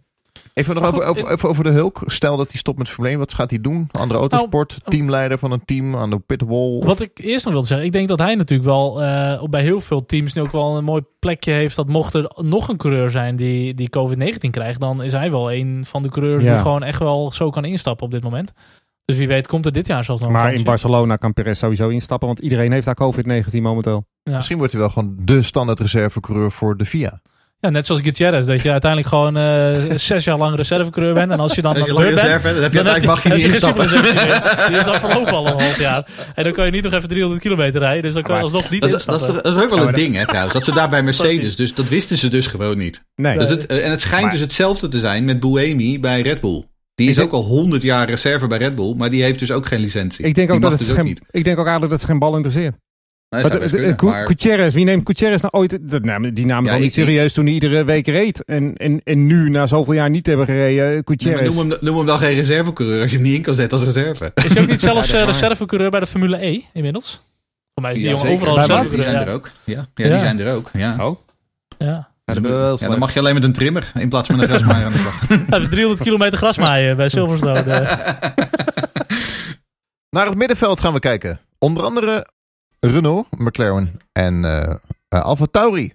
Even 0.53 0.75
nog 0.75 0.83
over, 0.85 1.03
over, 1.03 1.31
even 1.31 1.49
over 1.49 1.63
de 1.63 1.69
Hulk. 1.69 2.01
Stel 2.05 2.37
dat 2.37 2.49
hij 2.51 2.59
stopt 2.59 2.77
met 2.77 2.87
Formule 2.89 3.09
1. 3.09 3.19
Wat 3.19 3.33
gaat 3.33 3.49
hij 3.49 3.61
doen? 3.61 3.87
Andere 3.91 4.19
autosport, 4.19 4.77
teamleider 4.83 5.37
van 5.37 5.51
een 5.51 5.65
team 5.65 5.95
aan 5.95 6.09
de 6.09 6.19
pitwall. 6.19 6.79
Wat 6.79 6.99
ik 6.99 7.19
eerst 7.19 7.43
nog 7.43 7.53
wilde 7.53 7.67
zeggen, 7.67 7.85
ik 7.85 7.91
denk 7.91 8.07
dat 8.07 8.19
hij 8.19 8.35
natuurlijk 8.35 8.69
wel 8.69 9.01
eh, 9.03 9.43
bij 9.43 9.61
heel 9.61 9.79
veel 9.79 10.05
teams 10.05 10.33
nu 10.33 10.41
ook 10.41 10.51
wel 10.51 10.77
een 10.77 10.83
mooi 10.83 11.01
plekje 11.19 11.51
heeft. 11.51 11.75
Dat 11.75 11.87
mocht 11.87 12.13
er 12.13 12.31
nog 12.35 12.67
een 12.67 12.77
coureur 12.77 13.09
zijn 13.09 13.35
die, 13.35 13.73
die 13.73 13.89
COVID-19 13.97 14.49
krijgt, 14.49 14.79
dan 14.79 15.03
is 15.03 15.11
hij 15.11 15.31
wel 15.31 15.51
een 15.51 15.85
van 15.85 16.03
de 16.03 16.09
coureurs 16.09 16.43
Ja. 16.43 16.53
die 16.53 16.61
gewoon 16.61 16.83
echt 16.83 16.99
wel 16.99 17.31
zo 17.31 17.49
kan 17.49 17.65
instappen 17.65 18.05
op 18.05 18.11
dit 18.11 18.23
moment. 18.23 18.51
Dus 19.05 19.17
wie 19.17 19.27
weet 19.27 19.47
komt 19.47 19.65
er 19.65 19.71
dit 19.71 19.87
jaar 19.87 20.03
zelfs 20.03 20.21
nog 20.21 20.29
een 20.29 20.35
Maar 20.35 20.53
in. 20.53 20.63
Barcelona 20.63 21.15
kan 21.15 21.33
Perez 21.33 21.59
sowieso 21.59 21.89
instappen, 21.89 22.27
want 22.27 22.39
iedereen 22.39 22.71
heeft 22.71 22.85
daar 22.85 22.97
COVID-19 23.01 23.61
momenteel. 23.61 24.05
Ja. 24.23 24.35
Misschien 24.35 24.57
wordt 24.57 24.71
hij 24.71 24.81
wel 24.81 24.89
gewoon 24.89 25.15
de 25.19 25.41
standaard 25.41 25.79
reservecoureur 25.79 26.51
voor 26.51 26.77
de 26.77 26.85
FIA. 26.85 27.21
Ja, 27.63 27.69
net 27.69 27.85
zoals 27.85 28.01
Gutierrez, 28.01 28.45
dat 28.45 28.61
je 28.61 28.71
uiteindelijk 28.71 29.09
gewoon 29.09 29.37
eh, 29.37 29.97
zes 29.97 30.23
jaar 30.23 30.37
lang 30.37 30.55
reservecoureur 30.55 31.13
bent. 31.13 31.31
En 31.31 31.39
als 31.39 31.55
je 31.55 31.61
dan 31.61 31.73
de 31.73 31.79
beurt 31.79 31.95
bent, 31.97 32.09
reserve, 32.19 32.53
dan 32.53 32.63
heb 32.63 32.73
je 32.73 32.83
uiteindelijk 32.83 33.05
mag 33.05 33.23
je 33.23 33.29
niet 33.43 33.45
instappen. 33.45 33.87
Die 34.67 34.77
is 34.77 34.83
dan 34.85 34.99
verlopen 34.99 35.33
al 35.33 35.47
een 35.47 35.59
half 35.59 35.79
jaar. 35.79 36.05
En 36.35 36.43
dan 36.43 36.53
kan 36.53 36.65
je 36.65 36.71
niet 36.71 36.83
nog 36.83 36.93
even 36.93 37.09
300 37.09 37.41
kilometer 37.41 37.79
rijden. 37.79 38.01
Dus 38.03 38.13
dan 38.13 38.23
kan 38.23 38.35
je 38.35 38.41
alsnog 38.41 38.69
niet 38.69 38.81
Dat 38.81 38.93
is, 38.93 39.05
dat, 39.05 39.21
is, 39.21 39.27
dat 39.27 39.45
is 39.45 39.63
ook 39.63 39.69
wel 39.69 39.79
Ja, 39.79 39.87
een 39.87 39.93
ding, 39.93 40.15
hè, 40.15 40.25
trouwens. 40.27 40.53
Dat 40.53 40.63
ze 40.63 40.73
daar 40.73 40.89
bij 40.89 41.03
Mercedes, 41.09 41.55
dus 41.55 41.73
dat 41.73 41.89
wisten 41.89 42.17
ze 42.17 42.27
dus 42.29 42.47
gewoon 42.47 42.77
niet. 42.77 43.03
Nee. 43.15 43.37
Dus 43.37 43.49
het, 43.49 43.65
en 43.65 43.91
het 43.91 44.01
schijnt 44.01 44.21
Maar- 44.23 44.31
dus 44.31 44.41
hetzelfde 44.41 44.87
te 44.87 44.99
zijn 44.99 45.25
met 45.25 45.39
Buemi 45.39 45.99
bij 45.99 46.21
Red 46.21 46.41
Bull. 46.41 46.63
Die 46.95 47.09
is 47.09 47.19
ook 47.19 47.31
al 47.31 47.43
100 47.43 47.81
jaar 47.83 48.09
reserve 48.09 48.47
bij 48.47 48.57
Red 48.57 48.75
Bull, 48.75 48.93
maar 48.97 49.09
die 49.09 49.23
heeft 49.23 49.39
dus 49.39 49.51
ook 49.51 49.65
geen 49.65 49.79
licentie. 49.79 50.25
ik 50.25 50.35
denk 50.35 50.51
ook 50.51 50.61
dat 50.61 50.71
het 50.71 50.79
dus 50.87 50.95
geen, 50.95 51.05
niet. 51.05 51.21
ik 51.31 51.43
denk 51.43 51.57
ook 51.57 51.63
eigenlijk 51.63 51.91
dat 51.91 52.01
ze 52.01 52.07
geen 52.07 52.19
bal 52.19 52.35
interesseert. 52.35 52.75
Nee, 53.33 53.41
Maar 53.41 53.97
kunnen, 53.97 54.27
Gutierrez, 54.27 54.73
wie 54.73 54.85
neemt 54.85 55.07
Gutierrez 55.07 55.41
nou 55.41 55.53
ooit? 55.53 55.77
Dat, 55.81 56.03
nou, 56.03 56.33
die 56.33 56.45
namen 56.45 56.63
Ja, 56.63 56.69
ze 56.69 56.75
al 56.75 56.81
niet 56.81 56.93
serieus 56.93 57.33
toen 57.33 57.45
hij 57.45 57.53
iedere 57.53 57.83
week 57.83 58.07
reed. 58.07 58.43
En, 58.45 58.73
en, 58.75 59.01
en 59.03 59.25
nu, 59.25 59.49
na 59.49 59.65
zoveel 59.65 59.93
jaar 59.93 60.09
niet 60.09 60.23
te 60.23 60.29
hebben 60.29 60.47
gereden, 60.47 60.87
Nee, 60.89 61.01
Gutierrez. 61.05 61.55
noem, 61.55 61.69
hem, 61.69 61.77
noem 61.81 61.97
hem 61.97 62.05
dan 62.05 62.17
geen 62.19 62.33
reservecoureur 62.35 63.01
als 63.01 63.09
je 63.11 63.15
hem 63.17 63.25
niet 63.25 63.35
in 63.35 63.41
kan 63.41 63.53
zetten 63.53 63.77
als 63.77 63.87
reserve. 63.87 64.31
Is 64.43 64.53
hij 64.53 64.61
ook 64.63 64.69
niet 64.69 64.79
zelfs 64.79 65.09
Ja, 65.11 65.13
eh, 65.21 65.21
is 65.21 65.27
reservecoureur 65.27 65.89
bij 65.89 65.99
de 65.99 66.07
Formule 66.07 66.45
E 66.45 66.61
inmiddels? 66.73 67.21
Voor 67.73 67.83
mij 67.83 67.91
is 67.93 67.97
die 67.99 68.07
Ja, 68.09 68.13
jongen 68.15 68.27
zeker. 68.29 68.47
overal 68.47 68.67
wat? 68.67 68.67
Die 68.67 68.75
reservecoureur. 68.75 69.11
zijn 69.11 69.25
Ja. 69.25 69.31
er 69.31 69.33
ook. 69.37 69.51
Ja, 69.63 69.87
ja, 69.95 70.05
Ja. 70.05 70.11
die 70.11 70.19
zijn 70.19 70.39
er 70.39 70.55
ook. 70.55 70.69
Ja. 70.73 70.95
Oh, 71.07 71.17
Ja. 71.77 72.09
dat 72.25 72.35
is 72.35 72.41
wel 72.41 72.51
heel 72.65 72.77
Ja, 72.79 72.87
dan 72.87 72.99
mag 72.99 73.13
je 73.13 73.19
alleen 73.19 73.33
met 73.33 73.43
een 73.43 73.53
trimmer 73.53 73.91
in 73.99 74.09
plaats 74.09 74.27
van 74.29 74.39
een 74.39 74.47
grasmaaier 74.47 74.85
aan 74.85 74.91
de 74.91 74.97
slag. 74.97 75.27
Hij 75.27 75.59
heeft 75.59 75.71
300 75.71 76.01
kilometer 76.03 76.37
gras 76.37 76.57
maaien 76.57 76.95
bij 76.97 77.09
Silverstone. 77.09 77.59
eh. 77.59 78.13
Naar 80.09 80.25
het 80.27 80.37
middenveld 80.37 80.79
gaan 80.79 80.93
we 80.93 80.99
kijken. 80.99 81.39
Onder 81.59 81.83
andere 81.83 82.27
Renault, 82.91 83.27
McLaren 83.37 83.97
en 84.11 84.45
eh 84.45 84.75
eh, 85.13 85.21
Alfa 85.21 85.45
Tauri. 85.51 85.93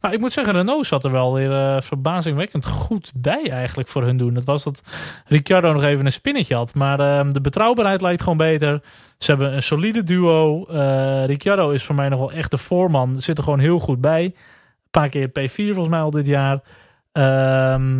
Nou, 0.00 0.14
ik 0.14 0.20
moet 0.20 0.32
zeggen, 0.32 0.54
Renault 0.54 0.86
zat 0.86 1.04
er 1.04 1.10
wel 1.10 1.34
weer 1.34 1.52
eh, 1.52 1.80
verbazingwekkend 1.80 2.66
goed 2.66 3.12
bij 3.14 3.50
eigenlijk 3.50 3.88
voor 3.88 4.02
hun 4.02 4.16
doen. 4.16 4.34
Het 4.34 4.44
was 4.44 4.64
dat 4.64 4.80
Ricciardo 5.26 5.72
nog 5.72 5.82
even 5.82 6.06
een 6.06 6.12
spinnetje 6.12 6.54
had. 6.54 6.74
Maar 6.74 7.00
ehm, 7.00 7.32
de 7.32 7.40
betrouwbaarheid 7.40 8.00
lijkt 8.00 8.22
gewoon 8.22 8.38
beter. 8.38 8.82
Ze 9.18 9.30
hebben 9.30 9.54
een 9.54 9.62
solide 9.62 10.04
duo. 10.04 10.64
Ricciardo 11.26 11.70
is 11.70 11.84
voor 11.84 11.94
mij 11.94 12.08
nog 12.08 12.18
wel 12.18 12.32
echt 12.32 12.50
de 12.50 12.58
voorman. 12.58 13.20
Zit 13.20 13.38
er 13.38 13.44
gewoon 13.44 13.58
heel 13.58 13.78
goed 13.78 14.00
bij. 14.00 14.24
Een 14.24 14.32
paar 14.90 15.08
keer 15.08 15.28
P4 15.28 15.52
volgens 15.54 15.88
mij 15.88 16.00
al 16.00 16.10
dit 16.10 16.26
jaar. 16.26 16.60
Ehm, 17.12 17.24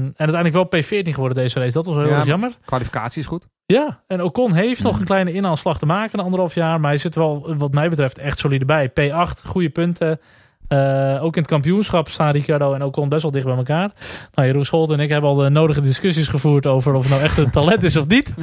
en 0.05 0.13
uiteindelijk 0.17 0.55
wel 0.55 0.83
P14 0.83 1.09
geworden 1.15 1.43
deze 1.43 1.59
race. 1.59 1.73
Dat 1.73 1.87
was 1.87 1.95
wel 1.95 2.05
heel 2.05 2.13
Ja, 2.13 2.19
erg 2.19 2.29
jammer. 2.29 2.53
Kwalificatie 2.65 3.21
is 3.21 3.27
goed. 3.27 3.47
Ja, 3.67 4.03
en 4.07 4.23
Ocon 4.23 4.53
heeft 4.53 4.83
nog 4.83 4.99
een 4.99 5.05
kleine 5.05 5.33
inhaalslag 5.33 5.79
te 5.79 5.87
maken, 5.87 6.19
een 6.19 6.25
anderhalf 6.25 6.55
jaar. 6.55 6.81
Maar 6.81 6.91
hij 6.91 6.99
zit 6.99 7.15
wel, 7.15 7.55
wat 7.57 7.73
mij 7.73 7.89
betreft, 7.89 8.19
echt 8.19 8.39
solide 8.39 8.65
bij. 8.65 8.91
P8, 8.91 9.45
goede 9.45 9.71
punten. 9.71 10.21
Eh, 10.69 11.19
ook 11.25 11.35
in 11.37 11.43
het 11.43 11.51
kampioenschap 11.51 12.09
staan 12.09 12.31
Ricciardo 12.33 12.73
en 12.73 12.83
Ocon 12.83 13.09
best 13.09 13.23
wel 13.23 13.31
dicht 13.31 13.45
bij 13.47 13.57
elkaar. 13.57 13.91
Nou, 14.35 14.49
Jeroen 14.49 14.65
Scholt 14.65 14.91
en 14.91 15.01
ik 15.01 15.09
hebben 15.09 15.31
al 15.31 15.37
de 15.37 15.49
nodige 15.49 15.81
discussies 15.81 16.29
gevoerd 16.29 16.67
over 16.67 16.95
of 16.95 17.01
het 17.03 17.11
nou 17.11 17.23
echt 17.23 17.39
een 17.39 17.51
talent 17.51 17.83
is 17.83 17.97
of 17.97 18.07
niet. 18.07 18.35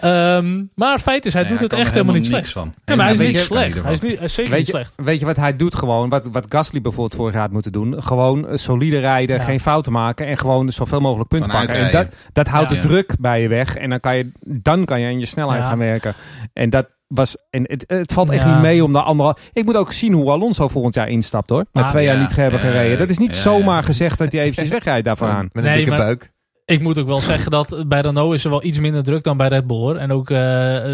Ehm, 0.00 0.62
maar 0.74 0.98
feit 0.98 1.26
is, 1.26 1.32
hij 1.32 1.42
Nee, 1.42 1.50
doet 1.52 1.60
het 1.60 1.72
echt 1.72 1.90
helemaal 1.92 2.14
niet 2.14 2.24
slecht. 2.24 2.52
van. 2.52 2.74
Ja, 2.84 2.94
maar 2.94 3.04
hij 3.04 3.14
is 3.14 3.20
niet 3.20 3.30
je- 3.30 3.36
slecht. 3.38 3.82
Hij 3.82 3.92
is, 3.92 4.00
niet, 4.00 4.16
hij 4.16 4.24
is 4.24 4.34
zeker 4.34 4.50
Weet 4.50 4.58
niet 4.60 4.68
je, 4.68 4.74
slecht. 4.76 4.92
weet 4.96 5.20
je 5.20 5.26
wat 5.26 5.36
hij 5.36 5.56
doet 5.56 5.74
gewoon? 5.74 6.08
Wat, 6.08 6.26
wat 6.32 6.46
Gasly 6.48 6.80
bijvoorbeeld 6.80 7.14
vorig 7.14 7.32
jaar 7.32 7.42
had 7.42 7.52
moeten 7.52 7.72
doen? 7.72 8.02
Gewoon 8.02 8.48
eh, 8.48 8.56
solide 8.56 8.98
rijden, 8.98 9.36
Ja. 9.36 9.42
geen 9.42 9.60
fouten 9.60 9.92
maken 9.92 10.26
en 10.26 10.38
gewoon 10.38 10.72
zoveel 10.72 11.00
mogelijk 11.00 11.28
punten 11.28 11.50
pakken. 11.50 11.76
En 11.76 11.92
dat, 11.92 12.06
dat 12.32 12.46
houdt 12.48 12.70
Ja. 12.74 12.80
de 12.80 12.86
druk 12.88 13.14
bij 13.20 13.42
je 13.42 13.48
weg 13.48 13.76
en 13.76 13.90
dan 13.90 14.00
kan 14.00 14.16
je, 14.16 14.30
dan 14.40 14.84
kan 14.84 15.00
je 15.00 15.06
aan 15.06 15.18
je 15.20 15.26
snelheid 15.26 15.62
Ja. 15.62 15.68
gaan 15.68 15.78
werken. 15.78 16.14
En 16.52 16.70
dat 16.70 16.86
was, 17.06 17.36
en 17.50 17.62
het, 17.62 17.84
het 17.86 18.12
valt 18.12 18.30
echt 18.30 18.42
Ja. 18.42 18.52
niet 18.52 18.62
mee 18.62 18.84
om 18.84 18.92
de 18.92 19.02
andere. 19.02 19.36
Ik 19.52 19.64
moet 19.64 19.76
ook 19.76 19.92
zien 19.92 20.12
hoe 20.12 20.30
Alonso 20.30 20.68
volgend 20.68 20.94
jaar 20.94 21.08
instapt 21.08 21.50
hoor. 21.50 21.64
Na 21.72 21.82
Ah, 21.82 21.88
twee 21.88 22.04
jaar 22.04 22.14
ja. 22.16 22.20
niet 22.22 22.36
hebben 22.36 22.60
gereden. 22.60 22.98
Dat 22.98 23.08
is 23.08 23.18
niet 23.18 23.34
ja, 23.34 23.40
zomaar 23.42 23.80
ja. 23.80 23.82
gezegd 23.82 24.18
dat 24.18 24.32
hij 24.32 24.40
eventjes 24.40 24.68
wegrijdt 24.68 25.04
daarvan 25.04 25.28
aan. 25.28 25.48
Met 25.52 25.64
een 25.64 25.70
Nee, 25.70 25.74
dikke 25.76 25.90
maar- 25.90 25.98
buik. 25.98 26.34
Ik 26.64 26.82
moet 26.82 26.98
ook 26.98 27.06
wel 27.06 27.20
zeggen 27.20 27.50
dat 27.50 27.84
bij 27.88 28.00
Renault 28.00 28.34
is 28.34 28.44
er 28.44 28.50
wel 28.50 28.64
iets 28.64 28.78
minder 28.78 29.02
druk 29.02 29.22
dan 29.22 29.36
bij 29.36 29.48
Red 29.48 29.66
Bull. 29.66 29.76
Hoor. 29.76 29.96
En 29.96 30.12
ook 30.12 30.30
eh, 30.30 30.36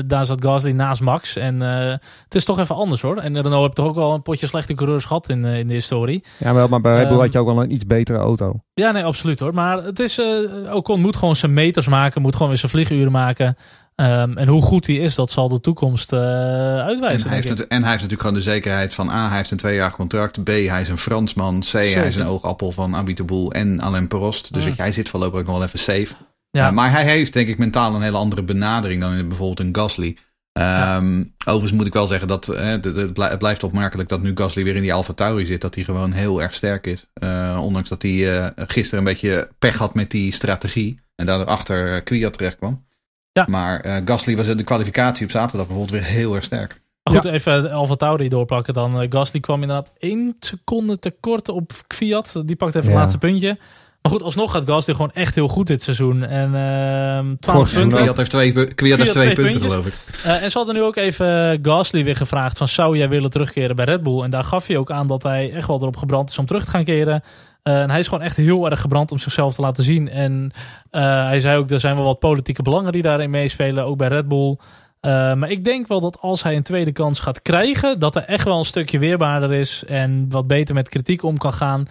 daar 0.06 0.26
zat 0.26 0.44
Gasly 0.44 0.70
naast 0.70 1.00
Max. 1.00 1.36
En 1.36 1.62
eh, 1.62 1.88
het 2.24 2.34
is 2.34 2.44
toch 2.44 2.58
even 2.58 2.74
anders 2.74 3.00
hoor. 3.00 3.16
En 3.16 3.34
Renault 3.42 3.62
heeft 3.62 3.74
toch 3.74 3.86
ook 3.86 3.94
wel 3.94 4.14
een 4.14 4.22
potje 4.22 4.46
slechte 4.46 4.74
coureurs 4.74 5.04
gehad 5.04 5.28
in, 5.28 5.44
eh, 5.44 5.58
in 5.58 5.66
de 5.66 5.72
historie. 5.74 6.24
Ja, 6.38 6.54
wel, 6.54 6.68
maar 6.68 6.80
bij 6.80 6.92
Red 6.96 7.02
Bull 7.02 7.12
Ehm, 7.12 7.20
had 7.22 7.32
je 7.32 7.38
ook 7.38 7.46
wel 7.46 7.62
een 7.62 7.72
iets 7.72 7.86
betere 7.86 8.18
auto. 8.18 8.54
Ja, 8.74 8.90
nee, 8.92 9.04
absoluut 9.04 9.40
hoor. 9.40 9.54
Maar 9.54 9.84
het 9.84 9.98
is, 9.98 10.18
eh 10.18 10.74
Ocon 10.74 11.00
moet 11.00 11.16
gewoon 11.16 11.36
zijn 11.36 11.54
meters 11.54 11.88
maken, 11.88 12.22
moet 12.22 12.32
gewoon 12.32 12.48
weer 12.48 12.58
zijn 12.58 12.72
vlieguren 12.72 13.12
maken. 13.12 13.56
Ehm, 14.02 14.36
en 14.38 14.48
hoe 14.48 14.62
goed 14.62 14.86
hij 14.86 14.96
is, 14.96 15.14
dat 15.14 15.30
zal 15.30 15.48
de 15.48 15.60
toekomst 15.60 16.12
eh, 16.12 16.18
En 16.20 16.84
uitwijzen. 16.84 17.28
hij, 17.28 17.40
denk 17.40 17.58
heeft 17.58 17.66
en 17.66 17.80
hij 17.82 17.90
heeft 17.90 18.02
natuurlijk 18.02 18.20
gewoon 18.20 18.34
de 18.34 18.40
zekerheid 18.40 18.94
van 18.94 19.10
A, 19.10 19.28
hij 19.28 19.36
heeft 19.36 19.50
een 19.50 19.56
tweejarig 19.56 19.94
contract. 19.94 20.42
B, 20.44 20.46
hij 20.48 20.80
is 20.80 20.88
een 20.88 20.98
Fransman. 20.98 21.60
C, 21.60 21.72
hij 21.72 22.08
is 22.08 22.16
een 22.16 22.26
oogappel 22.26 22.72
van 22.72 22.96
Abitaboel 22.96 23.52
en 23.52 23.80
Alain 23.80 24.08
Prost. 24.08 24.54
Dus 24.54 24.64
Mm. 24.64 24.70
ik- 24.72 24.78
hij 24.78 24.92
zit 24.92 25.08
voorlopig 25.08 25.40
ook 25.40 25.46
nog 25.46 25.54
wel 25.56 25.64
even 25.66 25.78
safe. 25.78 26.14
Ja. 26.50 26.66
Uh, 26.68 26.72
maar 26.74 26.90
hij 26.90 27.04
heeft 27.04 27.32
denk 27.32 27.48
ik 27.48 27.58
mentaal 27.58 27.94
een 27.94 28.02
hele 28.02 28.16
andere 28.16 28.42
benadering 28.42 29.00
dan 29.00 29.14
in 29.14 29.28
bijvoorbeeld 29.28 29.60
een 29.68 29.76
Gasly. 29.82 30.16
Ehm, 30.52 31.24
Overigens 31.44 31.72
moet 31.72 31.86
ik 31.86 31.92
wel 31.92 32.06
zeggen 32.06 32.28
dat 32.28 32.48
eh, 32.48 32.72
de- 32.80 32.92
de- 32.92 33.00
het 33.00 33.12
blij- 33.12 33.28
het 33.28 33.38
blijft 33.38 33.62
opmerkelijk 33.64 34.08
dat 34.08 34.22
nu 34.22 34.30
Gasly 34.34 34.64
weer 34.64 34.76
in 34.76 34.82
die 34.82 34.92
Alfa 34.94 35.12
Tauri 35.12 35.44
zit. 35.46 35.60
Dat 35.60 35.74
hij 35.74 35.84
gewoon 35.84 36.12
heel 36.12 36.42
erg 36.42 36.54
sterk 36.54 36.86
is. 36.86 37.06
Eh, 37.14 37.58
ondanks 37.62 37.88
dat 37.88 38.02
hij 38.02 38.40
eh, 38.40 38.46
gisteren 38.66 38.98
een 38.98 39.12
beetje 39.12 39.48
pech 39.58 39.76
had 39.76 39.94
met 39.94 40.10
die 40.10 40.32
strategie. 40.32 41.00
En 41.16 41.26
daardoor 41.26 41.46
achter 41.46 41.94
eh, 41.94 42.04
Kwiat 42.04 42.32
terecht 42.32 42.56
kwam. 42.56 42.84
Ja. 43.32 43.44
Maar 43.48 43.80
eh, 43.80 43.96
Gasly 44.04 44.36
was 44.36 44.48
in 44.48 44.56
de 44.56 44.62
kwalificatie 44.64 45.24
op 45.24 45.30
zaterdag 45.30 45.66
bijvoorbeeld 45.66 46.00
weer 46.00 46.10
heel 46.10 46.34
erg 46.34 46.44
sterk. 46.44 46.80
Goed, 47.10 47.24
even 47.24 47.70
Alfa 47.70 47.94
Tauri 47.94 48.28
doorpakken 48.28 48.74
dan. 48.74 49.00
Eh, 49.00 49.06
Gasly 49.10 49.40
kwam 49.40 49.62
inderdaad 49.62 49.90
één 49.98 50.36
seconde 50.40 50.98
tekort 50.98 51.48
op 51.48 51.72
Fiat. 51.88 52.42
Die 52.46 52.56
pakt 52.56 52.74
even 52.74 52.82
Ja. 52.88 52.92
het 52.92 52.98
laatste 52.98 53.18
puntje. 53.18 53.58
Maar 54.02 54.12
goed, 54.12 54.22
alsnog 54.22 54.52
gaat 54.52 54.62
Gasly 54.66 54.94
gewoon 54.94 55.10
echt 55.14 55.34
heel 55.34 55.48
goed 55.48 55.66
dit 55.66 55.82
seizoen. 55.82 56.24
En 56.24 56.44
ehm 56.54 57.34
12 57.40 57.40
Vorig 57.40 57.68
seizoen 57.68 57.80
punten. 57.80 57.98
Kwiat 57.98 58.16
heeft 58.16 58.30
twee, 58.30 58.52
pu- 58.52 58.74
Kwiat 58.74 58.98
heeft 58.98 59.10
twee, 59.12 59.24
twee 59.24 59.34
punten 59.34 59.60
puntjes. 59.60 59.72
geloof 59.72 59.86
ik. 59.86 60.24
Eh, 60.24 60.42
en 60.42 60.50
ze 60.50 60.56
hadden 60.56 60.74
nu 60.74 60.82
ook 60.82 60.96
even 60.96 61.58
Gasly 61.62 62.04
weer 62.04 62.16
gevraagd 62.16 62.58
van 62.58 62.68
zou 62.68 62.96
jij 62.96 63.08
willen 63.08 63.30
terugkeren 63.30 63.76
bij 63.76 63.84
Red 63.84 64.02
Bull? 64.02 64.22
En 64.22 64.30
daar 64.30 64.44
gaf 64.44 64.66
hij 64.66 64.76
ook 64.76 64.90
aan 64.90 65.06
dat 65.06 65.22
hij 65.22 65.52
echt 65.52 65.66
wel 65.68 65.80
erop 65.80 65.96
gebrand 65.96 66.30
is 66.30 66.38
om 66.38 66.46
terug 66.46 66.64
te 66.64 66.70
gaan 66.70 66.84
keren. 66.84 67.22
Eh, 67.62 67.80
en 67.80 67.90
hij 67.90 67.98
is 67.98 68.08
gewoon 68.08 68.24
echt 68.24 68.36
heel 68.36 68.70
erg 68.70 68.80
gebrand 68.80 69.12
om 69.12 69.18
zichzelf 69.18 69.54
te 69.54 69.60
laten 69.60 69.84
zien. 69.84 70.08
En 70.08 70.50
eh, 70.90 71.26
hij 71.26 71.40
zei 71.40 71.58
ook, 71.58 71.70
er 71.70 71.80
zijn 71.80 71.96
wel 71.96 72.04
wat 72.04 72.18
politieke 72.18 72.62
belangen 72.62 72.92
die 72.92 73.02
daarin 73.02 73.30
meespelen, 73.30 73.84
ook 73.84 73.96
bij 73.96 74.08
Red 74.08 74.28
Bull. 74.28 74.56
Eh, 75.00 75.34
maar 75.34 75.50
ik 75.50 75.64
denk 75.64 75.86
wel 75.86 76.00
dat 76.00 76.20
als 76.20 76.42
hij 76.42 76.56
een 76.56 76.62
tweede 76.62 76.92
kans 76.92 77.20
gaat 77.20 77.42
krijgen, 77.42 77.98
dat 77.98 78.14
hij 78.14 78.24
echt 78.24 78.44
wel 78.44 78.58
een 78.58 78.64
stukje 78.64 78.98
weerbaarder 78.98 79.52
is 79.52 79.84
en 79.84 80.26
wat 80.30 80.46
beter 80.46 80.74
met 80.74 80.88
kritiek 80.88 81.22
om 81.22 81.38
kan 81.38 81.52
gaan. 81.52 81.86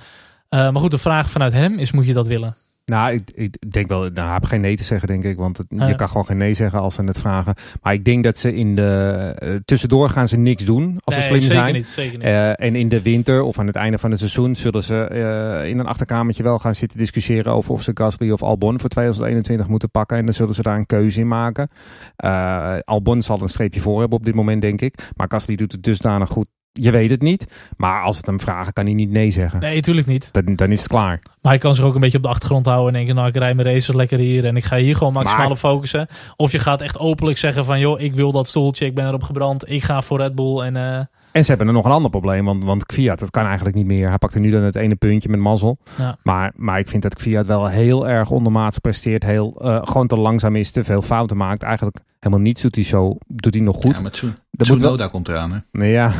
Maar 0.49 0.79
goed, 0.79 0.91
de 0.91 0.97
vraag 0.97 1.29
vanuit 1.29 1.53
hem 1.53 1.79
is, 1.79 1.91
moet 1.91 2.05
je 2.05 2.13
dat 2.13 2.27
willen? 2.27 2.55
Nou, 2.85 3.13
ik, 3.13 3.29
ik 3.33 3.71
denk 3.71 3.87
wel, 3.87 4.09
nou, 4.09 4.31
heeft 4.31 4.45
geen 4.45 4.61
nee 4.61 4.75
te 4.77 4.83
zeggen, 4.83 5.07
denk 5.07 5.23
ik. 5.23 5.37
Want 5.37 5.57
het- 5.57 5.67
Ah, 5.77 5.87
je 5.87 5.95
kan 5.95 6.07
gewoon 6.07 6.25
geen 6.25 6.37
nee 6.37 6.53
zeggen 6.53 6.79
als 6.79 6.95
ze 6.95 7.03
het 7.03 7.19
vragen. 7.19 7.53
Maar 7.81 7.93
ik 7.93 8.05
denk 8.05 8.23
dat 8.23 8.37
ze 8.37 8.55
in 8.55 8.75
de. 8.75 9.33
eh, 9.37 9.55
tussendoor 9.65 10.09
gaan 10.09 10.27
ze 10.27 10.37
niks 10.37 10.65
doen 10.65 10.97
als 11.03 11.15
Nee, 11.15 11.23
ze 11.23 11.29
slim 11.29 11.41
zeker 11.41 11.55
zijn. 11.55 11.73
niet, 11.73 11.89
zeker 11.89 12.17
niet. 12.17 12.27
Eh, 12.27 12.49
en 12.59 12.75
in 12.75 12.89
de 12.89 13.01
winter 13.01 13.41
of 13.43 13.59
aan 13.59 13.67
het 13.67 13.75
einde 13.75 13.97
van 13.97 14.09
het 14.09 14.19
seizoen 14.19 14.55
zullen 14.55 14.83
ze 14.83 15.03
eh, 15.03 15.69
in 15.69 15.79
een 15.79 15.85
achterkamertje 15.85 16.43
wel 16.43 16.59
gaan 16.59 16.75
zitten 16.75 16.97
discussiëren 16.97 17.53
over 17.53 17.71
of 17.71 17.81
ze 17.81 17.91
Gasly 17.93 18.31
of 18.31 18.43
Albon 18.43 18.79
voor 18.79 18.89
2021 18.89 19.67
moeten 19.67 19.89
pakken. 19.91 20.17
En 20.17 20.25
dan 20.25 20.33
zullen 20.33 20.53
ze 20.55 20.61
daar 20.61 20.77
een 20.77 20.85
keuze 20.85 21.19
in 21.19 21.27
maken. 21.27 21.69
Albon 22.85 23.21
zal 23.21 23.41
een 23.41 23.49
streepje 23.49 23.81
voor 23.81 23.99
hebben 23.99 24.17
op 24.17 24.25
dit 24.25 24.35
moment, 24.35 24.61
denk 24.61 24.81
ik. 24.81 24.95
Maar 25.15 25.27
Gasly 25.29 25.55
doet 25.55 25.71
het 25.71 25.83
dusdanig 25.83 26.29
goed. 26.29 26.47
Je 26.73 26.91
weet 26.91 27.09
het 27.09 27.21
niet. 27.21 27.45
Maar 27.77 28.01
als 28.03 28.17
het 28.17 28.25
hem 28.25 28.39
vragen, 28.39 28.73
kan 28.73 28.85
hij 28.85 28.93
niet 28.93 29.09
nee 29.09 29.31
zeggen. 29.31 29.59
nee, 29.59 29.75
natuurlijk 29.75 30.07
niet. 30.07 30.29
Dan, 30.31 30.55
dan 30.55 30.71
is 30.71 30.79
het 30.79 30.87
klaar. 30.87 31.19
Maar 31.41 31.51
hij 31.51 31.57
kan 31.61 31.75
zich 31.75 31.83
ook 31.85 31.93
een 31.95 32.01
beetje 32.01 32.17
op 32.17 32.23
de 32.23 32.29
achtergrond 32.29 32.65
houden 32.65 32.87
en 32.87 32.93
denken, 32.93 33.15
nou 33.15 33.27
ik 33.27 33.35
rij 33.35 33.53
mijn 33.53 33.67
races 33.67 33.95
lekker 33.95 34.17
hier 34.19 34.45
en 34.45 34.55
ik 34.55 34.63
ga 34.63 34.77
hier 34.77 34.95
gewoon 34.95 35.13
maximaal 35.13 35.37
Maar- 35.41 35.51
op 35.51 35.57
focussen. 35.57 36.07
Of 36.35 36.51
je 36.51 36.59
gaat 36.59 36.81
echt 36.81 36.99
openlijk 36.99 37.37
zeggen 37.37 37.65
van, 37.65 37.79
joh, 37.79 37.99
ik 37.99 38.13
wil 38.13 38.31
dat 38.31 38.47
stoeltje, 38.47 38.85
ik 38.85 38.95
ben 38.95 39.07
erop 39.07 39.23
gebrand, 39.23 39.69
ik 39.69 39.83
ga 39.83 40.01
voor 40.01 40.17
Red 40.17 40.35
Bull. 40.35 40.59
En 40.61 40.75
eh, 40.75 40.97
En 41.31 41.43
ze 41.43 41.49
hebben 41.49 41.67
er 41.67 41.73
nog 41.73 41.85
een 41.85 41.91
ander 41.91 42.11
probleem, 42.11 42.45
want, 42.45 42.63
want 42.63 42.85
Kvyat, 42.85 43.19
dat 43.19 43.29
kan 43.29 43.45
eigenlijk 43.45 43.75
niet 43.75 43.85
meer. 43.85 44.07
Hij 44.09 44.17
pakte 44.17 44.39
nu 44.39 44.49
dan 44.49 44.61
het 44.63 44.75
ene 44.75 44.95
puntje 44.95 45.29
met 45.29 45.39
mazzel. 45.39 45.77
Ja. 45.97 46.17
Maar, 46.23 46.51
maar 46.55 46.79
ik 46.79 46.87
vind 46.89 47.03
dat 47.03 47.15
Kvyat 47.15 47.47
wel 47.47 47.67
heel 47.67 48.07
erg 48.07 48.29
ondermaats 48.29 48.77
presteert. 48.79 49.23
Heel, 49.23 49.55
eh, 49.61 49.79
gewoon 49.83 50.07
te 50.07 50.17
langzaam 50.17 50.55
is, 50.55 50.71
te 50.71 50.83
veel 50.83 51.01
fouten 51.01 51.37
maakt. 51.37 51.63
Eigenlijk 51.63 51.97
helemaal 52.19 52.43
niets 52.45 52.61
doet 52.61 52.75
hij 52.75 52.83
zo, 52.83 53.17
doet 53.27 53.53
hij 53.53 53.63
nog 53.63 53.75
goed. 53.75 53.95
Ja, 53.95 54.01
maar 54.01 54.11
Tsu- 54.11 54.27
Dat 54.51 54.67
moet 54.67 54.67
wel- 54.67 54.77
Tsunoda 54.77 55.07
komt 55.07 55.27
eraan. 55.27 55.51
Hè? 55.51 55.57
Nee, 55.71 55.91
ja. 55.91 56.11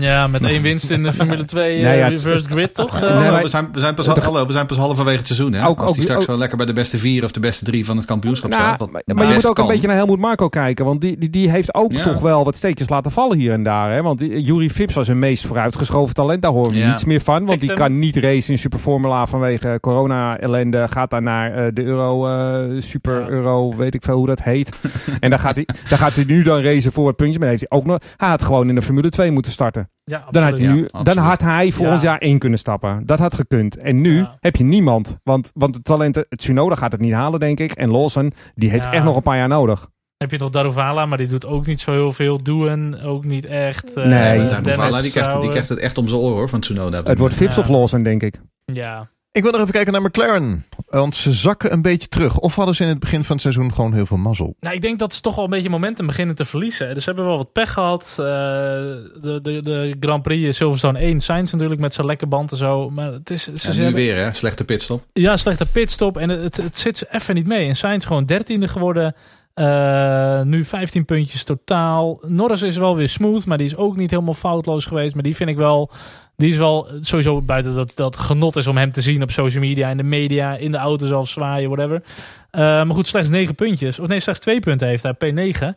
Ja, 0.00 0.26
met 0.26 0.42
één 0.44 0.62
winst 0.62 0.90
in 0.90 1.02
de 1.02 1.12
Formule 1.12 1.44
2 1.44 1.76
eh, 1.76 1.82
Nee, 1.82 1.96
ja, 1.98 2.04
het- 2.04 2.12
reversed 2.12 2.46
grid, 2.50 2.74
toch? 2.74 3.00
Eh, 3.00 3.20
Nee, 3.20 3.30
maar- 3.30 3.42
we, 3.42 3.48
zijn, 3.48 3.68
we, 3.72 3.80
zijn 3.80 3.94
pas, 3.94 4.04
De- 4.14 4.20
hallo, 4.20 4.46
we 4.46 4.52
zijn 4.52 4.66
pas 4.66 4.76
halverwege 4.76 5.16
het 5.18 5.26
seizoen. 5.26 5.52
Hè? 5.52 5.66
Ook- 5.66 5.80
Als 5.80 5.92
die 5.92 6.02
straks 6.02 6.20
ook- 6.20 6.26
wel 6.26 6.36
lekker 6.38 6.56
bij 6.56 6.66
de 6.66 6.72
beste 6.72 6.98
vier 6.98 7.24
of 7.24 7.30
de 7.32 7.40
beste 7.40 7.64
drie 7.64 7.84
van 7.84 7.96
het 7.96 8.06
kampioenschap 8.06 8.50
Nou, 8.50 8.62
staat. 8.62 8.78
wat 8.78 8.90
maar, 8.90 9.02
maar 9.06 9.26
je 9.26 9.34
moet 9.34 9.46
ook 9.46 9.54
kan. 9.54 9.64
een 9.64 9.70
beetje 9.70 9.86
naar 9.86 9.96
Helmoet 9.96 10.18
Marco 10.18 10.48
kijken. 10.48 10.84
Want 10.84 11.00
die, 11.00 11.18
die, 11.18 11.30
die 11.30 11.50
heeft 11.50 11.74
ook 11.74 11.92
Ja. 11.92 12.02
toch 12.02 12.20
wel 12.20 12.44
wat 12.44 12.56
steekjes 12.56 12.88
laten 12.88 13.12
vallen 13.12 13.38
hier 13.38 13.52
en 13.52 13.62
daar. 13.62 13.92
Hè? 13.92 14.02
Want 14.02 14.18
die, 14.18 14.42
Jury 14.42 14.70
Phipps 14.70 14.94
was 14.94 15.06
hun 15.06 15.18
meest 15.18 15.46
vooruitgeschoven 15.46 16.14
talent. 16.14 16.42
Daar 16.42 16.50
horen 16.52 16.72
we 16.72 16.78
Ja. 16.78 16.86
niets 16.90 17.04
meer 17.04 17.20
van. 17.20 17.44
Want 17.46 17.60
die 17.60 17.68
hem. 17.68 17.78
kan 17.78 17.98
niet 17.98 18.16
racen 18.16 18.52
in 18.52 18.58
Superformula 18.58 19.26
vanwege 19.26 19.78
corona-ellende. 19.80 20.86
Gaat 20.90 21.10
daar 21.10 21.22
naar 21.22 21.52
eh, 21.54 21.66
de 21.74 21.84
Euro, 21.84 22.26
eh, 22.26 22.80
Super 22.82 23.20
Ja. 23.20 23.28
Euro, 23.28 23.76
weet 23.76 23.94
ik 23.94 24.02
veel 24.02 24.16
hoe 24.16 24.26
dat 24.26 24.42
heet. 24.42 24.78
en 25.20 25.30
daar 25.30 25.38
gaat, 25.38 25.54
hij, 25.54 25.66
daar 25.88 25.98
gaat 25.98 26.14
hij 26.14 26.24
nu 26.24 26.42
dan 26.42 26.60
racen 26.60 26.92
voor 26.92 27.06
het 27.06 27.16
puntje. 27.16 27.38
Maar 27.38 27.48
heeft 27.48 27.64
hij 27.68 27.78
ook 27.78 27.86
nog, 27.86 27.98
hij 28.16 28.28
had 28.28 28.42
gewoon 28.42 28.68
in 28.68 28.74
de 28.74 28.82
Formule 28.82 29.08
2 29.08 29.30
moeten 29.30 29.52
starten. 29.52 29.87
Ja, 30.04 30.24
Dan 30.30 30.42
had, 30.42 30.58
hij 30.58 30.72
nu, 30.72 30.88
Ja, 30.92 31.02
dan 31.02 31.16
had 31.16 31.40
hij 31.40 31.72
ons 31.78 32.02
jaar 32.02 32.18
één 32.18 32.38
kunnen 32.38 32.58
stappen. 32.58 33.06
Dat 33.06 33.18
had 33.18 33.34
gekund. 33.34 33.76
En 33.76 34.00
nu 34.00 34.16
Ja. 34.16 34.36
heb 34.40 34.56
je 34.56 34.64
niemand. 34.64 35.16
Want, 35.22 35.50
want 35.54 35.74
de 35.74 35.82
talenten, 35.82 36.26
Tsunoda 36.28 36.74
gaat 36.74 36.92
het 36.92 37.00
niet 37.00 37.12
halen, 37.12 37.40
denk 37.40 37.60
ik. 37.60 37.72
En 37.72 37.90
Lawson, 37.90 38.32
die 38.54 38.70
heeft 38.70 38.84
Ja. 38.84 38.92
echt 38.92 39.04
nog 39.04 39.16
een 39.16 39.22
paar 39.22 39.36
jaar 39.36 39.48
nodig. 39.48 39.88
Heb 40.16 40.30
je 40.30 40.38
nog 40.38 40.50
Daruvala, 40.50 41.06
maar 41.06 41.18
die 41.18 41.26
doet 41.26 41.46
ook 41.46 41.66
niet 41.66 41.80
zo 41.80 41.92
heel 41.92 42.12
veel. 42.12 42.42
Doen 42.42 43.00
ook 43.00 43.24
niet 43.24 43.44
echt. 43.46 43.94
Eh, 43.94 44.04
Nee. 44.04 44.60
Bovala, 44.60 45.00
die, 45.00 45.10
krijgt, 45.10 45.30
die 45.30 45.40
zou, 45.40 45.48
krijgt 45.48 45.68
het 45.68 45.78
echt 45.78 45.98
om 45.98 46.08
zijn 46.08 46.20
oren 46.20 46.36
hoor, 46.36 46.48
van 46.48 46.60
Tsunoda. 46.60 47.02
Het 47.02 47.18
wordt 47.18 47.34
Ja. 47.38 47.56
of 47.58 47.68
Lawson, 47.68 48.02
denk 48.02 48.22
ik. 48.22 48.40
Ja, 48.64 49.08
Ik 49.32 49.42
wil 49.42 49.52
nog 49.52 49.60
even 49.60 49.72
kijken 49.72 49.92
naar 49.92 50.02
McLaren. 50.02 50.64
Want 50.86 51.14
ze 51.14 51.32
zakken 51.32 51.72
een 51.72 51.82
beetje 51.82 52.08
terug. 52.08 52.38
Of 52.38 52.54
hadden 52.54 52.74
ze 52.74 52.82
in 52.82 52.88
het 52.88 52.98
begin 52.98 53.24
van 53.24 53.32
het 53.32 53.42
seizoen 53.42 53.72
gewoon 53.72 53.92
heel 53.92 54.06
veel 54.06 54.16
mazzel? 54.16 54.56
Nou, 54.60 54.74
ik 54.74 54.82
denk 54.82 54.98
dat 54.98 55.12
ze 55.12 55.20
toch 55.20 55.34
wel 55.34 55.44
een 55.44 55.50
beetje 55.50 55.70
momentum 55.70 56.06
beginnen 56.06 56.34
te 56.34 56.44
verliezen. 56.44 56.94
Dus 56.94 57.04
ze 57.04 57.08
hebben 57.08 57.28
wel 57.28 57.36
wat 57.36 57.52
pech 57.52 57.72
gehad. 57.72 58.08
Eh, 58.10 58.16
de, 58.16 59.38
de, 59.42 59.62
de 59.62 59.96
Grand 60.00 60.22
Prix 60.22 60.56
Silverstone 60.56 60.98
1, 60.98 61.20
Sainz 61.20 61.52
natuurlijk 61.52 61.80
met 61.80 61.94
zijn 61.94 62.06
lekke 62.06 62.26
band 62.26 62.50
en 62.50 62.56
zo. 62.56 62.90
Maar 62.90 63.12
het 63.12 63.30
is, 63.30 63.42
ze, 63.54 63.68
nu 63.68 63.74
hebben, 63.74 63.94
weer 63.94 64.16
hè, 64.16 64.32
slechte 64.32 64.64
pitstop. 64.64 65.04
ja, 65.12 65.36
slechte 65.36 65.66
pitstop 65.66 66.16
en 66.16 66.28
het, 66.28 66.42
het, 66.42 66.56
het 66.56 66.78
zit 66.78 66.96
ze 66.96 67.06
even 67.10 67.34
niet 67.34 67.46
mee. 67.46 67.68
En 67.68 67.76
Sainz 67.76 68.06
gewoon 68.06 68.24
dertiende 68.24 68.68
geworden. 68.68 69.14
Eh, 69.54 70.42
nu 70.42 70.64
15 70.64 71.04
puntjes 71.04 71.44
totaal. 71.44 72.20
Norris 72.26 72.62
is 72.62 72.76
wel 72.76 72.96
weer 72.96 73.08
smooth, 73.08 73.46
maar 73.46 73.58
die 73.58 73.66
is 73.66 73.76
ook 73.76 73.96
niet 73.96 74.10
helemaal 74.10 74.34
foutloos 74.34 74.84
geweest. 74.84 75.14
Maar 75.14 75.22
die 75.22 75.36
vind 75.36 75.50
ik 75.50 75.56
wel... 75.56 75.90
Die 76.38 76.50
is 76.50 76.58
wel 76.58 76.88
sowieso 77.00 77.42
buiten 77.42 77.74
dat 77.74 77.92
dat 77.96 78.16
genot 78.16 78.56
is 78.56 78.66
om 78.66 78.76
hem 78.76 78.92
te 78.92 79.00
zien 79.00 79.22
op 79.22 79.30
social 79.30 79.62
media, 79.62 79.88
in 79.88 79.96
de 79.96 80.02
media, 80.02 80.56
in 80.56 80.70
de 80.70 80.76
auto 80.76 81.06
zelfs 81.06 81.32
zwaaien, 81.32 81.70
whatever. 81.70 82.02
Eh, 82.50 82.60
maar 82.60 82.94
goed, 82.94 83.06
slechts 83.06 83.30
9 83.30 83.54
puntjes. 83.54 83.98
Of 83.98 84.08
nee, 84.08 84.20
slechts 84.20 84.40
2 84.40 84.60
punten 84.60 84.88
heeft 84.88 85.02
hij, 85.02 85.14
P9. 85.14 85.76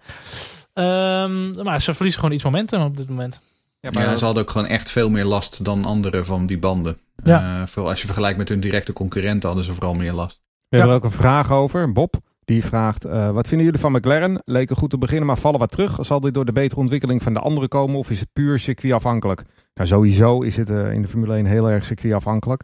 Ehm, 0.73 1.63
maar 1.63 1.81
ze 1.81 1.93
verliezen 1.93 2.19
gewoon 2.19 2.35
iets 2.35 2.43
momentum 2.43 2.81
op 2.81 2.97
dit 2.97 3.09
moment. 3.09 3.39
Ja, 3.79 4.15
ze 4.15 4.25
hadden 4.25 4.43
ook 4.43 4.49
gewoon 4.49 4.67
echt 4.67 4.89
veel 4.89 5.09
meer 5.09 5.25
last 5.25 5.65
dan 5.65 5.85
anderen 5.85 6.25
van 6.25 6.45
die 6.45 6.57
banden. 6.57 6.97
Ja. 7.23 7.61
Eh, 7.61 7.67
veel, 7.67 7.89
als 7.89 7.99
je 7.99 8.05
vergelijkt 8.05 8.37
met 8.37 8.49
hun 8.49 8.59
directe 8.59 8.93
concurrenten 8.93 9.47
hadden 9.47 9.65
ze 9.65 9.73
vooral 9.73 9.93
meer 9.93 10.13
last. 10.13 10.39
We 10.69 10.77
hebben 10.77 10.95
er 10.95 11.01
ook 11.01 11.11
een 11.11 11.17
vraag 11.17 11.51
over. 11.51 11.91
Bob, 11.91 12.15
die 12.51 12.65
vraagt... 12.65 13.05
eh, 13.05 13.29
wat 13.29 13.47
vinden 13.47 13.65
jullie 13.65 13.81
van 13.81 13.91
McLaren? 13.91 14.41
Leken 14.45 14.75
goed 14.75 14.89
te 14.89 14.97
beginnen, 14.97 15.27
maar 15.27 15.37
vallen 15.37 15.59
wat 15.59 15.71
terug. 15.71 15.97
Zal 16.01 16.19
dit 16.19 16.33
door 16.33 16.45
de 16.45 16.51
betere 16.51 16.79
ontwikkeling 16.81 17.23
van 17.23 17.33
de 17.33 17.39
anderen 17.39 17.69
komen? 17.69 17.97
Of 17.97 18.09
is 18.09 18.19
het 18.19 18.29
puur 18.33 18.59
circuitafhankelijk? 18.59 19.43
Nou, 19.73 19.87
sowieso 19.87 20.41
is 20.41 20.57
het 20.57 20.69
eh, 20.69 20.91
in 20.93 21.01
de 21.01 21.07
Formule 21.07 21.33
1 21.33 21.45
heel 21.45 21.69
erg 21.69 21.85
circuitafhankelijk. 21.85 22.63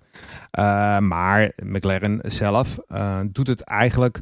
Eh, 0.51 0.97
maar 0.99 1.51
McLaren 1.55 2.19
zelf 2.23 2.77
doet 3.31 3.47
het 3.47 3.61
eigenlijk... 3.61 4.19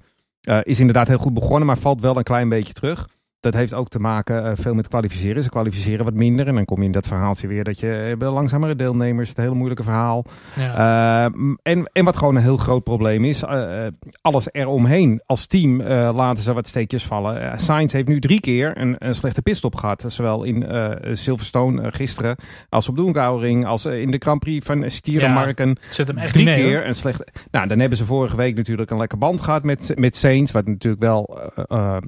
is 0.63 0.79
inderdaad 0.79 1.07
heel 1.07 1.17
goed 1.17 1.33
begonnen, 1.33 1.65
maar 1.67 1.77
valt 1.77 2.01
wel 2.01 2.17
een 2.17 2.23
klein 2.23 2.49
beetje 2.49 2.73
terug. 2.73 3.07
Dat 3.45 3.53
heeft 3.53 3.73
ook 3.73 3.89
te 3.89 3.99
maken 3.99 4.45
eh, 4.45 4.51
veel 4.55 4.73
met 4.73 4.87
kwalificeren. 4.87 5.43
Ze 5.43 5.49
kwalificeren 5.49 6.05
wat 6.05 6.13
minder. 6.13 6.47
En 6.47 6.55
dan 6.55 6.65
kom 6.65 6.79
je 6.79 6.85
in 6.85 6.91
dat 6.91 7.07
verhaaltje 7.07 7.47
weer 7.47 7.63
dat 7.63 7.79
je 7.79 8.17
eh, 8.19 8.33
langzamere 8.33 8.75
deelnemers... 8.75 9.29
het 9.29 9.37
hele 9.37 9.55
moeilijke 9.55 9.83
verhaal. 9.83 10.25
Ja. 10.55 11.25
Uh, 11.25 11.53
en, 11.61 11.89
en 11.91 12.05
wat 12.05 12.17
gewoon 12.17 12.35
een 12.35 12.41
heel 12.41 12.57
groot 12.57 12.83
probleem 12.83 13.23
is, 13.23 13.43
uh, 13.43 13.85
alles 14.21 14.47
eromheen. 14.51 15.21
Als 15.25 15.45
team 15.45 15.81
uh, 15.81 15.87
laten 16.13 16.43
ze 16.43 16.53
wat 16.53 16.67
steekjes 16.67 17.03
vallen. 17.03 17.59
Sainz 17.59 17.93
heeft 17.93 18.07
nu 18.07 18.19
drie 18.19 18.39
keer 18.39 18.77
een, 18.77 18.95
een 18.99 19.15
slechte 19.15 19.41
pitstop 19.41 19.75
gehad. 19.75 20.03
Zowel 20.07 20.43
in 20.43 20.65
Silverstone 21.13 21.91
gisteren, 21.91 22.35
als 22.69 22.89
op 22.89 22.95
de 22.95 23.63
als 23.65 23.85
in 23.85 24.11
de 24.11 24.17
Grand 24.19 24.39
Prix 24.39 24.65
van 24.65 24.89
Stierenmarken. 24.91 25.67
Ja, 25.67 25.75
zit 25.89 26.07
hem 26.07 26.17
echt 26.17 26.33
drie 26.33 26.45
mee, 26.45 26.55
keer 26.55 26.77
hoor. 26.77 26.87
een 26.87 26.95
slechte. 26.95 27.27
Nou, 27.51 27.67
dan 27.67 27.79
hebben 27.79 27.97
ze 27.97 28.05
vorige 28.05 28.35
week 28.35 28.55
natuurlijk 28.55 28.91
een 28.91 28.97
lekker 28.97 29.17
band 29.17 29.41
gehad 29.41 29.63
met, 29.63 29.91
met 29.95 30.15
Sainz. 30.15 30.51
Wat 30.51 30.67
natuurlijk 30.67 31.03
wel, 31.03 31.39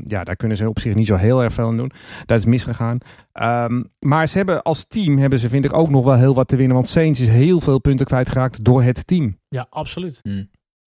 ja, 0.05 0.23
daar 0.23 0.35
kunnen 0.35 0.57
ze 0.57 0.69
op 0.69 0.79
zich 0.79 0.95
niet 0.95 1.07
zo 1.07 1.15
heel 1.15 1.26
erg 1.27 1.53
veel 1.53 1.67
aan 1.67 1.77
doen. 1.77 1.91
Dat 2.25 2.37
is 2.37 2.45
misgegaan. 2.45 2.97
Um, 3.33 3.91
maar 3.99 4.27
ze 4.27 4.37
hebben 4.37 4.63
als 4.63 4.85
team, 4.87 5.17
hebben 5.17 5.39
ze 5.39 5.49
vind 5.49 5.65
ik 5.65 5.73
ook 5.73 5.89
nog 5.89 6.03
wel 6.03 6.17
heel 6.17 6.33
wat 6.33 6.47
te 6.47 6.55
winnen. 6.55 6.75
Want 6.75 6.87
Sainz 6.87 7.19
is 7.19 7.27
heel 7.27 7.59
veel 7.59 7.79
punten 7.79 8.05
kwijtgeraakt 8.05 8.63
door 8.63 8.83
het 8.83 9.07
team. 9.07 9.39
Ja, 9.49 9.67
absoluut. 9.69 10.19
Hmm. 10.21 10.49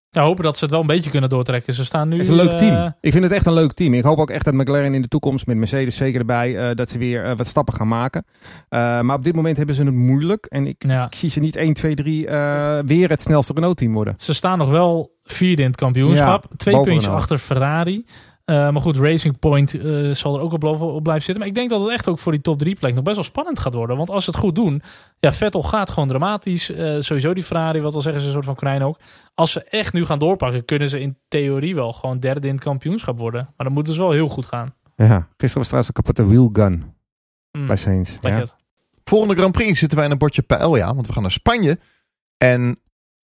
Ja, 0.10 0.24
hopen 0.24 0.44
dat 0.44 0.58
ze 0.58 0.64
het 0.64 0.72
wel 0.72 0.82
een 0.82 0.88
beetje 0.88 1.10
kunnen 1.10 1.30
doortrekken. 1.30 1.74
Ze 1.74 1.86
staan 1.86 2.08
nu. 2.08 2.14
Het 2.14 2.24
is 2.24 2.30
een 2.30 2.36
leuk 2.36 2.52
uh, 2.52 2.56
team. 2.56 2.96
Ik 3.02 3.12
vind 3.12 3.24
het 3.24 3.34
echt 3.34 3.46
een 3.46 3.54
leuk 3.54 3.74
team. 3.74 3.94
Ik 3.94 4.04
hoop 4.04 4.18
ook 4.18 4.30
echt 4.30 4.46
dat 4.46 4.54
McLaren 4.54 4.94
in 4.94 5.02
de 5.02 5.08
toekomst 5.08 5.46
met 5.46 5.58
Mercedes 5.58 5.96
zeker 5.96 6.20
erbij 6.20 6.70
uh, 6.70 6.76
dat 6.76 6.90
ze 6.90 6.98
weer 6.98 7.26
uh, 7.30 7.36
wat 7.36 7.48
stappen 7.48 7.74
gaan 7.74 7.88
maken. 7.88 8.26
Uh, 8.30 9.02
maar 9.02 9.16
op 9.16 9.24
dit 9.24 9.36
moment 9.36 9.58
hebben 9.58 9.76
ze 9.76 9.84
het 9.84 9.94
moeilijk. 9.94 10.46
En 10.46 10.68
ik, 10.68 10.84
ja. 10.88 11.06
ik 11.06 11.16
zie 11.16 11.30
ze 11.30 11.40
niet 11.40 11.56
1, 11.56 11.74
2, 11.74 11.96
3 11.96 12.28
uh, 12.28 12.80
weer 12.86 13.10
het 13.10 13.22
snelste 13.22 13.54
Renault-team 13.54 13.94
worden. 13.94 14.14
Ze 14.18 14.34
staan 14.34 14.58
nog 14.58 14.70
wel 14.70 15.16
vierde 15.24 15.62
in 15.62 15.68
het 15.68 15.78
kampioenschap. 15.78 16.46
Ja, 16.50 16.56
Twee 16.58 16.76
puntjes 16.76 17.04
Renault. 17.04 17.22
achter 17.22 17.38
Ferrari. 17.38 18.06
Uh, 18.50 18.70
maar 18.70 18.82
goed, 18.82 18.98
Racing 18.98 19.40
Point 19.40 19.74
uh, 19.74 20.14
zal 20.14 20.36
er 20.36 20.42
ook 20.42 20.54
op, 20.54 20.64
op, 20.64 21.04
blijven 21.04 21.24
zitten. 21.24 21.38
Maar 21.38 21.48
ik 21.48 21.56
denk 21.56 21.70
dat 21.70 21.82
het 21.82 21.90
echt 21.90 22.08
ook 22.08 22.20
voor 22.20 22.32
die 22.32 22.42
top 22.42 22.60
3 22.60 22.76
plek 22.76 22.94
nog 22.94 23.04
best 23.04 23.16
wel 23.16 23.26
spannend 23.26 23.60
gaat 23.60 23.74
worden. 23.74 23.98
Want 23.98 24.10
als 24.10 24.24
ze 24.24 24.30
het 24.30 24.40
goed 24.40 24.56
doen, 24.56 24.82
ja, 25.20 25.34
Vettel 25.34 25.64
gaat 25.64 25.90
gewoon 25.90 26.08
dramatisch. 26.08 26.70
Uh, 26.70 26.96
sowieso 27.00 27.34
die 27.34 27.44
Ferrari, 27.44 27.82
wat 27.82 27.94
wil 27.94 28.02
zeggen, 28.02 28.22
is 28.22 28.28
een 28.28 28.34
soort 28.34 28.46
van 28.46 28.56
konijn 28.56 28.84
ook. 28.84 29.00
Als 29.34 29.52
ze 29.52 29.64
echt 29.64 29.94
nu 29.94 30.06
gaan 30.06 30.20
doorpakken, 30.20 30.66
kunnen 30.66 30.90
ze 30.90 31.00
in 31.00 31.18
theorie 31.28 31.76
wel 31.76 31.94
gewoon 31.94 32.20
derde 32.20 32.48
in 32.48 32.54
het 32.54 32.64
kampioenschap 32.64 33.20
worden. 33.20 33.42
Maar 33.42 33.66
dan 33.66 33.76
moeten 33.76 33.94
ze 33.94 34.00
wel 34.00 34.12
heel 34.12 34.28
goed 34.28 34.46
gaan. 34.46 34.74
Ja, 34.96 35.28
gisteren 35.38 35.58
was 35.58 35.68
trouwens 35.68 35.88
een 35.88 36.04
kapotte 36.04 36.28
wheelgun 36.28 36.96
Mm, 37.58 37.68
bij 37.68 37.76
Saints. 37.76 38.18
Ja. 38.22 38.46
Volgende 39.04 39.36
Grand 39.36 39.52
Prix 39.52 39.80
zitten 39.80 39.98
wij 39.98 40.08
in 40.08 40.12
een 40.14 40.18
bordje 40.18 40.42
paella, 40.42 40.94
want 40.94 41.08
we 41.08 41.14
gaan 41.14 41.22
naar 41.22 41.32
Spanje. 41.32 41.80
En 42.38 42.70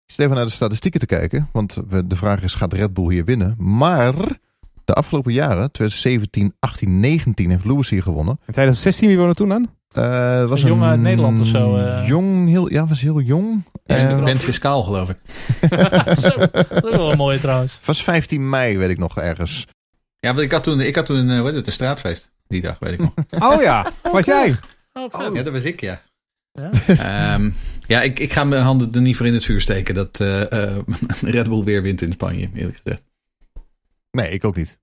ik 0.06 0.12
zit 0.12 0.20
even 0.20 0.36
naar 0.36 0.46
de 0.46 0.52
statistieken 0.52 1.00
te 1.00 1.06
kijken, 1.06 1.50
want 1.52 1.82
de 2.06 2.16
vraag 2.16 2.42
is, 2.42 2.54
gaat 2.54 2.74
Red 2.74 2.94
Bull 2.94 3.12
hier 3.12 3.26
winnen? 3.26 3.56
Maar 3.58 4.40
de 4.86 4.94
afgelopen 4.94 5.34
jaren, 5.34 5.72
2017, 5.72 6.54
18, 6.60 7.00
19, 7.00 7.50
heeft 7.50 7.66
Lewis 7.66 7.90
hier 7.90 8.02
gewonnen. 8.04 8.34
In 8.34 8.54
2016, 8.54 9.08
wie 9.08 9.18
won 9.18 9.28
er 9.28 9.36
toen 9.36 9.50
dan? 9.50 9.70
Eh, 9.96 10.40
het 10.40 10.50
was 10.50 10.62
Een 10.62 10.68
jongen 10.68 10.90
uit 10.90 11.00
Nederland 11.00 11.40
of 11.40 11.48
zo, 11.48 11.76
eh. 11.78 12.08
Jong, 12.08 12.48
heel, 12.50 12.72
ja, 12.72 12.86
was 12.88 13.02
heel 13.02 13.20
jong. 13.22 13.64
Eerste 13.86 14.12
Eh, 14.12 14.18
Ik 14.18 14.24
ben 14.24 14.38
fiscaal, 14.38 14.84
geloof 14.84 15.10
ik. 15.10 15.18
Zo, 16.20 16.30
dat 16.70 16.86
is 16.86 16.96
wel 16.96 17.12
een 17.12 17.18
mooie 17.18 17.40
trouwens. 17.40 17.80
was 17.86 18.04
15 18.04 18.50
mei, 18.50 18.78
weet 18.78 18.90
ik 18.90 18.98
nog 18.98 19.18
ergens. 19.18 19.66
Ja, 20.20 20.30
want 20.30 20.40
ik 20.40 20.52
had 20.52 20.64
toen, 20.64 20.80
ik 20.82 20.96
had 20.96 21.06
toen 21.06 21.30
eh, 21.30 21.38
hoe 21.38 21.46
heet 21.48 21.56
het, 21.56 21.68
een 21.68 21.74
straatfeest. 21.74 22.30
Die 22.48 22.62
dag, 22.62 22.80
weet 22.80 22.94
ik 22.94 23.00
nog. 23.00 23.14
Oh 23.54 23.62
ja, 23.62 23.86
was 24.12 24.26
jij? 24.26 24.56
Oh, 24.94 25.06
vet. 25.12 25.34
Ja, 25.34 25.44
dat 25.44 25.54
was 25.54 25.64
ik, 25.64 25.82
ja. 25.82 26.02
Ja. 26.52 26.70
Ehm, 26.88 27.50
ja, 27.88 28.02
ik, 28.02 28.20
ik 28.20 28.34
ga 28.34 28.44
mijn 28.44 28.64
handen 28.64 28.92
er 28.94 29.02
niet 29.02 29.18
voor 29.18 29.26
in 29.26 29.34
het 29.34 29.46
vuur 29.46 29.62
steken 29.62 29.94
dat 29.94 30.20
eh, 30.20 30.52
eh, 30.72 30.78
Red 31.22 31.50
Bull 31.50 31.64
weer 31.64 31.82
wint 31.82 32.02
in 32.02 32.12
Spanje, 32.12 32.50
eerlijk 32.56 32.78
gezegd. 32.84 33.02
Nee, 34.18 34.30
ik 34.30 34.44
ook 34.44 34.56
niet. 34.56 34.82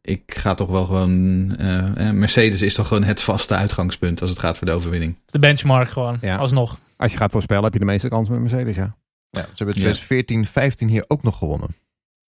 Ik 0.00 0.34
ga 0.34 0.54
toch 0.54 0.68
wel 0.68 0.84
gewoon... 0.84 1.56
eh, 1.56 2.08
eh, 2.08 2.14
Mercedes 2.14 2.62
is 2.62 2.74
toch 2.74 2.88
gewoon 2.88 3.02
het 3.02 3.22
vaste 3.22 3.54
uitgangspunt 3.54 4.20
als 4.20 4.30
het 4.30 4.38
gaat 4.38 4.58
voor 4.58 4.66
de 4.66 4.72
overwinning. 4.72 5.16
De 5.26 5.38
benchmark 5.38 5.88
gewoon, 5.88 6.18
Ja. 6.20 6.36
alsnog. 6.36 6.78
Als 6.96 7.12
je 7.12 7.18
gaat 7.18 7.32
voorspellen, 7.32 7.64
heb 7.64 7.72
je 7.72 7.78
de 7.78 7.84
meeste 7.84 8.08
kans 8.08 8.28
met 8.28 8.40
Mercedes, 8.40 8.76
ja. 8.76 8.96
Ja, 9.30 9.40
ze 9.40 9.46
hebben 9.54 9.74
2014, 9.74 10.46
15 10.46 10.88
hier 10.88 11.04
ook 11.08 11.22
nog 11.22 11.38
gewonnen. 11.38 11.76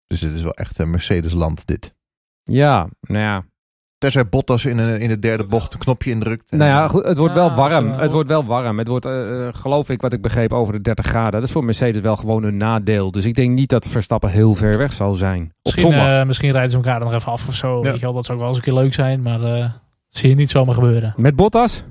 Dus 0.07 0.19
dit 0.19 0.33
is 0.35 0.41
wel 0.41 0.53
echt 0.53 0.79
een 0.79 0.89
Mercedes-land, 0.89 1.65
dit. 1.67 1.93
Ja, 2.43 2.87
nou 3.01 3.19
ja. 3.23 3.45
Tenzij 4.03 4.29
Bottas 4.29 4.65
in, 4.65 4.77
een, 4.77 4.99
in 4.99 5.07
de 5.07 5.19
derde 5.19 5.43
bocht 5.45 5.73
een 5.73 5.79
knopje 5.79 6.09
indrukt. 6.11 6.43
en- 6.49 6.57
Nou 6.57 6.69
ja, 6.69 6.87
goed, 6.87 7.03
het 7.05 7.17
wordt 7.17 7.33
wel 7.33 7.53
warm. 7.55 7.93
zo. 7.93 7.99
Het 7.99 8.11
wordt 8.11 8.29
wel 8.29 8.45
warm. 8.45 8.77
Het 8.77 8.87
wordt, 8.87 9.05
eh, 9.05 9.47
eh, 9.47 9.53
geloof 9.53 9.89
ik, 9.89 10.01
wat 10.01 10.13
ik 10.13 10.21
begreep, 10.21 10.53
over 10.53 10.73
de 10.73 10.81
30 10.81 11.05
graden. 11.05 11.31
Dat 11.31 11.43
is 11.43 11.51
voor 11.51 11.63
Mercedes 11.63 12.01
wel 12.01 12.15
gewoon 12.15 12.43
een 12.43 12.57
nadeel. 12.57 13.11
Dus 13.11 13.25
ik 13.25 13.35
denk 13.35 13.49
niet 13.51 13.69
dat 13.69 13.87
Verstappen 13.87 14.29
heel 14.29 14.53
ver 14.55 14.77
weg 14.77 14.93
zal 14.93 15.13
zijn. 15.13 15.41
Op 15.43 15.49
Misschien, 15.73 15.93
eh, 15.93 16.23
misschien 16.23 16.51
rijden 16.51 16.71
ze 16.71 16.77
elkaar 16.77 16.99
er 16.99 17.05
nog 17.05 17.13
even 17.13 17.31
af 17.31 17.47
of 17.47 17.55
zo. 17.55 17.75
Ja. 17.77 17.81
Weet 17.83 17.95
je 17.95 18.01
wel, 18.01 18.13
dat 18.13 18.25
zou 18.25 18.37
ook 18.37 18.43
wel 18.43 18.53
eens 18.53 18.65
een 18.65 18.73
keer 18.73 18.81
leuk 18.81 18.93
zijn. 18.93 19.21
Maar 19.21 19.43
eh 19.43 19.65
zie 20.09 20.29
je 20.29 20.35
niet 20.35 20.49
zomaar 20.49 20.73
gebeuren. 20.75 21.13
Met 21.17 21.35
Bottas? 21.35 21.83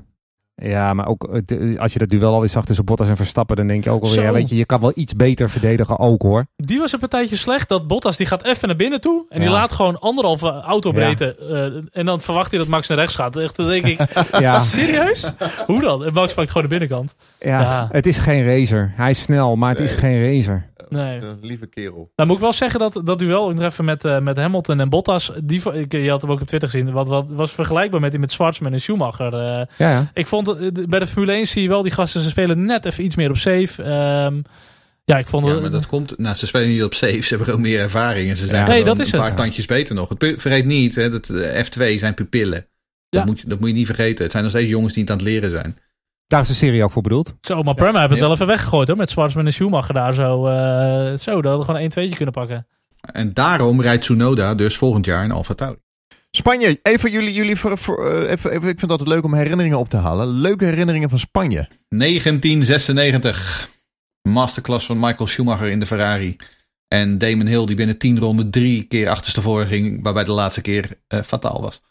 Ja, 0.54 0.94
maar 0.94 1.06
ook 1.06 1.24
eh, 1.24 1.40
de- 1.44 1.74
als 1.78 1.92
je 1.92 1.98
dat 1.98 2.08
duel 2.08 2.32
alweer 2.32 2.48
zag 2.48 2.64
tussen 2.64 2.84
Bottas 2.84 3.08
en 3.08 3.16
Verstappen, 3.16 3.56
dan 3.56 3.66
denk 3.66 3.84
je 3.84 3.90
ook 3.90 4.02
alweer, 4.02 4.22
ja, 4.22 4.32
weet 4.32 4.48
je, 4.48 4.56
je 4.56 4.64
kan 4.66 4.80
wel 4.80 4.92
iets 4.94 5.12
beter 5.14 5.50
verdedigen 5.50 5.98
ook 5.98 6.22
hoor. 6.22 6.46
Die 6.56 6.78
was 6.78 6.92
een 6.92 6.98
partijtje 6.98 7.36
slecht. 7.36 7.68
Dat 7.68 7.86
Bottas 7.86 8.16
die 8.16 8.26
gaat 8.26 8.44
even 8.44 8.68
naar 8.68 8.76
binnen 8.76 9.00
toe. 9.00 9.24
En 9.28 9.40
die 9.40 9.48
laat 9.48 9.72
gewoon 9.72 10.00
anderhalve 10.00 10.48
autobreedte. 10.60 11.36
eh, 11.36 11.98
en 12.00 12.06
dan 12.06 12.20
verwacht 12.20 12.50
hij 12.50 12.58
dat 12.58 12.68
Max 12.68 12.88
naar 12.88 12.98
rechts 12.98 13.14
gaat. 13.14 13.36
Echt, 13.36 13.56
dan 13.56 13.68
denk 13.68 13.84
ik, 13.86 13.98
Ja, 14.40 14.60
serieus? 14.60 15.32
Hoe 15.66 15.80
dan? 15.80 16.04
En 16.04 16.12
Max 16.12 16.34
pakt 16.34 16.48
gewoon 16.48 16.62
de 16.62 16.78
binnenkant. 16.78 17.14
ja, 17.38 17.60
Ja. 17.60 17.88
het 17.92 18.06
is 18.06 18.18
geen 18.18 18.44
racer. 18.44 18.92
Hij 18.96 19.10
is 19.10 19.22
snel, 19.22 19.56
maar 19.56 19.70
het 19.70 19.80
is 19.80 19.92
geen 19.94 20.22
racer. 20.36 20.70
Nee. 20.92 21.20
Een 21.20 21.38
lieve 21.40 21.66
kerel. 21.66 22.12
Nou 22.16 22.28
moet 22.28 22.36
ik 22.36 22.42
wel 22.42 22.52
zeggen 22.52 22.80
dat 22.80 23.00
dat 23.04 23.18
duel 23.18 23.50
in 23.50 23.62
even 23.62 23.84
met, 23.84 24.04
eh, 24.04 24.18
met 24.20 24.36
Hamilton 24.36 24.80
en 24.80 24.88
Bottas. 24.88 25.30
Die, 25.44 25.72
ik, 25.72 25.92
je 25.92 26.10
had 26.10 26.22
hem 26.22 26.30
ook 26.30 26.40
op 26.40 26.46
Twitter 26.46 26.68
gezien. 26.68 26.92
Wat, 26.92 27.08
wat 27.08 27.30
was 27.30 27.52
vergelijkbaar 27.52 28.00
met 28.00 28.10
die 28.10 28.20
met 28.20 28.30
Schwarzman 28.32 28.72
en 28.72 28.80
Schumacher. 28.80 29.32
eh. 29.34 29.40
Ja, 29.40 29.66
ja. 29.90 30.10
ik 30.14 30.26
vond 30.26 30.46
het, 30.46 30.78
eh, 30.78 30.86
bij 30.86 30.98
de 30.98 31.06
Formule 31.06 31.32
1 31.32 31.46
zie 31.46 31.62
je 31.62 31.68
wel 31.68 31.82
die 31.82 31.92
gasten. 31.92 32.20
Ze 32.20 32.28
spelen 32.28 32.64
net 32.64 32.84
even 32.84 33.04
iets 33.04 33.16
meer 33.16 33.30
op 33.30 33.36
safe. 33.36 33.82
Ehm, 33.82 34.40
ja, 35.04 35.18
ik 35.18 35.26
vond 35.26 35.46
Ja, 35.46 35.60
maar 35.60 35.70
dat 35.70 35.86
komt... 35.86 36.18
Nou, 36.18 36.36
ze 36.36 36.46
spelen 36.46 36.68
niet 36.68 36.84
op 36.84 36.94
safe. 36.94 37.20
Ze 37.22 37.28
hebben 37.28 37.46
gewoon 37.46 37.60
meer 37.62 37.80
ervaring. 37.80 38.28
En 38.30 38.36
ze 38.36 38.46
zijn 38.46 38.60
Ja. 38.60 38.66
Nee, 38.68 38.80
gewoon 38.82 38.96
dat 38.96 39.06
is 39.06 39.12
een 39.12 39.18
het. 39.18 39.28
paar 39.28 39.36
tandjes 39.44 39.66
beter 39.66 39.94
nog. 39.94 40.08
Vergeet 40.18 40.64
niet, 40.64 40.94
hè, 40.94 41.10
dat 41.10 41.28
eh, 41.28 41.64
F2 41.64 41.98
zijn 41.98 42.14
pupillen. 42.14 42.66
Ja. 43.08 43.18
Dat, 43.18 43.26
moet 43.26 43.40
je, 43.40 43.48
dat 43.48 43.60
moet 43.60 43.68
je 43.68 43.74
niet 43.74 43.86
vergeten. 43.86 44.22
Het 44.22 44.32
zijn 44.32 44.42
nog 44.44 44.52
steeds 44.52 44.68
jongens 44.70 44.92
die 44.92 45.02
het 45.02 45.12
aan 45.12 45.18
het 45.18 45.26
leren 45.26 45.50
zijn. 45.50 45.76
Daar 46.32 46.40
is 46.40 46.48
de 46.48 46.54
serie 46.54 46.84
ook 46.84 46.90
voor 46.90 47.02
bedoeld. 47.02 47.34
Zo, 47.40 47.62
maar 47.62 47.74
Prema 47.74 47.98
heeft 47.98 48.10
het 48.10 48.18
Ja. 48.18 48.24
wel 48.24 48.34
even 48.34 48.46
weggegooid 48.46 48.88
hoor. 48.88 48.96
Met 48.96 49.10
Schwarzman 49.10 49.46
en 49.46 49.52
Schumacher 49.52 49.94
daar 49.94 50.14
zo. 50.14 50.46
eh, 50.46 51.16
zo, 51.18 51.34
dat 51.42 51.44
hadden 51.44 51.64
gewoon 51.64 51.80
1 51.80 51.88
2 51.88 52.08
kunnen 52.14 52.34
pakken. 52.34 52.66
En 53.00 53.32
daarom 53.34 53.80
rijdt 53.82 54.02
Tsunoda 54.02 54.54
dus 54.54 54.76
volgend 54.76 55.04
jaar 55.06 55.24
in 55.24 55.30
Alfa 55.32 55.54
Tauri. 55.54 55.76
Spanje, 56.30 56.78
even 56.82 57.10
jullie, 57.10 57.32
jullie 57.34 57.56
voor, 57.56 57.78
voor, 57.78 58.10
eh, 58.10 58.30
even, 58.30 58.50
even, 58.50 58.54
ik 58.54 58.78
vind 58.78 58.80
het 58.80 58.90
altijd 58.90 59.08
leuk 59.08 59.24
om 59.24 59.34
herinneringen 59.34 59.78
op 59.78 59.88
te 59.88 59.96
halen. 59.96 60.28
Leuke 60.28 60.64
herinneringen 60.64 61.10
van 61.10 61.18
Spanje. 61.18 61.68
1996. 61.88 63.68
Masterclass 64.28 64.86
van 64.86 64.98
Michael 65.00 65.26
Schumacher 65.26 65.68
in 65.68 65.80
de 65.80 65.86
Ferrari. 65.86 66.36
En 66.88 67.18
Damon 67.18 67.46
Hill 67.46 67.66
die 67.66 67.76
binnen 67.76 67.98
10 67.98 68.18
ronden 68.18 68.50
drie 68.50 68.82
keer 68.82 69.08
achterstevoren 69.08 69.66
ging. 69.66 70.02
Waarbij 70.02 70.24
de 70.24 70.32
laatste 70.32 70.60
keer 70.60 70.90
eh, 71.08 71.20
fataal 71.20 71.60
was. 71.60 71.82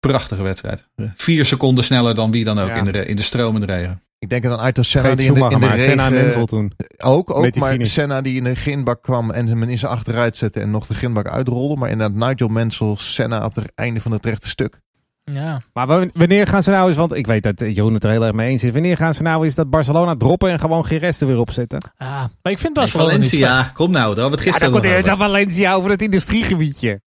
Prachtige 0.00 0.42
wedstrijd. 0.42 0.86
Vier 1.14 1.44
seconden 1.44 1.84
sneller 1.84 2.14
dan 2.14 2.30
wie 2.30 2.44
dan 2.44 2.58
ook 2.58 2.68
Ja. 2.68 2.74
in, 2.74 2.84
de, 2.84 3.06
in 3.06 3.16
de 3.16 3.22
stromende 3.22 3.66
regen. 3.66 4.02
Ik 4.18 4.28
denk 4.28 4.44
aan 4.46 4.58
Ayrton 4.58 4.84
Senna 4.84 5.14
die 5.14 5.26
in 5.26 5.34
de, 5.34 5.40
in 5.40 5.48
de 5.48 5.56
maar. 5.58 5.78
Senna 5.78 6.04
en 6.04 6.10
regen... 6.10 6.24
Menzel 6.24 6.46
toen. 6.46 6.72
Ook, 6.98 7.30
ook 7.34 7.54
maar 7.54 7.72
finish. 7.72 7.92
Senna 7.92 8.20
die 8.20 8.34
in 8.36 8.44
de 8.44 8.56
ginbak 8.56 9.02
kwam 9.02 9.30
en 9.30 9.46
hem 9.46 9.62
in 9.62 9.78
zijn 9.78 9.92
achteruit 9.92 10.36
zette 10.36 10.60
en 10.60 10.70
nog 10.70 10.86
de 10.86 10.94
ginbak 10.94 11.28
uitrolde. 11.28 11.76
Maar 11.76 11.90
inderdaad 11.90 12.28
Nigel 12.28 12.48
Mansell, 12.48 12.94
Senna 12.96 13.44
op 13.44 13.54
het 13.54 13.72
einde 13.74 14.00
van 14.00 14.12
het 14.12 14.24
rechte 14.26 14.48
stuk. 14.48 14.80
Ja. 15.24 15.60
Maar 15.72 15.86
wa- 15.86 16.06
wanneer 16.12 16.46
gaan 16.46 16.62
ze 16.62 16.70
nou 16.70 16.88
eens, 16.88 16.96
want 16.96 17.14
ik 17.14 17.26
weet 17.26 17.42
dat 17.42 17.60
Jeroen 17.60 17.94
het 17.94 18.04
er 18.04 18.10
heel 18.10 18.24
erg 18.24 18.32
mee 18.34 18.50
eens 18.50 18.64
is. 18.64 18.70
Wanneer 18.72 18.96
gaan 18.96 19.14
ze 19.14 19.22
nou 19.22 19.44
eens 19.44 19.54
dat 19.54 19.70
Barcelona 19.70 20.16
droppen 20.16 20.50
en 20.50 20.58
gewoon 20.60 20.86
geen 20.86 20.98
rest 20.98 21.20
er 21.20 21.26
weer 21.26 21.38
opzetten? 21.38 21.78
Ah, 21.96 22.24
maar 22.42 22.52
ik 22.52 22.58
vind 22.58 22.74
Barcelona 22.74 23.16
niet 23.16 23.26
Valencia, 23.26 23.70
kom 23.74 23.90
nou, 23.90 24.14
daar 24.14 24.24
we 24.24 24.30
het 24.30 24.40
Ja, 24.44 24.50
gisteren 24.50 24.72
dan 24.82 24.90
over. 24.90 25.04
dan 25.04 25.18
Valencia 25.18 25.74
over 25.74 25.90
het 25.90 26.02
industriegebiedje. 26.02 27.00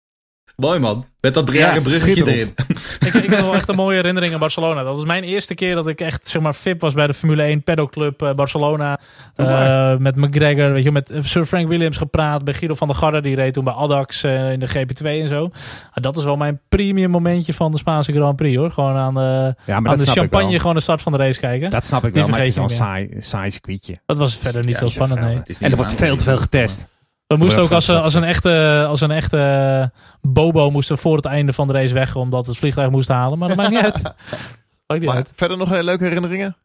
Mooi 0.57 0.79
man, 0.79 1.07
met 1.21 1.35
dat 1.35 1.49
rare 1.49 1.75
Ja, 1.75 1.81
bruggetje 1.81 2.33
erin. 2.33 2.55
ik, 3.07 3.15
ik 3.15 3.31
heb 3.31 3.41
wel 3.41 3.55
echt 3.55 3.69
een 3.69 3.75
mooie 3.75 3.97
herinnering 3.97 4.33
aan 4.33 4.39
Barcelona. 4.41 4.83
Dat 4.83 4.97
was 4.97 5.05
mijn 5.05 5.23
eerste 5.25 5.55
keer 5.55 5.75
dat 5.75 5.87
ik 5.87 6.01
echt 6.01 6.29
zeg 6.29 6.43
maar 6.43 6.55
VIP 6.55 6.81
was 6.81 6.95
bij 6.95 7.07
de 7.07 7.15
Formule 7.15 7.43
1 7.43 7.63
Paddock 7.63 7.93
Club 7.93 8.23
eh, 8.23 8.35
Barcelona. 8.35 9.01
Eh, 9.37 9.97
met 9.97 10.17
McGregor, 10.17 10.73
weet 10.73 10.83
je, 10.85 10.93
met 10.93 11.13
Sir 11.23 11.45
Frank 11.45 11.69
Williams 11.69 11.97
gepraat. 11.97 12.45
Bij 12.45 12.55
Guido 12.55 12.75
van 12.75 12.87
der 12.87 12.97
Garde, 12.97 13.21
die 13.21 13.35
reed 13.35 13.55
toen 13.55 13.65
bij 13.65 13.73
Adax 13.73 14.23
eh, 14.23 14.53
in 14.53 14.61
de 14.61 14.69
GP2 14.69 15.05
en 15.07 15.29
zo. 15.29 15.51
Ah, 15.91 16.03
dat 16.03 16.17
is 16.17 16.25
wel 16.25 16.37
mijn 16.37 16.61
premium 16.69 17.11
momentje 17.11 17.55
van 17.55 17.71
de 17.71 17.79
Spaanse 17.79 18.13
Grand 18.13 18.37
Prix 18.37 18.57
hoor. 18.57 18.71
Gewoon 18.71 18.97
aan 18.97 19.15
de, 19.15 19.55
Ja, 19.67 19.77
aan 19.77 19.85
dat 19.85 19.99
de 19.99 20.07
champagne 20.07 20.59
gewoon 20.59 20.75
de 20.75 20.81
start 20.81 21.03
van 21.03 21.13
de 21.13 21.19
race 21.19 21.41
kijken. 21.41 21.61
Dat, 21.61 21.71
Dat 21.71 21.85
snap 21.87 22.05
ik 22.05 22.15
Die 22.15 22.23
wel, 22.23 22.31
maar 22.31 22.41
het 22.41 22.49
is 22.49 22.55
wel 22.55 22.65
een 22.65 22.71
saai, 22.71 23.09
saai 23.19 23.51
circuitje. 23.51 23.97
was 24.07 24.37
verder 24.37 24.65
niet 24.65 24.71
Ja, 24.71 24.79
zo 24.79 24.89
spannend, 24.89 25.21
nee. 25.21 25.41
En 25.61 25.71
er 25.71 25.77
wordt 25.77 25.95
veel 25.95 26.17
te 26.17 26.25
veel 26.25 26.39
getest. 26.39 26.87
We 27.39 27.45
moesten 27.45 27.63
ook 27.63 27.71
als, 27.71 27.85
vet, 27.85 27.97
als 28.03 28.15
een 28.15 28.25
echte, 28.25 28.85
als 28.89 29.01
een 29.01 29.11
echte 29.11 29.39
eh, 29.39 29.99
bobo 30.33 30.71
moesten 30.71 30.99
voor 30.99 31.17
het 31.17 31.25
einde 31.25 31.53
van 31.53 31.67
de 31.67 31.73
race 31.73 31.95
weg. 31.95 32.17
Omdat 32.17 32.45
we 32.45 32.51
het 32.51 32.61
vliegtuig 32.61 32.91
moesten 32.91 33.15
halen. 33.15 33.39
Maar 33.39 33.49
dat 33.49 33.57
maakt 33.57 33.71
niet 33.71 33.83
uit. 33.93 34.03
Maakt 34.03 34.15
niet 35.01 35.05
Maar 35.05 35.15
uit. 35.15 35.31
verder 35.35 35.57
nog 35.57 35.73
eh, 35.73 35.83
leuke 35.83 36.05
herinneringen? 36.05 36.57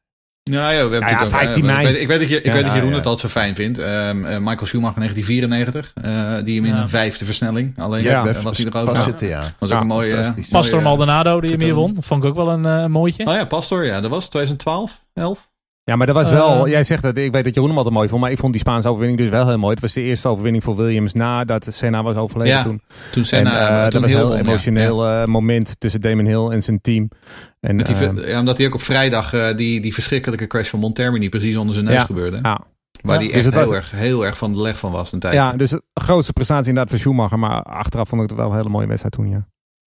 Ja, 0.43 0.70
ja, 0.70 0.76
we 0.76 0.80
hebben 0.80 0.99
Nou 0.99 1.11
ja, 1.11 1.20
natuurlijk 1.20 1.34
ook, 1.34 1.39
15 1.39 1.70
eh, 1.70 1.76
mei. 1.76 1.88
Ik 1.88 1.93
weet, 1.93 2.01
ik 2.01 2.07
weet 2.07 2.20
dat, 2.20 2.30
je, 2.30 2.38
ik 2.38 2.45
Ja, 2.45 2.53
weet 2.53 2.63
dat 2.63 2.74
Jeroen 2.74 2.89
ja. 2.89 2.95
het 2.95 3.05
altijd 3.05 3.32
zo 3.32 3.39
fijn 3.39 3.55
vindt. 3.55 3.78
Ehm, 3.78 4.26
eh, 4.26 4.38
Michael 4.38 4.65
Schumacher 4.65 4.99
1994, 4.99 5.91
eh, 5.95 6.45
die 6.45 6.55
hem 6.55 6.65
in 6.65 6.76
Ja. 6.76 6.82
een 6.82 6.89
vijfde 6.89 7.26
versnelling. 7.26 7.80
Alleen 7.80 8.03
Ja, 8.03 8.26
eh, 8.26 8.41
wat 8.41 8.57
hij 8.57 8.65
erover 8.65 8.95
had. 8.95 9.05
zitten, 9.05 9.28
ja. 9.28 9.53
was 9.59 9.72
ook 9.72 9.82
een 9.82 9.88
mooie... 9.88 10.15
eh. 10.15 10.30
Pastor 10.49 10.82
Maldonado 10.82 11.41
die 11.41 11.51
hem 11.51 11.61
hier 11.61 11.74
won. 11.74 11.97
Vond 11.99 12.24
ik 12.24 12.30
ook 12.30 12.36
wel 12.36 12.49
een 12.49 12.65
eh, 12.65 12.86
mooitje. 12.86 13.26
Oh 13.26 13.34
ja, 13.34 13.45
Pastor, 13.45 13.86
ja, 13.86 14.01
dat 14.01 14.09
was 14.09 14.24
2012, 14.30 15.01
11. 15.13 15.47
Ja, 15.90 15.96
maar 15.96 16.08
dat 16.08 16.16
was 16.16 16.30
wel, 16.30 16.66
Eh, 16.66 16.72
jij 16.72 16.84
zegt 16.84 17.02
dat, 17.04 17.18
ik 17.18 17.32
weet 17.32 17.44
dat 17.44 17.54
Jeroen 17.54 17.68
hem 17.70 17.78
altijd 17.78 17.96
mooi 17.96 18.08
vond, 18.10 18.22
maar 18.22 18.32
ik 18.32 18.38
vond 18.38 18.52
die 18.52 18.62
Spaanse 18.62 18.88
overwinning 18.88 19.20
dus 19.22 19.30
wel 19.30 19.48
heel 19.48 19.58
mooi. 19.58 19.72
Het 19.74 19.82
was 19.82 19.94
de 19.94 20.02
eerste 20.02 20.28
overwinning 20.28 20.64
voor 20.64 20.76
Williams 20.76 21.14
nadat 21.14 21.68
Senna 21.70 22.04
was 22.04 22.16
overleden 22.16 22.54
Ja, 22.54 22.64
toen. 22.64 22.82
Toen 23.12 23.22
En 23.22 23.28
Senna, 23.28 23.68
eh, 23.78 23.84
dat 23.92 23.94
was 24.02 24.12
een 24.12 24.18
heel 24.18 24.36
emotioneel 24.38 25.08
Ja. 25.10 25.26
moment 25.26 25.76
tussen 25.80 26.02
Damon 26.02 26.26
Hill 26.26 26.48
en 26.50 26.64
zijn 26.64 26.82
team. 26.82 27.10
En, 27.60 27.76
Met 27.76 27.86
die, 27.86 27.96
eh, 27.96 28.02
ver- 28.02 28.30
ja, 28.30 28.40
omdat 28.40 28.58
hij 28.58 28.68
ook 28.68 28.74
op 28.74 28.82
vrijdag 28.82 29.34
eh, 29.34 29.56
die, 29.56 29.80
die 29.82 29.94
verschrikkelijke 29.94 30.48
crash 30.48 30.70
van 30.70 30.80
Montermini 30.80 31.30
precies 31.30 31.56
onder 31.58 31.74
zijn 31.74 31.86
neus 31.86 31.96
Ja. 31.96 32.04
gebeurde. 32.06 32.40
ja. 32.42 32.60
Waar 33.02 33.22
Ja. 33.22 33.26
hij 33.26 33.34
Dus 33.34 33.46
echt 33.46 33.54
was- 33.56 33.64
heel, 33.64 33.76
erg, 33.76 33.92
heel 33.92 34.26
erg 34.26 34.38
van 34.38 34.54
de 34.54 34.62
leg 34.62 34.80
van 34.80 34.92
was 34.92 35.12
een 35.12 35.20
tijd. 35.20 35.34
ja, 35.34 35.52
dus 35.54 35.70
de 35.70 35.82
grootste 35.94 36.34
prestatie 36.34 36.68
inderdaad 36.68 36.92
voor 36.92 37.00
Schumacher, 37.00 37.40
maar 37.40 37.64
achteraf 37.64 38.10
vond 38.10 38.22
ik 38.22 38.30
het 38.30 38.38
wel 38.38 38.50
een 38.50 38.56
hele 38.58 38.70
mooie 38.70 38.88
wedstrijd 38.88 39.14
toen, 39.14 39.30
ja. 39.30 39.48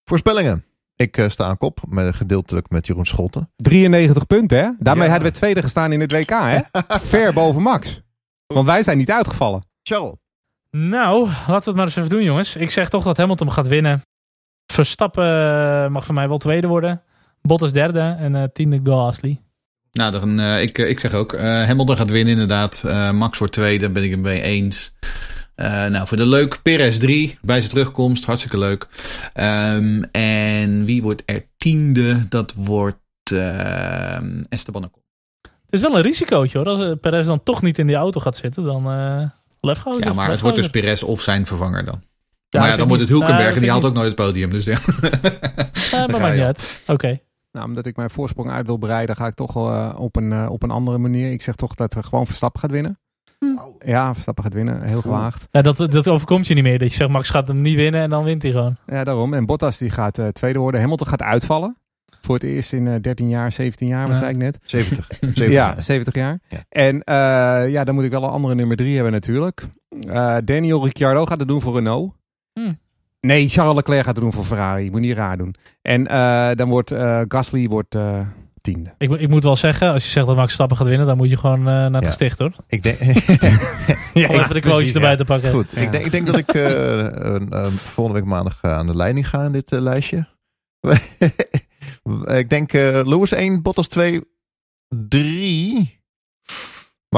Voorspellingen. 0.04 0.66
Ik 0.98 1.18
eh, 1.18 1.30
sta 1.30 1.45
aan 1.45 1.58
kop, 1.58 1.80
met, 1.89 2.16
gedeeltelijk 2.16 2.70
met 2.70 2.88
Jeroen 2.88 3.06
Scholten. 3.06 3.50
93 3.56 4.28
punten, 4.28 4.58
hè? 4.58 4.70
Daarmee 4.80 5.06
Ja. 5.06 5.12
hadden 5.12 5.32
we 5.32 5.38
tweede 5.38 5.62
gestaan 5.62 5.91
in 5.91 6.00
het 6.00 6.12
WK, 6.12 6.30
hè? 6.30 6.60
Ver 7.00 7.34
boven 7.34 7.62
Max. 7.62 8.02
Want 8.48 8.66
wij 8.66 8.84
zijn 8.84 8.98
niet 8.98 9.12
uitgevallen. 9.12 9.66
Charles. 9.84 10.16
Nou, 10.72 11.28
laten 11.28 11.48
we 11.48 11.64
het 11.64 11.76
maar 11.76 11.86
eens 11.86 11.95
even 11.95 12.10
doen, 12.10 12.24
jongens. 12.24 12.56
Ik 12.56 12.72
zeg 12.72 12.89
toch 12.89 13.04
dat 13.04 13.18
Hamilton 13.18 13.52
gaat 13.52 13.68
winnen. 13.68 14.02
Verstappen 14.74 15.24
eh, 15.84 15.89
mag 15.89 16.06
voor 16.06 16.14
mij 16.14 16.28
wel 16.28 16.38
tweede 16.38 16.68
worden. 16.68 17.02
Bottas 17.41 17.72
derde 17.74 18.16
en 18.20 18.36
eh 18.36 18.43
tiende 18.54 18.80
Gasly. 18.84 19.41
Nou, 19.91 20.12
dan, 20.12 20.39
eh, 20.39 20.62
ik, 20.62 20.78
ik 20.78 21.00
zeg 21.00 21.14
ook, 21.14 21.34
eh, 21.34 21.43
Hamilton 21.43 21.98
gaat 21.98 22.10
winnen 22.10 22.34
inderdaad. 22.34 22.84
Eh, 22.86 23.12
Max 23.12 23.38
wordt 23.38 23.54
tweede, 23.54 23.80
daar 23.84 23.91
ben 23.91 24.04
ik 24.04 24.12
het 24.12 24.20
mee 24.20 24.41
eens. 24.41 24.93
Eh, 25.58 25.86
nou, 25.86 26.08
voor 26.08 26.18
de 26.18 26.26
leuk, 26.26 26.62
Perez 26.62 26.97
3 26.97 27.38
bij 27.41 27.60
zijn 27.60 27.72
terugkomst, 27.72 28.26
hartstikke 28.26 28.58
leuk. 28.58 28.88
Ehm, 29.34 30.03
en 30.12 30.86
wie 30.86 31.01
wordt 31.01 31.24
er 31.26 31.45
tiende? 31.58 32.28
Dat 32.28 32.53
wordt 32.55 32.97
eh, 33.34 34.18
Esteban 34.49 34.84
Ocon. 34.84 35.01
Het 35.41 35.76
is 35.76 35.82
wel 35.82 35.95
een 35.95 36.01
risicootje 36.01 36.58
hoor. 36.58 36.68
Als 36.68 36.80
eh, 36.80 36.91
Perez 37.01 37.28
dan 37.28 37.43
toch 37.43 37.62
niet 37.62 37.78
in 37.80 37.88
die 37.88 37.95
auto 37.95 38.20
gaat 38.20 38.36
zitten, 38.36 38.64
dan 38.64 38.91
uh, 38.91 39.24
lefgozer. 39.62 40.03
Ja, 40.03 40.14
maar 40.14 40.30
het 40.30 40.39
wordt 40.39 40.55
dus 40.55 40.70
Perez 40.70 41.01
of 41.01 41.22
zijn 41.22 41.45
vervanger 41.45 41.86
dan. 41.86 42.01
maar 42.49 42.70
ja, 42.70 42.76
dan 42.76 42.88
wordt 42.88 43.03
het 43.03 43.12
niet. 43.12 43.20
Hulkenberg 43.20 43.55
en 43.55 43.62
die 43.62 43.70
haalt 43.70 43.86
ook 43.86 43.93
nooit 43.93 44.08
het 44.08 44.16
podium. 44.16 44.49
Dus 44.49 44.66
ja. 44.66 44.78
Eh, 45.91 46.08
maar 46.08 46.22
maakt 46.22 46.34
niet 46.34 46.43
uit. 46.43 46.84
Oké. 46.88 47.20
Nou, 47.51 47.66
omdat 47.66 47.86
ik 47.86 47.95
mijn 47.95 48.10
voorsprong 48.10 48.51
uit 48.51 48.66
wil 48.66 48.78
breiden, 48.78 49.16
ga 49.16 49.28
ik 49.28 49.34
toch 49.34 49.55
eh, 49.55 49.93
op, 49.97 50.16
een, 50.16 50.49
op 50.49 50.64
een 50.64 50.72
andere 50.72 50.97
manier. 50.97 51.32
Ik 51.32 51.41
zeg 51.41 51.55
toch 51.55 51.76
dat 51.76 51.95
er 51.95 52.03
gewoon 52.03 52.26
Verstappen 52.26 52.62
gaat 52.62 52.72
winnen. 52.72 52.99
Ja, 53.86 54.12
Verstappen 54.14 54.43
gaat 54.43 54.53
winnen. 54.53 54.84
Heel 54.84 55.01
gewaagd. 55.01 55.47
Ja, 55.51 55.62
dat, 55.62 55.78
dat 55.78 56.08
overkomt 56.08 56.47
je 56.47 56.53
niet 56.53 56.64
meer. 56.64 56.80
Dat 56.80 56.89
je 56.89 56.95
zegt, 56.95 57.10
Max 57.10 57.30
gaat 57.30 57.47
hem 57.47 57.62
niet 57.62 57.76
winnen 57.76 58.01
en 58.01 58.10
dan 58.10 58.24
wint 58.24 58.41
hij 58.41 58.51
gewoon. 58.51 58.76
Ja, 58.88 59.03
daarom. 59.03 59.34
En 59.34 59.45
Bottas 59.45 59.78
die 59.78 59.89
gaat 59.89 60.18
eh, 60.18 60.28
tweede 60.28 60.60
worden. 60.60 60.82
Hamilton 60.82 61.08
gaat 61.08 61.22
uitvallen. 61.22 61.78
Voor 62.22 62.36
het 62.36 62.43
eerst 62.43 62.74
in 62.74 62.88
eh 62.88 62.95
13 63.01 63.30
jaar, 63.30 63.51
17 63.51 63.88
jaar, 63.88 64.01
wat 64.08 64.16
Ja. 64.16 64.22
zei 64.22 64.32
ik 64.32 64.38
net? 64.38 64.58
70. 64.66 65.08
70 65.20 65.49
Ja, 65.60 65.82
70 65.82 66.14
jaar. 66.14 66.39
Ja. 66.49 66.58
En 66.70 67.03
eh, 67.03 67.70
ja, 67.72 67.84
dan 67.84 67.95
moet 67.95 68.03
ik 68.03 68.12
wel 68.12 68.24
een 68.24 68.30
andere 68.30 68.55
nummer 68.55 68.78
drie 68.78 68.93
hebben 68.95 69.12
natuurlijk. 69.14 69.68
Eh, 70.10 70.36
Daniel 70.45 70.84
Ricciardo 70.84 71.26
gaat 71.26 71.39
het 71.39 71.47
doen 71.47 71.62
voor 71.62 71.74
Renault. 71.76 72.14
Hmm. 72.53 72.78
Nee, 73.22 73.47
Charles 73.49 73.76
Leclerc 73.76 74.05
gaat 74.05 74.16
het 74.16 74.24
doen 74.24 74.34
voor 74.34 74.43
Ferrari. 74.43 74.91
Moet 74.91 75.01
niet 75.01 75.16
raar 75.18 75.38
doen. 75.38 75.55
En 75.82 76.08
eh, 76.08 76.49
dan 76.55 76.70
wordt 76.70 76.91
eh, 76.91 77.22
Gasly 77.28 77.68
wordt, 77.68 77.95
eh, 77.95 78.20
tiende. 78.74 78.93
Ik, 78.97 79.11
ik 79.11 79.30
moet 79.30 79.43
wel 79.43 79.55
zeggen, 79.55 79.91
als 79.91 80.03
je 80.05 80.09
zegt 80.11 80.26
dat 80.28 80.36
Max 80.36 80.53
Stappen 80.53 80.78
gaat 80.78 80.88
winnen, 80.88 81.05
dan 81.07 81.18
moet 81.18 81.30
je 81.30 81.38
gewoon 81.38 81.59
eh, 81.59 81.65
naar 81.65 81.91
het 81.91 82.01
Ja. 82.03 82.07
gesticht 82.07 82.39
hoor. 82.39 82.51
Ik 82.68 82.84
denk, 82.84 82.97
Ja, 84.13 84.28
Om 84.30 84.36
even 84.36 84.53
de 84.53 84.59
quotejes 84.59 84.93
erbij 84.93 85.15
te 85.15 85.26
pakken. 85.26 85.51
goed, 85.51 85.72
Ja. 85.72 85.82
ik, 85.82 85.91
denk, 85.91 86.05
ik 86.05 86.11
denk 86.11 86.26
dat 86.26 86.38
ik 86.38 86.53
eh, 86.53 87.05
eh, 87.05 87.72
volgende 87.74 88.20
week 88.20 88.30
maandag 88.30 88.57
aan 88.61 88.88
de 88.88 88.95
leiding 88.95 89.30
ga 89.30 89.43
in 89.45 89.51
dit 89.51 89.72
lijstje. 89.72 90.28
ik 92.41 92.49
denk 92.49 92.72
Lewis 92.74 93.32
1, 93.32 93.61
Bottas 93.61 93.88
2, 93.88 94.22
3, 94.88 95.97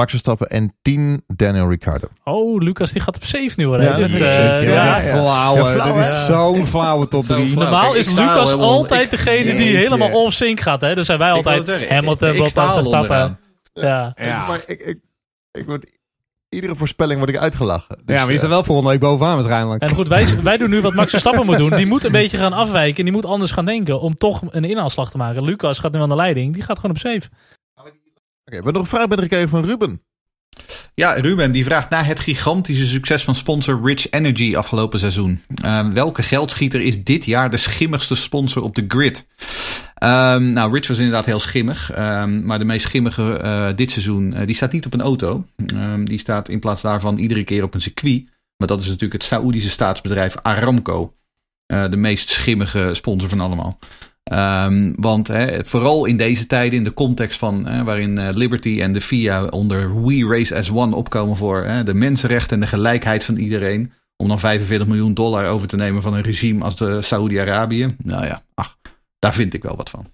Max 0.00 0.10
Verstappen 0.12 0.46
en 0.48 0.74
10 0.82 1.24
Daniel 1.26 1.68
Ricciardo. 1.68 2.08
Oh, 2.24 2.60
Lucas 2.62 2.92
die 2.92 3.00
gaat 3.02 3.16
op 3.16 3.24
7 3.24 3.54
nu 3.56 3.64
hoor. 3.64 3.82
Ja, 3.82 3.96
Dit, 3.96 4.10
dat 4.10 4.20
eh, 4.20 4.28
is 4.28 4.36
ja. 4.36 4.58
Ja, 4.60 4.98
ja. 5.00 5.10
Flauwe, 5.10 5.76
Ja, 5.76 5.92
dit 5.92 5.96
is 6.04 6.26
zo'n 6.26 6.66
flauwe 6.66 7.08
top 7.08 7.24
Zo 7.24 7.34
3. 7.34 7.48
flauw. 7.48 7.62
Normaal 7.62 7.94
is 7.94 8.06
Lucas 8.08 8.52
altijd 8.52 9.04
ik- 9.04 9.10
degene 9.10 9.56
die 9.56 9.76
helemaal 9.76 10.10
off-sync 10.10 10.60
gaat. 10.60 10.80
Hè? 10.80 10.94
Dan 10.94 11.04
zijn 11.04 11.18
wij 11.18 11.30
altijd 11.32 11.88
Hamilton, 11.88 12.36
Bottas, 12.36 12.74
Verstappen. 12.74 13.38
Ja. 13.72 14.12
Ja. 14.16 14.46
Maar 14.48 14.60
ik, 14.66 14.80
ik, 14.80 14.98
ik 15.50 15.66
word, 15.66 15.86
iedere 16.48 16.76
voorspelling 16.76 17.18
word 17.18 17.30
ik 17.30 17.38
uitgelachen. 17.38 17.96
Dus, 18.04 18.16
ja, 18.16 18.20
maar 18.20 18.26
je 18.26 18.32
eh, 18.32 18.38
staat 18.38 18.50
wel 18.50 18.64
volgende 18.64 18.90
week 18.90 19.00
bovenaan 19.00 19.34
waarschijnlijk. 19.34 19.82
En 19.82 19.94
goed, 19.94 20.08
wij, 20.08 20.26
wij 20.42 20.56
doen 20.56 20.70
nu 20.70 20.80
wat 20.80 20.94
Max 20.94 21.10
Verstappen 21.10 21.46
moet 21.46 21.56
doen. 21.56 21.70
Die 21.70 21.86
moet 21.86 22.04
een 22.04 22.12
beetje 22.12 22.36
gaan 22.36 22.52
afwijken. 22.52 22.98
En 22.98 23.04
die 23.04 23.12
moet 23.12 23.26
anders 23.26 23.50
gaan 23.50 23.64
denken 23.64 24.00
om 24.00 24.14
toch 24.14 24.42
een 24.50 24.64
inhaalslag 24.64 25.10
te 25.10 25.16
maken. 25.16 25.44
Lucas 25.44 25.78
gaat 25.78 25.92
nu 25.92 26.00
aan 26.00 26.08
de 26.08 26.14
leiding. 26.14 26.54
Die 26.54 26.62
gaat 26.62 26.76
gewoon 26.78 26.96
op 26.96 27.02
7. 27.02 27.30
We 28.50 28.56
hebben 28.56 28.72
nog 28.72 28.82
een 28.82 28.88
vraag 28.88 29.08
binnengekregen 29.08 29.48
van 29.48 29.64
Ruben. 29.64 30.02
Ja, 30.94 31.12
Ruben 31.12 31.52
die 31.52 31.64
vraagt 31.64 31.90
na 31.90 32.02
het 32.02 32.20
gigantische 32.20 32.86
succes 32.86 33.24
van 33.24 33.34
sponsor 33.34 33.80
Rich 33.84 34.10
Energy 34.10 34.56
afgelopen 34.56 34.98
seizoen. 34.98 35.42
Ehm, 35.62 35.92
welke 35.92 36.22
geldschieter 36.22 36.80
is 36.80 37.04
dit 37.04 37.24
jaar 37.24 37.50
de 37.50 37.56
schimmigste 37.56 38.14
sponsor 38.14 38.62
op 38.62 38.74
de 38.74 38.84
grid? 38.88 39.26
Ehm, 39.94 40.52
nou, 40.52 40.72
Rich 40.72 40.88
was 40.88 40.98
inderdaad 40.98 41.26
heel 41.26 41.40
schimmig. 41.40 41.90
ehm, 41.90 42.44
maar 42.44 42.58
de 42.58 42.64
meest 42.64 42.84
schimmige 42.84 43.32
eh, 43.32 43.68
dit 43.76 43.90
seizoen, 43.90 44.34
eh, 44.34 44.46
die 44.46 44.54
staat 44.54 44.72
niet 44.72 44.86
op 44.86 44.94
een 44.94 45.00
auto. 45.00 45.46
Die 46.04 46.18
staat 46.18 46.48
in 46.48 46.60
plaats 46.60 46.82
daarvan 46.82 47.18
iedere 47.18 47.44
keer 47.44 47.62
op 47.62 47.74
een 47.74 47.80
circuit. 47.80 48.24
Maar 48.56 48.68
dat 48.68 48.80
is 48.80 48.86
natuurlijk 48.86 49.12
het 49.12 49.22
Saoedische 49.22 49.70
staatsbedrijf 49.70 50.36
Aramco. 50.42 51.14
Eh, 51.70 51.90
de 51.90 51.96
meest 51.96 52.28
schimmige 52.28 52.90
sponsor 52.94 53.28
van 53.28 53.40
allemaal. 53.40 53.78
Ehm, 54.30 54.92
want 54.96 55.28
hè, 55.28 55.64
vooral 55.64 56.04
in 56.04 56.16
deze 56.16 56.46
tijden, 56.46 56.78
in 56.78 56.84
de 56.84 56.94
context 56.94 57.38
van 57.38 57.66
hè, 57.66 57.84
waarin 57.84 58.18
eh, 58.18 58.28
Liberty 58.34 58.80
en 58.80 58.92
de 58.92 59.00
FIA 59.00 59.44
onder 59.44 60.02
We 60.02 60.26
Race 60.28 60.56
as 60.56 60.70
One 60.70 60.96
opkomen 60.96 61.36
voor 61.36 61.64
hè, 61.64 61.84
de 61.84 61.94
mensenrechten 61.94 62.54
en 62.54 62.60
de 62.60 62.66
gelijkheid 62.66 63.24
van 63.24 63.36
iedereen. 63.36 63.92
Om 64.16 64.28
dan 64.28 64.38
45 64.38 64.86
miljoen 64.86 65.14
dollar 65.14 65.46
over 65.46 65.68
te 65.68 65.76
nemen 65.76 66.02
van 66.02 66.14
een 66.14 66.22
regime 66.22 66.64
als 66.64 66.76
de 66.76 67.02
Saoedi-Arabië. 67.02 67.86
Nou 68.04 68.24
ja, 68.24 68.42
ach, 68.54 68.76
daar 69.18 69.34
vind 69.34 69.54
ik 69.54 69.62
wel 69.62 69.76
wat 69.76 69.90
van. 69.90 70.06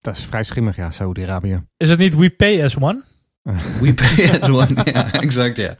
Dat 0.00 0.16
is 0.16 0.24
vrij 0.24 0.44
schimmig, 0.44 0.76
ja, 0.76 0.90
Saudi-Arabië. 0.90 1.64
Is 1.76 1.88
het 1.88 1.98
niet 1.98 2.16
We 2.16 2.30
Pay 2.30 2.64
As 2.64 2.76
One? 2.76 3.02
We 3.80 3.94
pay 3.94 4.40
as 4.40 4.48
one. 4.48 4.68
ja, 4.92 5.12
exact, 5.12 5.56
ja. 5.56 5.76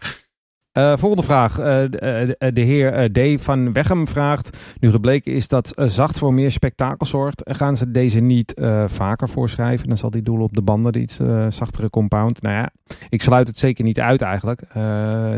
Eh, 0.73 0.97
volgende 0.97 1.25
vraag. 1.25 1.59
Eh, 1.59 1.65
de, 1.91 2.37
eh, 2.39 2.49
de 2.55 2.61
heer 2.61 3.13
D. 3.13 3.43
van 3.43 3.73
Weghem 3.73 4.09
vraagt... 4.09 4.57
Nu 4.81 4.91
gebleken 4.91 5.33
is 5.33 5.49
dat 5.49 5.73
zacht 5.77 6.19
voor 6.19 6.35
meer 6.35 6.51
spektakel 6.51 7.07
zorgt... 7.07 7.43
gaan 7.45 7.77
ze 7.77 7.91
deze 7.91 8.21
niet 8.21 8.55
vaker 8.87 9.29
voorschrijven? 9.29 9.89
Dan 9.89 9.97
zal 9.97 10.11
die 10.11 10.23
doelen 10.23 10.45
op 10.45 10.55
de 10.55 10.63
banden, 10.63 10.93
de 10.93 11.01
iets 11.01 11.19
zachtere 11.49 11.91
compound. 11.91 12.43
Nou 12.43 12.55
ja, 12.55 12.71
ik 13.09 13.23
sluit 13.23 13.47
het 13.47 13.59
zeker 13.59 13.85
niet 13.85 14.01
uit 14.01 14.23
eigenlijk. 14.23 14.63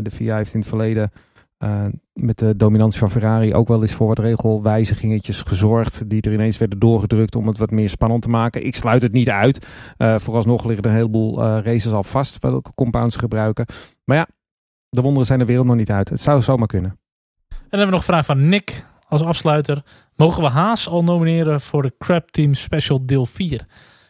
De 0.01 0.11
VIA 0.11 0.35
heeft 0.35 0.53
in 0.53 0.59
het 0.59 0.69
verleden... 0.69 1.11
met 2.13 2.37
de 2.37 2.55
dominantie 2.55 2.99
van 2.99 3.11
Ferrari 3.11 3.53
ook 3.53 3.67
wel 3.67 3.81
eens 3.81 3.93
voor 3.93 4.07
wat 4.07 4.19
regelwijzigingetjes 4.19 5.41
gezorgd. 5.41 6.09
Die 6.09 6.21
er 6.21 6.33
ineens 6.33 6.57
werden 6.57 6.79
doorgedrukt 6.79 7.35
om 7.35 7.47
het 7.47 7.57
wat 7.57 7.71
meer 7.71 7.89
spannend 7.89 8.21
te 8.21 8.29
maken. 8.29 8.65
Ik 8.65 8.75
sluit 8.75 9.01
het 9.01 9.13
niet 9.13 9.29
uit. 9.29 9.67
Vooralsnog 9.97 10.65
liggen 10.65 10.83
er 10.83 10.89
een 10.89 10.95
heleboel 10.95 11.41
races 11.41 11.91
al 11.91 12.03
vast 12.03 12.39
welke 12.39 12.73
compounds 12.73 13.15
gebruiken. 13.15 13.65
Maar 14.03 14.17
ja, 14.17 14.27
de 14.93 15.01
wonderen 15.01 15.27
zijn 15.27 15.39
de 15.39 15.45
wereld 15.45 15.65
nog 15.65 15.75
niet 15.75 15.91
uit. 15.91 16.09
Het 16.09 16.21
zou 16.21 16.41
zomaar 16.41 16.67
kunnen. 16.67 16.89
En 16.89 16.99
dan 17.49 17.79
hebben 17.79 17.87
we 17.87 17.91
nog 17.91 17.99
een 17.99 18.13
vraag 18.13 18.25
van 18.25 18.49
Nick 18.49 18.85
als 19.07 19.23
afsluiter. 19.23 19.83
Mogen 20.15 20.43
we 20.43 20.49
Haas 20.49 20.87
al 20.87 21.03
nomineren 21.03 21.61
voor 21.61 21.81
de 21.81 21.93
Crab 21.97 22.29
Team 22.29 22.53
Special 22.53 23.05
deel 23.05 23.25
4? 23.25 23.65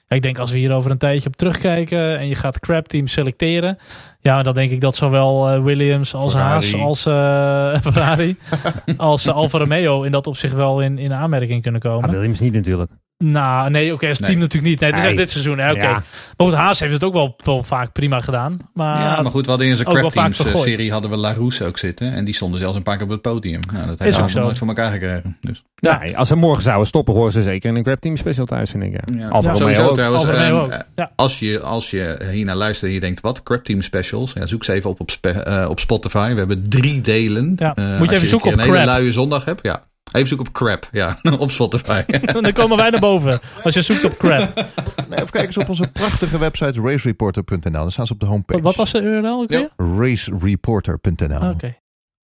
Ja, 0.08 0.16
ik 0.16 0.22
denk 0.22 0.38
als 0.38 0.52
we 0.52 0.58
hier 0.58 0.74
over 0.74 0.92
een 0.92 0.98
tijdje 0.98 1.28
op 1.28 1.36
terugkijken 1.36 2.18
en 2.18 2.28
je 2.28 2.36
gaat 2.36 2.60
Crab 2.60 2.88
Team 2.88 3.08
selecteren. 3.08 3.78
Ja, 4.20 4.44
dan 4.44 4.54
denk 4.54 4.72
ik 4.72 4.82
dat 4.82 4.96
zowel 4.96 5.50
eh, 5.50 5.64
Williams 5.64 6.14
als 6.14 6.32
Ferrari. 6.32 6.72
Haas 6.72 6.82
als 6.82 7.06
eh, 7.06 7.82
Ferrari 7.92 8.38
als 8.98 9.26
eh, 9.26 9.34
Alfa 9.34 9.58
Romeo 9.58 10.04
in 10.04 10.12
dat 10.12 10.28
opzicht 10.28 10.54
wel 10.54 10.82
in, 10.82 10.98
in 10.98 11.14
aanmerking 11.14 11.62
kunnen 11.62 11.82
komen. 11.82 12.10
Williams 12.10 12.40
niet 12.40 12.54
natuurlijk. 12.54 12.92
Nou, 13.26 13.70
nee, 13.70 13.94
oké, 13.94 14.08
als 14.08 14.18
team 14.18 14.30
Nee. 14.32 14.40
natuurlijk 14.40 14.72
niet. 14.72 14.80
Nee, 14.80 14.90
het 14.90 15.00
is 15.00 15.06
echt 15.06 15.18
dit 15.18 15.30
seizoen. 15.30 15.58
Hè, 15.58 15.72
oké. 15.72 15.82
Ja. 15.82 15.92
Maar 16.38 16.48
goed, 16.48 16.54
Haas 16.54 16.80
heeft 16.80 16.94
het 16.94 17.04
ook 17.04 17.14
wel, 17.14 17.36
wel 17.44 17.64
vaak 17.64 17.92
prima 17.92 18.20
gedaan. 18.20 18.58
Maar, 18.74 19.02
ja, 19.02 19.22
maar 19.22 19.32
goed, 19.32 19.44
we 19.44 19.50
hadden 19.50 19.68
in 19.68 19.76
zijn 19.76 19.88
ook 19.88 19.96
crap 19.96 20.12
teams 20.12 20.40
eh, 20.46 20.56
serie 20.56 20.92
hadden 20.92 21.12
we 21.12 21.18
Larousse 21.18 21.66
ook 21.66 21.78
zitten. 21.78 22.14
En 22.14 22.26
die 22.26 22.34
stonden 22.34 22.60
zelfs 22.60 22.76
een 22.76 22.84
paar 22.84 22.96
keer 22.96 23.06
op 23.06 23.12
het 23.12 23.22
podium. 23.22 23.60
Nou, 23.74 23.88
dat 23.88 24.00
heeft 24.00 24.22
ook 24.22 24.30
ze 24.30 24.40
nooit 24.40 24.58
voor 24.58 24.68
elkaar 24.68 24.92
gekregen. 24.92 25.38
Dus. 25.42 25.64
Ja. 25.76 26.00
Nee, 26.00 26.18
als 26.18 26.28
ze 26.28 26.36
morgen 26.36 26.64
zouden 26.64 26.88
stoppen, 26.88 27.14
horen 27.14 27.32
ze 27.32 27.42
zeker 27.42 27.70
in 27.70 27.76
een 27.76 27.84
grab 27.84 28.00
team 28.00 28.18
special 28.18 28.46
thuis, 28.46 28.70
vind 28.70 28.84
ik. 28.84 28.92
Ja. 28.92 29.16
Ja, 29.18 29.28
Alfa 29.28 29.48
Romeo 29.52 29.60
sowieso 29.62 29.88
ook. 29.88 29.94
trouwens. 29.94 30.24
Alfa 30.24 30.36
Romeo 30.48 30.64
ook. 30.64 30.72
eh, 30.72 30.80
Ja. 30.96 31.12
Als 31.16 31.40
je, 31.40 31.60
als 31.62 31.90
je 31.92 32.18
hiernaar 32.32 32.56
luistert 32.56 32.88
en 32.88 32.94
je 32.94 33.00
denkt, 33.02 33.22
wat? 33.22 33.44
Crap 33.44 33.64
Team 33.64 33.82
Specials. 33.82 34.34
Ja, 34.34 34.46
zoek 34.46 34.64
ze 34.64 34.74
even 34.74 34.90
op 34.90 35.00
op, 35.00 35.12
spe- 35.12 35.30
eh, 35.30 35.70
op 35.70 35.80
Spotify. 35.80 36.32
We 36.32 36.38
hebben 36.38 36.70
drie 36.70 37.02
delen. 37.02 37.54
Ja. 37.56 37.74
Moet 38.00 38.10
je 38.10 38.16
even 38.16 38.28
zoeken 38.28 38.48
een 38.48 38.54
op 38.54 38.60
een 38.66 38.72
hele 38.74 38.84
Crap. 38.86 38.98
luie 38.98 39.12
zondag 39.12 39.46
hebt. 39.46 39.60
Ja. 39.64 39.84
Even 40.14 40.28
zoeken 40.28 40.48
op 40.48 40.54
Crap. 40.54 40.88
Ja, 40.92 41.18
op 41.40 41.52
Spotify. 41.52 42.02
dan 42.42 42.52
komen 42.52 42.78
wij 42.78 42.90
naar 42.90 43.00
boven. 43.00 43.40
Als 43.64 43.74
je 43.74 43.82
zoekt 43.82 44.06
op 44.06 44.18
crap. 44.18 44.56
Nee, 44.56 45.20
even 45.20 45.32
kijken 45.32 45.46
eens 45.46 45.58
op 45.58 45.70
onze 45.70 45.88
prachtige 45.88 46.38
website 46.38 46.82
racereporter.nl. 46.82 47.72
Daar 47.72 47.92
staan 47.92 48.08
ze 48.08 48.14
op 48.14 48.20
de 48.20 48.26
homepage. 48.26 48.62
Wat 48.62 48.76
was 48.76 48.92
de 48.92 49.02
URL 49.02 49.42
ook 49.42 49.50
Ja. 49.50 49.70
weer? 49.78 49.98
Racereporter.nl. 50.00 51.40
Ah, 51.40 51.50
Oké. 51.50 51.76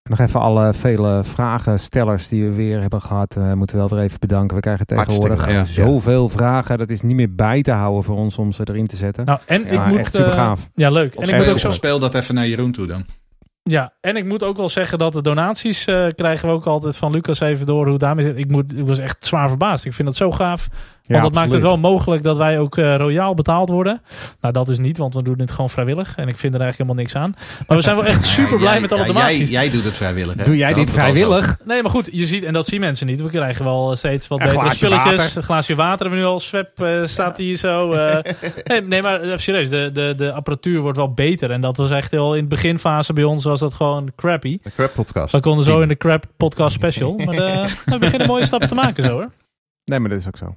Nog 0.10 0.20
even 0.20 0.40
alle 0.40 0.74
vele 0.74 1.22
vragenstellers 1.24 2.28
die 2.28 2.44
we 2.44 2.52
weer 2.56 2.82
hebben 2.82 3.02
gehad, 3.02 3.36
eh, 3.36 3.54
moeten 3.54 3.76
we 3.76 3.82
wel 3.88 3.98
weer 3.98 4.06
even 4.08 4.20
bedanken. 4.20 4.56
We 4.56 4.62
krijgen 4.62 4.86
tegenwoordig 4.86 5.48
eh, 5.48 5.54
ja. 5.54 5.66
zoveel 5.66 6.30
vragen. 6.30 6.78
Dat 6.78 6.90
is 6.90 7.02
niet 7.02 7.16
meer 7.16 7.36
bij 7.36 7.62
te 7.62 7.72
houden 7.72 8.04
voor 8.04 8.18
ons 8.18 8.38
om 8.38 8.52
ze 8.52 8.62
erin 8.70 8.88
te 8.88 8.96
zetten. 8.96 9.26
Nou, 9.26 9.40
en 9.46 9.66
Ja, 9.66 9.84
ik 9.86 9.90
moet... 9.90 10.00
echt 10.00 10.12
super 10.14 10.28
eh, 10.30 10.34
gaaf. 10.36 10.70
ja, 10.74 10.90
leuk. 10.90 11.16
En 11.16 11.30
ik 11.30 11.38
moet 11.38 11.50
ook 11.50 11.60
zo... 11.60 11.70
speel 11.72 12.00
dat 12.00 12.16
even 12.16 12.36
naar 12.36 12.48
Jeroen 12.48 12.72
toe 12.72 12.88
dan. 12.88 13.06
Ja, 13.68 13.94
en 14.02 14.16
ik 14.16 14.26
moet 14.26 14.44
ook 14.44 14.58
wel 14.58 14.70
zeggen 14.70 14.98
dat 14.98 15.14
de 15.14 15.22
donaties 15.22 15.86
eh, 15.86 16.08
krijgen 16.16 16.48
we 16.48 16.54
ook 16.54 16.66
altijd 16.66 16.98
van 16.98 17.12
Lucas 17.12 17.40
even 17.40 17.66
door 17.66 17.88
hoe 17.88 17.98
daarmee 17.98 18.26
zit. 18.26 18.38
Ik, 18.38 18.52
moet, 18.52 18.78
ik 18.78 18.88
was 18.88 18.98
echt 19.00 19.26
zwaar 19.26 19.50
verbaasd. 19.50 19.86
Ik 19.86 19.94
vind 19.94 20.08
dat 20.08 20.18
zo 20.18 20.32
gaaf. 20.32 20.68
Want 21.08 21.24
dat 21.24 21.34
maakt 21.34 21.52
het 21.52 21.62
wel 21.62 21.78
mogelijk 21.78 22.24
dat 22.24 22.38
wij 22.38 22.60
ook 22.60 22.78
eh, 22.78 22.96
royaal 22.96 23.34
betaald 23.34 23.70
worden. 23.70 24.02
Nou, 24.42 24.54
dat 24.54 24.70
is 24.70 24.78
niet, 24.78 24.98
want 24.98 25.14
we 25.14 25.24
doen 25.24 25.40
het 25.40 25.52
gewoon 25.52 25.70
vrijwillig. 25.70 26.16
En 26.16 26.28
ik 26.28 26.38
vind 26.38 26.54
er 26.54 26.62
eigenlijk 26.62 26.78
helemaal 26.78 26.96
niks 26.96 27.16
aan. 27.16 27.36
Maar 27.68 27.78
we 27.78 27.84
zijn 27.84 27.96
wel 27.96 28.06
echt 28.06 28.24
super 28.38 28.58
blij 28.58 28.80
met 28.82 28.92
alle 28.92 29.02
ja, 29.02 29.08
donaties. 29.08 29.38
Jij, 29.50 29.62
jij 29.64 29.70
doet 29.72 29.84
het 29.84 29.94
vrijwillig. 29.94 30.36
Hè? 30.36 30.44
Doe 30.44 30.58
jij 30.58 30.70
Dat 30.70 30.78
dit 30.78 30.90
vrijwillig? 30.90 31.58
Nee, 31.66 31.82
maar 31.82 31.92
goed, 31.92 32.10
je 32.12 32.26
ziet, 32.26 32.44
en 32.44 32.54
dat 32.54 32.68
zien 32.68 32.80
mensen 32.80 33.08
niet. 33.08 33.22
We 33.22 33.30
krijgen 33.30 33.66
wel 33.66 33.96
steeds 33.96 34.28
wat 34.28 34.40
Een 34.40 34.46
betere 34.46 34.76
spulletjes. 34.76 35.16
water. 35.16 35.38
Een 35.38 35.44
glaasje 35.44 35.76
water 35.76 36.00
hebben 36.00 36.20
we 36.20 36.26
nu 36.26 36.32
al. 36.32 36.40
Swep 36.40 36.82
eh, 36.82 37.06
staat 37.06 37.38
hier 37.38 37.56
zo. 37.56 37.92
eh. 37.92 38.34
nee, 38.64 38.82
nee, 38.82 39.02
maar 39.02 39.22
even 39.22 39.40
serieus. 39.40 39.70
De, 39.70 39.90
de, 39.94 40.14
de 40.18 40.32
apparatuur 40.34 40.82
wordt 40.82 40.98
wel 40.98 41.14
beter. 41.14 41.52
En 41.52 41.62
dat 41.62 41.78
was 41.78 41.90
echt 41.90 42.12
heel 42.12 42.36
in 42.36 42.42
de 42.42 42.48
beginfase 42.48 43.14
bij 43.14 43.24
ons 43.24 43.44
was 43.44 43.60
dat 43.60 43.74
gewoon 43.74 44.12
crappy. 44.16 44.58
De 44.64 44.72
Crap 44.76 44.94
Podcast. 44.94 45.32
We 45.32 45.40
konden 45.40 45.66
zo 45.66 45.80
in 45.80 45.88
de 45.88 45.98
crap 45.98 46.26
podcast 46.38 46.76
special. 46.76 47.16
Maar 47.18 47.36
de, 47.36 47.74
we 47.86 47.98
beginnen 47.98 48.28
mooie 48.28 48.46
stappen 48.46 48.68
te 48.68 48.76
maken 48.76 49.04
zo 49.04 49.12
hoor. 49.12 49.30
Nee, 49.86 50.00
maar 50.00 50.10
dat 50.10 50.20
is 50.20 50.28
ook 50.28 50.38
zo. 50.38 50.56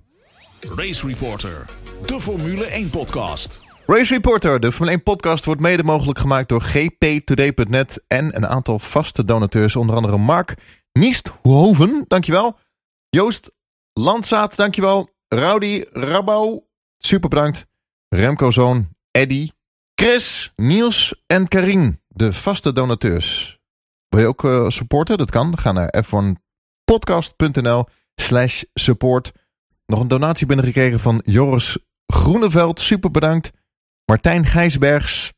Race 0.68 1.06
Reporter, 1.06 1.64
de 2.06 2.20
Formule 2.20 2.64
1 2.64 2.90
podcast. 2.90 3.62
Race 3.86 4.14
Reporter, 4.14 4.60
de 4.60 4.72
Formule 4.72 4.96
1 4.96 5.02
podcast, 5.02 5.44
wordt 5.44 5.60
mede 5.60 5.82
mogelijk 5.82 6.18
gemaakt 6.18 6.48
door 6.48 6.60
gptoday.net 6.60 8.02
en 8.06 8.36
een 8.36 8.46
aantal 8.46 8.78
vaste 8.78 9.24
donateurs, 9.24 9.76
onder 9.76 9.96
andere 9.96 10.18
Mark 10.18 10.54
Niesthoven, 10.92 12.04
dankjewel. 12.08 12.58
Joost 13.08 13.50
Landzaat, 13.92 14.56
dankjewel. 14.56 15.10
Rowdy 15.28 15.84
Rabou, 15.92 16.60
super 16.98 17.28
bedankt. 17.28 17.66
Remco 18.08 18.50
Zoon, 18.50 18.88
Eddy, 19.10 19.50
Chris, 19.94 20.52
Niels 20.56 21.22
en 21.26 21.48
Karin, 21.48 22.00
de 22.08 22.32
vaste 22.32 22.72
donateurs. 22.72 23.58
Wil 24.08 24.20
je 24.20 24.26
ook 24.26 24.44
eh, 24.44 24.68
supporten? 24.68 25.18
Dat 25.18 25.30
kan. 25.30 25.58
Ga 25.58 25.72
naar 25.72 26.04
podcast.nl 26.84 27.86
slash 28.14 28.62
support. 28.74 29.32
Nog 29.90 30.00
een 30.00 30.08
donatie 30.08 30.46
binnengekregen 30.46 31.00
van 31.00 31.20
Joris 31.24 31.78
Groeneveld. 32.06 32.80
Super 32.80 33.10
bedankt. 33.10 33.50
Martijn 34.04 34.46
Gijsbergs. 34.46 35.32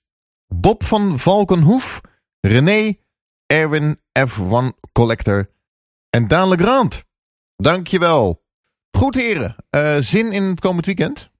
Bob 0.54 0.84
van 0.84 1.18
Valkenhoef. 1.18 2.00
René. 2.40 2.92
Erwin 3.46 3.98
F1 4.28 4.76
Collector. 4.92 5.50
En 6.10 6.28
Daan 6.28 6.48
Legrand. 6.48 7.02
Dankjewel. 7.56 8.44
Goed 8.96 9.14
heren. 9.14 9.56
Eh, 9.70 9.96
zin 9.98 10.32
in 10.32 10.42
het 10.42 10.60
komend 10.60 10.86
weekend? 10.86 11.30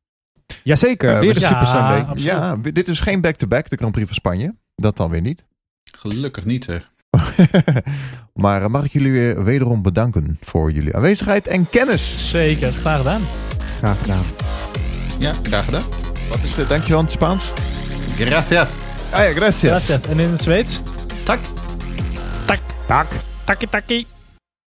Jazeker, 0.63 1.15
Eh, 1.15 1.19
weer 1.21 1.29
we- 1.29 1.35
de 1.35 1.41
ja, 1.41 1.49
Super 1.49 1.67
Sunday. 1.67 2.01
absoluut. 2.01 2.23
Ja, 2.23 2.57
dit 2.57 2.89
is 2.89 3.01
geen 3.01 3.21
back-to-back, 3.21 3.69
de 3.69 3.77
Grand 3.77 3.93
Prix 3.93 4.07
van 4.07 4.17
Spanje. 4.17 4.57
Dat 4.75 4.97
dan 4.97 5.11
weer 5.11 5.21
niet. 5.21 5.45
Gelukkig 5.93 6.45
niet, 6.45 6.65
zeg. 6.65 6.92
maar 8.43 8.63
eh, 8.63 8.69
mag 8.69 8.85
ik 8.85 8.93
jullie 8.93 9.13
weer 9.13 9.45
wederom 9.45 9.83
bedanken 9.83 10.39
voor 10.45 10.73
jullie 10.73 10.97
aanwezigheid 10.97 11.47
en 11.47 11.71
kennis. 11.71 12.31
Zeker, 12.31 12.73
graag 12.73 12.99
gedaan. 12.99 13.23
Graag 13.79 14.01
gedaan. 14.01 14.25
Ja, 15.19 15.33
graag 15.43 15.65
gedaan. 15.65 15.83
Wat 16.29 16.39
is 16.45 16.57
het? 16.57 16.69
Dankjewel 16.69 16.99
in 16.99 17.05
het 17.05 17.15
Spaans. 17.15 17.53
Gracias. 18.17 18.69
Ah 19.11 19.25
ja, 19.25 19.33
gracias. 19.33 19.85
Gracias. 19.85 20.11
En 20.11 20.19
in 20.19 20.31
het 20.31 20.43
Zweeds? 20.43 20.81
Tak. 21.25 21.39
Tak. 22.47 22.61
Tak. 22.87 23.07
Takkie 23.45 23.69
takkie. 23.69 24.12